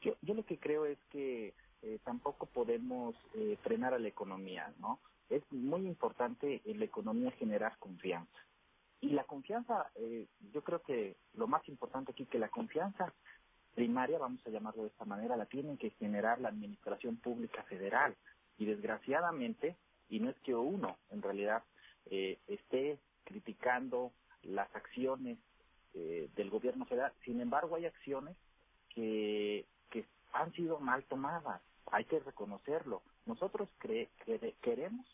Yo, 0.00 0.16
yo 0.22 0.32
lo 0.32 0.44
que 0.44 0.58
creo 0.58 0.86
es 0.86 0.98
que 1.10 1.54
eh, 1.82 1.98
tampoco 2.04 2.46
podemos 2.46 3.14
eh, 3.34 3.58
frenar 3.62 3.94
a 3.94 3.98
la 3.98 4.08
economía, 4.08 4.72
¿no? 4.80 5.00
Es 5.28 5.42
muy 5.50 5.86
importante 5.86 6.62
en 6.64 6.78
la 6.78 6.84
economía 6.84 7.30
generar 7.32 7.76
confianza. 7.78 8.38
Y 9.00 9.10
la 9.10 9.24
confianza, 9.24 9.90
eh, 9.96 10.26
yo 10.52 10.62
creo 10.62 10.80
que 10.82 11.16
lo 11.34 11.46
más 11.46 11.66
importante 11.68 12.12
aquí, 12.12 12.26
que 12.26 12.38
la 12.38 12.48
confianza 12.48 13.12
primaria, 13.74 14.18
vamos 14.18 14.46
a 14.46 14.50
llamarlo 14.50 14.82
de 14.82 14.88
esta 14.88 15.04
manera, 15.04 15.36
la 15.36 15.46
tiene 15.46 15.76
que 15.76 15.90
generar 15.90 16.40
la 16.40 16.50
Administración 16.50 17.16
Pública 17.16 17.62
Federal. 17.64 18.14
Y 18.58 18.66
desgraciadamente, 18.66 19.76
y 20.08 20.20
no 20.20 20.30
es 20.30 20.36
que 20.40 20.54
uno 20.54 20.98
en 21.10 21.22
realidad 21.22 21.64
esté 22.04 22.98
criticando 23.24 24.12
las 24.42 24.74
acciones 24.74 25.38
eh, 25.94 26.30
del 26.36 26.50
gobierno 26.50 26.86
federal. 26.86 27.12
Sin 27.24 27.40
embargo, 27.40 27.76
hay 27.76 27.86
acciones 27.86 28.34
que, 28.88 29.66
que 29.90 30.06
han 30.32 30.52
sido 30.52 30.78
mal 30.80 31.04
tomadas. 31.04 31.60
Hay 31.92 32.06
que 32.06 32.18
reconocerlo. 32.20 33.02
Nosotros 33.26 33.68
queremos 34.62 35.06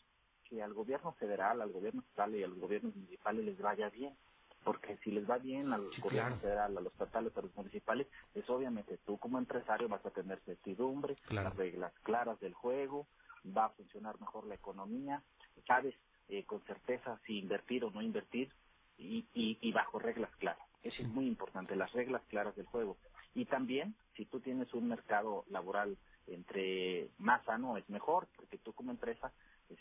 que 0.45 0.63
al 0.63 0.73
gobierno 0.73 1.11
federal, 1.13 1.61
al 1.61 1.71
gobierno 1.71 2.01
estatal 2.01 2.35
y 2.35 2.43
a 2.43 2.47
los 2.47 2.57
gobiernos 2.57 2.95
municipales 2.95 3.45
les 3.45 3.61
vaya 3.61 3.89
bien. 3.89 4.15
Porque 4.63 4.97
si 5.03 5.11
les 5.11 5.29
va 5.29 5.37
bien 5.37 5.71
al 5.73 5.89
gobierno 6.01 6.37
federal, 6.37 6.77
a 6.77 6.81
los 6.81 6.91
estatales, 6.93 7.35
a 7.37 7.41
los 7.41 7.55
municipales, 7.55 8.07
es 8.33 8.49
obviamente 8.49 8.97
tú 9.05 9.17
como 9.17 9.37
empresario 9.37 9.87
vas 9.87 10.05
a 10.05 10.09
tener 10.09 10.39
certidumbre, 10.41 11.17
las 11.29 11.55
reglas 11.55 11.93
claras 12.03 12.39
del 12.39 12.53
juego, 12.53 13.07
va 13.45 13.65
a 13.65 13.69
funcionar 13.69 14.19
mejor 14.19 14.45
la 14.47 14.55
economía, 14.55 15.23
sabes 15.65 15.95
eh, 16.27 16.43
con 16.45 16.61
certeza 16.63 17.19
si 17.25 17.39
invertir 17.39 17.85
o 17.85 17.91
no 17.91 18.01
invertir 18.01 18.51
y, 18.97 19.25
y 19.33 19.71
bajo 19.71 19.99
reglas 19.99 20.33
claras. 20.37 20.67
Eso 20.83 21.03
es 21.03 21.09
muy 21.09 21.27
importante, 21.27 21.75
las 21.75 21.91
reglas 21.93 22.21
claras 22.27 22.55
del 22.55 22.65
juego. 22.65 22.97
Y 23.33 23.45
también, 23.45 23.95
si 24.15 24.25
tú 24.25 24.39
tienes 24.39 24.73
un 24.73 24.87
mercado 24.89 25.45
laboral 25.49 25.97
entre 26.33 27.09
más 27.17 27.43
sano, 27.45 27.77
es 27.77 27.89
mejor, 27.89 28.27
porque 28.35 28.57
tú 28.57 28.73
como 28.73 28.91
empresa, 28.91 29.31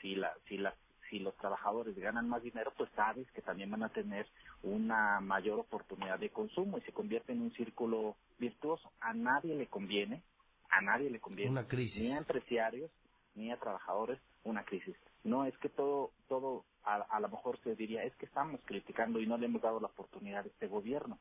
si, 0.01 0.15
la, 0.15 0.33
si, 0.49 0.59
la, 0.59 0.75
si 1.11 1.19
los 1.19 1.37
trabajadores 1.37 1.97
ganan 1.97 2.29
más 2.29 2.43
dinero, 2.43 2.73
pues 2.77 2.91
sabes 2.95 3.31
que 3.33 3.43
también 3.43 3.71
van 3.71 3.83
a 3.83 3.89
tener 3.89 4.27
una 4.63 5.21
mayor 5.21 5.59
oportunidad 5.61 6.19
de 6.19 6.31
consumo 6.31 6.79
y 6.79 6.83
se 6.83 6.93
convierte 6.93 7.33
en 7.33 7.43
un 7.43 7.53
círculo 7.53 8.17
virtuoso. 8.39 8.93
A 9.01 9.15
nadie 9.15 9.55
le 9.55 9.67
conviene, 9.67 10.23
a 10.71 10.81
nadie 10.81 11.11
le 11.11 11.21
conviene, 11.21 11.51
una 11.51 11.67
crisis. 11.67 12.01
ni 12.01 12.13
a 12.13 12.19
empresarios, 12.19 12.91
ni 13.35 13.51
a 13.51 13.59
trabajadores, 13.59 14.19
una 14.45 14.65
crisis. 14.65 14.97
No 15.25 15.45
es 15.45 15.57
que 15.59 15.69
todo, 15.69 16.13
todo 16.29 16.65
a, 16.85 17.21
lo 17.21 17.29
mejor 17.29 17.59
se 17.63 17.75
diría, 17.75 18.03
es 18.05 18.15
que 18.17 18.27
estamos 18.27 18.61
criticando 18.65 19.21
y 19.21 19.27
no 19.27 19.37
le 19.37 19.47
hemos 19.47 19.61
dado 19.61 19.81
la 19.81 19.89
oportunidad 19.89 20.45
a 20.45 20.49
este 20.49 20.69
gobierno. 20.69 21.19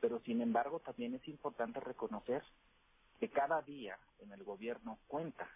Pero 0.00 0.20
sin 0.20 0.40
embargo, 0.40 0.80
también 0.80 1.14
es 1.14 1.26
importante 1.26 1.80
reconocer 1.80 2.42
que 3.20 3.30
cada 3.30 3.62
día 3.62 3.98
en 4.20 4.32
el 4.32 4.44
gobierno 4.44 4.98
cuenta 5.06 5.48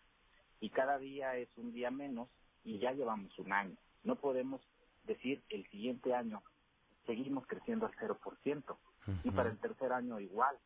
y 0.60 0.70
cada 0.70 0.98
día 0.98 1.36
es 1.36 1.48
un 1.56 1.72
día 1.72 1.90
menos 1.90 2.28
y 2.64 2.78
ya 2.78 2.92
llevamos 2.92 3.36
un 3.38 3.52
año. 3.52 3.76
No 4.04 4.16
podemos 4.16 4.60
decir 5.04 5.42
el 5.50 5.68
siguiente 5.70 6.14
año 6.14 6.42
seguimos 7.06 7.46
creciendo 7.46 7.86
al 7.86 7.94
0% 7.94 8.76
y 9.24 9.30
para 9.32 9.50
el 9.50 9.58
tercer 9.58 9.92
año 9.92 10.20
igual, 10.20 10.56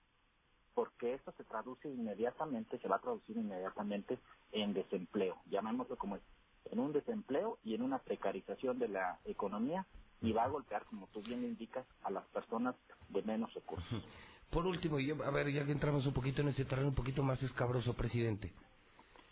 porque 0.74 1.14
esto 1.14 1.32
se 1.32 1.44
traduce 1.44 1.89
inmediatamente, 1.89 2.78
se 2.78 2.89
va 2.89 2.97
a 2.97 3.01
traducir 3.01 3.36
inmediatamente 3.36 4.18
en 4.52 4.74
desempleo, 4.74 5.40
llamémoslo 5.47 5.97
como 5.97 6.16
es 6.16 6.23
en 6.66 6.81
un 6.81 6.93
desempleo 6.93 7.59
y 7.64 7.74
en 7.74 7.82
una 7.82 7.98
precarización 8.01 8.78
de 8.78 8.89
la 8.89 9.20
economía 9.24 9.86
y 10.20 10.32
va 10.32 10.44
a 10.44 10.48
golpear, 10.48 10.85
como 10.86 11.06
tú 11.09 11.23
bien 11.23 11.44
indicas, 11.44 11.86
a 12.02 12.10
las 12.10 12.27
personas 12.28 12.74
de 13.09 13.23
menos 13.23 13.52
recursos. 13.55 14.05
Por 14.51 14.66
último, 14.66 14.98
y 14.98 15.10
a 15.10 15.31
ver, 15.31 15.52
ya 15.52 15.64
que 15.64 15.73
entramos 15.73 16.06
un 16.06 16.14
poquito 16.14 16.43
en 16.43 16.48
este 16.48 16.64
terreno 16.64 16.89
un 16.89 16.94
poquito 16.94 17.23
más 17.23 17.43
escabroso, 17.43 17.94
presidente. 17.94 18.52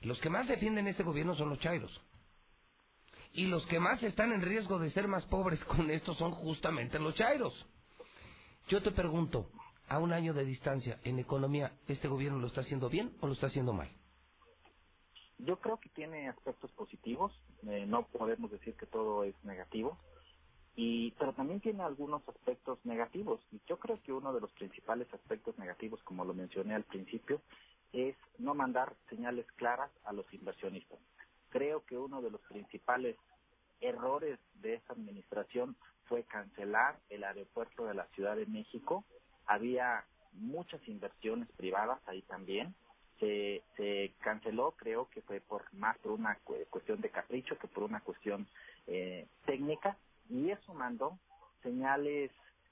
Los 0.02 0.20
que 0.20 0.28
más 0.28 0.46
defienden 0.48 0.88
este 0.88 1.02
gobierno 1.02 1.34
son 1.34 1.48
los 1.48 1.60
chairos. 1.60 2.00
Y 3.32 3.46
los 3.46 3.66
que 3.66 3.80
más 3.80 4.02
están 4.02 4.32
en 4.32 4.42
riesgo 4.42 4.78
de 4.78 4.90
ser 4.90 5.08
más 5.08 5.24
pobres 5.26 5.62
con 5.64 5.90
esto 5.90 6.14
son 6.14 6.32
justamente 6.32 6.98
los 6.98 7.14
chairos. 7.14 7.66
Yo 8.68 8.82
te 8.82 8.90
pregunto, 8.92 9.50
a 9.88 9.98
un 9.98 10.12
año 10.12 10.32
de 10.32 10.44
distancia 10.44 10.98
en 11.04 11.18
economía, 11.18 11.72
¿este 11.88 12.08
gobierno 12.08 12.38
lo 12.38 12.46
está 12.46 12.62
haciendo 12.62 12.88
bien 12.88 13.14
o 13.20 13.26
lo 13.26 13.34
está 13.34 13.46
haciendo 13.46 13.72
mal? 13.72 13.90
Yo 15.38 15.58
creo 15.58 15.78
que 15.78 15.88
tiene 15.90 16.28
aspectos 16.28 16.70
positivos, 16.72 17.32
eh, 17.66 17.84
no 17.86 18.06
podemos 18.06 18.50
decir 18.50 18.74
que 18.76 18.86
todo 18.86 19.24
es 19.24 19.34
negativo, 19.44 19.98
y 20.76 21.12
pero 21.12 21.32
también 21.32 21.60
tiene 21.60 21.82
algunos 21.82 22.26
aspectos 22.28 22.78
negativos. 22.84 23.40
Y 23.52 23.60
yo 23.66 23.78
creo 23.78 24.00
que 24.02 24.12
uno 24.12 24.32
de 24.32 24.40
los 24.40 24.52
principales 24.52 25.12
aspectos 25.12 25.58
negativos, 25.58 26.02
como 26.02 26.24
lo 26.24 26.34
mencioné 26.34 26.74
al 26.74 26.84
principio, 26.84 27.40
es 27.92 28.16
no 28.38 28.54
mandar 28.54 28.94
señales 29.08 29.46
claras 29.56 29.90
a 30.04 30.12
los 30.12 30.32
inversionistas. 30.32 30.98
Creo 31.50 31.84
que 31.84 31.96
uno 31.96 32.20
de 32.22 32.30
los 32.30 32.40
principales 32.42 33.16
errores 33.80 34.38
de 34.54 34.74
esa 34.74 34.92
administración 34.94 35.76
fue 36.06 36.24
cancelar 36.24 36.98
el 37.08 37.22
aeropuerto 37.22 37.86
de 37.86 37.94
la 37.94 38.06
Ciudad 38.08 38.36
de 38.36 38.46
México. 38.46 39.04
Había 39.46 40.04
muchas 40.32 40.86
inversiones 40.88 41.48
privadas 41.52 42.00
ahí 42.06 42.22
también 42.22 42.74
se, 43.20 43.62
se 43.76 44.12
canceló, 44.20 44.72
creo 44.72 45.08
que 45.10 45.22
fue 45.22 45.40
por 45.40 45.72
más 45.74 45.96
por 45.98 46.12
una 46.12 46.38
cuestión 46.70 47.00
de 47.00 47.10
capricho 47.10 47.58
que 47.58 47.68
por 47.68 47.84
una 47.84 48.00
cuestión 48.00 48.46
eh, 48.86 49.26
técnica, 49.46 49.96
y 50.28 50.50
eso 50.50 50.74
mandó 50.74 51.18
señales 51.62 52.30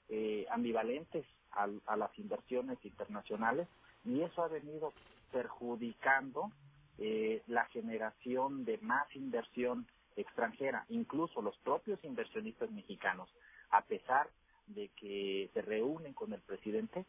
eh, 0.09 0.45
ambivalentes 0.49 1.25
a, 1.51 1.67
a, 1.85 1.95
las 1.97 2.17
inversiones 2.17 2.77
internacionales, 2.83 3.67
y 4.05 4.21
eso 4.21 4.43
ha 4.43 4.47
venido 4.47 4.93
perjudicando 5.31 6.51
eh, 6.97 7.41
la 7.47 7.65
generación 7.65 8.65
de 8.65 8.77
más 8.79 9.13
inversión 9.15 9.87
extranjera, 10.15 10.85
incluso 10.89 11.41
los 11.41 11.57
propios 11.59 12.03
inversionistas 12.03 12.69
mexicanos, 12.71 13.29
a 13.71 13.81
pesar 13.81 14.29
de 14.67 14.89
que 14.89 15.49
se 15.53 15.61
reúnen 15.61 16.13
con 16.13 16.33
el 16.33 16.41
presidente, 16.41 17.05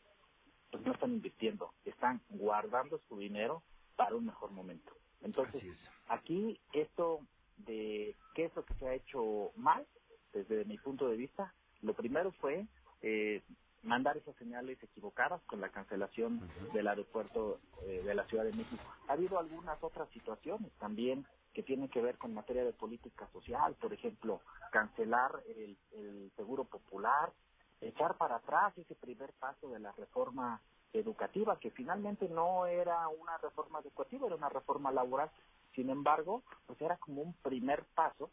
pues 0.71 0.83
no 0.85 0.93
están 0.93 1.13
invirtiendo, 1.13 1.73
están 1.85 2.21
guardando 2.31 2.99
su 3.09 3.19
dinero 3.19 3.63
para 3.97 4.17
un 4.17 4.27
mejor 4.27 4.51
momento. 4.51 4.93
Entonces, 5.23 5.63
aquí 6.09 6.59
esto 6.73 7.21
de 7.59 8.17
qué 8.35 8.47
es 8.47 8.57
lo 8.57 8.65
que 8.65 8.75
se 8.75 8.89
ha 8.89 8.95
hecho 8.95 9.53
mal, 9.57 9.87
desde 10.35 10.65
mi 10.65 10.77
punto 10.79 11.09
de 11.09 11.17
vista, 11.17 11.55
lo 11.83 11.95
primero 11.95 12.33
fue 12.33 12.67
eh, 13.03 13.43
mandar 13.83 14.17
esas 14.17 14.35
señales 14.37 14.83
equivocadas 14.83 15.43
con 15.45 15.61
la 15.61 15.69
cancelación 15.69 16.41
del 16.73 16.89
aeropuerto 16.89 17.61
eh, 17.83 18.03
de 18.05 18.15
la 18.15 18.25
Ciudad 18.27 18.45
de 18.45 18.53
México. 18.53 18.83
Ha 19.09 19.13
habido 19.13 19.39
algunas 19.39 19.83
otras 19.83 20.09
situaciones 20.11 20.73
también 20.79 21.27
que 21.53 21.63
tienen 21.63 21.89
que 21.89 22.01
ver 22.01 22.19
con 22.19 22.35
materia 22.35 22.65
de 22.65 22.73
política 22.73 23.29
social, 23.33 23.77
por 23.81 23.93
ejemplo, 23.93 24.41
cancelar 24.73 25.43
el, 25.57 25.77
el 25.93 26.33
seguro 26.37 26.65
popular, 26.65 27.33
echar 27.81 28.17
para 28.17 28.37
atrás 28.37 28.77
ese 28.77 28.95
primer 28.97 29.33
paso 29.35 29.69
de 29.69 29.79
la 29.79 29.93
reforma 29.93 30.61
educativa, 30.93 31.59
que 31.59 31.71
finalmente 31.71 32.29
no 32.29 32.67
era 32.67 33.07
una 33.09 33.37
reforma 33.39 33.81
educativa, 33.81 34.27
era 34.27 34.37
una 34.37 34.49
reforma 34.49 34.91
laboral. 34.91 35.31
Sin 35.75 35.91
embargo, 35.91 36.43
pues 36.67 36.81
era 36.81 36.97
como 36.97 37.23
un 37.23 37.35
primer 37.35 37.85
paso 37.95 38.31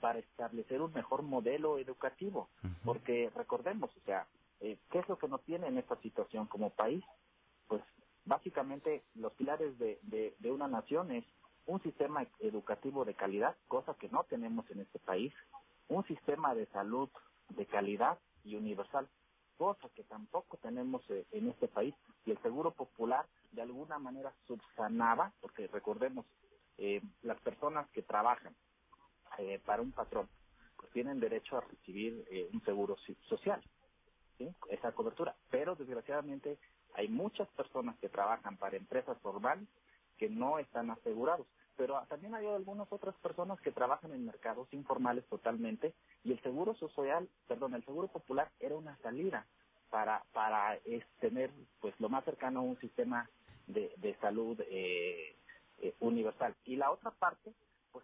para 0.00 0.18
establecer 0.18 0.80
un 0.80 0.92
mejor 0.92 1.22
modelo 1.22 1.78
educativo, 1.78 2.48
porque 2.84 3.30
recordemos, 3.34 3.90
o 3.96 4.00
sea, 4.00 4.26
eh, 4.60 4.78
¿qué 4.90 5.00
es 5.00 5.08
lo 5.08 5.18
que 5.18 5.28
nos 5.28 5.42
tiene 5.44 5.66
en 5.66 5.78
esta 5.78 5.96
situación 6.02 6.46
como 6.46 6.70
país? 6.70 7.04
Pues 7.68 7.82
básicamente 8.24 9.04
los 9.14 9.32
pilares 9.34 9.78
de, 9.78 9.98
de, 10.02 10.34
de 10.38 10.50
una 10.50 10.68
nación 10.68 11.10
es 11.12 11.24
un 11.66 11.82
sistema 11.82 12.26
educativo 12.40 13.04
de 13.04 13.14
calidad, 13.14 13.56
cosa 13.68 13.94
que 13.94 14.08
no 14.08 14.24
tenemos 14.24 14.70
en 14.70 14.80
este 14.80 14.98
país, 14.98 15.32
un 15.88 16.04
sistema 16.06 16.54
de 16.54 16.66
salud 16.66 17.08
de 17.50 17.66
calidad 17.66 18.18
y 18.44 18.56
universal, 18.56 19.08
cosa 19.56 19.88
que 19.94 20.04
tampoco 20.04 20.56
tenemos 20.58 21.02
eh, 21.10 21.26
en 21.32 21.48
este 21.48 21.68
país. 21.68 21.94
Y 22.24 22.30
el 22.30 22.40
Seguro 22.42 22.72
Popular 22.72 23.26
de 23.52 23.62
alguna 23.62 23.98
manera 23.98 24.32
subsanaba, 24.46 25.32
porque 25.40 25.66
recordemos, 25.66 26.26
eh, 26.78 27.02
las 27.22 27.40
personas 27.40 27.88
que 27.90 28.02
trabajan 28.02 28.54
eh, 29.38 29.60
para 29.64 29.82
un 29.82 29.92
patrón, 29.92 30.28
pues 30.76 30.90
tienen 30.92 31.20
derecho 31.20 31.56
a 31.56 31.62
recibir 31.62 32.24
un 32.52 32.62
seguro 32.64 32.96
social. 33.28 33.62
¿sí? 34.38 34.48
esa 34.70 34.92
cobertura. 34.92 35.34
Pero 35.50 35.74
desgraciadamente 35.74 36.58
hay 36.94 37.08
muchas 37.08 37.48
personas 37.48 37.96
que 37.98 38.08
trabajan 38.08 38.56
para 38.56 38.76
empresas 38.76 39.18
formales 39.20 39.68
que 40.16 40.30
no 40.30 40.58
están 40.58 40.90
asegurados. 40.90 41.46
Pero 41.76 42.00
también 42.08 42.34
hay 42.34 42.46
algunas 42.46 42.90
otras 42.90 43.14
personas 43.16 43.60
que 43.60 43.70
trabajan 43.70 44.12
en 44.12 44.26
mercados 44.26 44.66
informales 44.72 45.24
totalmente 45.26 45.94
y 46.24 46.32
el 46.32 46.42
seguro 46.42 46.74
social, 46.74 47.28
perdón, 47.46 47.74
el 47.74 47.84
seguro 47.84 48.08
popular 48.08 48.50
era 48.58 48.74
una 48.74 48.96
salida 48.98 49.46
para 49.90 50.24
para 50.32 50.74
es, 50.84 51.04
tener 51.20 51.50
pues 51.80 51.94
lo 52.00 52.08
más 52.08 52.24
cercano 52.24 52.60
a 52.60 52.64
un 52.64 52.78
sistema 52.80 53.30
de, 53.68 53.92
de 53.98 54.16
salud 54.16 54.60
eh, 54.68 55.36
eh, 55.80 55.94
universal. 56.00 56.56
Y 56.64 56.76
la 56.76 56.90
otra 56.90 57.12
parte 57.12 57.52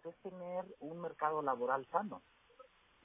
pues 0.01 0.15
es 0.15 0.21
tener 0.21 0.65
un 0.79 0.99
mercado 1.01 1.41
laboral 1.41 1.85
sano. 1.87 2.21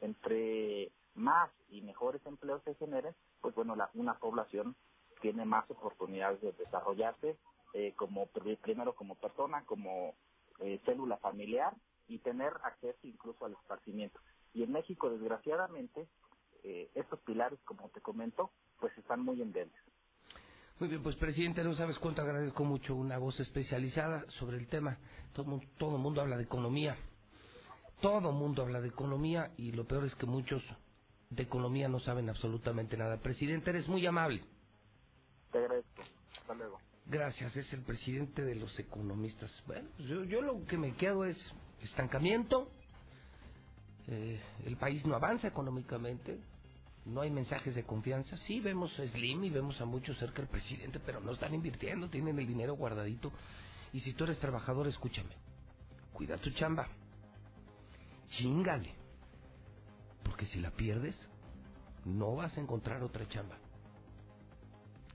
Entre 0.01 0.91
más 1.15 1.51
y 1.69 1.83
mejores 1.83 2.25
empleos 2.27 2.63
se 2.65 2.75
generen, 2.75 3.15
pues 3.41 3.55
bueno, 3.55 3.77
la, 3.77 3.91
una 3.95 4.19
población 4.19 4.75
tiene 5.21 5.45
más 5.45 5.71
oportunidades 5.71 6.41
de 6.41 6.53
desarrollarse 6.53 7.37
eh, 7.75 7.95
como 7.97 8.27
primero 8.27 8.95
como 8.95 9.15
persona, 9.17 9.65
como 9.67 10.15
eh, 10.59 10.81
célula 10.85 11.19
familiar 11.19 11.75
y 12.09 12.19
tener 12.19 12.53
acceso 12.65 12.99
incluso 13.03 13.45
al 13.45 13.53
esparcimiento. 13.53 14.19
Y 14.53 14.65
en 14.65 14.73
México, 14.73 15.11
desgraciadamente, 15.11 16.09
eh, 16.65 16.91
estos 16.95 17.21
pilares, 17.21 17.61
como 17.65 17.89
te 17.91 18.01
comento, 18.01 18.51
pues 18.81 18.97
están 18.99 19.21
muy 19.21 19.41
endebles. 19.41 19.81
Muy 20.81 20.89
bien, 20.89 21.03
pues 21.03 21.15
presidente, 21.17 21.63
no 21.63 21.75
sabes 21.75 21.99
cuánto 21.99 22.23
agradezco 22.23 22.65
mucho 22.65 22.95
una 22.95 23.19
voz 23.19 23.39
especializada 23.39 24.25
sobre 24.39 24.57
el 24.57 24.67
tema. 24.67 24.97
Todo, 25.35 25.61
todo 25.77 25.97
el 25.97 26.03
mundo 26.03 26.23
habla 26.23 26.39
de 26.39 26.45
economía. 26.45 26.97
Todo 28.01 28.31
el 28.31 28.35
mundo 28.35 28.63
habla 28.63 28.81
de 28.81 28.89
economía 28.89 29.53
y 29.59 29.73
lo 29.73 29.87
peor 29.87 30.07
es 30.07 30.15
que 30.15 30.25
muchos 30.25 30.63
de 31.29 31.43
economía 31.43 31.87
no 31.87 32.01
saben 32.01 32.31
absolutamente 32.31 32.97
nada. 32.97 33.19
Presidente, 33.19 33.69
eres 33.69 33.89
muy 33.89 34.07
amable. 34.07 34.43
Te 35.53 35.59
agradezco. 35.59 36.03
Hasta 36.41 36.55
luego. 36.55 36.79
Gracias, 37.05 37.55
es 37.57 37.71
el 37.75 37.83
presidente 37.83 38.43
de 38.43 38.55
los 38.55 38.79
economistas. 38.79 39.53
Bueno, 39.67 39.87
yo, 39.99 40.25
yo 40.25 40.41
lo 40.41 40.65
que 40.65 40.79
me 40.79 40.95
quedo 40.95 41.27
es 41.27 41.37
estancamiento. 41.83 42.71
Eh, 44.07 44.41
el 44.65 44.79
país 44.79 45.05
no 45.05 45.15
avanza 45.15 45.47
económicamente. 45.47 46.41
No 47.05 47.23
hay 47.23 47.31
mensajes 47.31 47.75
de 47.75 47.85
confianza. 47.85 48.37
Sí, 48.47 48.61
vemos 48.61 48.99
a 48.99 49.07
Slim 49.09 49.45
y 49.45 49.51
vemos 49.51 49.81
a 49.81 49.85
muchos 49.85 50.19
cerca 50.19 50.43
del 50.43 50.49
presidente, 50.49 51.01
pero 51.01 51.21
no 51.21 51.33
están 51.33 51.55
invirtiendo, 51.55 52.09
tienen 52.09 52.39
el 52.39 52.47
dinero 52.47 52.75
guardadito. 52.75 53.33
Y 53.93 54.01
si 54.01 54.13
tú 54.13 54.25
eres 54.25 54.39
trabajador, 54.39 54.87
escúchame. 54.87 55.35
Cuida 56.13 56.37
tu 56.37 56.51
chamba. 56.51 56.89
Chingale. 58.31 58.95
Porque 60.23 60.47
si 60.47 60.61
la 60.61 60.71
pierdes, 60.71 61.17
no 62.05 62.35
vas 62.37 62.57
a 62.57 62.61
encontrar 62.61 63.03
otra 63.03 63.27
chamba. 63.29 63.57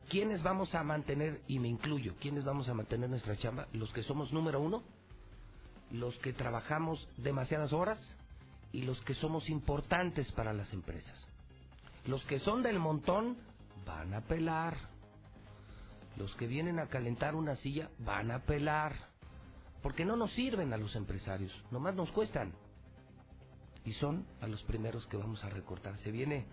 ¿Quiénes 0.10 0.44
vamos 0.44 0.76
a 0.76 0.84
mantener, 0.84 1.42
y 1.48 1.60
me 1.60 1.68
incluyo, 1.68 2.16
quiénes 2.20 2.44
vamos 2.44 2.70
a 2.70 2.74
mantener 2.74 3.10
nuestra 3.10 3.36
chamba? 3.38 3.68
Los 3.74 3.92
que 3.92 4.04
somos 4.04 4.32
número 4.34 4.60
uno, 4.60 4.84
los 5.92 6.18
que 6.20 6.34
trabajamos 6.34 7.08
demasiadas 7.18 7.74
horas 7.74 8.16
y 8.72 8.84
los 8.84 9.02
que 9.02 9.16
somos 9.16 9.50
importantes 9.50 10.32
para 10.34 10.54
las 10.54 10.72
empresas. 10.74 11.28
Los 12.08 12.24
que 12.26 12.40
son 12.40 12.62
del 12.62 12.80
montón 12.80 13.38
van 13.86 14.14
a 14.14 14.22
pelar. 14.22 14.78
Los 16.18 16.34
que 16.36 16.48
vienen 16.48 16.80
a 16.80 16.88
calentar 16.88 17.36
una 17.36 17.56
silla 17.56 17.90
van 18.00 18.32
a 18.32 18.40
pelar. 18.44 18.96
Porque 19.82 20.06
no 20.06 20.16
nos 20.16 20.32
sirven 20.34 20.74
a 20.74 20.78
los 20.78 20.96
empresarios, 20.96 21.52
nomás 21.72 21.96
nos 21.96 22.12
cuestan. 22.12 22.54
Y 23.84 23.94
son 23.94 24.26
a 24.42 24.48
los 24.48 24.64
primeros 24.64 25.06
que 25.08 25.18
vamos 25.18 25.44
a 25.44 25.50
recortar. 25.50 25.98
Se 26.00 26.12
viene, 26.12 26.46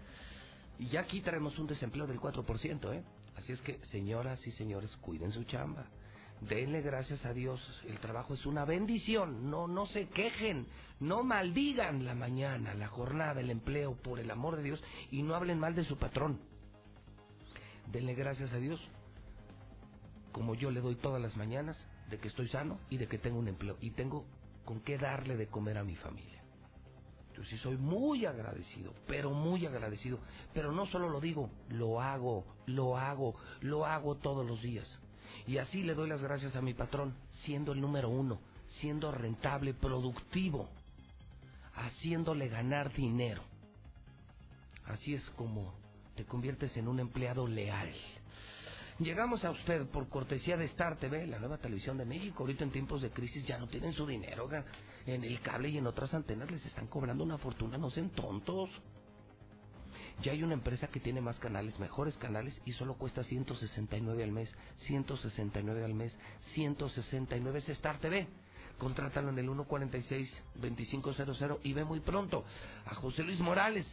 y 0.78 0.88
ya 0.88 1.00
aquí 1.00 1.20
traemos 1.20 1.58
un 1.58 1.66
desempleo 1.66 2.06
del 2.06 2.20
4%, 2.20 2.94
¿eh? 2.94 3.04
Así 3.36 3.52
es 3.52 3.60
que, 3.62 3.82
señoras 3.86 4.46
y 4.46 4.52
señores, 4.52 4.94
cuiden 4.96 5.32
su 5.32 5.44
chamba. 5.44 5.86
Denle 6.48 6.82
gracias 6.82 7.24
a 7.24 7.32
Dios. 7.32 7.60
El 7.86 7.98
trabajo 8.00 8.34
es 8.34 8.46
una 8.46 8.64
bendición. 8.64 9.48
No, 9.48 9.68
no 9.68 9.86
se 9.86 10.08
quejen. 10.08 10.66
No 10.98 11.22
maldigan 11.22 12.04
la 12.04 12.14
mañana, 12.14 12.74
la 12.74 12.88
jornada, 12.88 13.40
el 13.40 13.50
empleo, 13.50 13.94
por 13.94 14.18
el 14.18 14.30
amor 14.30 14.56
de 14.56 14.64
Dios. 14.64 14.82
Y 15.12 15.22
no 15.22 15.36
hablen 15.36 15.60
mal 15.60 15.74
de 15.76 15.84
su 15.84 15.96
patrón. 15.98 16.40
Denle 17.92 18.14
gracias 18.14 18.52
a 18.52 18.58
Dios. 18.58 18.80
Como 20.32 20.54
yo 20.54 20.70
le 20.70 20.80
doy 20.80 20.96
todas 20.96 21.22
las 21.22 21.36
mañanas, 21.36 21.86
de 22.10 22.18
que 22.18 22.28
estoy 22.28 22.48
sano 22.48 22.78
y 22.90 22.96
de 22.96 23.06
que 23.06 23.18
tengo 23.18 23.38
un 23.38 23.48
empleo. 23.48 23.76
Y 23.80 23.90
tengo 23.90 24.24
con 24.64 24.80
qué 24.80 24.98
darle 24.98 25.36
de 25.36 25.46
comer 25.46 25.78
a 25.78 25.84
mi 25.84 25.94
familia. 25.94 26.42
Yo 27.36 27.44
sí 27.44 27.56
soy 27.58 27.76
muy 27.76 28.26
agradecido, 28.26 28.92
pero 29.06 29.30
muy 29.30 29.64
agradecido. 29.64 30.18
Pero 30.52 30.72
no 30.72 30.86
solo 30.86 31.08
lo 31.08 31.20
digo, 31.20 31.50
lo 31.68 32.00
hago, 32.00 32.44
lo 32.66 32.98
hago, 32.98 33.36
lo 33.60 33.86
hago 33.86 34.16
todos 34.16 34.44
los 34.44 34.60
días. 34.60 34.98
Y 35.46 35.58
así 35.58 35.82
le 35.82 35.94
doy 35.94 36.08
las 36.08 36.22
gracias 36.22 36.54
a 36.56 36.62
mi 36.62 36.74
patrón, 36.74 37.14
siendo 37.44 37.72
el 37.72 37.80
número 37.80 38.08
uno, 38.08 38.40
siendo 38.80 39.10
rentable, 39.10 39.74
productivo, 39.74 40.68
haciéndole 41.74 42.48
ganar 42.48 42.92
dinero. 42.92 43.42
Así 44.86 45.14
es 45.14 45.28
como 45.30 45.74
te 46.14 46.24
conviertes 46.24 46.76
en 46.76 46.88
un 46.88 47.00
empleado 47.00 47.46
leal. 47.46 47.92
Llegamos 48.98 49.44
a 49.44 49.50
usted 49.50 49.86
por 49.86 50.08
cortesía 50.08 50.56
de 50.56 50.66
Star 50.66 50.98
TV, 50.98 51.26
la 51.26 51.38
nueva 51.38 51.58
televisión 51.58 51.96
de 51.96 52.04
México. 52.04 52.42
Ahorita 52.42 52.62
en 52.62 52.70
tiempos 52.70 53.02
de 53.02 53.10
crisis 53.10 53.44
ya 53.46 53.58
no 53.58 53.66
tienen 53.66 53.92
su 53.92 54.06
dinero. 54.06 54.48
En 55.06 55.24
el 55.24 55.40
cable 55.40 55.70
y 55.70 55.78
en 55.78 55.86
otras 55.86 56.12
antenas 56.14 56.50
les 56.50 56.64
están 56.66 56.86
cobrando 56.86 57.24
una 57.24 57.38
fortuna, 57.38 57.78
no 57.78 57.90
sean 57.90 58.10
tontos. 58.10 58.70
Ya 60.22 60.32
hay 60.32 60.42
una 60.44 60.54
empresa 60.54 60.86
que 60.86 61.00
tiene 61.00 61.20
más 61.20 61.38
canales, 61.40 61.78
mejores 61.80 62.16
canales, 62.16 62.58
y 62.64 62.72
solo 62.72 62.94
cuesta 62.94 63.24
169 63.24 64.22
al 64.22 64.30
mes. 64.30 64.54
169 64.86 65.84
al 65.84 65.94
mes. 65.94 66.16
169 66.54 67.58
es 67.58 67.68
Star 67.70 67.98
TV. 67.98 68.28
Contrátalo 68.78 69.30
en 69.30 69.38
el 69.38 69.48
146-2500 69.48 71.58
y 71.64 71.72
ve 71.72 71.84
muy 71.84 71.98
pronto 72.00 72.44
a 72.86 72.94
José 72.94 73.24
Luis 73.24 73.40
Morales. 73.40 73.86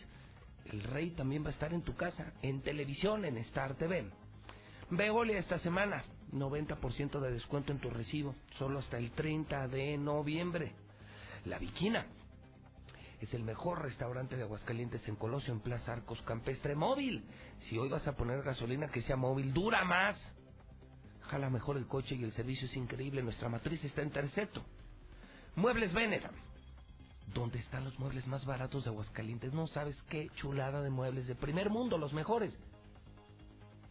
El 0.66 0.84
rey 0.84 1.10
también 1.12 1.44
va 1.44 1.48
a 1.48 1.52
estar 1.52 1.74
en 1.74 1.82
tu 1.82 1.96
casa, 1.96 2.34
en 2.44 2.62
televisión, 2.62 3.26
en 3.26 3.38
Star 3.38 3.74
TV. 3.76 4.06
Veolia 4.92 5.40
esta 5.40 5.58
semana, 5.60 6.04
90% 6.32 7.20
de 7.20 7.32
descuento 7.32 7.72
en 7.72 7.80
tu 7.80 7.90
recibo, 7.90 8.36
solo 8.58 8.78
hasta 8.80 9.00
el 9.00 9.12
30 9.12 9.68
de 9.68 9.98
noviembre. 9.98 10.74
La 11.46 11.58
Viquina 11.58 12.06
es 13.20 13.34
el 13.34 13.44
mejor 13.44 13.82
restaurante 13.82 14.36
de 14.36 14.44
Aguascalientes 14.44 15.08
en 15.08 15.16
Colosio, 15.16 15.54
en 15.54 15.60
Plaza 15.60 15.94
Arcos 15.94 16.22
Campestre. 16.24 16.76
Móvil, 16.76 17.26
si 17.62 17.78
hoy 17.78 17.90
vas 17.90 18.08
a 18.08 18.16
poner 18.16 18.41
gasolina 18.41 18.90
que 18.90 19.02
sea 19.02 19.16
móvil, 19.16 19.54
dura 19.54 19.84
más. 19.84 20.18
Jala 21.22 21.50
mejor 21.50 21.78
el 21.78 21.88
coche 21.88 22.16
y 22.16 22.24
el 22.24 22.32
servicio 22.32 22.68
es 22.68 22.76
increíble. 22.76 23.22
Nuestra 23.22 23.50
matriz 23.50 23.84
está 23.84 24.02
en 24.02 24.12
Terceto. 24.12 24.64
Muebles 25.56 25.94
Venera. 25.94 26.32
¿Dónde 27.34 27.60
están 27.60 27.84
los 27.84 28.00
muebles 28.00 28.26
más 28.26 28.46
baratos 28.46 28.86
de 28.86 28.90
Aguascalientes? 28.90 29.54
No 29.54 29.68
sabes 29.68 30.02
qué 30.10 30.30
chulada 30.36 30.82
de 30.82 30.90
muebles 30.90 31.28
de 31.28 31.36
primer 31.36 31.70
mundo, 31.70 31.98
los 31.98 32.14
mejores 32.14 32.58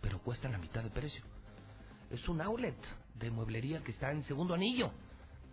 pero 0.00 0.20
cuesta 0.20 0.48
la 0.48 0.59
mitad 0.59 0.82
de 0.82 0.90
precio. 0.90 1.22
Es 2.10 2.28
un 2.28 2.40
outlet 2.40 2.78
de 3.14 3.30
mueblería 3.30 3.82
que 3.82 3.90
está 3.90 4.10
en 4.10 4.22
segundo 4.24 4.55
anillo, 4.55 4.90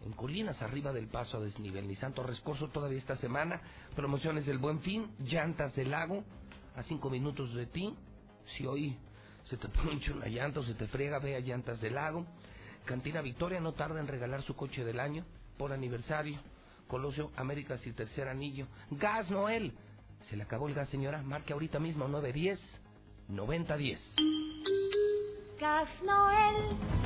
en 0.04 0.14
colinas 0.14 0.62
arriba 0.62 0.94
del 0.94 1.08
paso 1.08 1.38
a 1.38 1.42
desnivel. 1.42 1.88
Ni 1.88 1.96
Santo 1.96 2.24
Rescorso 2.24 2.70
todavía 2.70 3.00
esta 3.00 3.16
semana, 3.16 3.62
promociones 3.96 4.46
del 4.46 4.58
Buen 4.58 4.82
Fin, 4.82 5.08
llantas 5.20 5.76
del 5.76 5.92
lago, 5.92 6.24
a 6.76 6.84
cinco 6.84 7.10
minutos 7.10 7.54
de 7.54 7.66
ti. 7.66 7.96
Si 8.58 8.66
hoy 8.66 8.98
se 9.46 9.58
te 9.58 9.68
poncha 9.84 10.14
una 10.14 10.28
llanta 10.28 10.60
o 10.60 10.64
se 10.64 10.74
te 10.74 10.88
friega, 10.88 11.20
ve 11.20 11.36
a 11.36 11.40
llantas 11.40 11.80
del 11.82 11.96
lago. 11.96 12.26
Cantina 12.86 13.22
Victoria 13.22 13.60
no 13.60 13.74
tarda 13.74 14.00
en 14.00 14.08
regalar 14.08 14.44
su 14.44 14.56
coche 14.56 14.84
del 14.84 15.00
año 15.00 15.26
por 15.58 15.74
aniversario. 15.74 16.40
Colosio 16.88 17.32
Américas 17.36 17.86
y 17.88 17.94
tercer 17.94 18.28
anillo. 18.28 18.68
Gas 18.92 19.30
Noel. 19.32 19.74
Se 20.30 20.36
le 20.36 20.44
acabó 20.44 20.68
el 20.68 20.76
gas, 20.76 20.90
señora. 20.90 21.22
Marque 21.24 21.54
ahorita 21.54 21.80
mismo 21.80 22.08
910 22.08 22.60
9010. 23.28 24.00
Gas 25.60 25.90
Noel. 26.04 27.05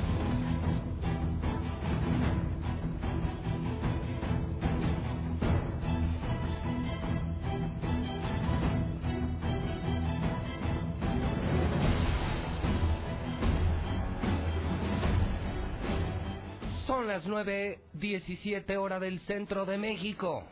Son 16.99 17.07
las 17.07 17.25
9.17 17.25 18.75
hora 18.75 18.99
del 18.99 19.21
centro 19.21 19.65
de 19.65 19.77
México. 19.77 20.43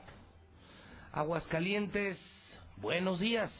Aguascalientes, 1.11 2.17
buenos 2.77 3.19
días. 3.19 3.51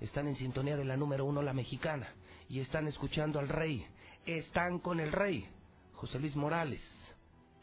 Están 0.00 0.28
en 0.28 0.36
sintonía 0.36 0.76
de 0.76 0.84
la 0.84 0.96
número 0.96 1.24
uno, 1.24 1.42
la 1.42 1.52
mexicana 1.52 2.06
y 2.48 2.60
están 2.60 2.86
escuchando 2.86 3.40
al 3.40 3.48
rey. 3.48 3.84
Están 4.24 4.78
con 4.78 5.00
el 5.00 5.10
rey, 5.10 5.48
José 5.94 6.20
Luis 6.20 6.36
Morales, 6.36 6.80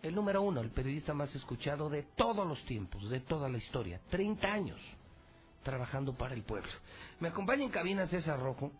el 0.01 0.13
número 0.13 0.41
uno, 0.41 0.59
el 0.59 0.71
periodista 0.71 1.13
más 1.13 1.33
escuchado 1.33 1.89
de 1.89 2.03
todos 2.17 2.45
los 2.45 2.61
tiempos, 2.65 3.09
de 3.09 3.21
toda 3.21 3.47
la 3.47 3.59
historia. 3.59 4.01
30 4.09 4.45
años 4.45 4.81
trabajando 5.63 6.17
para 6.17 6.33
el 6.33 6.43
pueblo. 6.43 6.69
Me 7.21 7.29
acompaña 7.29 7.63
en 7.63 7.69
cabina 7.69 8.07
César 8.07 8.41
Rojo 8.41 8.73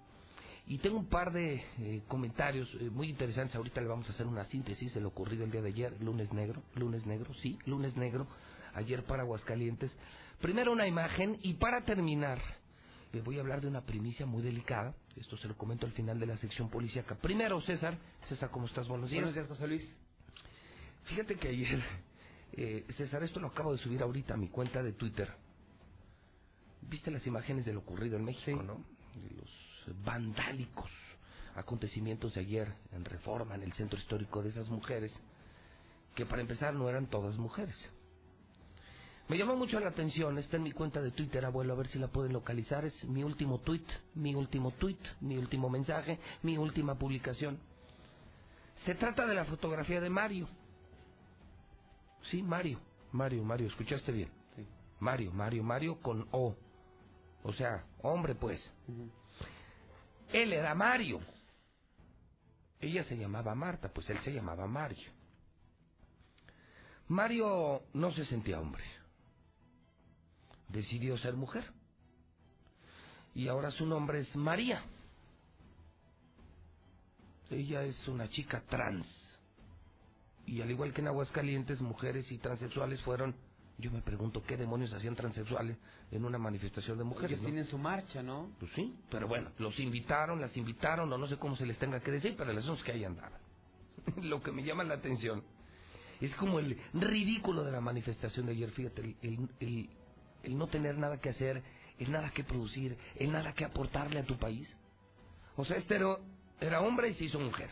y 0.65 0.77
tengo 0.77 0.97
un 0.97 1.07
par 1.07 1.33
de 1.33 1.63
eh, 1.79 2.03
comentarios 2.07 2.69
eh, 2.79 2.89
muy 2.89 3.09
interesantes. 3.09 3.55
Ahorita 3.55 3.81
le 3.81 3.87
vamos 3.87 4.07
a 4.09 4.13
hacer 4.13 4.25
una 4.25 4.45
síntesis 4.45 4.93
de 4.93 5.01
lo 5.01 5.09
ocurrido 5.09 5.43
el 5.43 5.51
día 5.51 5.61
de 5.61 5.69
ayer, 5.69 6.01
lunes 6.01 6.31
negro, 6.31 6.63
lunes 6.75 7.05
negro, 7.05 7.33
sí, 7.35 7.59
lunes 7.65 7.95
negro, 7.97 8.27
ayer 8.73 9.03
para 9.03 9.23
Aguascalientes. 9.23 9.91
Primero 10.41 10.71
una 10.71 10.87
imagen 10.87 11.37
y 11.41 11.55
para 11.55 11.83
terminar 11.83 12.39
le 13.11 13.21
voy 13.21 13.37
a 13.37 13.41
hablar 13.41 13.61
de 13.61 13.67
una 13.67 13.81
primicia 13.81 14.25
muy 14.25 14.41
delicada. 14.41 14.95
Esto 15.15 15.37
se 15.37 15.47
lo 15.47 15.55
comento 15.55 15.85
al 15.85 15.91
final 15.91 16.19
de 16.19 16.25
la 16.25 16.37
sección 16.37 16.69
policíaca. 16.69 17.15
Primero, 17.15 17.61
César. 17.61 17.97
César, 18.27 18.49
¿cómo 18.49 18.65
estás? 18.65 18.87
Buenos 18.87 19.11
días. 19.11 19.21
Buenos 19.21 19.35
días, 19.35 19.47
José 19.47 19.67
Luis. 19.67 19.87
Fíjate 21.03 21.35
que 21.35 21.49
ayer, 21.49 21.83
eh, 22.53 22.85
César, 22.97 23.21
esto 23.21 23.39
lo 23.39 23.49
acabo 23.49 23.71
de 23.71 23.77
subir 23.77 24.01
ahorita 24.01 24.33
a 24.33 24.37
mi 24.37 24.47
cuenta 24.47 24.81
de 24.81 24.93
Twitter. 24.93 25.29
¿Viste 26.81 27.11
las 27.11 27.25
imágenes 27.27 27.65
de 27.65 27.73
lo 27.73 27.81
ocurrido 27.81 28.17
en 28.17 28.25
México, 28.25 28.63
no? 28.63 28.83
De 29.13 29.29
los 29.35 29.62
vandálicos 30.03 30.91
acontecimientos 31.55 32.33
de 32.33 32.41
ayer 32.41 32.73
en 32.91 33.05
Reforma, 33.05 33.55
en 33.55 33.63
el 33.63 33.73
centro 33.73 33.99
histórico 33.99 34.41
de 34.41 34.49
esas 34.49 34.69
mujeres, 34.69 35.13
que 36.15 36.25
para 36.25 36.41
empezar 36.41 36.73
no 36.73 36.89
eran 36.89 37.07
todas 37.07 37.37
mujeres. 37.37 37.75
Me 39.29 39.37
llamó 39.37 39.55
mucho 39.55 39.79
la 39.79 39.89
atención, 39.89 40.37
está 40.37 40.57
en 40.57 40.63
mi 40.63 40.71
cuenta 40.71 41.01
de 41.01 41.11
Twitter, 41.11 41.45
abuelo, 41.45 41.73
a 41.73 41.77
ver 41.77 41.87
si 41.87 41.97
la 41.97 42.07
pueden 42.07 42.33
localizar. 42.33 42.83
Es 42.83 43.03
mi 43.05 43.23
último 43.23 43.59
tweet, 43.59 43.85
mi 44.15 44.35
último 44.35 44.71
tweet, 44.71 44.97
mi 45.21 45.37
último 45.37 45.69
mensaje, 45.69 46.19
mi 46.41 46.57
última 46.57 46.95
publicación. 46.95 47.57
Se 48.85 48.95
trata 48.95 49.25
de 49.25 49.33
la 49.33 49.45
fotografía 49.45 50.01
de 50.01 50.09
Mario. 50.09 50.47
Sí, 52.29 52.43
Mario, 52.43 52.79
Mario, 53.13 53.43
Mario, 53.43 53.67
escuchaste 53.67 54.11
bien. 54.11 54.29
Mario, 54.99 55.31
Mario, 55.31 55.63
Mario 55.63 56.01
con 56.01 56.27
O. 56.31 56.55
O 57.43 57.53
sea, 57.53 57.85
hombre 58.01 58.35
pues. 58.35 58.61
Él 60.33 60.51
era 60.51 60.75
Mario. 60.75 61.21
Ella 62.81 63.05
se 63.05 63.15
llamaba 63.15 63.55
Marta, 63.55 63.87
pues 63.87 64.09
él 64.09 64.19
se 64.19 64.33
llamaba 64.33 64.67
Mario. 64.67 65.09
Mario 67.07 67.83
no 67.93 68.11
se 68.11 68.25
sentía 68.25 68.59
hombre 68.59 68.83
decidió 70.73 71.17
ser 71.17 71.35
mujer. 71.35 71.63
Y 73.35 73.47
ahora 73.47 73.71
su 73.71 73.85
nombre 73.85 74.19
es 74.19 74.35
María. 74.35 74.83
Ella 77.49 77.83
es 77.83 78.07
una 78.07 78.27
chica 78.29 78.61
trans. 78.67 79.07
Y 80.45 80.61
al 80.61 80.71
igual 80.71 80.93
que 80.93 81.01
en 81.01 81.07
Aguascalientes, 81.07 81.79
mujeres 81.79 82.29
y 82.31 82.37
transexuales 82.37 83.01
fueron, 83.01 83.35
yo 83.77 83.91
me 83.91 84.01
pregunto, 84.01 84.43
¿qué 84.43 84.55
demonios 84.57 84.93
hacían 84.93 85.15
transexuales 85.15 85.77
en 86.11 86.23
una 86.25 86.37
manifestación 86.37 86.97
de 86.97 87.03
mujeres? 87.03 87.31
Ellos 87.31 87.45
tienen 87.45 87.65
su 87.65 87.77
marcha, 87.77 88.21
¿no? 88.21 88.51
Pues 88.59 88.71
sí, 88.73 88.95
pero 89.09 89.27
bueno, 89.27 89.51
los 89.57 89.77
invitaron, 89.79 90.39
las 90.39 90.55
invitaron, 90.55 91.11
o 91.11 91.17
no 91.17 91.27
sé 91.27 91.37
cómo 91.37 91.55
se 91.55 91.65
les 91.65 91.77
tenga 91.77 91.99
que 91.99 92.11
decir, 92.11 92.35
pero 92.37 92.53
las 92.53 92.65
es 92.65 92.83
que 92.83 92.91
ahí 92.91 93.03
andaban. 93.03 93.41
Lo 94.21 94.41
que 94.41 94.51
me 94.51 94.63
llama 94.63 94.83
la 94.83 94.95
atención 94.95 95.43
es 96.21 96.33
como 96.35 96.59
el 96.59 96.79
ridículo 96.93 97.63
de 97.63 97.71
la 97.71 97.81
manifestación 97.81 98.45
de 98.45 98.53
ayer, 98.53 98.71
fíjate, 98.71 99.01
el, 99.21 99.49
el 99.59 99.89
el 100.43 100.57
no 100.57 100.67
tener 100.67 100.97
nada 100.97 101.19
que 101.19 101.29
hacer, 101.29 101.63
el 101.97 102.11
nada 102.11 102.29
que 102.31 102.43
producir, 102.43 102.97
el 103.15 103.31
nada 103.31 103.53
que 103.53 103.65
aportarle 103.65 104.19
a 104.19 104.25
tu 104.25 104.37
país. 104.37 104.71
O 105.55 105.65
sea, 105.65 105.77
este 105.77 105.99
era, 106.59 106.81
hombre 106.81 107.09
y 107.09 107.13
se 107.15 107.25
hizo 107.25 107.39
mujer. 107.39 107.69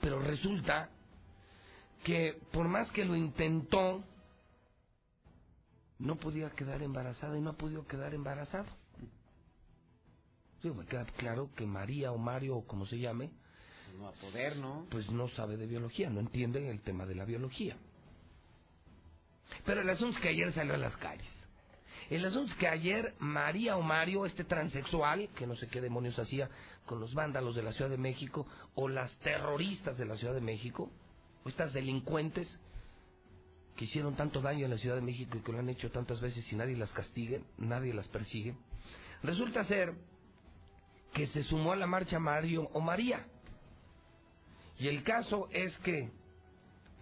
Pero 0.00 0.20
resulta 0.20 0.90
que 2.04 2.38
por 2.52 2.68
más 2.68 2.90
que 2.92 3.04
lo 3.04 3.16
intentó, 3.16 4.04
no 5.98 6.16
podía 6.16 6.50
quedar 6.50 6.82
embarazada 6.82 7.36
y 7.36 7.40
no 7.40 7.50
ha 7.50 7.56
podido 7.56 7.86
quedar 7.86 8.14
embarazado. 8.14 8.66
me 10.62 10.86
queda 10.86 11.04
claro 11.16 11.50
que 11.54 11.66
María 11.66 12.12
o 12.12 12.18
Mario 12.18 12.56
o 12.56 12.66
como 12.66 12.86
se 12.86 12.98
llame, 12.98 13.30
no 13.98 14.08
a 14.08 14.12
poder, 14.12 14.56
¿no? 14.56 14.86
Pues 14.90 15.10
no 15.10 15.28
sabe 15.30 15.56
de 15.56 15.66
biología, 15.66 16.10
no 16.10 16.20
entiende 16.20 16.68
el 16.70 16.82
tema 16.82 17.06
de 17.06 17.14
la 17.14 17.24
biología. 17.24 17.76
Pero 19.64 19.80
el 19.80 19.88
asunto 19.88 20.16
es 20.16 20.22
que 20.22 20.28
ayer 20.28 20.52
salió 20.52 20.74
a 20.74 20.78
las 20.78 20.96
calles. 20.96 21.26
El 22.10 22.24
asunto 22.24 22.52
es 22.52 22.58
que 22.58 22.68
ayer 22.68 23.14
María 23.18 23.76
o 23.76 23.82
Mario, 23.82 24.26
este 24.26 24.44
transexual, 24.44 25.28
que 25.34 25.46
no 25.46 25.56
sé 25.56 25.68
qué 25.68 25.80
demonios 25.80 26.18
hacía 26.18 26.48
con 26.84 27.00
los 27.00 27.14
vándalos 27.14 27.56
de 27.56 27.62
la 27.62 27.72
Ciudad 27.72 27.90
de 27.90 27.96
México, 27.96 28.46
o 28.74 28.88
las 28.88 29.16
terroristas 29.18 29.98
de 29.98 30.04
la 30.04 30.16
Ciudad 30.16 30.34
de 30.34 30.40
México, 30.40 30.90
o 31.44 31.48
estas 31.48 31.72
delincuentes 31.72 32.60
que 33.76 33.84
hicieron 33.84 34.16
tanto 34.16 34.40
daño 34.40 34.64
en 34.64 34.70
la 34.70 34.78
Ciudad 34.78 34.96
de 34.96 35.02
México 35.02 35.36
y 35.36 35.42
que 35.42 35.52
lo 35.52 35.58
han 35.58 35.68
hecho 35.68 35.90
tantas 35.90 36.20
veces 36.20 36.50
y 36.50 36.56
nadie 36.56 36.76
las 36.76 36.90
castigue, 36.92 37.42
nadie 37.58 37.92
las 37.92 38.08
persigue, 38.08 38.56
resulta 39.22 39.64
ser 39.64 39.94
que 41.12 41.26
se 41.28 41.42
sumó 41.44 41.72
a 41.72 41.76
la 41.76 41.86
marcha 41.86 42.18
Mario 42.18 42.68
o 42.72 42.80
María. 42.80 43.26
Y 44.78 44.88
el 44.88 45.02
caso 45.02 45.48
es 45.50 45.76
que, 45.78 46.10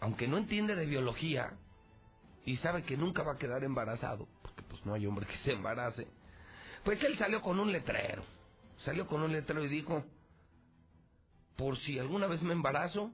aunque 0.00 0.28
no 0.28 0.36
entiende 0.38 0.76
de 0.76 0.86
biología 0.86 1.56
y 2.44 2.56
sabe 2.58 2.82
que 2.82 2.96
nunca 2.96 3.22
va 3.22 3.32
a 3.32 3.38
quedar 3.38 3.64
embarazado, 3.64 4.28
pues 4.68 4.84
no 4.84 4.94
hay 4.94 5.06
hombre 5.06 5.26
que 5.26 5.36
se 5.38 5.52
embarace. 5.52 6.06
Pues 6.84 7.02
él 7.02 7.16
salió 7.18 7.40
con 7.40 7.58
un 7.58 7.72
letrero. 7.72 8.24
Salió 8.78 9.06
con 9.06 9.22
un 9.22 9.32
letrero 9.32 9.64
y 9.64 9.68
dijo, 9.68 10.04
por 11.56 11.78
si 11.78 11.98
alguna 11.98 12.26
vez 12.26 12.42
me 12.42 12.52
embarazo, 12.52 13.12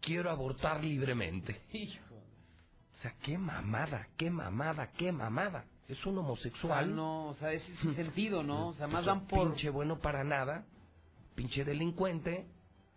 quiero 0.00 0.30
abortar 0.30 0.82
libremente. 0.82 1.60
O 2.96 2.98
sea, 3.02 3.14
qué 3.22 3.36
mamada, 3.36 4.08
qué 4.16 4.30
mamada, 4.30 4.90
qué 4.92 5.12
mamada. 5.12 5.64
Es 5.88 6.04
un 6.06 6.18
homosexual. 6.18 6.94
no, 6.94 7.28
o 7.28 7.34
sea, 7.34 7.52
es 7.52 7.62
sin 7.80 7.94
sentido, 7.96 8.42
¿no? 8.42 8.68
O 8.68 8.74
sea, 8.74 8.86
más 8.86 9.04
dan 9.04 9.26
por... 9.26 9.50
Pinche 9.50 9.70
bueno 9.70 9.98
para 9.98 10.24
nada, 10.24 10.64
pinche 11.34 11.64
delincuente, 11.64 12.46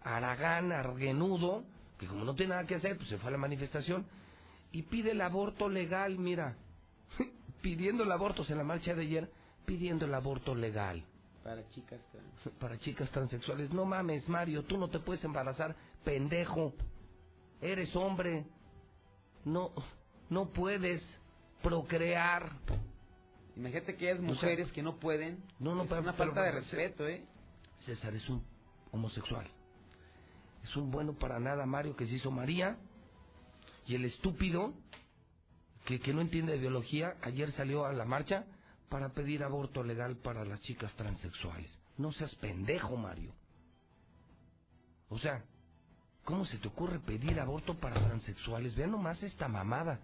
aragán, 0.01 0.71
argenudo, 0.71 1.63
que 1.97 2.07
como 2.07 2.23
no 2.23 2.33
tiene 2.33 2.51
nada 2.51 2.65
que 2.65 2.75
hacer, 2.75 2.97
pues 2.97 3.09
se 3.09 3.17
fue 3.17 3.29
a 3.29 3.31
la 3.31 3.37
manifestación 3.37 4.05
y 4.71 4.83
pide 4.83 5.11
el 5.11 5.21
aborto 5.21 5.67
legal, 5.67 6.17
mira 6.17 6.55
pidiendo 7.61 8.03
el 8.03 8.11
aborto, 8.11 8.45
en 8.47 8.57
la 8.57 8.63
marcha 8.63 8.95
de 8.95 9.01
ayer, 9.01 9.29
pidiendo 9.65 10.05
el 10.05 10.13
aborto 10.13 10.55
legal. 10.55 11.03
Para 11.43 11.67
chicas 11.69 11.99
trans. 12.11 12.57
Para 12.59 12.77
chicas 12.79 13.09
transexuales. 13.11 13.71
No 13.71 13.85
mames, 13.85 14.27
Mario, 14.29 14.63
tú 14.63 14.77
no 14.77 14.87
te 14.87 14.99
puedes 14.99 15.23
embarazar, 15.23 15.75
pendejo. 16.03 16.73
Eres 17.61 17.95
hombre. 17.95 18.45
No, 19.45 19.71
no 20.29 20.49
puedes 20.49 21.01
procrear. 21.61 22.51
Imagínate 23.55 23.95
que 23.95 24.11
hay 24.11 24.19
mujeres 24.19 24.71
que 24.71 24.81
no 24.81 24.99
pueden. 24.99 25.43
No, 25.59 25.75
no, 25.75 25.83
es 25.83 25.91
una 25.91 26.13
falta 26.13 26.41
de 26.43 26.51
respeto, 26.51 27.07
¿eh? 27.07 27.25
César 27.85 28.13
es 28.13 28.27
un 28.29 28.43
homosexual. 28.91 29.47
Es 30.63 30.75
un 30.75 30.91
bueno 30.91 31.13
para 31.13 31.39
nada 31.39 31.65
Mario 31.65 31.95
que 31.95 32.05
se 32.05 32.15
hizo 32.15 32.31
María. 32.31 32.77
Y 33.85 33.95
el 33.95 34.05
estúpido 34.05 34.73
que, 35.85 36.13
no 36.13 36.21
entiende 36.21 36.53
de 36.53 36.59
biología, 36.59 37.15
ayer 37.21 37.51
salió 37.53 37.85
a 37.85 37.93
la 37.93 38.05
marcha 38.05 38.45
para 38.89 39.09
pedir 39.09 39.43
aborto 39.43 39.83
legal 39.83 40.17
para 40.17 40.45
las 40.45 40.61
chicas 40.61 40.93
transexuales. 40.95 41.79
No 41.97 42.11
seas 42.11 42.33
pendejo, 42.35 42.95
Mario. 42.95 43.33
O 45.09 45.17
sea, 45.17 45.43
¿cómo 46.29 46.45
se 46.45 46.59
te 46.59 46.67
ocurre 46.67 46.99
pedir 46.99 47.39
aborto 47.39 47.73
para 47.79 47.95
transexuales? 47.95 48.75
Vean 48.75 48.91
nomás 48.91 49.21
esta 49.23 49.47
mamada. 49.47 49.99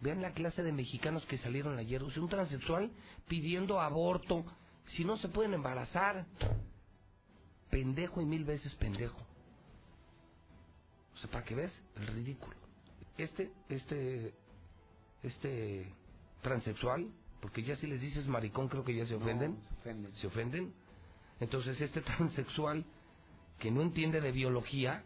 Vean 0.00 0.22
la 0.22 0.32
clase 0.32 0.62
de 0.62 0.72
mexicanos 0.72 1.26
que 1.26 1.36
salieron 1.36 1.78
ayer. 1.78 2.02
O 2.02 2.10
sea, 2.10 2.22
un 2.22 2.30
transexual 2.30 2.90
pidiendo 3.28 3.78
aborto. 3.78 4.46
Si 4.96 5.04
no 5.04 5.18
se 5.18 5.28
pueden 5.28 5.52
embarazar. 5.52 6.24
Pendejo 7.68 8.22
y 8.22 8.24
mil 8.24 8.44
veces 8.44 8.74
pendejo. 8.76 9.20
O 11.14 11.18
sea, 11.18 11.30
para 11.30 11.44
que 11.44 11.54
ves 11.54 11.82
el 11.96 12.06
ridículo. 12.06 12.56
Este, 13.18 13.52
este 13.68 14.32
este 15.22 15.92
transexual, 16.40 17.10
porque 17.42 17.62
ya 17.62 17.76
si 17.76 17.86
les 17.88 18.00
dices 18.00 18.26
maricón 18.26 18.68
creo 18.68 18.84
que 18.84 18.94
ya 18.94 19.04
se 19.04 19.16
ofenden. 19.16 19.58
se 19.60 19.74
ofenden. 19.80 20.14
Se 20.14 20.26
ofenden. 20.28 20.74
Entonces 21.40 21.78
este 21.78 22.00
transexual 22.16 22.86
que 23.58 23.70
no 23.70 23.82
entiende 23.82 24.22
de 24.22 24.32
biología, 24.32 25.04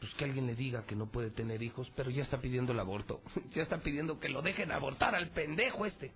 pues 0.00 0.12
que 0.14 0.24
alguien 0.24 0.46
le 0.46 0.54
diga 0.54 0.84
que 0.86 0.94
no 0.94 1.10
puede 1.10 1.30
tener 1.30 1.62
hijos, 1.62 1.90
pero 1.96 2.10
ya 2.10 2.22
está 2.22 2.40
pidiendo 2.40 2.72
el 2.72 2.80
aborto. 2.80 3.22
ya 3.54 3.62
está 3.62 3.80
pidiendo 3.82 4.20
que 4.20 4.28
lo 4.28 4.42
dejen 4.42 4.70
abortar 4.72 5.14
al 5.14 5.30
pendejo 5.30 5.86
este. 5.86 6.12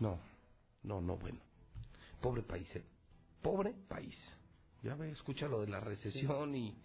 No, 0.00 0.18
no, 0.82 1.00
no, 1.00 1.16
bueno. 1.16 1.38
Pobre 2.20 2.42
país, 2.42 2.68
¿eh? 2.76 2.84
Pobre 3.42 3.74
país. 3.88 4.16
Ya 4.82 4.94
ve, 4.94 5.10
escucha 5.10 5.48
lo 5.48 5.60
de 5.60 5.68
la 5.68 5.80
recesión 5.80 6.54
y 6.54 6.76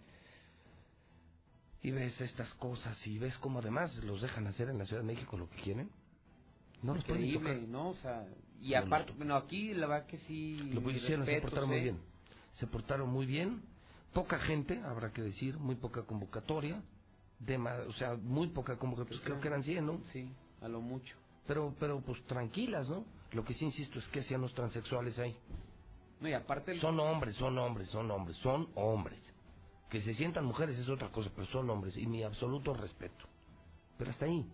y 1.82 1.90
ves 1.90 2.20
estas 2.20 2.52
cosas 2.54 2.98
y 3.06 3.18
ves 3.18 3.36
cómo 3.38 3.60
además 3.60 3.94
los 4.02 4.20
dejan 4.20 4.46
hacer 4.46 4.68
en 4.68 4.78
la 4.78 4.84
Ciudad 4.84 5.02
de 5.02 5.06
México 5.06 5.36
lo 5.36 5.48
que 5.48 5.62
quieren. 5.62 5.90
No 6.82 6.94
los 6.94 7.04
pueden 7.04 7.32
tocar. 7.32 7.56
¿no? 7.62 7.90
O 7.90 7.94
sea, 7.96 8.26
y 8.60 8.74
aparte, 8.74 9.12
bueno, 9.12 9.36
aquí 9.36 9.74
la 9.74 9.86
verdad 9.86 10.06
que 10.06 10.18
sí. 10.18 10.56
Lo 10.72 10.90
hicieron, 10.90 11.24
se 11.24 11.40
portaron 11.40 11.68
muy 11.68 11.80
bien. 11.80 11.98
Se 12.54 12.66
portaron 12.66 13.10
muy 13.10 13.26
bien. 13.26 13.62
Poca 14.12 14.38
gente, 14.40 14.80
habrá 14.84 15.12
que 15.12 15.22
decir, 15.22 15.56
muy 15.58 15.76
poca 15.76 16.02
convocatoria. 16.04 16.82
De, 17.38 17.56
o 17.56 17.92
sea, 17.92 18.16
muy 18.16 18.48
poca 18.48 18.76
convocatoria. 18.76 19.20
Pues 19.20 19.24
creo 19.24 19.40
que 19.40 19.48
eran 19.48 19.62
100, 19.62 19.86
¿no? 19.86 20.00
Sí, 20.12 20.32
a 20.60 20.68
lo 20.68 20.80
mucho. 20.80 21.16
pero, 21.46 21.74
pero 21.78 22.00
pues 22.00 22.22
tranquilas, 22.26 22.88
¿no? 22.88 23.04
Lo 23.32 23.44
que 23.44 23.54
sí 23.54 23.64
insisto 23.64 23.98
es 23.98 24.06
que 24.08 24.20
hacían 24.20 24.40
los 24.40 24.54
transexuales 24.54 25.18
ahí. 25.18 25.36
No, 26.20 26.28
y 26.28 26.32
aparte... 26.32 26.78
Son 26.80 26.98
hombres, 26.98 27.36
son 27.36 27.58
hombres, 27.58 27.88
son 27.88 28.10
hombres, 28.10 28.36
son 28.38 28.68
hombres. 28.74 29.20
Que 29.88 30.02
se 30.02 30.14
sientan 30.14 30.44
mujeres 30.44 30.78
es 30.78 30.88
otra 30.88 31.10
cosa, 31.10 31.30
pero 31.34 31.46
son 31.48 31.70
hombres 31.70 31.96
y 31.96 32.06
mi 32.06 32.22
absoluto 32.22 32.74
respeto. 32.74 33.26
Pero 33.96 34.10
hasta 34.10 34.24
ahí. 34.26 34.44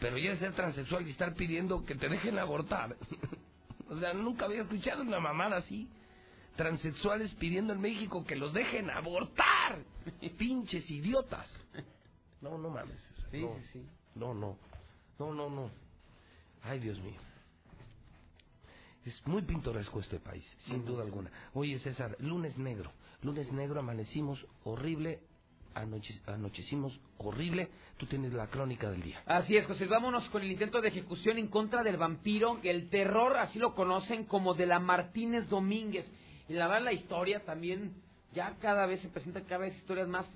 Pero 0.00 0.18
ya 0.18 0.36
ser 0.36 0.52
transexual 0.52 1.06
y 1.06 1.10
estar 1.10 1.34
pidiendo 1.34 1.84
que 1.84 1.94
te 1.94 2.08
dejen 2.08 2.38
abortar. 2.38 2.96
o 3.88 3.98
sea, 3.98 4.12
nunca 4.12 4.46
había 4.46 4.62
escuchado 4.62 5.02
una 5.02 5.20
mamada 5.20 5.58
así. 5.58 5.88
Transexuales 6.56 7.32
pidiendo 7.34 7.72
en 7.72 7.80
México 7.80 8.24
que 8.24 8.36
los 8.36 8.52
dejen 8.52 8.90
abortar. 8.90 9.78
Pinches 10.38 10.88
idiotas. 10.90 11.48
No, 12.40 12.58
no 12.58 12.70
mames. 12.70 13.02
Sí, 13.30 13.40
no, 13.40 13.54
sí, 13.54 13.62
sí. 13.72 13.86
No, 14.14 14.34
no. 14.34 14.56
No, 15.18 15.32
no, 15.32 15.50
no. 15.50 15.70
Ay, 16.62 16.78
Dios 16.78 17.00
mío. 17.00 17.20
Es 19.04 19.26
muy 19.26 19.42
pintoresco 19.42 20.00
este 20.00 20.18
país, 20.18 20.44
sin 20.66 20.84
duda 20.84 21.02
alguna. 21.02 21.30
Oye, 21.52 21.78
César, 21.78 22.16
lunes 22.20 22.56
negro. 22.56 22.90
Lunes 23.22 23.52
negro 23.52 23.80
amanecimos 23.80 24.46
horrible, 24.64 25.20
anoche, 25.74 26.20
anochecimos 26.26 26.98
horrible. 27.18 27.68
Tú 27.98 28.06
tienes 28.06 28.32
la 28.32 28.46
crónica 28.46 28.90
del 28.90 29.02
día. 29.02 29.22
Así 29.26 29.56
es, 29.56 29.66
José. 29.66 29.86
Vámonos 29.86 30.28
con 30.30 30.42
el 30.42 30.50
intento 30.50 30.80
de 30.80 30.88
ejecución 30.88 31.36
en 31.36 31.48
contra 31.48 31.82
del 31.82 31.98
vampiro. 31.98 32.60
El 32.62 32.88
terror, 32.88 33.36
así 33.36 33.58
lo 33.58 33.74
conocen 33.74 34.24
como 34.24 34.54
de 34.54 34.66
la 34.66 34.78
Martínez 34.78 35.48
Domínguez. 35.48 36.10
Y 36.48 36.54
la 36.54 36.66
verdad, 36.66 36.84
la 36.84 36.92
historia 36.92 37.40
también, 37.44 37.94
ya 38.32 38.56
cada 38.60 38.86
vez 38.86 39.00
se 39.00 39.08
presentan 39.08 39.44
cada 39.44 39.62
vez 39.62 39.76
historias 39.76 40.08
más 40.08 40.26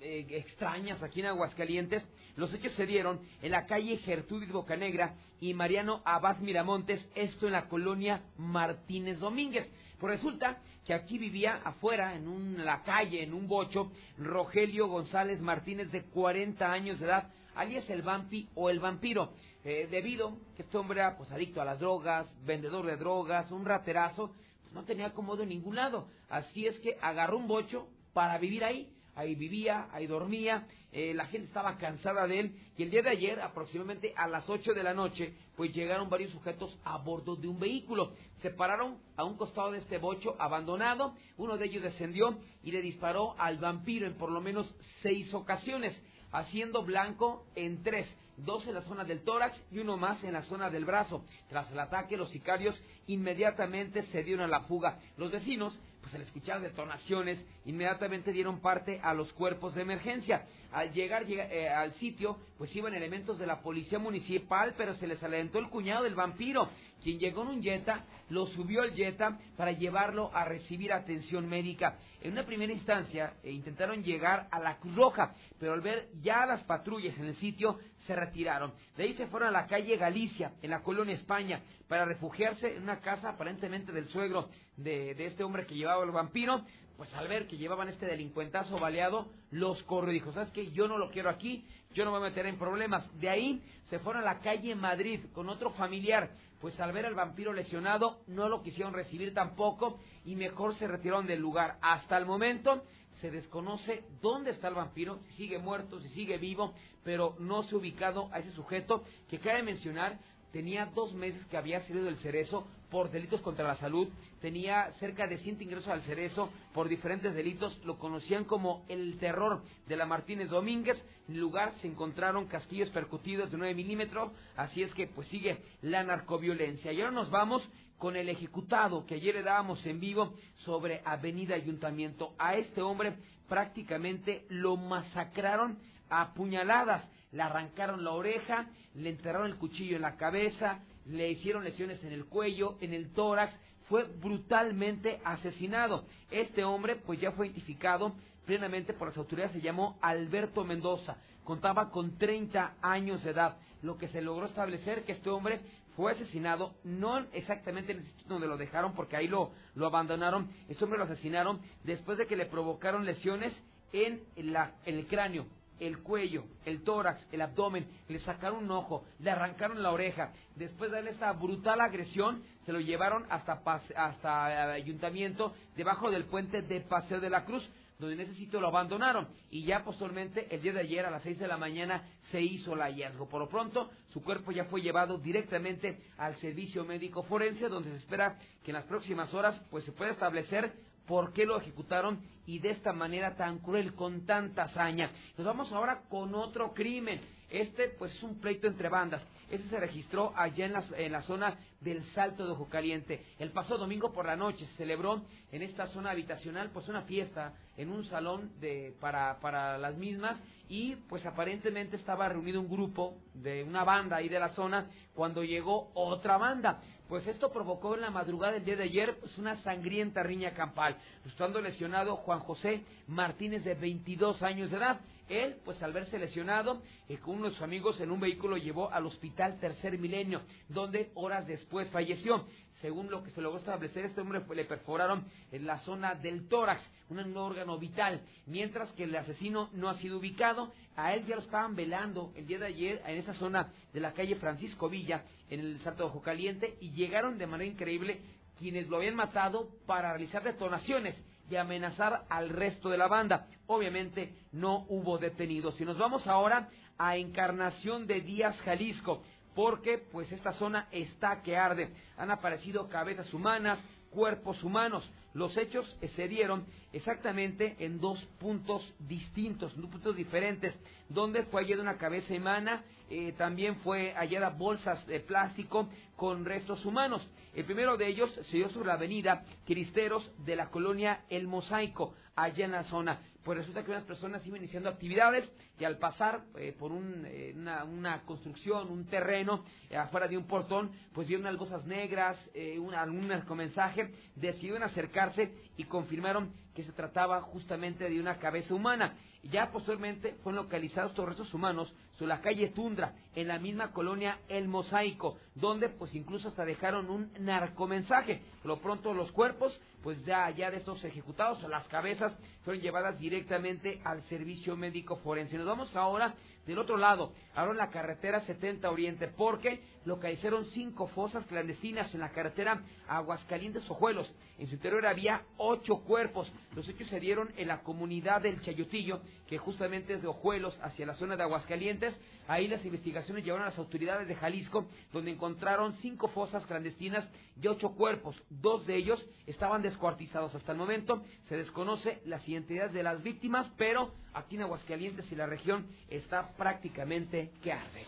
eh, 0.00 0.26
extrañas 0.30 1.02
aquí 1.02 1.20
en 1.20 1.26
Aguascalientes. 1.26 2.04
Los 2.36 2.52
hechos 2.52 2.72
se 2.74 2.84
dieron 2.84 3.20
en 3.40 3.52
la 3.52 3.64
calle 3.66 3.96
Gertrudis 3.98 4.52
Bocanegra 4.52 5.14
y 5.40 5.54
Mariano 5.54 6.02
Abad 6.04 6.38
Miramontes, 6.38 7.08
esto 7.14 7.46
en 7.46 7.52
la 7.52 7.68
colonia 7.68 8.22
Martínez 8.36 9.18
Domínguez. 9.18 9.70
Pues 9.98 10.16
resulta 10.16 10.58
que 10.84 10.92
aquí 10.92 11.16
vivía 11.16 11.60
afuera, 11.64 12.14
en 12.14 12.28
un, 12.28 12.64
la 12.64 12.82
calle, 12.82 13.22
en 13.22 13.32
un 13.32 13.48
bocho, 13.48 13.90
Rogelio 14.18 14.88
González 14.88 15.40
Martínez, 15.40 15.90
de 15.90 16.02
40 16.02 16.70
años 16.70 16.98
de 16.98 17.06
edad, 17.06 17.30
alias 17.54 17.88
el 17.88 18.02
vampi 18.02 18.48
o 18.54 18.68
el 18.68 18.80
vampiro, 18.80 19.32
eh, 19.64 19.88
debido 19.90 20.36
que 20.56 20.62
este 20.62 20.76
hombre 20.76 21.00
era 21.00 21.16
pues 21.16 21.30
adicto 21.32 21.62
a 21.62 21.64
las 21.64 21.80
drogas, 21.80 22.28
vendedor 22.44 22.84
de 22.84 22.96
drogas, 22.96 23.50
un 23.50 23.64
raterazo, 23.64 24.32
no 24.74 24.84
tenía 24.84 25.06
acomodo 25.06 25.42
en 25.42 25.50
ningún 25.50 25.76
lado. 25.76 26.08
Así 26.28 26.66
es 26.66 26.78
que 26.80 26.98
agarró 27.00 27.38
un 27.38 27.48
bocho 27.48 27.88
para 28.12 28.36
vivir 28.38 28.64
ahí. 28.64 28.90
Ahí 29.16 29.36
vivía, 29.36 29.86
ahí 29.92 30.08
dormía, 30.08 30.66
eh, 30.90 31.14
la 31.14 31.26
gente 31.26 31.46
estaba 31.46 31.78
cansada 31.78 32.26
de 32.26 32.40
él. 32.40 32.56
Y 32.76 32.82
el 32.82 32.90
día 32.90 33.00
de 33.00 33.10
ayer, 33.10 33.40
aproximadamente 33.40 34.12
a 34.16 34.26
las 34.26 34.50
8 34.50 34.74
de 34.74 34.82
la 34.82 34.92
noche, 34.92 35.34
pues 35.56 35.72
llegaron 35.72 36.10
varios 36.10 36.32
sujetos 36.32 36.76
a 36.82 36.98
bordo 36.98 37.36
de 37.36 37.46
un 37.46 37.60
vehículo. 37.60 38.12
Se 38.42 38.50
pararon 38.50 38.98
a 39.16 39.22
un 39.22 39.36
costado 39.36 39.70
de 39.70 39.78
este 39.78 39.98
bocho 39.98 40.34
abandonado, 40.40 41.14
uno 41.36 41.56
de 41.56 41.66
ellos 41.66 41.84
descendió 41.84 42.36
y 42.64 42.72
le 42.72 42.82
disparó 42.82 43.36
al 43.38 43.58
vampiro 43.58 44.08
en 44.08 44.14
por 44.14 44.32
lo 44.32 44.40
menos 44.40 44.74
seis 45.00 45.32
ocasiones, 45.32 45.96
haciendo 46.32 46.82
blanco 46.82 47.46
en 47.54 47.84
tres 47.84 48.08
dos 48.38 48.66
en 48.66 48.74
la 48.74 48.82
zona 48.82 49.04
del 49.04 49.22
tórax 49.22 49.60
y 49.70 49.78
uno 49.78 49.96
más 49.96 50.22
en 50.24 50.32
la 50.32 50.42
zona 50.42 50.70
del 50.70 50.84
brazo. 50.84 51.24
Tras 51.48 51.70
el 51.70 51.78
ataque, 51.78 52.16
los 52.16 52.30
sicarios 52.30 52.80
inmediatamente 53.06 54.02
se 54.06 54.22
dieron 54.22 54.44
a 54.44 54.48
la 54.48 54.60
fuga. 54.62 54.98
Los 55.16 55.30
vecinos 55.30 55.78
pues 56.04 56.16
al 56.16 56.20
escuchar 56.20 56.60
detonaciones, 56.60 57.42
inmediatamente 57.64 58.30
dieron 58.30 58.60
parte 58.60 59.00
a 59.02 59.14
los 59.14 59.32
cuerpos 59.32 59.74
de 59.74 59.80
emergencia. 59.80 60.44
Al 60.70 60.92
llegar 60.92 61.24
eh, 61.26 61.70
al 61.70 61.94
sitio, 61.94 62.36
pues 62.58 62.76
iban 62.76 62.92
elementos 62.92 63.38
de 63.38 63.46
la 63.46 63.62
policía 63.62 63.98
municipal, 63.98 64.74
pero 64.76 64.94
se 64.96 65.06
les 65.06 65.22
alentó 65.22 65.58
el 65.58 65.70
cuñado 65.70 66.04
del 66.04 66.14
vampiro, 66.14 66.68
quien 67.04 67.18
llegó 67.18 67.42
en 67.42 67.48
un 67.48 67.62
Jetta, 67.62 68.04
lo 68.30 68.46
subió 68.46 68.82
al 68.82 68.94
Jetta 68.94 69.38
para 69.56 69.72
llevarlo 69.72 70.30
a 70.34 70.46
recibir 70.46 70.92
atención 70.92 71.46
médica. 71.46 71.98
En 72.22 72.32
una 72.32 72.44
primera 72.44 72.72
instancia 72.72 73.34
eh, 73.42 73.52
intentaron 73.52 74.02
llegar 74.02 74.48
a 74.50 74.58
la 74.58 74.78
Cruz 74.78 74.96
Roja, 74.96 75.34
pero 75.60 75.74
al 75.74 75.82
ver 75.82 76.08
ya 76.22 76.46
las 76.46 76.62
patrullas 76.62 77.16
en 77.18 77.26
el 77.26 77.36
sitio, 77.36 77.78
se 78.06 78.16
retiraron. 78.16 78.72
De 78.96 79.04
ahí 79.04 79.14
se 79.14 79.26
fueron 79.26 79.50
a 79.50 79.52
la 79.52 79.66
calle 79.66 79.96
Galicia, 79.98 80.52
en 80.62 80.70
la 80.70 80.82
colonia 80.82 81.14
España, 81.14 81.60
para 81.88 82.06
refugiarse 82.06 82.76
en 82.76 82.82
una 82.84 83.00
casa 83.00 83.28
aparentemente 83.28 83.92
del 83.92 84.08
suegro 84.08 84.48
de, 84.76 85.10
este 85.26 85.44
hombre 85.44 85.66
que 85.66 85.74
llevaba 85.74 86.04
el 86.04 86.10
vampiro. 86.10 86.64
Pues 86.96 87.12
al 87.14 87.26
ver 87.26 87.48
que 87.48 87.56
llevaban 87.56 87.88
este 87.88 88.06
delincuentazo 88.06 88.78
baleado, 88.78 89.28
los 89.50 89.82
corrió 89.82 90.12
y 90.12 90.14
dijo, 90.14 90.32
¿sabes 90.32 90.52
qué? 90.52 90.70
Yo 90.70 90.86
no 90.86 90.96
lo 90.96 91.10
quiero 91.10 91.28
aquí, 91.28 91.66
yo 91.92 92.04
no 92.04 92.12
me 92.12 92.18
voy 92.18 92.28
a 92.28 92.30
meter 92.30 92.46
en 92.46 92.56
problemas. 92.56 93.04
De 93.18 93.28
ahí 93.28 93.62
se 93.90 93.98
fueron 93.98 94.22
a 94.22 94.24
la 94.24 94.40
calle 94.40 94.74
Madrid 94.76 95.20
con 95.32 95.48
otro 95.48 95.70
familiar. 95.72 96.30
Pues 96.64 96.80
al 96.80 96.92
ver 96.92 97.04
al 97.04 97.14
vampiro 97.14 97.52
lesionado, 97.52 98.22
no 98.26 98.48
lo 98.48 98.62
quisieron 98.62 98.94
recibir 98.94 99.34
tampoco 99.34 99.98
y 100.24 100.34
mejor 100.34 100.74
se 100.76 100.88
retiraron 100.88 101.26
del 101.26 101.38
lugar. 101.38 101.76
Hasta 101.82 102.16
el 102.16 102.24
momento 102.24 102.84
se 103.20 103.30
desconoce 103.30 104.06
dónde 104.22 104.52
está 104.52 104.68
el 104.68 104.74
vampiro, 104.74 105.18
si 105.24 105.32
sigue 105.32 105.58
muerto, 105.58 106.00
si 106.00 106.08
sigue 106.08 106.38
vivo, 106.38 106.72
pero 107.02 107.36
no 107.38 107.64
se 107.64 107.74
ha 107.74 107.78
ubicado 107.78 108.30
a 108.32 108.38
ese 108.38 108.50
sujeto 108.52 109.04
que 109.28 109.40
cabe 109.40 109.62
mencionar 109.62 110.18
tenía 110.52 110.86
dos 110.86 111.12
meses 111.12 111.44
que 111.46 111.58
había 111.58 111.82
salido 111.82 112.06
del 112.06 112.16
cerezo 112.16 112.66
por 112.94 113.10
delitos 113.10 113.40
contra 113.40 113.66
la 113.66 113.74
salud, 113.74 114.06
tenía 114.40 114.92
cerca 115.00 115.26
de 115.26 115.38
100 115.38 115.62
ingresos 115.62 115.88
al 115.88 116.02
cerezo 116.02 116.50
por 116.72 116.88
diferentes 116.88 117.34
delitos, 117.34 117.76
lo 117.84 117.98
conocían 117.98 118.44
como 118.44 118.84
el 118.88 119.18
terror 119.18 119.62
de 119.88 119.96
la 119.96 120.06
Martínez 120.06 120.48
Domínguez, 120.48 121.04
en 121.26 121.40
lugar 121.40 121.74
se 121.80 121.88
encontraron 121.88 122.46
casquillos 122.46 122.90
percutidos 122.90 123.50
de 123.50 123.58
9 123.58 123.74
milímetros, 123.74 124.30
así 124.56 124.84
es 124.84 124.94
que 124.94 125.08
pues 125.08 125.26
sigue 125.26 125.58
la 125.82 126.04
narcoviolencia. 126.04 126.92
Y 126.92 127.00
ahora 127.00 127.10
nos 127.10 127.30
vamos 127.30 127.68
con 127.98 128.14
el 128.14 128.28
ejecutado 128.28 129.04
que 129.06 129.16
ayer 129.16 129.34
le 129.34 129.42
dábamos 129.42 129.84
en 129.86 129.98
vivo 129.98 130.32
sobre 130.58 131.02
Avenida 131.04 131.56
Ayuntamiento. 131.56 132.36
A 132.38 132.54
este 132.54 132.80
hombre 132.80 133.14
prácticamente 133.48 134.46
lo 134.50 134.76
masacraron 134.76 135.80
a 136.10 136.32
puñaladas, 136.32 137.10
le 137.32 137.42
arrancaron 137.42 138.04
la 138.04 138.12
oreja, 138.12 138.68
le 138.94 139.10
enterraron 139.10 139.48
el 139.48 139.56
cuchillo 139.56 139.96
en 139.96 140.02
la 140.02 140.16
cabeza, 140.16 140.78
le 141.06 141.30
hicieron 141.30 141.64
lesiones 141.64 142.02
en 142.04 142.12
el 142.12 142.26
cuello, 142.26 142.76
en 142.80 142.94
el 142.94 143.12
tórax, 143.12 143.56
fue 143.88 144.04
brutalmente 144.04 145.20
asesinado. 145.24 146.04
Este 146.30 146.64
hombre 146.64 146.96
pues 146.96 147.20
ya 147.20 147.32
fue 147.32 147.46
identificado 147.46 148.14
plenamente 148.46 148.92
por 148.92 149.08
las 149.08 149.16
autoridades, 149.16 149.52
se 149.52 149.60
llamó 149.60 149.98
Alberto 150.02 150.64
Mendoza, 150.64 151.16
contaba 151.44 151.90
con 151.90 152.18
30 152.18 152.76
años 152.82 153.24
de 153.24 153.30
edad, 153.30 153.56
lo 153.82 153.96
que 153.96 154.08
se 154.08 154.22
logró 154.22 154.46
establecer 154.46 155.04
que 155.04 155.12
este 155.12 155.30
hombre 155.30 155.60
fue 155.96 156.12
asesinado, 156.12 156.74
no 156.84 157.18
exactamente 157.32 157.92
en 157.92 157.98
el 157.98 158.04
sitio 158.04 158.26
donde 158.28 158.46
lo 158.46 158.56
dejaron, 158.56 158.94
porque 158.94 159.16
ahí 159.16 159.28
lo, 159.28 159.52
lo 159.74 159.86
abandonaron, 159.86 160.50
este 160.68 160.84
hombre 160.84 160.98
lo 160.98 161.04
asesinaron 161.04 161.60
después 161.84 162.18
de 162.18 162.26
que 162.26 162.36
le 162.36 162.46
provocaron 162.46 163.04
lesiones 163.04 163.54
en, 163.92 164.22
la, 164.36 164.74
en 164.84 164.96
el 164.96 165.06
cráneo, 165.06 165.46
el 165.86 165.98
cuello, 165.98 166.44
el 166.64 166.82
tórax, 166.82 167.26
el 167.32 167.42
abdomen, 167.42 167.86
le 168.08 168.18
sacaron 168.20 168.64
un 168.64 168.70
ojo, 168.70 169.04
le 169.20 169.30
arrancaron 169.30 169.82
la 169.82 169.92
oreja. 169.92 170.32
Después 170.56 170.90
de 170.90 170.96
darle 170.96 171.10
esta 171.10 171.32
brutal 171.32 171.80
agresión, 171.80 172.42
se 172.64 172.72
lo 172.72 172.80
llevaron 172.80 173.26
hasta, 173.30 173.60
hasta 173.96 174.64
el 174.64 174.70
ayuntamiento, 174.82 175.54
debajo 175.76 176.10
del 176.10 176.24
puente 176.24 176.62
de 176.62 176.80
Paseo 176.80 177.20
de 177.20 177.30
la 177.30 177.44
Cruz, 177.44 177.68
donde 177.98 178.14
en 178.14 178.20
ese 178.28 178.34
sitio 178.34 178.60
lo 178.60 178.68
abandonaron. 178.68 179.28
Y 179.50 179.64
ya 179.64 179.84
posteriormente, 179.84 180.48
el 180.54 180.62
día 180.62 180.72
de 180.72 180.80
ayer 180.80 181.06
a 181.06 181.10
las 181.10 181.22
6 181.22 181.38
de 181.38 181.48
la 181.48 181.56
mañana, 181.56 182.02
se 182.30 182.40
hizo 182.40 182.74
el 182.74 182.80
hallazgo. 182.80 183.28
Por 183.28 183.40
lo 183.40 183.48
pronto, 183.48 183.90
su 184.08 184.22
cuerpo 184.22 184.52
ya 184.52 184.64
fue 184.64 184.80
llevado 184.80 185.18
directamente 185.18 186.00
al 186.18 186.36
servicio 186.36 186.84
médico 186.84 187.22
forense, 187.22 187.68
donde 187.68 187.90
se 187.90 187.96
espera 187.96 188.38
que 188.64 188.70
en 188.70 188.76
las 188.76 188.84
próximas 188.84 189.32
horas 189.32 189.60
pues 189.70 189.84
se 189.84 189.92
pueda 189.92 190.12
establecer 190.12 190.72
por 191.06 191.32
qué 191.32 191.44
lo 191.46 191.58
ejecutaron 191.58 192.20
y 192.46 192.58
de 192.58 192.70
esta 192.70 192.92
manera 192.92 193.36
tan 193.36 193.58
cruel, 193.58 193.94
con 193.94 194.26
tanta 194.26 194.64
hazaña. 194.64 195.10
Nos 195.36 195.46
vamos 195.46 195.72
ahora 195.72 196.02
con 196.08 196.34
otro 196.34 196.72
crimen. 196.74 197.20
Este, 197.50 197.88
pues, 197.90 198.12
es 198.14 198.22
un 198.22 198.40
pleito 198.40 198.66
entre 198.66 198.88
bandas. 198.88 199.22
Este 199.50 199.68
se 199.68 199.78
registró 199.78 200.32
allá 200.34 200.66
en 200.66 200.72
la, 200.72 200.84
en 200.96 201.12
la 201.12 201.22
zona 201.22 201.56
del 201.80 202.04
Salto 202.12 202.44
de 202.44 202.52
Ojo 202.52 202.68
Caliente. 202.68 203.24
El 203.38 203.52
pasado 203.52 203.78
domingo 203.78 204.12
por 204.12 204.26
la 204.26 204.34
noche 204.34 204.66
se 204.66 204.76
celebró 204.78 205.22
en 205.52 205.62
esta 205.62 205.86
zona 205.88 206.10
habitacional, 206.10 206.70
pues, 206.70 206.88
una 206.88 207.02
fiesta 207.02 207.54
en 207.76 207.90
un 207.90 208.04
salón 208.06 208.50
de, 208.60 208.94
para, 209.00 209.38
para 209.40 209.78
las 209.78 209.96
mismas 209.96 210.36
y, 210.68 210.96
pues, 211.08 211.24
aparentemente 211.26 211.96
estaba 211.96 212.28
reunido 212.28 212.60
un 212.60 212.68
grupo 212.68 213.14
de 213.34 213.62
una 213.62 213.84
banda 213.84 214.16
ahí 214.16 214.28
de 214.28 214.40
la 214.40 214.48
zona 214.50 214.90
cuando 215.14 215.44
llegó 215.44 215.90
otra 215.94 216.38
banda. 216.38 216.80
Pues 217.08 217.26
esto 217.26 217.52
provocó 217.52 217.94
en 217.94 218.00
la 218.00 218.10
madrugada 218.10 218.54
del 218.54 218.64
día 218.64 218.76
de 218.76 218.84
ayer 218.84 219.18
pues 219.20 219.36
una 219.36 219.62
sangrienta 219.62 220.22
riña 220.22 220.54
campal, 220.54 220.96
estando 221.26 221.60
lesionado 221.60 222.16
Juan 222.16 222.40
José 222.40 222.82
Martínez 223.08 223.62
de 223.62 223.74
22 223.74 224.42
años 224.42 224.70
de 224.70 224.78
edad. 224.78 225.00
Él, 225.28 225.56
pues 225.64 225.82
al 225.82 225.92
verse 225.92 226.18
lesionado, 226.18 226.82
eh, 227.08 227.18
con 227.18 227.36
uno 227.36 227.46
de 227.46 227.52
sus 227.52 227.62
amigos 227.62 228.00
en 228.00 228.10
un 228.10 228.20
vehículo 228.20 228.56
llevó 228.56 228.90
al 228.90 229.06
hospital 229.06 229.58
Tercer 229.58 229.98
Milenio, 229.98 230.42
donde 230.68 231.10
horas 231.14 231.46
después 231.46 231.88
falleció. 231.90 232.46
Según 232.84 233.10
lo 233.10 233.24
que 233.24 233.30
se 233.30 233.40
logró 233.40 233.60
establecer, 233.60 234.04
este 234.04 234.20
hombre 234.20 234.40
fue, 234.40 234.56
le 234.56 234.66
perforaron 234.66 235.24
en 235.50 235.66
la 235.66 235.78
zona 235.78 236.16
del 236.16 236.48
tórax, 236.48 236.82
un 237.08 237.34
órgano 237.34 237.78
vital, 237.78 238.20
mientras 238.44 238.92
que 238.92 239.04
el 239.04 239.16
asesino 239.16 239.70
no 239.72 239.88
ha 239.88 239.94
sido 239.94 240.18
ubicado. 240.18 240.70
A 240.94 241.14
él 241.14 241.24
ya 241.24 241.36
lo 241.36 241.40
estaban 241.40 241.74
velando 241.74 242.34
el 242.36 242.46
día 242.46 242.58
de 242.58 242.66
ayer 242.66 243.00
en 243.06 243.16
esa 243.16 243.32
zona 243.32 243.72
de 243.90 244.00
la 244.00 244.12
calle 244.12 244.36
Francisco 244.36 244.90
Villa, 244.90 245.24
en 245.48 245.60
el 245.60 245.80
Salto 245.80 246.02
de 246.02 246.10
Ojo 246.10 246.20
Caliente, 246.20 246.76
y 246.82 246.90
llegaron 246.90 247.38
de 247.38 247.46
manera 247.46 247.72
increíble 247.72 248.20
quienes 248.58 248.86
lo 248.88 248.98
habían 248.98 249.16
matado 249.16 249.70
para 249.86 250.10
realizar 250.10 250.42
detonaciones 250.42 251.18
y 251.48 251.56
amenazar 251.56 252.26
al 252.28 252.50
resto 252.50 252.90
de 252.90 252.98
la 252.98 253.08
banda. 253.08 253.46
Obviamente 253.66 254.34
no 254.52 254.84
hubo 254.90 255.16
detenidos. 255.16 255.80
Y 255.80 255.86
nos 255.86 255.96
vamos 255.96 256.26
ahora 256.26 256.68
a 256.98 257.16
Encarnación 257.16 258.06
de 258.06 258.20
Díaz, 258.20 258.60
Jalisco, 258.60 259.22
porque 259.54 259.98
pues 259.98 260.30
esta 260.32 260.52
zona 260.54 260.88
está 260.90 261.42
que 261.42 261.56
arde. 261.56 261.90
Han 262.16 262.30
aparecido 262.30 262.88
cabezas 262.88 263.32
humanas, 263.32 263.78
cuerpos 264.10 264.62
humanos. 264.62 265.08
Los 265.34 265.56
hechos 265.56 265.96
se 266.14 266.28
dieron 266.28 266.64
exactamente 266.92 267.74
en 267.80 268.00
dos 268.00 268.24
puntos 268.38 268.94
distintos, 269.00 269.74
en 269.74 269.82
dos 269.82 269.90
puntos 269.90 270.16
diferentes, 270.16 270.74
donde 271.08 271.42
fue 271.44 271.62
hallada 271.62 271.82
una 271.82 271.98
cabeza 271.98 272.32
humana, 272.32 272.84
eh, 273.10 273.32
también 273.36 273.76
fue 273.80 274.12
hallada 274.14 274.50
bolsas 274.50 275.04
de 275.06 275.20
plástico 275.20 275.88
con 276.16 276.44
restos 276.44 276.84
humanos. 276.86 277.28
El 277.54 277.64
primero 277.64 277.96
de 277.96 278.06
ellos 278.06 278.32
se 278.48 278.56
dio 278.56 278.70
sobre 278.70 278.88
la 278.88 278.94
avenida 278.94 279.44
Cristeros 279.66 280.30
de 280.44 280.54
la 280.54 280.70
colonia 280.70 281.24
El 281.28 281.48
Mosaico, 281.48 282.14
allá 282.36 282.64
en 282.64 282.72
la 282.72 282.84
zona 282.84 283.20
pues 283.44 283.58
resulta 283.58 283.84
que 283.84 283.90
unas 283.90 284.04
personas 284.04 284.44
iban 284.46 284.60
iniciando 284.60 284.88
actividades 284.88 285.48
y 285.78 285.84
al 285.84 285.98
pasar 285.98 286.44
eh, 286.56 286.74
por 286.76 286.92
eh, 287.26 287.52
una, 287.54 288.22
construcción, 288.24 288.90
un 288.90 289.04
terreno 289.04 289.64
eh, 289.90 289.96
afuera 289.96 290.26
de 290.26 290.38
un 290.38 290.46
portón, 290.46 290.90
pues 291.12 291.28
vieron 291.28 291.46
unas 291.46 291.58
bolsas 291.58 291.84
negras, 291.84 292.38
un, 292.78 292.94
algún 292.94 293.28
mensaje, 293.56 294.12
decidieron 294.34 294.82
acercarse 294.82 295.52
y 295.76 295.84
confirmaron 295.84 296.52
que 296.74 296.84
se 296.84 296.92
trataba 296.92 297.40
justamente 297.42 298.08
de 298.08 298.18
una 298.18 298.38
cabeza 298.38 298.74
humana. 298.74 299.14
Ya 299.44 299.70
posteriormente 299.70 300.36
fueron 300.42 300.64
localizados 300.64 301.10
estos 301.10 301.28
restos 301.28 301.52
humanos 301.52 301.94
sobre 302.18 302.28
la 302.28 302.40
calle 302.40 302.68
Tundra, 302.68 303.14
en 303.34 303.48
la 303.48 303.58
misma 303.58 303.92
colonia 303.92 304.38
El 304.48 304.68
Mosaico, 304.68 305.38
donde 305.54 305.88
pues 305.88 306.14
incluso 306.14 306.48
hasta 306.48 306.64
dejaron 306.64 307.10
un 307.10 307.32
narcomensaje. 307.40 308.42
Lo 308.62 308.80
pronto 308.80 309.12
los 309.12 309.32
cuerpos, 309.32 309.78
pues 310.02 310.24
ya, 310.24 310.48
ya 310.50 310.70
de 310.70 310.76
estos 310.76 311.02
ejecutados, 311.04 311.62
las 311.68 311.88
cabezas, 311.88 312.36
fueron 312.64 312.82
llevadas 312.82 313.18
directamente 313.18 314.00
al 314.04 314.22
servicio 314.24 314.76
médico 314.76 315.16
forense. 315.16 315.56
Nos 315.56 315.66
vamos 315.66 315.94
ahora 315.96 316.34
del 316.66 316.78
otro 316.78 316.96
lado, 316.96 317.32
ahora 317.54 317.72
en 317.72 317.78
la 317.78 317.90
carretera 317.90 318.40
70 318.42 318.90
Oriente, 318.90 319.28
porque 319.28 319.80
localizaron 320.04 320.66
cinco 320.66 321.06
fosas 321.08 321.44
clandestinas 321.46 322.12
en 322.14 322.20
la 322.20 322.30
carretera 322.30 322.82
Aguascalientes-Ojuelos. 323.08 324.30
En 324.58 324.66
su 324.66 324.74
interior 324.74 325.06
había 325.06 325.42
ocho 325.56 325.96
cuerpos. 325.98 326.52
Los 326.74 326.88
hechos 326.88 327.08
se 327.08 327.20
dieron 327.20 327.50
en 327.56 327.68
la 327.68 327.82
comunidad 327.82 328.42
del 328.42 328.60
Chayotillo, 328.60 329.20
que 329.46 329.58
justamente 329.58 330.14
es 330.14 330.22
de 330.22 330.28
Ojuelos 330.28 330.78
hacia 330.82 331.06
la 331.06 331.14
zona 331.14 331.36
de 331.36 331.42
Aguascalientes. 331.44 332.03
Ahí 332.46 332.68
las 332.68 332.84
investigaciones 332.84 333.42
llevaron 333.44 333.66
a 333.66 333.70
las 333.70 333.78
autoridades 333.78 334.28
de 334.28 334.34
Jalisco, 334.34 334.86
donde 335.12 335.30
encontraron 335.30 335.94
cinco 336.02 336.28
fosas 336.28 336.66
clandestinas 336.66 337.26
y 337.60 337.66
ocho 337.66 337.92
cuerpos. 337.92 338.36
Dos 338.50 338.86
de 338.86 338.96
ellos 338.96 339.24
estaban 339.46 339.80
descuartizados. 339.80 340.54
Hasta 340.54 340.72
el 340.72 340.78
momento 340.78 341.22
se 341.48 341.56
desconoce 341.56 342.20
las 342.26 342.46
identidades 342.46 342.92
de 342.92 343.02
las 343.02 343.22
víctimas, 343.22 343.70
pero 343.78 344.12
aquí 344.34 344.56
en 344.56 344.62
Aguascalientes 344.62 345.30
y 345.32 345.36
la 345.36 345.46
región 345.46 345.86
está 346.10 346.50
prácticamente 346.56 347.50
que 347.62 347.72
arde. 347.72 348.04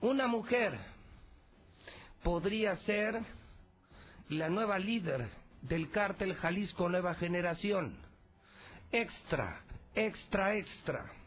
Una 0.00 0.26
mujer 0.26 0.78
podría 2.22 2.76
ser 2.76 3.20
la 4.30 4.48
nueva 4.48 4.78
líder 4.78 5.28
del 5.60 5.90
cártel 5.90 6.34
Jalisco 6.34 6.88
Nueva 6.88 7.14
Generación. 7.14 7.96
Extra, 8.90 9.60
extra, 9.94 10.56
extra. 10.56 11.23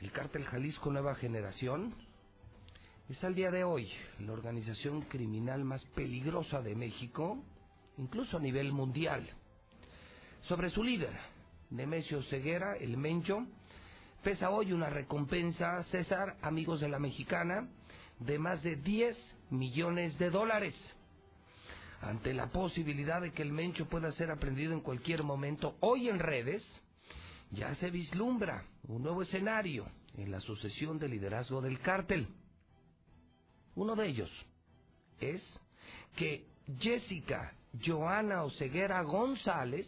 El 0.00 0.12
cártel 0.12 0.44
Jalisco 0.44 0.90
Nueva 0.90 1.14
Generación 1.14 1.94
es 3.08 3.22
al 3.24 3.34
día 3.34 3.50
de 3.50 3.64
hoy 3.64 3.90
la 4.18 4.32
organización 4.32 5.02
criminal 5.02 5.64
más 5.64 5.82
peligrosa 5.94 6.60
de 6.60 6.74
México, 6.74 7.42
incluso 7.96 8.36
a 8.36 8.40
nivel 8.40 8.72
mundial. 8.72 9.26
Sobre 10.42 10.68
su 10.68 10.84
líder, 10.84 11.16
Nemesio 11.70 12.22
Ceguera, 12.24 12.76
el 12.76 12.98
Mencho, 12.98 13.46
pesa 14.22 14.50
hoy 14.50 14.74
una 14.74 14.90
recompensa, 14.90 15.82
César, 15.84 16.36
amigos 16.42 16.80
de 16.80 16.90
la 16.90 16.98
mexicana, 16.98 17.66
de 18.20 18.38
más 18.38 18.62
de 18.62 18.76
10 18.76 19.16
millones 19.48 20.18
de 20.18 20.28
dólares. 20.28 20.74
Ante 22.02 22.34
la 22.34 22.48
posibilidad 22.48 23.22
de 23.22 23.32
que 23.32 23.42
el 23.42 23.52
Mencho 23.52 23.88
pueda 23.88 24.12
ser 24.12 24.30
aprendido 24.30 24.74
en 24.74 24.80
cualquier 24.80 25.22
momento, 25.22 25.76
hoy 25.80 26.10
en 26.10 26.18
redes 26.18 26.62
ya 27.50 27.74
se 27.76 27.90
vislumbra 27.90 28.66
un 28.88 29.02
nuevo 29.02 29.22
escenario 29.22 29.86
en 30.16 30.30
la 30.30 30.40
sucesión 30.40 30.98
de 30.98 31.08
liderazgo 31.08 31.60
del 31.60 31.80
cártel. 31.80 32.28
Uno 33.74 33.94
de 33.94 34.06
ellos 34.06 34.30
es 35.20 35.42
que 36.16 36.46
Jessica 36.78 37.54
Joana 37.84 38.44
Oseguera 38.44 39.02
González, 39.02 39.86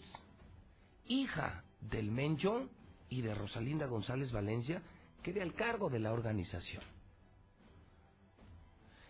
hija 1.07 1.65
del 1.81 2.11
Mencho, 2.11 2.69
y 3.11 3.23
de 3.23 3.35
Rosalinda 3.35 3.87
González 3.87 4.31
Valencia 4.33 4.83
quede 5.23 5.43
al 5.43 5.55
cargo 5.55 5.89
de 5.89 5.99
la 5.99 6.13
organización. 6.13 6.83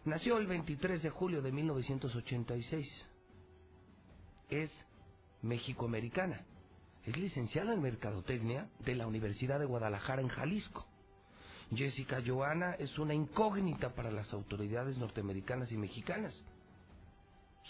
Nació 0.04 0.38
el 0.38 0.46
23 0.46 1.02
de 1.02 1.10
julio 1.10 1.42
de 1.42 1.52
1986. 1.52 3.06
Es 4.48 4.70
mexicoamericana. 5.42 6.44
Es 7.06 7.16
licenciada 7.16 7.72
en 7.72 7.82
Mercadotecnia 7.82 8.68
de 8.80 8.94
la 8.94 9.06
Universidad 9.06 9.58
de 9.58 9.66
Guadalajara 9.66 10.20
en 10.20 10.28
Jalisco. 10.28 10.86
Jessica 11.74 12.22
Joana 12.26 12.72
es 12.74 12.98
una 12.98 13.14
incógnita 13.14 13.94
para 13.94 14.10
las 14.10 14.32
autoridades 14.32 14.98
norteamericanas 14.98 15.70
y 15.72 15.76
mexicanas. 15.76 16.42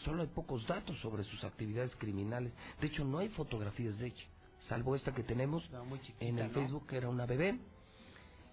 Solo 0.05 0.23
hay 0.23 0.29
pocos 0.29 0.67
datos 0.67 0.99
sobre 1.01 1.25
sus 1.25 1.43
actividades 1.45 1.95
criminales. 1.97 2.53
De 2.81 2.87
hecho, 2.87 3.05
no 3.05 3.19
hay 3.19 3.29
fotografías 3.31 3.99
de 3.99 4.07
ella 4.07 4.25
salvo 4.69 4.97
esta 4.97 5.15
que 5.15 5.23
tenemos 5.23 5.69
en 6.21 6.39
el 6.39 6.51
Facebook, 6.51 6.87
que 6.87 6.97
era 6.97 7.09
una 7.09 7.27
bebé. 7.27 7.59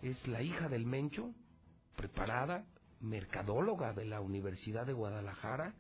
Es 0.02 0.28
la 0.28 0.42
hija 0.42 0.70
del 0.70 0.86
Mencho, 0.86 1.32
preparada, 1.96 2.66
mercadóloga 3.02 3.94
de 3.94 4.06
la 4.06 4.22
Universidad 4.22 4.86
de 4.86 4.94
Guadalajara, 4.94 5.74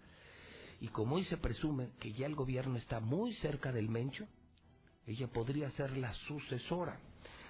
y 0.81 0.89
como 0.89 1.15
hoy 1.15 1.25
se 1.25 1.37
presume 1.37 1.89
que 1.99 2.13
ya 2.13 2.25
el 2.25 2.35
gobierno 2.35 2.77
está 2.77 2.99
muy 2.99 3.33
cerca 3.35 3.71
del 3.71 3.89
Mencho, 3.89 4.27
ella 5.07 5.27
podría 5.27 5.69
ser 5.71 5.97
la 5.97 6.13
sucesora. 6.13 6.99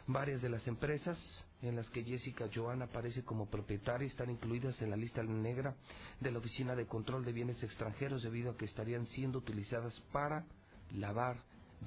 Varias 0.07 0.41
de 0.41 0.49
las 0.49 0.67
empresas 0.67 1.17
en 1.61 1.75
las 1.75 1.89
que 1.89 2.03
Jessica 2.03 2.47
Joan 2.53 2.83
aparece 2.83 3.23
como 3.23 3.49
propietaria 3.49 4.07
están 4.07 4.29
incluidas 4.29 4.79
en 4.81 4.91
la 4.91 4.97
lista 4.97 5.23
negra 5.23 5.75
de 6.19 6.31
la 6.31 6.39
Oficina 6.39 6.75
de 6.75 6.85
Control 6.85 7.25
de 7.25 7.31
Bienes 7.31 7.61
Extranjeros 7.63 8.21
debido 8.21 8.51
a 8.51 8.57
que 8.57 8.65
estarían 8.65 9.07
siendo 9.07 9.39
utilizadas 9.39 9.99
para 10.11 10.45
lavar 10.93 11.37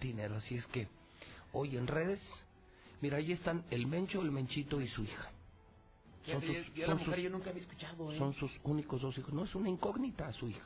dinero. 0.01 0.37
Así 0.37 0.57
es 0.57 0.67
que 0.67 0.89
hoy 1.53 1.77
en 1.77 1.87
redes, 1.87 2.21
mira, 3.01 3.19
ahí 3.19 3.31
están 3.33 3.65
el 3.71 3.87
Mencho, 3.87 4.21
el 4.21 4.33
Menchito 4.33 4.81
y 4.81 4.89
su 4.89 5.05
hija. 5.05 5.31
Son 6.27 6.43
sus, 6.43 7.17
yo 7.17 7.31
nunca 7.31 7.51
había 7.51 7.63
escuchado. 7.63 8.13
¿eh? 8.13 8.19
Son 8.19 8.35
sus 8.35 8.53
únicos 8.65 9.01
dos 9.01 9.17
hijos. 9.17 9.33
No 9.33 9.45
es 9.45 9.55
una 9.55 9.69
incógnita 9.69 10.27
a 10.27 10.33
su 10.33 10.49
hija. 10.49 10.65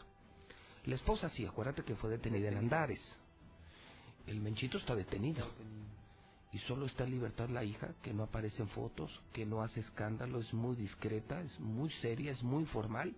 La 0.86 0.96
esposa 0.96 1.28
sí, 1.28 1.46
acuérdate 1.46 1.84
que 1.84 1.94
fue 1.94 2.10
detenida 2.10 2.48
en 2.48 2.56
Andares. 2.56 3.00
El 4.32 4.40
Menchito 4.40 4.78
está 4.78 4.96
detenido. 4.96 5.46
Y 6.52 6.58
solo 6.60 6.86
está 6.86 7.04
en 7.04 7.10
libertad 7.10 7.48
la 7.50 7.64
hija, 7.64 7.94
que 8.02 8.12
no 8.12 8.22
aparece 8.24 8.62
en 8.62 8.68
fotos, 8.68 9.10
que 9.32 9.46
no 9.46 9.62
hace 9.62 9.80
escándalo, 9.80 10.40
es 10.40 10.52
muy 10.52 10.74
discreta, 10.76 11.40
es 11.42 11.58
muy 11.60 11.90
seria, 12.00 12.32
es 12.32 12.42
muy 12.42 12.64
formal 12.66 13.14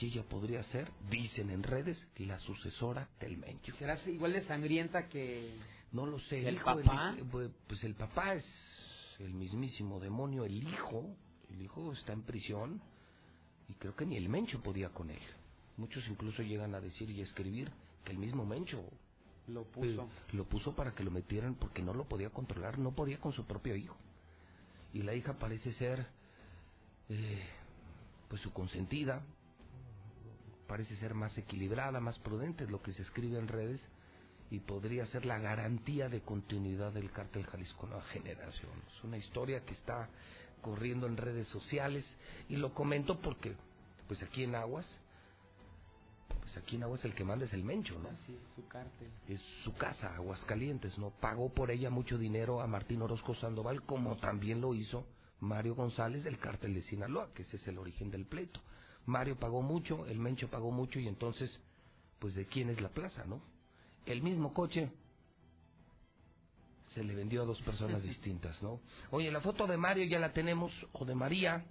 y 0.00 0.06
ella 0.06 0.22
podría 0.22 0.62
ser, 0.64 0.90
dicen 1.10 1.50
en 1.50 1.62
redes, 1.62 2.06
la 2.18 2.38
sucesora 2.40 3.08
del 3.20 3.36
Mencho. 3.36 3.74
¿Será 3.76 3.98
igual 4.06 4.32
de 4.32 4.44
sangrienta 4.46 5.08
que 5.08 5.56
no 5.92 6.06
lo 6.06 6.20
sé? 6.20 6.48
¿El 6.48 6.56
papá? 6.56 7.16
pues 7.66 7.82
el 7.84 7.94
papá 7.94 8.34
es 8.34 8.44
el 9.18 9.34
mismísimo 9.34 9.98
demonio, 9.98 10.44
el 10.44 10.62
hijo, 10.62 11.16
el 11.50 11.62
hijo 11.62 11.92
está 11.92 12.12
en 12.12 12.22
prisión 12.22 12.80
y 13.68 13.74
creo 13.74 13.96
que 13.96 14.06
ni 14.06 14.16
el 14.16 14.28
Mencho 14.28 14.62
podía 14.62 14.90
con 14.90 15.10
él. 15.10 15.22
Muchos 15.76 16.06
incluso 16.08 16.42
llegan 16.42 16.74
a 16.74 16.80
decir 16.80 17.10
y 17.10 17.20
escribir 17.20 17.70
que 18.04 18.12
el 18.12 18.18
mismo 18.18 18.46
Mencho 18.46 18.84
lo 19.48 19.64
puso. 19.64 20.08
lo 20.32 20.44
puso 20.44 20.74
para 20.74 20.94
que 20.94 21.04
lo 21.04 21.10
metieran 21.10 21.54
porque 21.54 21.82
no 21.82 21.94
lo 21.94 22.04
podía 22.04 22.30
controlar, 22.30 22.78
no 22.78 22.92
podía 22.92 23.18
con 23.18 23.32
su 23.32 23.46
propio 23.46 23.76
hijo. 23.76 23.96
Y 24.92 25.02
la 25.02 25.14
hija 25.14 25.38
parece 25.38 25.72
ser 25.72 26.06
eh, 27.08 27.46
pues 28.28 28.42
su 28.42 28.52
consentida, 28.52 29.22
parece 30.66 30.96
ser 30.96 31.14
más 31.14 31.36
equilibrada, 31.38 32.00
más 32.00 32.18
prudente, 32.18 32.64
es 32.64 32.70
lo 32.70 32.82
que 32.82 32.92
se 32.92 33.02
escribe 33.02 33.38
en 33.38 33.48
redes, 33.48 33.80
y 34.50 34.60
podría 34.60 35.06
ser 35.06 35.26
la 35.26 35.38
garantía 35.38 36.08
de 36.08 36.20
continuidad 36.20 36.92
del 36.92 37.10
cártel 37.10 37.46
Jalisco 37.46 37.86
Nueva 37.86 38.04
Generación. 38.04 38.72
Es 38.96 39.04
una 39.04 39.18
historia 39.18 39.64
que 39.64 39.74
está 39.74 40.08
corriendo 40.62 41.06
en 41.06 41.16
redes 41.16 41.48
sociales 41.48 42.04
y 42.48 42.56
lo 42.56 42.72
comento 42.74 43.20
porque, 43.20 43.54
pues 44.06 44.22
aquí 44.22 44.44
en 44.44 44.54
Aguas, 44.54 44.86
Aquí 46.56 46.76
en 46.76 46.84
Aguas 46.84 47.04
el 47.04 47.14
que 47.14 47.24
manda 47.24 47.44
es 47.44 47.52
el 47.52 47.64
Mencho, 47.64 47.98
¿no? 47.98 48.08
Así, 48.08 48.38
su 48.54 48.66
cártel. 48.68 49.08
Es 49.28 49.40
su 49.64 49.74
casa, 49.74 50.14
Aguascalientes, 50.14 50.98
¿no? 50.98 51.10
Pagó 51.10 51.52
por 51.52 51.70
ella 51.70 51.90
mucho 51.90 52.18
dinero 52.18 52.60
a 52.60 52.66
Martín 52.66 53.02
Orozco 53.02 53.34
Sandoval, 53.34 53.82
como 53.82 54.16
también 54.16 54.60
lo 54.60 54.74
hizo 54.74 55.06
Mario 55.40 55.74
González 55.74 56.24
del 56.24 56.38
cártel 56.38 56.74
de 56.74 56.82
Sinaloa, 56.82 57.30
que 57.34 57.42
ese 57.42 57.56
es 57.56 57.68
el 57.68 57.78
origen 57.78 58.10
del 58.10 58.26
pleito. 58.26 58.60
Mario 59.06 59.36
pagó 59.36 59.62
mucho, 59.62 60.06
el 60.06 60.18
Mencho 60.18 60.48
pagó 60.48 60.70
mucho 60.70 61.00
y 61.00 61.08
entonces, 61.08 61.60
pues 62.18 62.34
de 62.34 62.46
quién 62.46 62.70
es 62.70 62.80
la 62.80 62.88
plaza, 62.88 63.24
¿no? 63.24 63.40
El 64.06 64.22
mismo 64.22 64.52
coche 64.52 64.90
se 66.94 67.04
le 67.04 67.14
vendió 67.14 67.42
a 67.42 67.46
dos 67.46 67.60
personas 67.62 68.02
distintas, 68.04 68.62
¿no? 68.62 68.80
Oye, 69.10 69.30
la 69.30 69.40
foto 69.40 69.66
de 69.66 69.76
Mario 69.76 70.04
ya 70.04 70.18
la 70.18 70.32
tenemos, 70.32 70.72
o 70.92 71.04
de 71.04 71.14
María, 71.14 71.64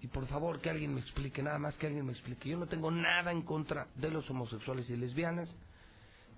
y 0.00 0.06
por 0.06 0.26
favor 0.26 0.60
que 0.60 0.70
alguien 0.70 0.94
me 0.94 1.00
explique, 1.00 1.42
nada 1.42 1.58
más 1.58 1.74
que 1.76 1.86
alguien 1.86 2.06
me 2.06 2.12
explique. 2.12 2.48
Yo 2.48 2.58
no 2.58 2.66
tengo 2.66 2.90
nada 2.90 3.32
en 3.32 3.42
contra 3.42 3.88
de 3.96 4.10
los 4.10 4.28
homosexuales 4.30 4.88
y 4.90 4.96
lesbianas. 4.96 5.54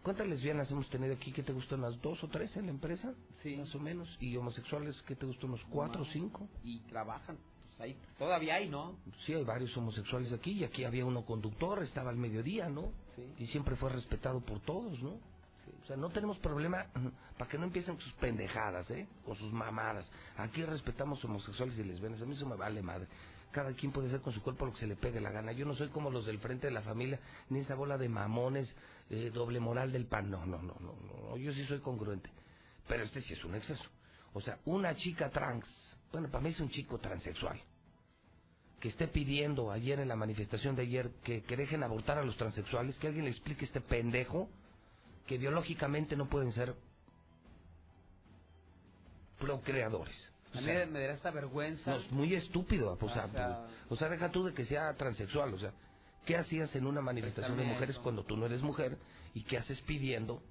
¿Cuántas 0.02 0.26
lesbianas 0.26 0.70
hemos 0.70 0.88
tenido 0.88 1.14
aquí? 1.14 1.30
¿Qué 1.30 1.42
te 1.42 1.52
gustan? 1.52 1.82
¿Las 1.82 2.00
dos 2.00 2.22
o 2.24 2.28
tres 2.28 2.56
en 2.56 2.66
la 2.66 2.70
empresa? 2.70 3.12
Sí. 3.42 3.56
Más 3.58 3.74
o 3.74 3.78
menos. 3.78 4.16
¿Y 4.18 4.34
homosexuales 4.36 5.00
qué 5.06 5.14
te 5.14 5.26
gustan? 5.26 5.50
¿Unos 5.50 5.64
cuatro 5.68 6.02
o 6.02 6.04
cinco? 6.06 6.48
Y 6.64 6.80
trabajan, 6.80 7.36
pues 7.68 7.80
ahí, 7.80 7.96
todavía 8.18 8.54
hay, 8.54 8.70
¿no? 8.70 8.96
Sí, 9.26 9.34
hay 9.34 9.44
varios 9.44 9.76
homosexuales 9.76 10.32
aquí 10.32 10.52
y 10.52 10.64
aquí 10.64 10.84
había 10.84 11.04
uno 11.04 11.26
conductor, 11.26 11.82
estaba 11.82 12.08
al 12.08 12.16
mediodía, 12.16 12.70
¿no? 12.70 12.92
Sí. 13.14 13.44
Y 13.44 13.46
siempre 13.48 13.76
fue 13.76 13.90
respetado 13.90 14.40
por 14.40 14.60
todos, 14.60 15.02
¿no? 15.02 15.18
O 15.82 15.86
sea, 15.86 15.96
no 15.96 16.08
tenemos 16.10 16.38
problema 16.38 16.86
para 17.38 17.50
que 17.50 17.58
no 17.58 17.64
empiecen 17.64 17.98
sus 18.00 18.12
pendejadas, 18.14 18.90
¿eh? 18.90 19.06
Con 19.24 19.36
sus 19.36 19.52
mamadas. 19.52 20.08
Aquí 20.36 20.64
respetamos 20.64 21.24
homosexuales 21.24 21.78
y 21.78 21.84
lesbianas. 21.84 22.20
A 22.22 22.26
mí 22.26 22.34
eso 22.34 22.46
me 22.46 22.56
vale 22.56 22.82
madre. 22.82 23.06
Cada 23.50 23.72
quien 23.72 23.90
puede 23.90 24.08
hacer 24.08 24.20
con 24.20 24.32
su 24.32 24.42
cuerpo 24.42 24.66
lo 24.66 24.72
que 24.72 24.80
se 24.80 24.86
le 24.86 24.96
pegue 24.96 25.20
la 25.20 25.30
gana. 25.30 25.52
Yo 25.52 25.66
no 25.66 25.74
soy 25.74 25.88
como 25.88 26.10
los 26.10 26.26
del 26.26 26.38
frente 26.38 26.68
de 26.68 26.72
la 26.72 26.82
familia, 26.82 27.18
ni 27.48 27.60
esa 27.60 27.74
bola 27.74 27.98
de 27.98 28.08
mamones, 28.08 28.74
eh, 29.08 29.30
doble 29.32 29.58
moral 29.58 29.90
del 29.92 30.06
pan. 30.06 30.30
No, 30.30 30.46
no, 30.46 30.62
no, 30.62 30.76
no, 30.80 30.94
no. 30.94 31.36
Yo 31.36 31.52
sí 31.52 31.64
soy 31.66 31.80
congruente. 31.80 32.30
Pero 32.86 33.04
este 33.04 33.20
sí 33.22 33.32
es 33.32 33.44
un 33.44 33.56
exceso. 33.56 33.84
O 34.32 34.40
sea, 34.40 34.58
una 34.64 34.94
chica 34.94 35.30
trans, 35.30 35.64
bueno, 36.12 36.28
para 36.28 36.42
mí 36.42 36.50
es 36.50 36.60
un 36.60 36.70
chico 36.70 36.98
transexual, 36.98 37.60
que 38.78 38.88
esté 38.88 39.08
pidiendo 39.08 39.72
ayer 39.72 39.98
en 39.98 40.08
la 40.08 40.16
manifestación 40.16 40.76
de 40.76 40.82
ayer 40.82 41.10
que, 41.24 41.42
que 41.42 41.56
dejen 41.56 41.82
abortar 41.82 42.18
a 42.18 42.24
los 42.24 42.36
transexuales, 42.36 42.96
que 42.98 43.08
alguien 43.08 43.24
le 43.24 43.30
explique 43.32 43.64
a 43.64 43.66
este 43.66 43.80
pendejo 43.80 44.48
que 45.26 45.38
biológicamente 45.38 46.16
no 46.16 46.28
pueden 46.28 46.52
ser 46.52 46.74
procreadores. 49.38 50.30
A 50.52 50.60
mí 50.60 50.66
me 50.66 51.00
dará 51.00 51.12
esta 51.14 51.30
vergüenza. 51.30 51.90
No, 51.90 51.96
es 51.98 52.10
muy 52.12 52.34
estúpido. 52.34 52.98
O 53.00 53.08
sea, 53.08 53.24
O 53.26 53.28
sea- 53.30 53.66
o 53.88 53.96
sea, 53.96 54.08
deja 54.08 54.30
tú 54.30 54.44
de 54.44 54.52
que 54.54 54.64
sea 54.64 54.94
transexual. 54.94 55.54
O 55.54 55.58
sea, 55.58 55.72
¿qué 56.26 56.36
hacías 56.36 56.74
en 56.74 56.86
una 56.86 57.00
manifestación 57.00 57.56
de 57.56 57.64
mujeres 57.64 57.90
eso. 57.96 58.02
cuando 58.02 58.24
tú 58.24 58.36
no 58.36 58.46
eres 58.46 58.62
mujer? 58.62 58.98
¿Y 59.34 59.42
qué 59.44 59.58
haces 59.58 59.80
pidiendo 59.82 60.42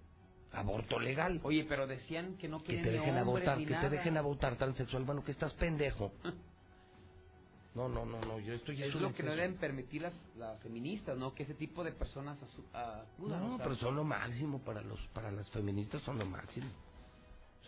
aborto 0.51 0.99
legal? 0.99 1.39
Oye, 1.43 1.65
pero 1.67 1.85
decían 1.85 2.37
que 2.37 2.47
no 2.47 2.59
que 2.59 2.67
querían 2.77 2.83
te 2.85 2.91
ni 2.91 2.97
dejen 2.97 3.09
hombres 3.09 3.27
abortar, 3.27 3.57
ni 3.57 3.65
que 3.65 3.71
nada. 3.71 3.89
te 3.89 3.95
dejen 3.97 4.17
abortar 4.17 4.55
transexual. 4.55 5.03
Bueno, 5.03 5.23
que 5.23 5.31
estás 5.31 5.53
pendejo. 5.53 6.11
No, 7.75 7.87
no, 7.87 8.03
no, 8.03 8.19
no, 8.21 8.39
yo 8.39 8.55
estoy 8.55 8.81
Es 8.81 8.93
lo 8.95 9.13
que 9.13 9.21
no 9.23 9.31
deben 9.31 9.55
permitir 9.57 10.01
las, 10.01 10.13
las 10.35 10.59
feministas, 10.61 11.15
¿no? 11.17 11.33
Que 11.35 11.43
ese 11.43 11.53
tipo 11.53 11.83
de 11.83 11.91
personas 11.91 12.37
acudan, 12.73 13.39
No, 13.39 13.53
o 13.53 13.57
sea, 13.57 13.63
pero 13.65 13.75
son 13.77 13.95
lo 13.95 14.03
máximo 14.03 14.59
para 14.63 14.81
los 14.81 14.99
para 15.13 15.31
las 15.31 15.49
feministas 15.51 16.01
son 16.01 16.17
lo 16.17 16.25
máximo. 16.25 16.67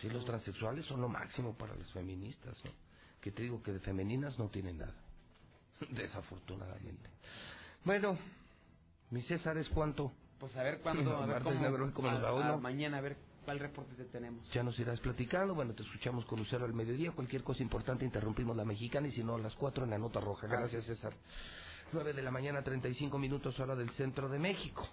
Sí, 0.00 0.08
los 0.10 0.24
transexuales 0.24 0.84
son 0.86 1.00
lo 1.00 1.08
máximo 1.08 1.54
para 1.56 1.74
las 1.76 1.90
feministas, 1.92 2.60
¿no? 2.64 2.70
Que 3.20 3.30
te 3.30 3.42
digo 3.42 3.62
que 3.62 3.72
de 3.72 3.80
femeninas 3.80 4.38
no 4.38 4.48
tienen 4.48 4.78
nada. 4.78 4.94
Desafortunadamente. 5.90 7.08
Bueno, 7.84 8.18
mi 9.10 9.22
César 9.22 9.56
es 9.58 9.68
cuánto. 9.68 10.12
Pues 10.38 10.56
a 10.56 10.62
ver 10.62 10.80
cuándo, 10.80 11.16
a 11.16 11.26
ver 11.26 11.42
cómo, 11.42 11.60
negro, 11.60 11.92
¿cómo 11.92 12.08
a- 12.08 12.12
nos 12.14 12.24
va 12.24 12.54
a 12.54 12.56
mañana 12.56 12.98
a 12.98 13.00
ver 13.00 13.16
cuál 13.44 13.60
reporte 13.60 13.94
te 13.94 14.04
tenemos. 14.06 14.48
Ya 14.52 14.62
nos 14.62 14.78
irás 14.78 14.98
platicando. 15.00 15.54
Bueno, 15.54 15.74
te 15.74 15.82
escuchamos 15.82 16.24
con 16.24 16.38
Lucero 16.40 16.64
al 16.64 16.72
mediodía. 16.74 17.12
Cualquier 17.12 17.42
cosa 17.44 17.62
importante 17.62 18.04
interrumpimos 18.04 18.56
la 18.56 18.64
mexicana 18.64 19.08
y 19.08 19.12
si 19.12 19.22
no, 19.22 19.36
a 19.36 19.38
las 19.38 19.54
cuatro 19.54 19.84
en 19.84 19.90
la 19.90 19.98
nota 19.98 20.20
roja. 20.20 20.46
Gracias, 20.48 20.84
César. 20.84 21.12
9 21.92 22.12
de 22.12 22.22
la 22.22 22.30
mañana, 22.30 22.62
35 22.62 23.18
minutos 23.18 23.58
hora 23.60 23.76
del 23.76 23.90
centro 23.90 24.28
de 24.28 24.38
México. 24.38 24.88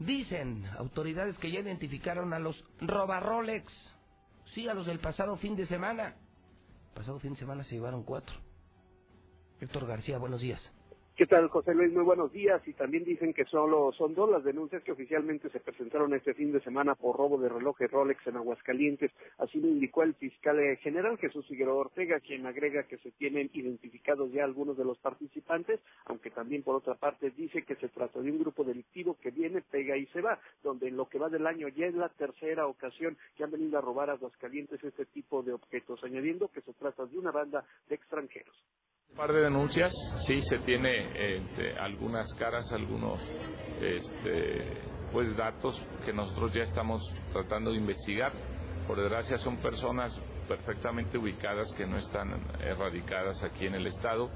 Dicen 0.00 0.64
autoridades 0.78 1.36
que 1.36 1.52
ya 1.52 1.60
identificaron 1.60 2.32
a 2.32 2.38
los 2.38 2.64
robarrolex. 2.80 3.70
Sí, 4.54 4.66
a 4.66 4.72
los 4.72 4.86
del 4.86 4.98
pasado 4.98 5.36
fin 5.36 5.54
de 5.56 5.66
semana. 5.66 6.16
Pasado 6.94 7.20
fin 7.20 7.34
de 7.34 7.38
semana 7.38 7.64
se 7.64 7.74
llevaron 7.74 8.02
cuatro. 8.02 8.34
Héctor 9.60 9.86
García, 9.86 10.16
buenos 10.16 10.40
días. 10.40 10.60
¿Qué 11.20 11.26
tal, 11.26 11.48
José 11.48 11.74
Luis? 11.74 11.92
Muy 11.92 12.02
buenos 12.02 12.32
días. 12.32 12.66
Y 12.66 12.72
también 12.72 13.04
dicen 13.04 13.34
que 13.34 13.44
solo 13.44 13.92
son 13.92 14.14
dos 14.14 14.30
las 14.30 14.42
denuncias 14.42 14.82
que 14.82 14.92
oficialmente 14.92 15.50
se 15.50 15.60
presentaron 15.60 16.14
este 16.14 16.32
fin 16.32 16.50
de 16.50 16.62
semana 16.62 16.94
por 16.94 17.14
robo 17.14 17.36
de 17.36 17.50
relojes 17.50 17.90
Rolex 17.90 18.26
en 18.26 18.38
Aguascalientes. 18.38 19.12
Así 19.36 19.60
lo 19.60 19.68
indicó 19.68 20.02
el 20.02 20.14
fiscal 20.14 20.58
eh, 20.58 20.78
general 20.78 21.18
Jesús 21.18 21.46
Figueroa 21.46 21.74
Ortega, 21.74 22.20
quien 22.20 22.46
agrega 22.46 22.84
que 22.84 22.96
se 22.96 23.10
tienen 23.10 23.50
identificados 23.52 24.32
ya 24.32 24.44
algunos 24.44 24.78
de 24.78 24.86
los 24.86 24.96
participantes, 24.96 25.78
aunque 26.06 26.30
también 26.30 26.62
por 26.62 26.76
otra 26.76 26.94
parte 26.94 27.28
dice 27.36 27.64
que 27.64 27.76
se 27.76 27.90
trata 27.90 28.18
de 28.22 28.30
un 28.30 28.38
grupo 28.38 28.64
delictivo 28.64 29.18
que 29.20 29.30
viene, 29.30 29.60
pega 29.60 29.98
y 29.98 30.06
se 30.06 30.22
va, 30.22 30.40
donde 30.62 30.88
en 30.88 30.96
lo 30.96 31.06
que 31.06 31.18
va 31.18 31.28
del 31.28 31.46
año 31.46 31.68
ya 31.68 31.84
es 31.84 31.94
la 31.94 32.08
tercera 32.08 32.66
ocasión 32.66 33.18
que 33.36 33.44
han 33.44 33.50
venido 33.50 33.76
a 33.76 33.82
robar 33.82 34.08
a 34.08 34.14
Aguascalientes 34.14 34.82
este 34.82 35.04
tipo 35.04 35.42
de 35.42 35.52
objetos, 35.52 36.02
añadiendo 36.02 36.48
que 36.48 36.62
se 36.62 36.72
trata 36.72 37.04
de 37.04 37.18
una 37.18 37.30
banda 37.30 37.62
de 37.90 37.94
extranjeros. 37.94 38.56
Un 39.10 39.16
par 39.16 39.32
de 39.32 39.40
denuncias, 39.42 39.92
sí 40.26 40.40
se 40.42 40.58
tiene 40.60 41.36
este, 41.36 41.76
algunas 41.78 42.32
caras, 42.34 42.70
algunos 42.72 43.20
este, 43.82 44.64
pues 45.12 45.36
datos 45.36 45.80
que 46.06 46.12
nosotros 46.12 46.52
ya 46.54 46.62
estamos 46.62 47.02
tratando 47.32 47.72
de 47.72 47.76
investigar. 47.78 48.32
Por 48.86 48.98
desgracia 48.98 49.36
son 49.38 49.58
personas 49.58 50.16
perfectamente 50.48 51.18
ubicadas 51.18 51.70
que 51.74 51.86
no 51.86 51.98
están 51.98 52.30
erradicadas 52.62 53.42
aquí 53.42 53.66
en 53.66 53.74
el 53.74 53.86
estado 53.88 54.30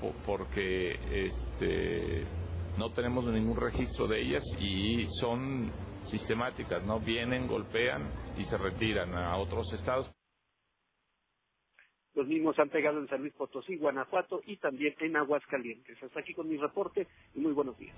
po- 0.00 0.12
porque 0.26 1.26
este, 1.28 2.24
no 2.76 2.90
tenemos 2.92 3.24
ningún 3.26 3.56
registro 3.56 4.08
de 4.08 4.20
ellas 4.20 4.42
y 4.58 5.06
son 5.20 5.70
sistemáticas, 6.10 6.82
no 6.82 6.98
vienen, 6.98 7.46
golpean 7.46 8.02
y 8.36 8.44
se 8.46 8.58
retiran 8.58 9.14
a 9.14 9.36
otros 9.36 9.72
estados. 9.72 10.10
Los 12.14 12.26
mismos 12.28 12.58
han 12.58 12.68
pegado 12.68 13.00
en 13.00 13.08
San 13.08 13.20
Luis 13.20 13.32
Potosí, 13.34 13.76
Guanajuato 13.76 14.40
y 14.46 14.56
también 14.58 14.94
en 15.00 15.16
Aguascalientes. 15.16 16.00
Hasta 16.02 16.20
aquí 16.20 16.32
con 16.32 16.48
mi 16.48 16.56
reporte 16.56 17.06
y 17.34 17.40
muy 17.40 17.52
buenos 17.52 17.76
días. 17.78 17.96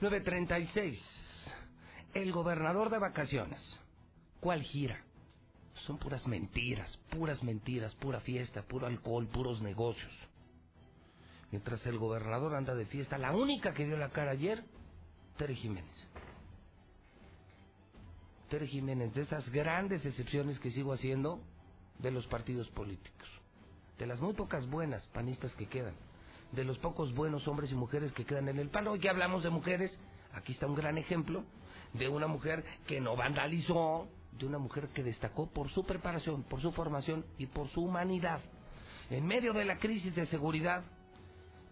...936... 0.00 0.98
El 2.12 2.30
gobernador 2.30 2.90
de 2.90 2.98
vacaciones. 3.00 3.60
¿Cuál 4.38 4.62
gira? 4.62 5.02
Son 5.86 5.98
puras 5.98 6.26
mentiras, 6.28 6.96
puras 7.10 7.42
mentiras, 7.42 7.92
pura 7.96 8.20
fiesta, 8.20 8.62
puro 8.62 8.86
alcohol, 8.86 9.26
puros 9.26 9.60
negocios. 9.62 10.12
Mientras 11.50 11.84
el 11.86 11.98
gobernador 11.98 12.54
anda 12.54 12.74
de 12.74 12.86
fiesta, 12.86 13.18
la 13.18 13.34
única 13.34 13.74
que 13.74 13.84
dio 13.84 13.96
la 13.96 14.10
cara 14.10 14.30
ayer, 14.30 14.62
Tere 15.36 15.54
Jiménez. 15.54 16.08
Tere 18.48 18.66
Jiménez, 18.66 19.14
de 19.14 19.22
esas 19.22 19.48
grandes 19.50 20.04
excepciones 20.04 20.58
que 20.58 20.70
sigo 20.70 20.92
haciendo 20.92 21.40
de 21.98 22.10
los 22.10 22.26
partidos 22.26 22.68
políticos. 22.70 23.28
De 23.98 24.06
las 24.06 24.20
muy 24.20 24.34
pocas 24.34 24.68
buenas 24.68 25.06
panistas 25.08 25.54
que 25.54 25.66
quedan. 25.66 25.94
De 26.52 26.64
los 26.64 26.78
pocos 26.78 27.14
buenos 27.14 27.48
hombres 27.48 27.70
y 27.70 27.74
mujeres 27.74 28.12
que 28.12 28.24
quedan 28.24 28.48
en 28.48 28.58
el 28.58 28.68
PAN. 28.68 28.88
Hoy 28.88 28.98
que 28.98 29.08
hablamos 29.08 29.42
de 29.42 29.50
mujeres, 29.50 29.96
aquí 30.34 30.52
está 30.52 30.66
un 30.66 30.74
gran 30.74 30.98
ejemplo 30.98 31.44
de 31.94 32.08
una 32.08 32.26
mujer 32.26 32.64
que 32.86 33.00
no 33.00 33.16
vandalizó, 33.16 34.08
de 34.32 34.46
una 34.46 34.58
mujer 34.58 34.88
que 34.88 35.02
destacó 35.02 35.48
por 35.48 35.70
su 35.70 35.84
preparación, 35.84 36.42
por 36.42 36.60
su 36.60 36.72
formación 36.72 37.24
y 37.38 37.46
por 37.46 37.68
su 37.70 37.82
humanidad. 37.82 38.40
En 39.10 39.26
medio 39.26 39.52
de 39.52 39.64
la 39.64 39.78
crisis 39.78 40.14
de 40.14 40.26
seguridad, 40.26 40.82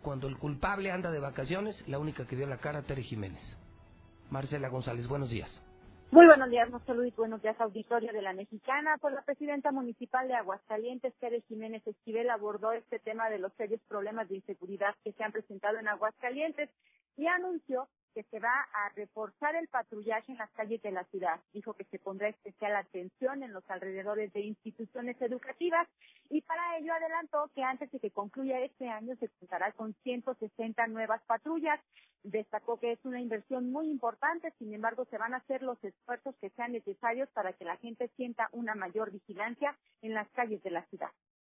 cuando 0.00 0.28
el 0.28 0.38
culpable 0.38 0.90
anda 0.90 1.10
de 1.10 1.18
vacaciones, 1.18 1.82
la 1.88 1.98
única 1.98 2.26
que 2.26 2.36
dio 2.36 2.46
la 2.46 2.58
cara, 2.58 2.82
Tere 2.82 3.02
Jiménez. 3.02 3.42
Marcela 4.30 4.68
González, 4.68 5.06
buenos 5.06 5.30
días. 5.30 5.50
Muy 6.12 6.26
buenos 6.26 6.50
días, 6.50 6.68
José 6.70 6.92
Luis. 6.92 7.16
Buenos 7.16 7.40
días, 7.40 7.58
auditorio 7.58 8.12
de 8.12 8.20
la 8.20 8.34
Mexicana. 8.34 8.98
Por 8.98 9.12
la 9.12 9.22
presidenta 9.22 9.72
municipal 9.72 10.28
de 10.28 10.34
Aguascalientes, 10.34 11.14
Tere 11.18 11.40
Jiménez 11.48 11.86
Esquivel, 11.86 12.28
abordó 12.28 12.72
este 12.72 12.98
tema 12.98 13.30
de 13.30 13.38
los 13.38 13.50
serios 13.54 13.80
problemas 13.88 14.28
de 14.28 14.36
inseguridad 14.36 14.94
que 15.02 15.12
se 15.12 15.24
han 15.24 15.32
presentado 15.32 15.78
en 15.78 15.88
Aguascalientes 15.88 16.68
y 17.16 17.28
anunció 17.28 17.88
que 18.14 18.22
se 18.24 18.38
va 18.38 18.66
a 18.72 18.88
reforzar 18.90 19.54
el 19.56 19.68
patrullaje 19.68 20.32
en 20.32 20.38
las 20.38 20.50
calles 20.52 20.82
de 20.82 20.92
la 20.92 21.04
ciudad. 21.04 21.40
Dijo 21.52 21.74
que 21.74 21.84
se 21.84 21.98
pondrá 21.98 22.28
especial 22.28 22.76
atención 22.76 23.42
en 23.42 23.52
los 23.52 23.68
alrededores 23.70 24.32
de 24.32 24.40
instituciones 24.40 25.20
educativas 25.20 25.88
y 26.30 26.42
para 26.42 26.78
ello 26.78 26.92
adelantó 26.94 27.50
que 27.54 27.62
antes 27.62 27.90
de 27.90 28.00
que 28.00 28.10
concluya 28.10 28.60
este 28.60 28.88
año 28.88 29.16
se 29.16 29.28
contará 29.28 29.72
con 29.72 29.94
160 30.02 30.86
nuevas 30.88 31.22
patrullas. 31.24 31.80
Destacó 32.22 32.78
que 32.78 32.92
es 32.92 33.04
una 33.04 33.20
inversión 33.20 33.72
muy 33.72 33.90
importante, 33.90 34.52
sin 34.58 34.72
embargo 34.72 35.04
se 35.06 35.18
van 35.18 35.34
a 35.34 35.38
hacer 35.38 35.62
los 35.62 35.82
esfuerzos 35.82 36.34
que 36.40 36.50
sean 36.50 36.72
necesarios 36.72 37.28
para 37.30 37.52
que 37.52 37.64
la 37.64 37.76
gente 37.78 38.08
sienta 38.16 38.48
una 38.52 38.74
mayor 38.74 39.10
vigilancia 39.10 39.76
en 40.02 40.14
las 40.14 40.28
calles 40.30 40.62
de 40.62 40.70
la 40.70 40.84
ciudad. 40.86 41.10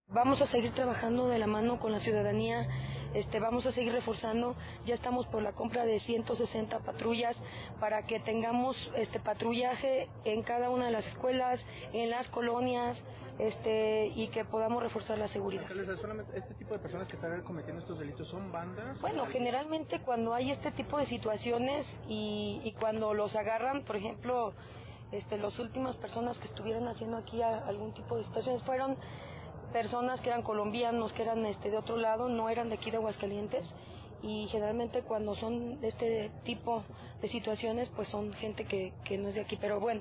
Vamos 0.08 0.40
a 0.40 0.46
seguir 0.46 0.72
trabajando 0.72 1.28
de 1.28 1.38
la 1.38 1.48
mano 1.48 1.80
con 1.80 1.90
la 1.90 1.98
ciudadanía 1.98 2.68
este, 3.14 3.40
vamos 3.40 3.66
a 3.66 3.72
seguir 3.72 3.92
reforzando. 3.92 4.54
Ya 4.84 4.94
estamos 4.94 5.26
por 5.26 5.42
la 5.42 5.52
compra 5.52 5.84
de 5.84 6.00
160 6.00 6.80
patrullas 6.80 7.36
para 7.80 8.02
que 8.02 8.20
tengamos 8.20 8.76
este 8.96 9.20
patrullaje 9.20 10.08
en 10.24 10.42
cada 10.42 10.70
una 10.70 10.86
de 10.86 10.92
las 10.92 11.06
escuelas, 11.06 11.60
en 11.92 12.10
las 12.10 12.28
colonias, 12.28 12.96
este, 13.38 14.12
y 14.14 14.28
que 14.28 14.44
podamos 14.44 14.82
reforzar 14.82 15.18
la 15.18 15.28
seguridad. 15.28 15.64
¿Este 16.34 16.54
tipo 16.54 16.74
de 16.74 16.80
personas 16.80 17.06
que 17.08 17.16
están 17.16 17.42
cometiendo 17.42 17.82
estos 17.82 17.98
delitos 17.98 18.28
son 18.28 18.50
bandas? 18.50 19.00
Bueno, 19.00 19.26
generalmente 19.26 20.00
cuando 20.00 20.32
hay 20.32 20.50
este 20.50 20.70
tipo 20.72 20.98
de 20.98 21.06
situaciones 21.06 21.86
y, 22.08 22.60
y 22.64 22.72
cuando 22.72 23.12
los 23.14 23.36
agarran, 23.36 23.84
por 23.84 23.96
ejemplo, 23.96 24.54
este, 25.12 25.38
las 25.38 25.58
últimas 25.58 25.96
personas 25.96 26.38
que 26.38 26.46
estuvieron 26.46 26.88
haciendo 26.88 27.16
aquí 27.16 27.40
algún 27.42 27.92
tipo 27.94 28.16
de 28.16 28.24
situaciones 28.24 28.62
fueron 28.62 28.96
personas 29.72 30.20
que 30.20 30.28
eran 30.28 30.42
colombianos, 30.42 31.12
que 31.12 31.22
eran 31.22 31.44
este, 31.46 31.70
de 31.70 31.76
otro 31.76 31.96
lado, 31.96 32.28
no 32.28 32.48
eran 32.48 32.68
de 32.68 32.76
aquí 32.76 32.90
de 32.90 32.96
Aguascalientes 32.96 33.66
y 34.22 34.48
generalmente 34.48 35.02
cuando 35.02 35.34
son 35.34 35.80
de 35.80 35.88
este 35.88 36.30
tipo 36.44 36.82
de 37.20 37.28
situaciones 37.28 37.88
pues 37.94 38.08
son 38.08 38.32
gente 38.34 38.64
que, 38.64 38.92
que 39.04 39.18
no 39.18 39.28
es 39.28 39.34
de 39.34 39.42
aquí. 39.42 39.56
Pero 39.60 39.80
bueno 39.80 40.00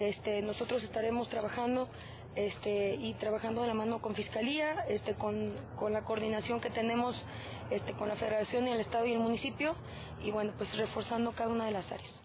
este 0.00 0.42
nosotros 0.42 0.82
estaremos 0.82 1.28
trabajando 1.28 1.88
este 2.34 2.94
y 2.96 3.14
trabajando 3.14 3.62
de 3.62 3.68
la 3.68 3.74
mano 3.74 4.00
con 4.00 4.14
fiscalía 4.14 4.84
este 4.88 5.14
con, 5.14 5.54
con 5.78 5.92
la 5.92 6.02
coordinación 6.02 6.60
que 6.60 6.70
tenemos 6.70 7.16
este 7.70 7.92
con 7.92 8.08
la 8.08 8.16
federación 8.16 8.66
y 8.66 8.72
el 8.72 8.80
estado 8.80 9.06
y 9.06 9.12
el 9.12 9.20
municipio 9.20 9.76
y 10.22 10.30
bueno 10.32 10.52
pues 10.58 10.76
reforzando 10.76 11.32
cada 11.32 11.50
una 11.50 11.66
de 11.66 11.72
las 11.72 11.90
áreas 11.92 12.23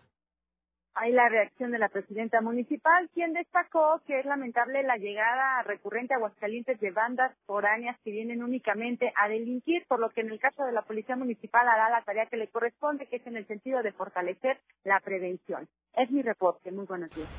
hay 0.96 1.12
la 1.12 1.30
reacción 1.30 1.72
de 1.72 1.80
la 1.80 1.90
presidenta 1.90 2.42
municipal, 2.42 3.10
quien 3.14 3.34
destacó 3.34 4.02
que 4.06 4.20
es 4.20 4.26
lamentable 4.26 4.84
la 4.84 4.98
llegada 4.98 5.62
recurrente 5.64 6.14
a 6.14 6.18
Aguascalientes 6.18 6.80
de 6.80 6.92
bandas 6.92 7.36
foráneas 7.46 7.98
que 8.04 8.12
vienen 8.12 8.44
únicamente 8.44 9.14
a 9.16 9.28
delinquir, 9.28 9.86
por 9.88 10.00
lo 10.00 10.10
que 10.10 10.22
en 10.22 10.32
el 10.32 10.40
caso 10.40 10.64
de 10.66 10.72
la 10.72 10.82
policía 10.82 11.16
municipal 11.16 11.68
hará 11.68 11.90
la 11.90 12.04
tarea 12.04 12.26
que 12.26 12.38
le 12.38 12.48
corresponde, 12.48 13.08
que 13.08 13.18
es 13.18 13.28
en 13.28 13.38
el 13.38 13.48
sentido 13.48 13.82
de 13.82 13.94
fortalecer 13.94 14.60
la 14.84 15.00
prevención. 15.00 15.68
Es 15.96 16.12
mi 16.12 16.22
reporte. 16.22 16.72
Muy 16.72 16.86
buenos 16.86 17.10
días. 17.16 17.30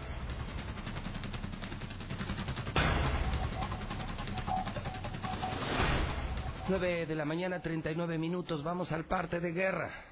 Nueve 6.68 7.04
de 7.04 7.14
la 7.16 7.24
mañana, 7.24 7.60
39 7.60 8.16
minutos. 8.16 8.62
Vamos 8.62 8.92
al 8.92 9.04
parte 9.04 9.40
de 9.40 9.50
guerra. 9.50 10.09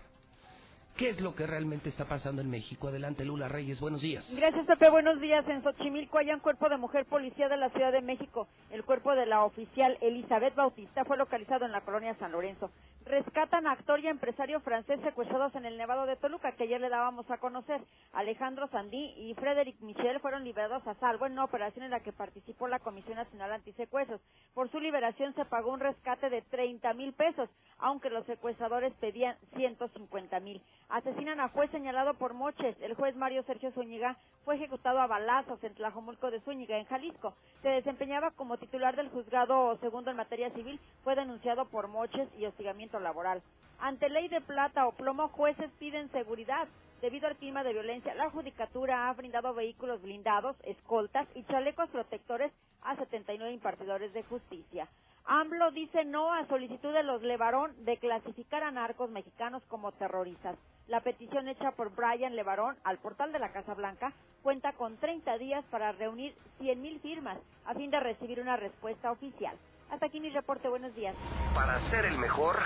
¿Qué 0.98 1.10
es 1.10 1.20
lo 1.20 1.32
que 1.32 1.46
realmente 1.46 1.88
está 1.90 2.06
pasando 2.06 2.42
en 2.42 2.50
México? 2.50 2.88
Adelante, 2.88 3.24
Lula 3.24 3.46
Reyes, 3.46 3.78
buenos 3.78 4.00
días. 4.00 4.26
Gracias, 4.32 4.66
Pepe, 4.66 4.90
buenos 4.90 5.20
días. 5.20 5.46
En 5.46 5.62
Xochimilco 5.62 6.18
hay 6.18 6.32
un 6.32 6.40
cuerpo 6.40 6.68
de 6.68 6.76
mujer 6.76 7.06
policía 7.06 7.48
de 7.48 7.56
la 7.56 7.70
Ciudad 7.70 7.92
de 7.92 8.00
México. 8.00 8.48
El 8.72 8.82
cuerpo 8.82 9.14
de 9.14 9.24
la 9.24 9.44
oficial 9.44 9.96
Elizabeth 10.00 10.56
Bautista 10.56 11.04
fue 11.04 11.16
localizado 11.16 11.64
en 11.64 11.70
la 11.70 11.82
colonia 11.82 12.16
San 12.18 12.32
Lorenzo. 12.32 12.72
Rescatan 13.06 13.68
a 13.68 13.72
actor 13.72 14.00
y 14.00 14.08
empresario 14.08 14.58
francés 14.58 14.98
secuestrados 15.04 15.54
en 15.54 15.66
el 15.66 15.78
Nevado 15.78 16.04
de 16.04 16.16
Toluca, 16.16 16.50
que 16.56 16.64
ayer 16.64 16.80
le 16.80 16.88
dábamos 16.88 17.30
a 17.30 17.38
conocer. 17.38 17.80
Alejandro 18.12 18.66
Sandí 18.66 19.14
y 19.16 19.34
Frederic 19.34 19.80
Michel 19.80 20.18
fueron 20.18 20.42
liberados 20.42 20.84
a 20.88 20.94
salvo 20.96 21.26
en 21.26 21.32
una 21.32 21.44
operación 21.44 21.84
en 21.84 21.92
la 21.92 22.00
que 22.00 22.12
participó 22.12 22.66
la 22.66 22.80
Comisión 22.80 23.14
Nacional 23.14 23.52
Antisecuestros. 23.52 24.20
Por 24.52 24.68
su 24.72 24.80
liberación 24.80 25.32
se 25.34 25.44
pagó 25.44 25.72
un 25.72 25.80
rescate 25.80 26.28
de 26.28 26.42
30 26.42 26.92
mil 26.94 27.12
pesos, 27.12 27.48
aunque 27.78 28.10
los 28.10 28.26
secuestradores 28.26 28.92
pedían 28.94 29.36
150 29.54 30.40
mil. 30.40 30.60
Asesinan 30.88 31.38
a 31.38 31.50
juez 31.50 31.70
señalado 31.70 32.14
por 32.14 32.32
moches. 32.32 32.74
El 32.80 32.94
juez 32.94 33.14
Mario 33.14 33.42
Sergio 33.42 33.70
Zúñiga 33.72 34.16
fue 34.46 34.56
ejecutado 34.56 35.00
a 35.00 35.06
balazos 35.06 35.62
en 35.62 35.74
Tlajomulco 35.74 36.30
de 36.30 36.40
Zúñiga, 36.40 36.78
en 36.78 36.86
Jalisco. 36.86 37.34
Se 37.60 37.68
desempeñaba 37.68 38.30
como 38.30 38.56
titular 38.56 38.96
del 38.96 39.10
juzgado 39.10 39.76
segundo 39.80 40.10
en 40.10 40.16
materia 40.16 40.48
civil. 40.50 40.80
Fue 41.04 41.14
denunciado 41.14 41.66
por 41.66 41.88
moches 41.88 42.26
y 42.38 42.46
hostigamiento 42.46 42.98
laboral. 43.00 43.42
Ante 43.78 44.08
ley 44.08 44.28
de 44.28 44.40
plata 44.40 44.86
o 44.86 44.92
plomo, 44.92 45.28
jueces 45.28 45.70
piden 45.78 46.10
seguridad. 46.10 46.66
Debido 47.02 47.28
al 47.28 47.36
clima 47.36 47.62
de 47.62 47.74
violencia, 47.74 48.14
la 48.14 48.30
Judicatura 48.30 49.08
ha 49.08 49.12
brindado 49.12 49.52
vehículos 49.52 50.00
blindados, 50.00 50.56
escoltas 50.64 51.28
y 51.34 51.44
chalecos 51.44 51.90
protectores 51.90 52.50
a 52.80 52.96
79 52.96 53.52
impartidores 53.52 54.14
de 54.14 54.22
justicia. 54.22 54.88
AMLO 55.26 55.70
dice 55.72 56.06
no 56.06 56.32
a 56.32 56.46
solicitud 56.46 56.94
de 56.94 57.02
los 57.02 57.20
Levarón 57.20 57.84
de 57.84 57.98
clasificar 57.98 58.62
a 58.62 58.70
narcos 58.70 59.10
mexicanos 59.10 59.62
como 59.68 59.92
terroristas. 59.92 60.56
La 60.88 61.00
petición 61.00 61.48
hecha 61.48 61.72
por 61.72 61.94
Brian 61.94 62.34
Levarón 62.34 62.74
al 62.82 62.96
portal 62.98 63.30
de 63.30 63.38
la 63.38 63.52
Casa 63.52 63.74
Blanca 63.74 64.12
cuenta 64.42 64.72
con 64.72 64.96
30 64.96 65.36
días 65.36 65.62
para 65.70 65.92
reunir 65.92 66.34
100.000 66.60 67.00
firmas 67.02 67.38
a 67.66 67.74
fin 67.74 67.90
de 67.90 68.00
recibir 68.00 68.40
una 68.40 68.56
respuesta 68.56 69.12
oficial. 69.12 69.54
Hasta 69.90 70.06
aquí 70.06 70.18
mi 70.18 70.30
reporte. 70.30 70.66
Buenos 70.68 70.94
días. 70.94 71.14
Para 71.54 71.78
ser 71.90 72.06
el 72.06 72.16
mejor, 72.16 72.58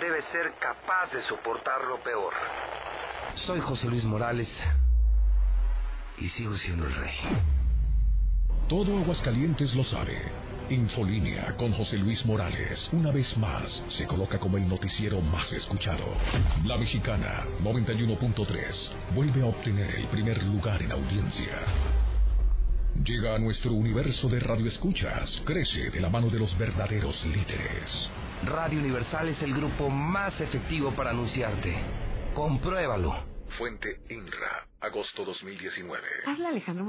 debe 0.00 0.22
ser 0.22 0.54
capaz 0.58 1.12
de 1.12 1.20
soportar 1.22 1.84
lo 1.84 2.02
peor. 2.02 2.32
Soy 3.46 3.60
José 3.60 3.88
Luis 3.88 4.04
Morales 4.04 4.48
y 6.16 6.30
sigo 6.30 6.54
siendo 6.56 6.86
el 6.86 6.94
rey. 6.94 7.16
Todo 8.68 8.96
Aguascalientes 8.98 9.74
lo 9.74 9.84
sabe. 9.84 10.49
Infolínea 10.70 11.56
con 11.56 11.72
José 11.72 11.96
Luis 11.98 12.24
Morales, 12.24 12.88
una 12.92 13.10
vez 13.10 13.36
más, 13.36 13.82
se 13.88 14.06
coloca 14.06 14.38
como 14.38 14.56
el 14.56 14.68
noticiero 14.68 15.20
más 15.20 15.52
escuchado. 15.52 16.04
La 16.64 16.76
Mexicana 16.76 17.44
91.3 17.62 19.14
vuelve 19.14 19.42
a 19.42 19.46
obtener 19.46 19.96
el 19.96 20.06
primer 20.06 20.40
lugar 20.44 20.80
en 20.80 20.92
audiencia. 20.92 21.58
Llega 23.04 23.34
a 23.34 23.38
nuestro 23.38 23.72
universo 23.72 24.28
de 24.28 24.38
radioescuchas, 24.38 25.42
crece 25.44 25.90
de 25.90 26.00
la 26.00 26.08
mano 26.08 26.28
de 26.28 26.38
los 26.38 26.56
verdaderos 26.56 27.24
líderes. 27.26 28.10
Radio 28.44 28.78
Universal 28.78 29.28
es 29.28 29.42
el 29.42 29.52
grupo 29.52 29.90
más 29.90 30.40
efectivo 30.40 30.92
para 30.92 31.10
anunciarte. 31.10 31.74
Compruébalo. 32.34 33.24
Fuente 33.58 34.02
INRA, 34.08 34.68
agosto 34.80 35.24
2019. 35.24 36.00
Habla 36.26 36.48
Alejandro 36.50 36.86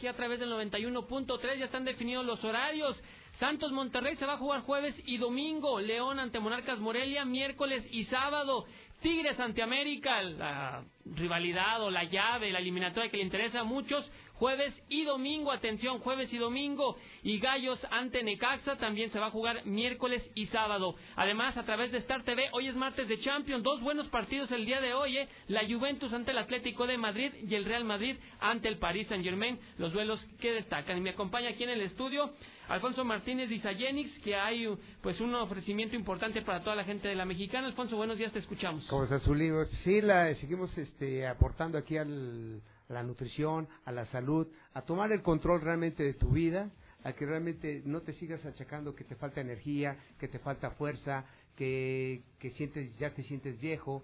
aquí 0.00 0.06
a 0.06 0.14
través 0.14 0.40
del 0.40 0.50
91.3 0.50 1.58
ya 1.58 1.66
están 1.66 1.84
definidos 1.84 2.24
los 2.24 2.42
horarios. 2.42 2.98
Santos 3.38 3.70
Monterrey 3.70 4.16
se 4.16 4.24
va 4.24 4.32
a 4.34 4.38
jugar 4.38 4.62
jueves 4.62 4.94
y 5.04 5.18
domingo. 5.18 5.78
León 5.78 6.18
ante 6.18 6.40
Monarcas 6.40 6.78
Morelia 6.78 7.26
miércoles 7.26 7.86
y 7.90 8.06
sábado. 8.06 8.64
Tigres 9.02 9.38
ante 9.38 9.62
América, 9.62 10.22
la 10.22 10.84
rivalidad 11.04 11.82
o 11.82 11.90
la 11.90 12.04
llave, 12.04 12.50
la 12.50 12.60
eliminatoria 12.60 13.10
que 13.10 13.18
le 13.18 13.24
interesa 13.24 13.60
a 13.60 13.64
muchos 13.64 14.10
jueves 14.40 14.72
y 14.88 15.04
domingo, 15.04 15.52
atención, 15.52 15.98
jueves 15.98 16.32
y 16.32 16.38
domingo, 16.38 16.96
y 17.22 17.38
Gallos 17.40 17.78
ante 17.90 18.22
Necaxa 18.22 18.76
también 18.76 19.12
se 19.12 19.18
va 19.18 19.26
a 19.26 19.30
jugar 19.30 19.66
miércoles 19.66 20.22
y 20.34 20.46
sábado. 20.46 20.94
Además, 21.14 21.58
a 21.58 21.66
través 21.66 21.92
de 21.92 21.98
Star 21.98 22.22
TV, 22.22 22.48
hoy 22.52 22.68
es 22.68 22.74
martes 22.74 23.06
de 23.06 23.20
Champions, 23.20 23.62
dos 23.62 23.82
buenos 23.82 24.08
partidos 24.08 24.50
el 24.50 24.64
día 24.64 24.80
de 24.80 24.94
hoy, 24.94 25.18
¿eh? 25.18 25.28
la 25.48 25.60
Juventus 25.68 26.14
ante 26.14 26.30
el 26.30 26.38
Atlético 26.38 26.86
de 26.86 26.96
Madrid 26.96 27.34
y 27.46 27.54
el 27.54 27.66
Real 27.66 27.84
Madrid 27.84 28.16
ante 28.40 28.68
el 28.68 28.78
Paris 28.78 29.08
Saint 29.08 29.22
Germain, 29.22 29.58
los 29.76 29.92
duelos 29.92 30.24
que 30.40 30.52
destacan. 30.52 30.96
Y 30.96 31.02
me 31.02 31.10
acompaña 31.10 31.50
aquí 31.50 31.64
en 31.64 31.70
el 31.70 31.82
estudio 31.82 32.32
Alfonso 32.68 33.04
Martínez 33.04 33.50
de 33.50 33.56
Isagenix, 33.56 34.18
que 34.20 34.36
hay 34.36 34.66
pues 35.02 35.20
un 35.20 35.34
ofrecimiento 35.34 35.96
importante 35.96 36.40
para 36.40 36.60
toda 36.60 36.76
la 36.76 36.84
gente 36.84 37.08
de 37.08 37.14
la 37.14 37.26
mexicana. 37.26 37.66
Alfonso, 37.66 37.94
buenos 37.94 38.16
días, 38.16 38.32
te 38.32 38.38
escuchamos. 38.38 38.86
¿Cómo 38.86 39.04
estás, 39.04 39.22
Zuli? 39.22 39.50
Sí, 39.84 40.00
la, 40.00 40.32
seguimos 40.36 40.78
este, 40.78 41.26
aportando 41.26 41.76
aquí 41.76 41.98
al 41.98 42.62
a 42.90 42.92
la 42.92 43.02
nutrición, 43.02 43.68
a 43.84 43.92
la 43.92 44.04
salud, 44.06 44.48
a 44.74 44.82
tomar 44.82 45.12
el 45.12 45.22
control 45.22 45.60
realmente 45.60 46.02
de 46.02 46.14
tu 46.14 46.30
vida, 46.30 46.70
a 47.04 47.12
que 47.12 47.24
realmente 47.24 47.82
no 47.86 48.02
te 48.02 48.12
sigas 48.14 48.44
achacando 48.44 48.94
que 48.94 49.04
te 49.04 49.14
falta 49.14 49.40
energía, 49.40 49.96
que 50.18 50.28
te 50.28 50.38
falta 50.38 50.72
fuerza, 50.72 51.24
que, 51.56 52.22
que 52.38 52.50
sientes, 52.50 52.96
ya 52.98 53.14
te 53.14 53.22
sientes 53.22 53.58
viejo. 53.60 54.02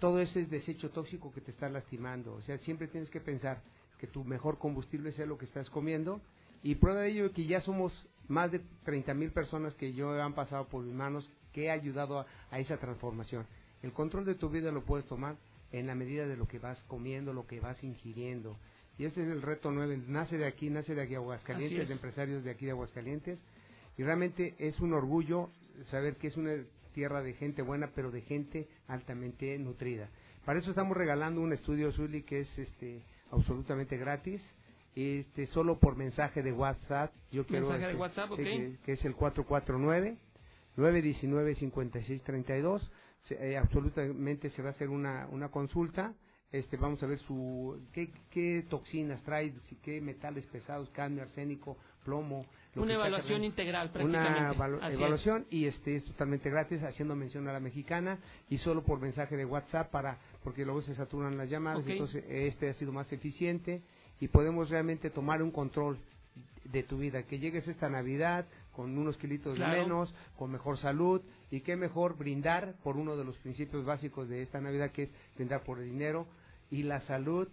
Todo 0.00 0.20
ese 0.20 0.44
desecho 0.46 0.90
tóxico 0.90 1.32
que 1.32 1.40
te 1.40 1.52
está 1.52 1.68
lastimando. 1.68 2.34
O 2.34 2.40
sea, 2.42 2.58
siempre 2.58 2.88
tienes 2.88 3.10
que 3.10 3.20
pensar 3.20 3.62
que 3.98 4.06
tu 4.06 4.24
mejor 4.24 4.58
combustible 4.58 5.12
sea 5.12 5.26
lo 5.26 5.38
que 5.38 5.46
estás 5.46 5.70
comiendo. 5.70 6.20
Y 6.62 6.74
prueba 6.74 7.02
de 7.02 7.10
ello 7.10 7.32
que 7.32 7.46
ya 7.46 7.60
somos 7.60 7.92
más 8.26 8.50
de 8.50 8.60
30 8.84 9.14
mil 9.14 9.32
personas 9.32 9.74
que 9.74 9.94
yo 9.94 10.12
han 10.20 10.34
pasado 10.34 10.66
por 10.68 10.82
mis 10.82 10.94
manos 10.94 11.30
que 11.52 11.64
he 11.64 11.70
ayudado 11.70 12.26
a 12.50 12.58
esa 12.58 12.76
transformación. 12.78 13.46
El 13.82 13.92
control 13.92 14.24
de 14.24 14.34
tu 14.34 14.50
vida 14.50 14.72
lo 14.72 14.84
puedes 14.84 15.06
tomar 15.06 15.36
en 15.72 15.86
la 15.86 15.94
medida 15.94 16.26
de 16.26 16.36
lo 16.36 16.46
que 16.46 16.58
vas 16.58 16.82
comiendo, 16.84 17.32
lo 17.32 17.46
que 17.46 17.60
vas 17.60 17.82
ingiriendo. 17.84 18.56
Y 18.98 19.04
ese 19.04 19.22
es 19.22 19.28
el 19.28 19.42
reto 19.42 19.70
nueve, 19.70 20.00
nace 20.08 20.38
de 20.38 20.46
aquí, 20.46 20.70
nace 20.70 20.94
de 20.94 21.02
aquí 21.02 21.14
Aguascalientes, 21.14 21.88
de 21.88 21.94
empresarios 21.94 22.42
de 22.42 22.50
aquí 22.50 22.66
de 22.66 22.72
Aguascalientes. 22.72 23.38
Y 23.96 24.02
realmente 24.02 24.54
es 24.58 24.80
un 24.80 24.92
orgullo 24.92 25.50
saber 25.86 26.16
que 26.16 26.28
es 26.28 26.36
una 26.36 26.52
tierra 26.92 27.22
de 27.22 27.34
gente 27.34 27.62
buena, 27.62 27.92
pero 27.94 28.10
de 28.10 28.22
gente 28.22 28.68
altamente 28.88 29.56
nutrida. 29.58 30.08
Para 30.44 30.58
eso 30.58 30.70
estamos 30.70 30.96
regalando 30.96 31.40
un 31.40 31.52
estudio, 31.52 31.92
Zuli, 31.92 32.22
que 32.22 32.40
es 32.40 32.58
este 32.58 33.02
absolutamente 33.30 33.96
gratis. 33.96 34.42
Este, 34.96 35.46
solo 35.46 35.78
por 35.78 35.94
mensaje 35.94 36.42
de 36.42 36.52
WhatsApp. 36.52 37.12
Yo 37.30 37.46
quiero 37.46 37.68
mensaje 37.68 37.84
de 37.84 37.90
este, 37.92 38.00
WhatsApp, 38.00 38.30
que, 38.34 38.78
que, 38.84 38.92
es 38.92 39.04
el 39.04 39.14
449 39.14 40.16
919 40.76 41.54
5632 41.54 42.90
eh, 43.30 43.56
absolutamente 43.56 44.50
se 44.50 44.62
va 44.62 44.68
a 44.68 44.72
hacer 44.72 44.88
una, 44.88 45.26
una 45.30 45.48
consulta 45.50 46.14
este, 46.50 46.78
vamos 46.78 47.02
a 47.02 47.06
ver 47.06 47.18
su 47.20 47.78
qué, 47.92 48.10
qué 48.30 48.64
toxinas 48.70 49.22
trae, 49.22 49.52
si- 49.68 49.76
qué 49.76 50.00
metales 50.00 50.46
pesados, 50.46 50.88
cadmio, 50.90 51.22
arsénico, 51.22 51.76
plomo. 52.06 52.46
lo 52.74 52.82
Una 52.84 52.94
evaluación 52.94 53.44
integral, 53.44 53.88
Una 53.88 53.92
prácticamente. 53.92 54.88
es. 54.88 54.94
evaluación 54.94 55.46
y 55.50 55.66
este 55.66 55.96
es 55.96 56.04
totalmente 56.06 56.48
gratis, 56.48 56.82
haciendo 56.82 57.14
mención 57.16 57.46
a 57.48 57.52
la 57.52 57.60
mexicana 57.60 58.18
y 58.48 58.56
solo 58.58 58.82
por 58.82 58.98
mensaje 58.98 59.36
de 59.36 59.44
WhatsApp 59.44 59.90
para 59.90 60.16
porque 60.42 60.64
luego 60.64 60.80
se 60.80 60.94
saturan 60.94 61.36
las 61.36 61.50
llamadas, 61.50 61.84
entonces 61.86 62.24
este 62.26 62.70
ha 62.70 62.74
sido 62.74 62.92
más 62.92 63.12
eficiente 63.12 63.82
y 64.18 64.28
podemos 64.28 64.70
realmente 64.70 65.10
tomar 65.10 65.42
un 65.42 65.50
control 65.50 65.98
de 66.64 66.82
tu 66.82 66.96
vida, 66.96 67.24
que 67.24 67.38
llegues 67.38 67.68
esta 67.68 67.90
Navidad 67.90 68.46
con 68.78 68.96
unos 68.96 69.16
kilitos 69.16 69.56
Claro. 69.56 69.82
menos, 69.82 70.14
con 70.38 70.52
mejor 70.52 70.78
salud 70.78 71.20
y 71.50 71.62
qué 71.62 71.74
mejor 71.74 72.16
brindar 72.16 72.76
por 72.84 72.96
uno 72.96 73.16
de 73.16 73.24
los 73.24 73.36
principios 73.38 73.84
básicos 73.84 74.28
de 74.28 74.42
esta 74.42 74.60
Navidad 74.60 74.92
que 74.92 75.02
es 75.02 75.10
brindar 75.34 75.64
por 75.64 75.80
el 75.80 75.90
dinero 75.90 76.28
y 76.70 76.84
la 76.84 77.00
salud 77.00 77.48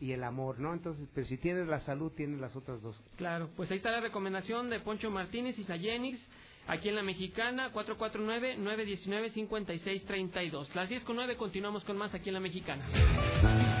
y 0.00 0.12
el 0.12 0.24
amor, 0.24 0.58
¿no? 0.58 0.72
Entonces, 0.72 1.06
pero 1.14 1.26
si 1.26 1.36
tienes 1.36 1.68
la 1.68 1.80
salud, 1.80 2.10
tienes 2.12 2.40
las 2.40 2.56
otras 2.56 2.80
dos. 2.80 2.98
Claro, 3.18 3.50
pues 3.56 3.70
ahí 3.70 3.76
está 3.76 3.90
la 3.90 4.00
recomendación 4.00 4.70
de 4.70 4.80
Poncho 4.80 5.10
Martínez 5.10 5.58
y 5.58 5.64
Sayenix, 5.64 6.18
aquí 6.66 6.88
en 6.88 6.94
la 6.94 7.02
Mexicana, 7.02 7.70
449-919-5632. 7.74 10.72
Las 10.74 10.88
10 10.88 11.04
con 11.04 11.16
9 11.16 11.36
continuamos 11.36 11.84
con 11.84 11.98
más 11.98 12.14
aquí 12.14 12.30
en 12.30 12.34
la 12.34 12.40
Mexicana. 12.40 13.79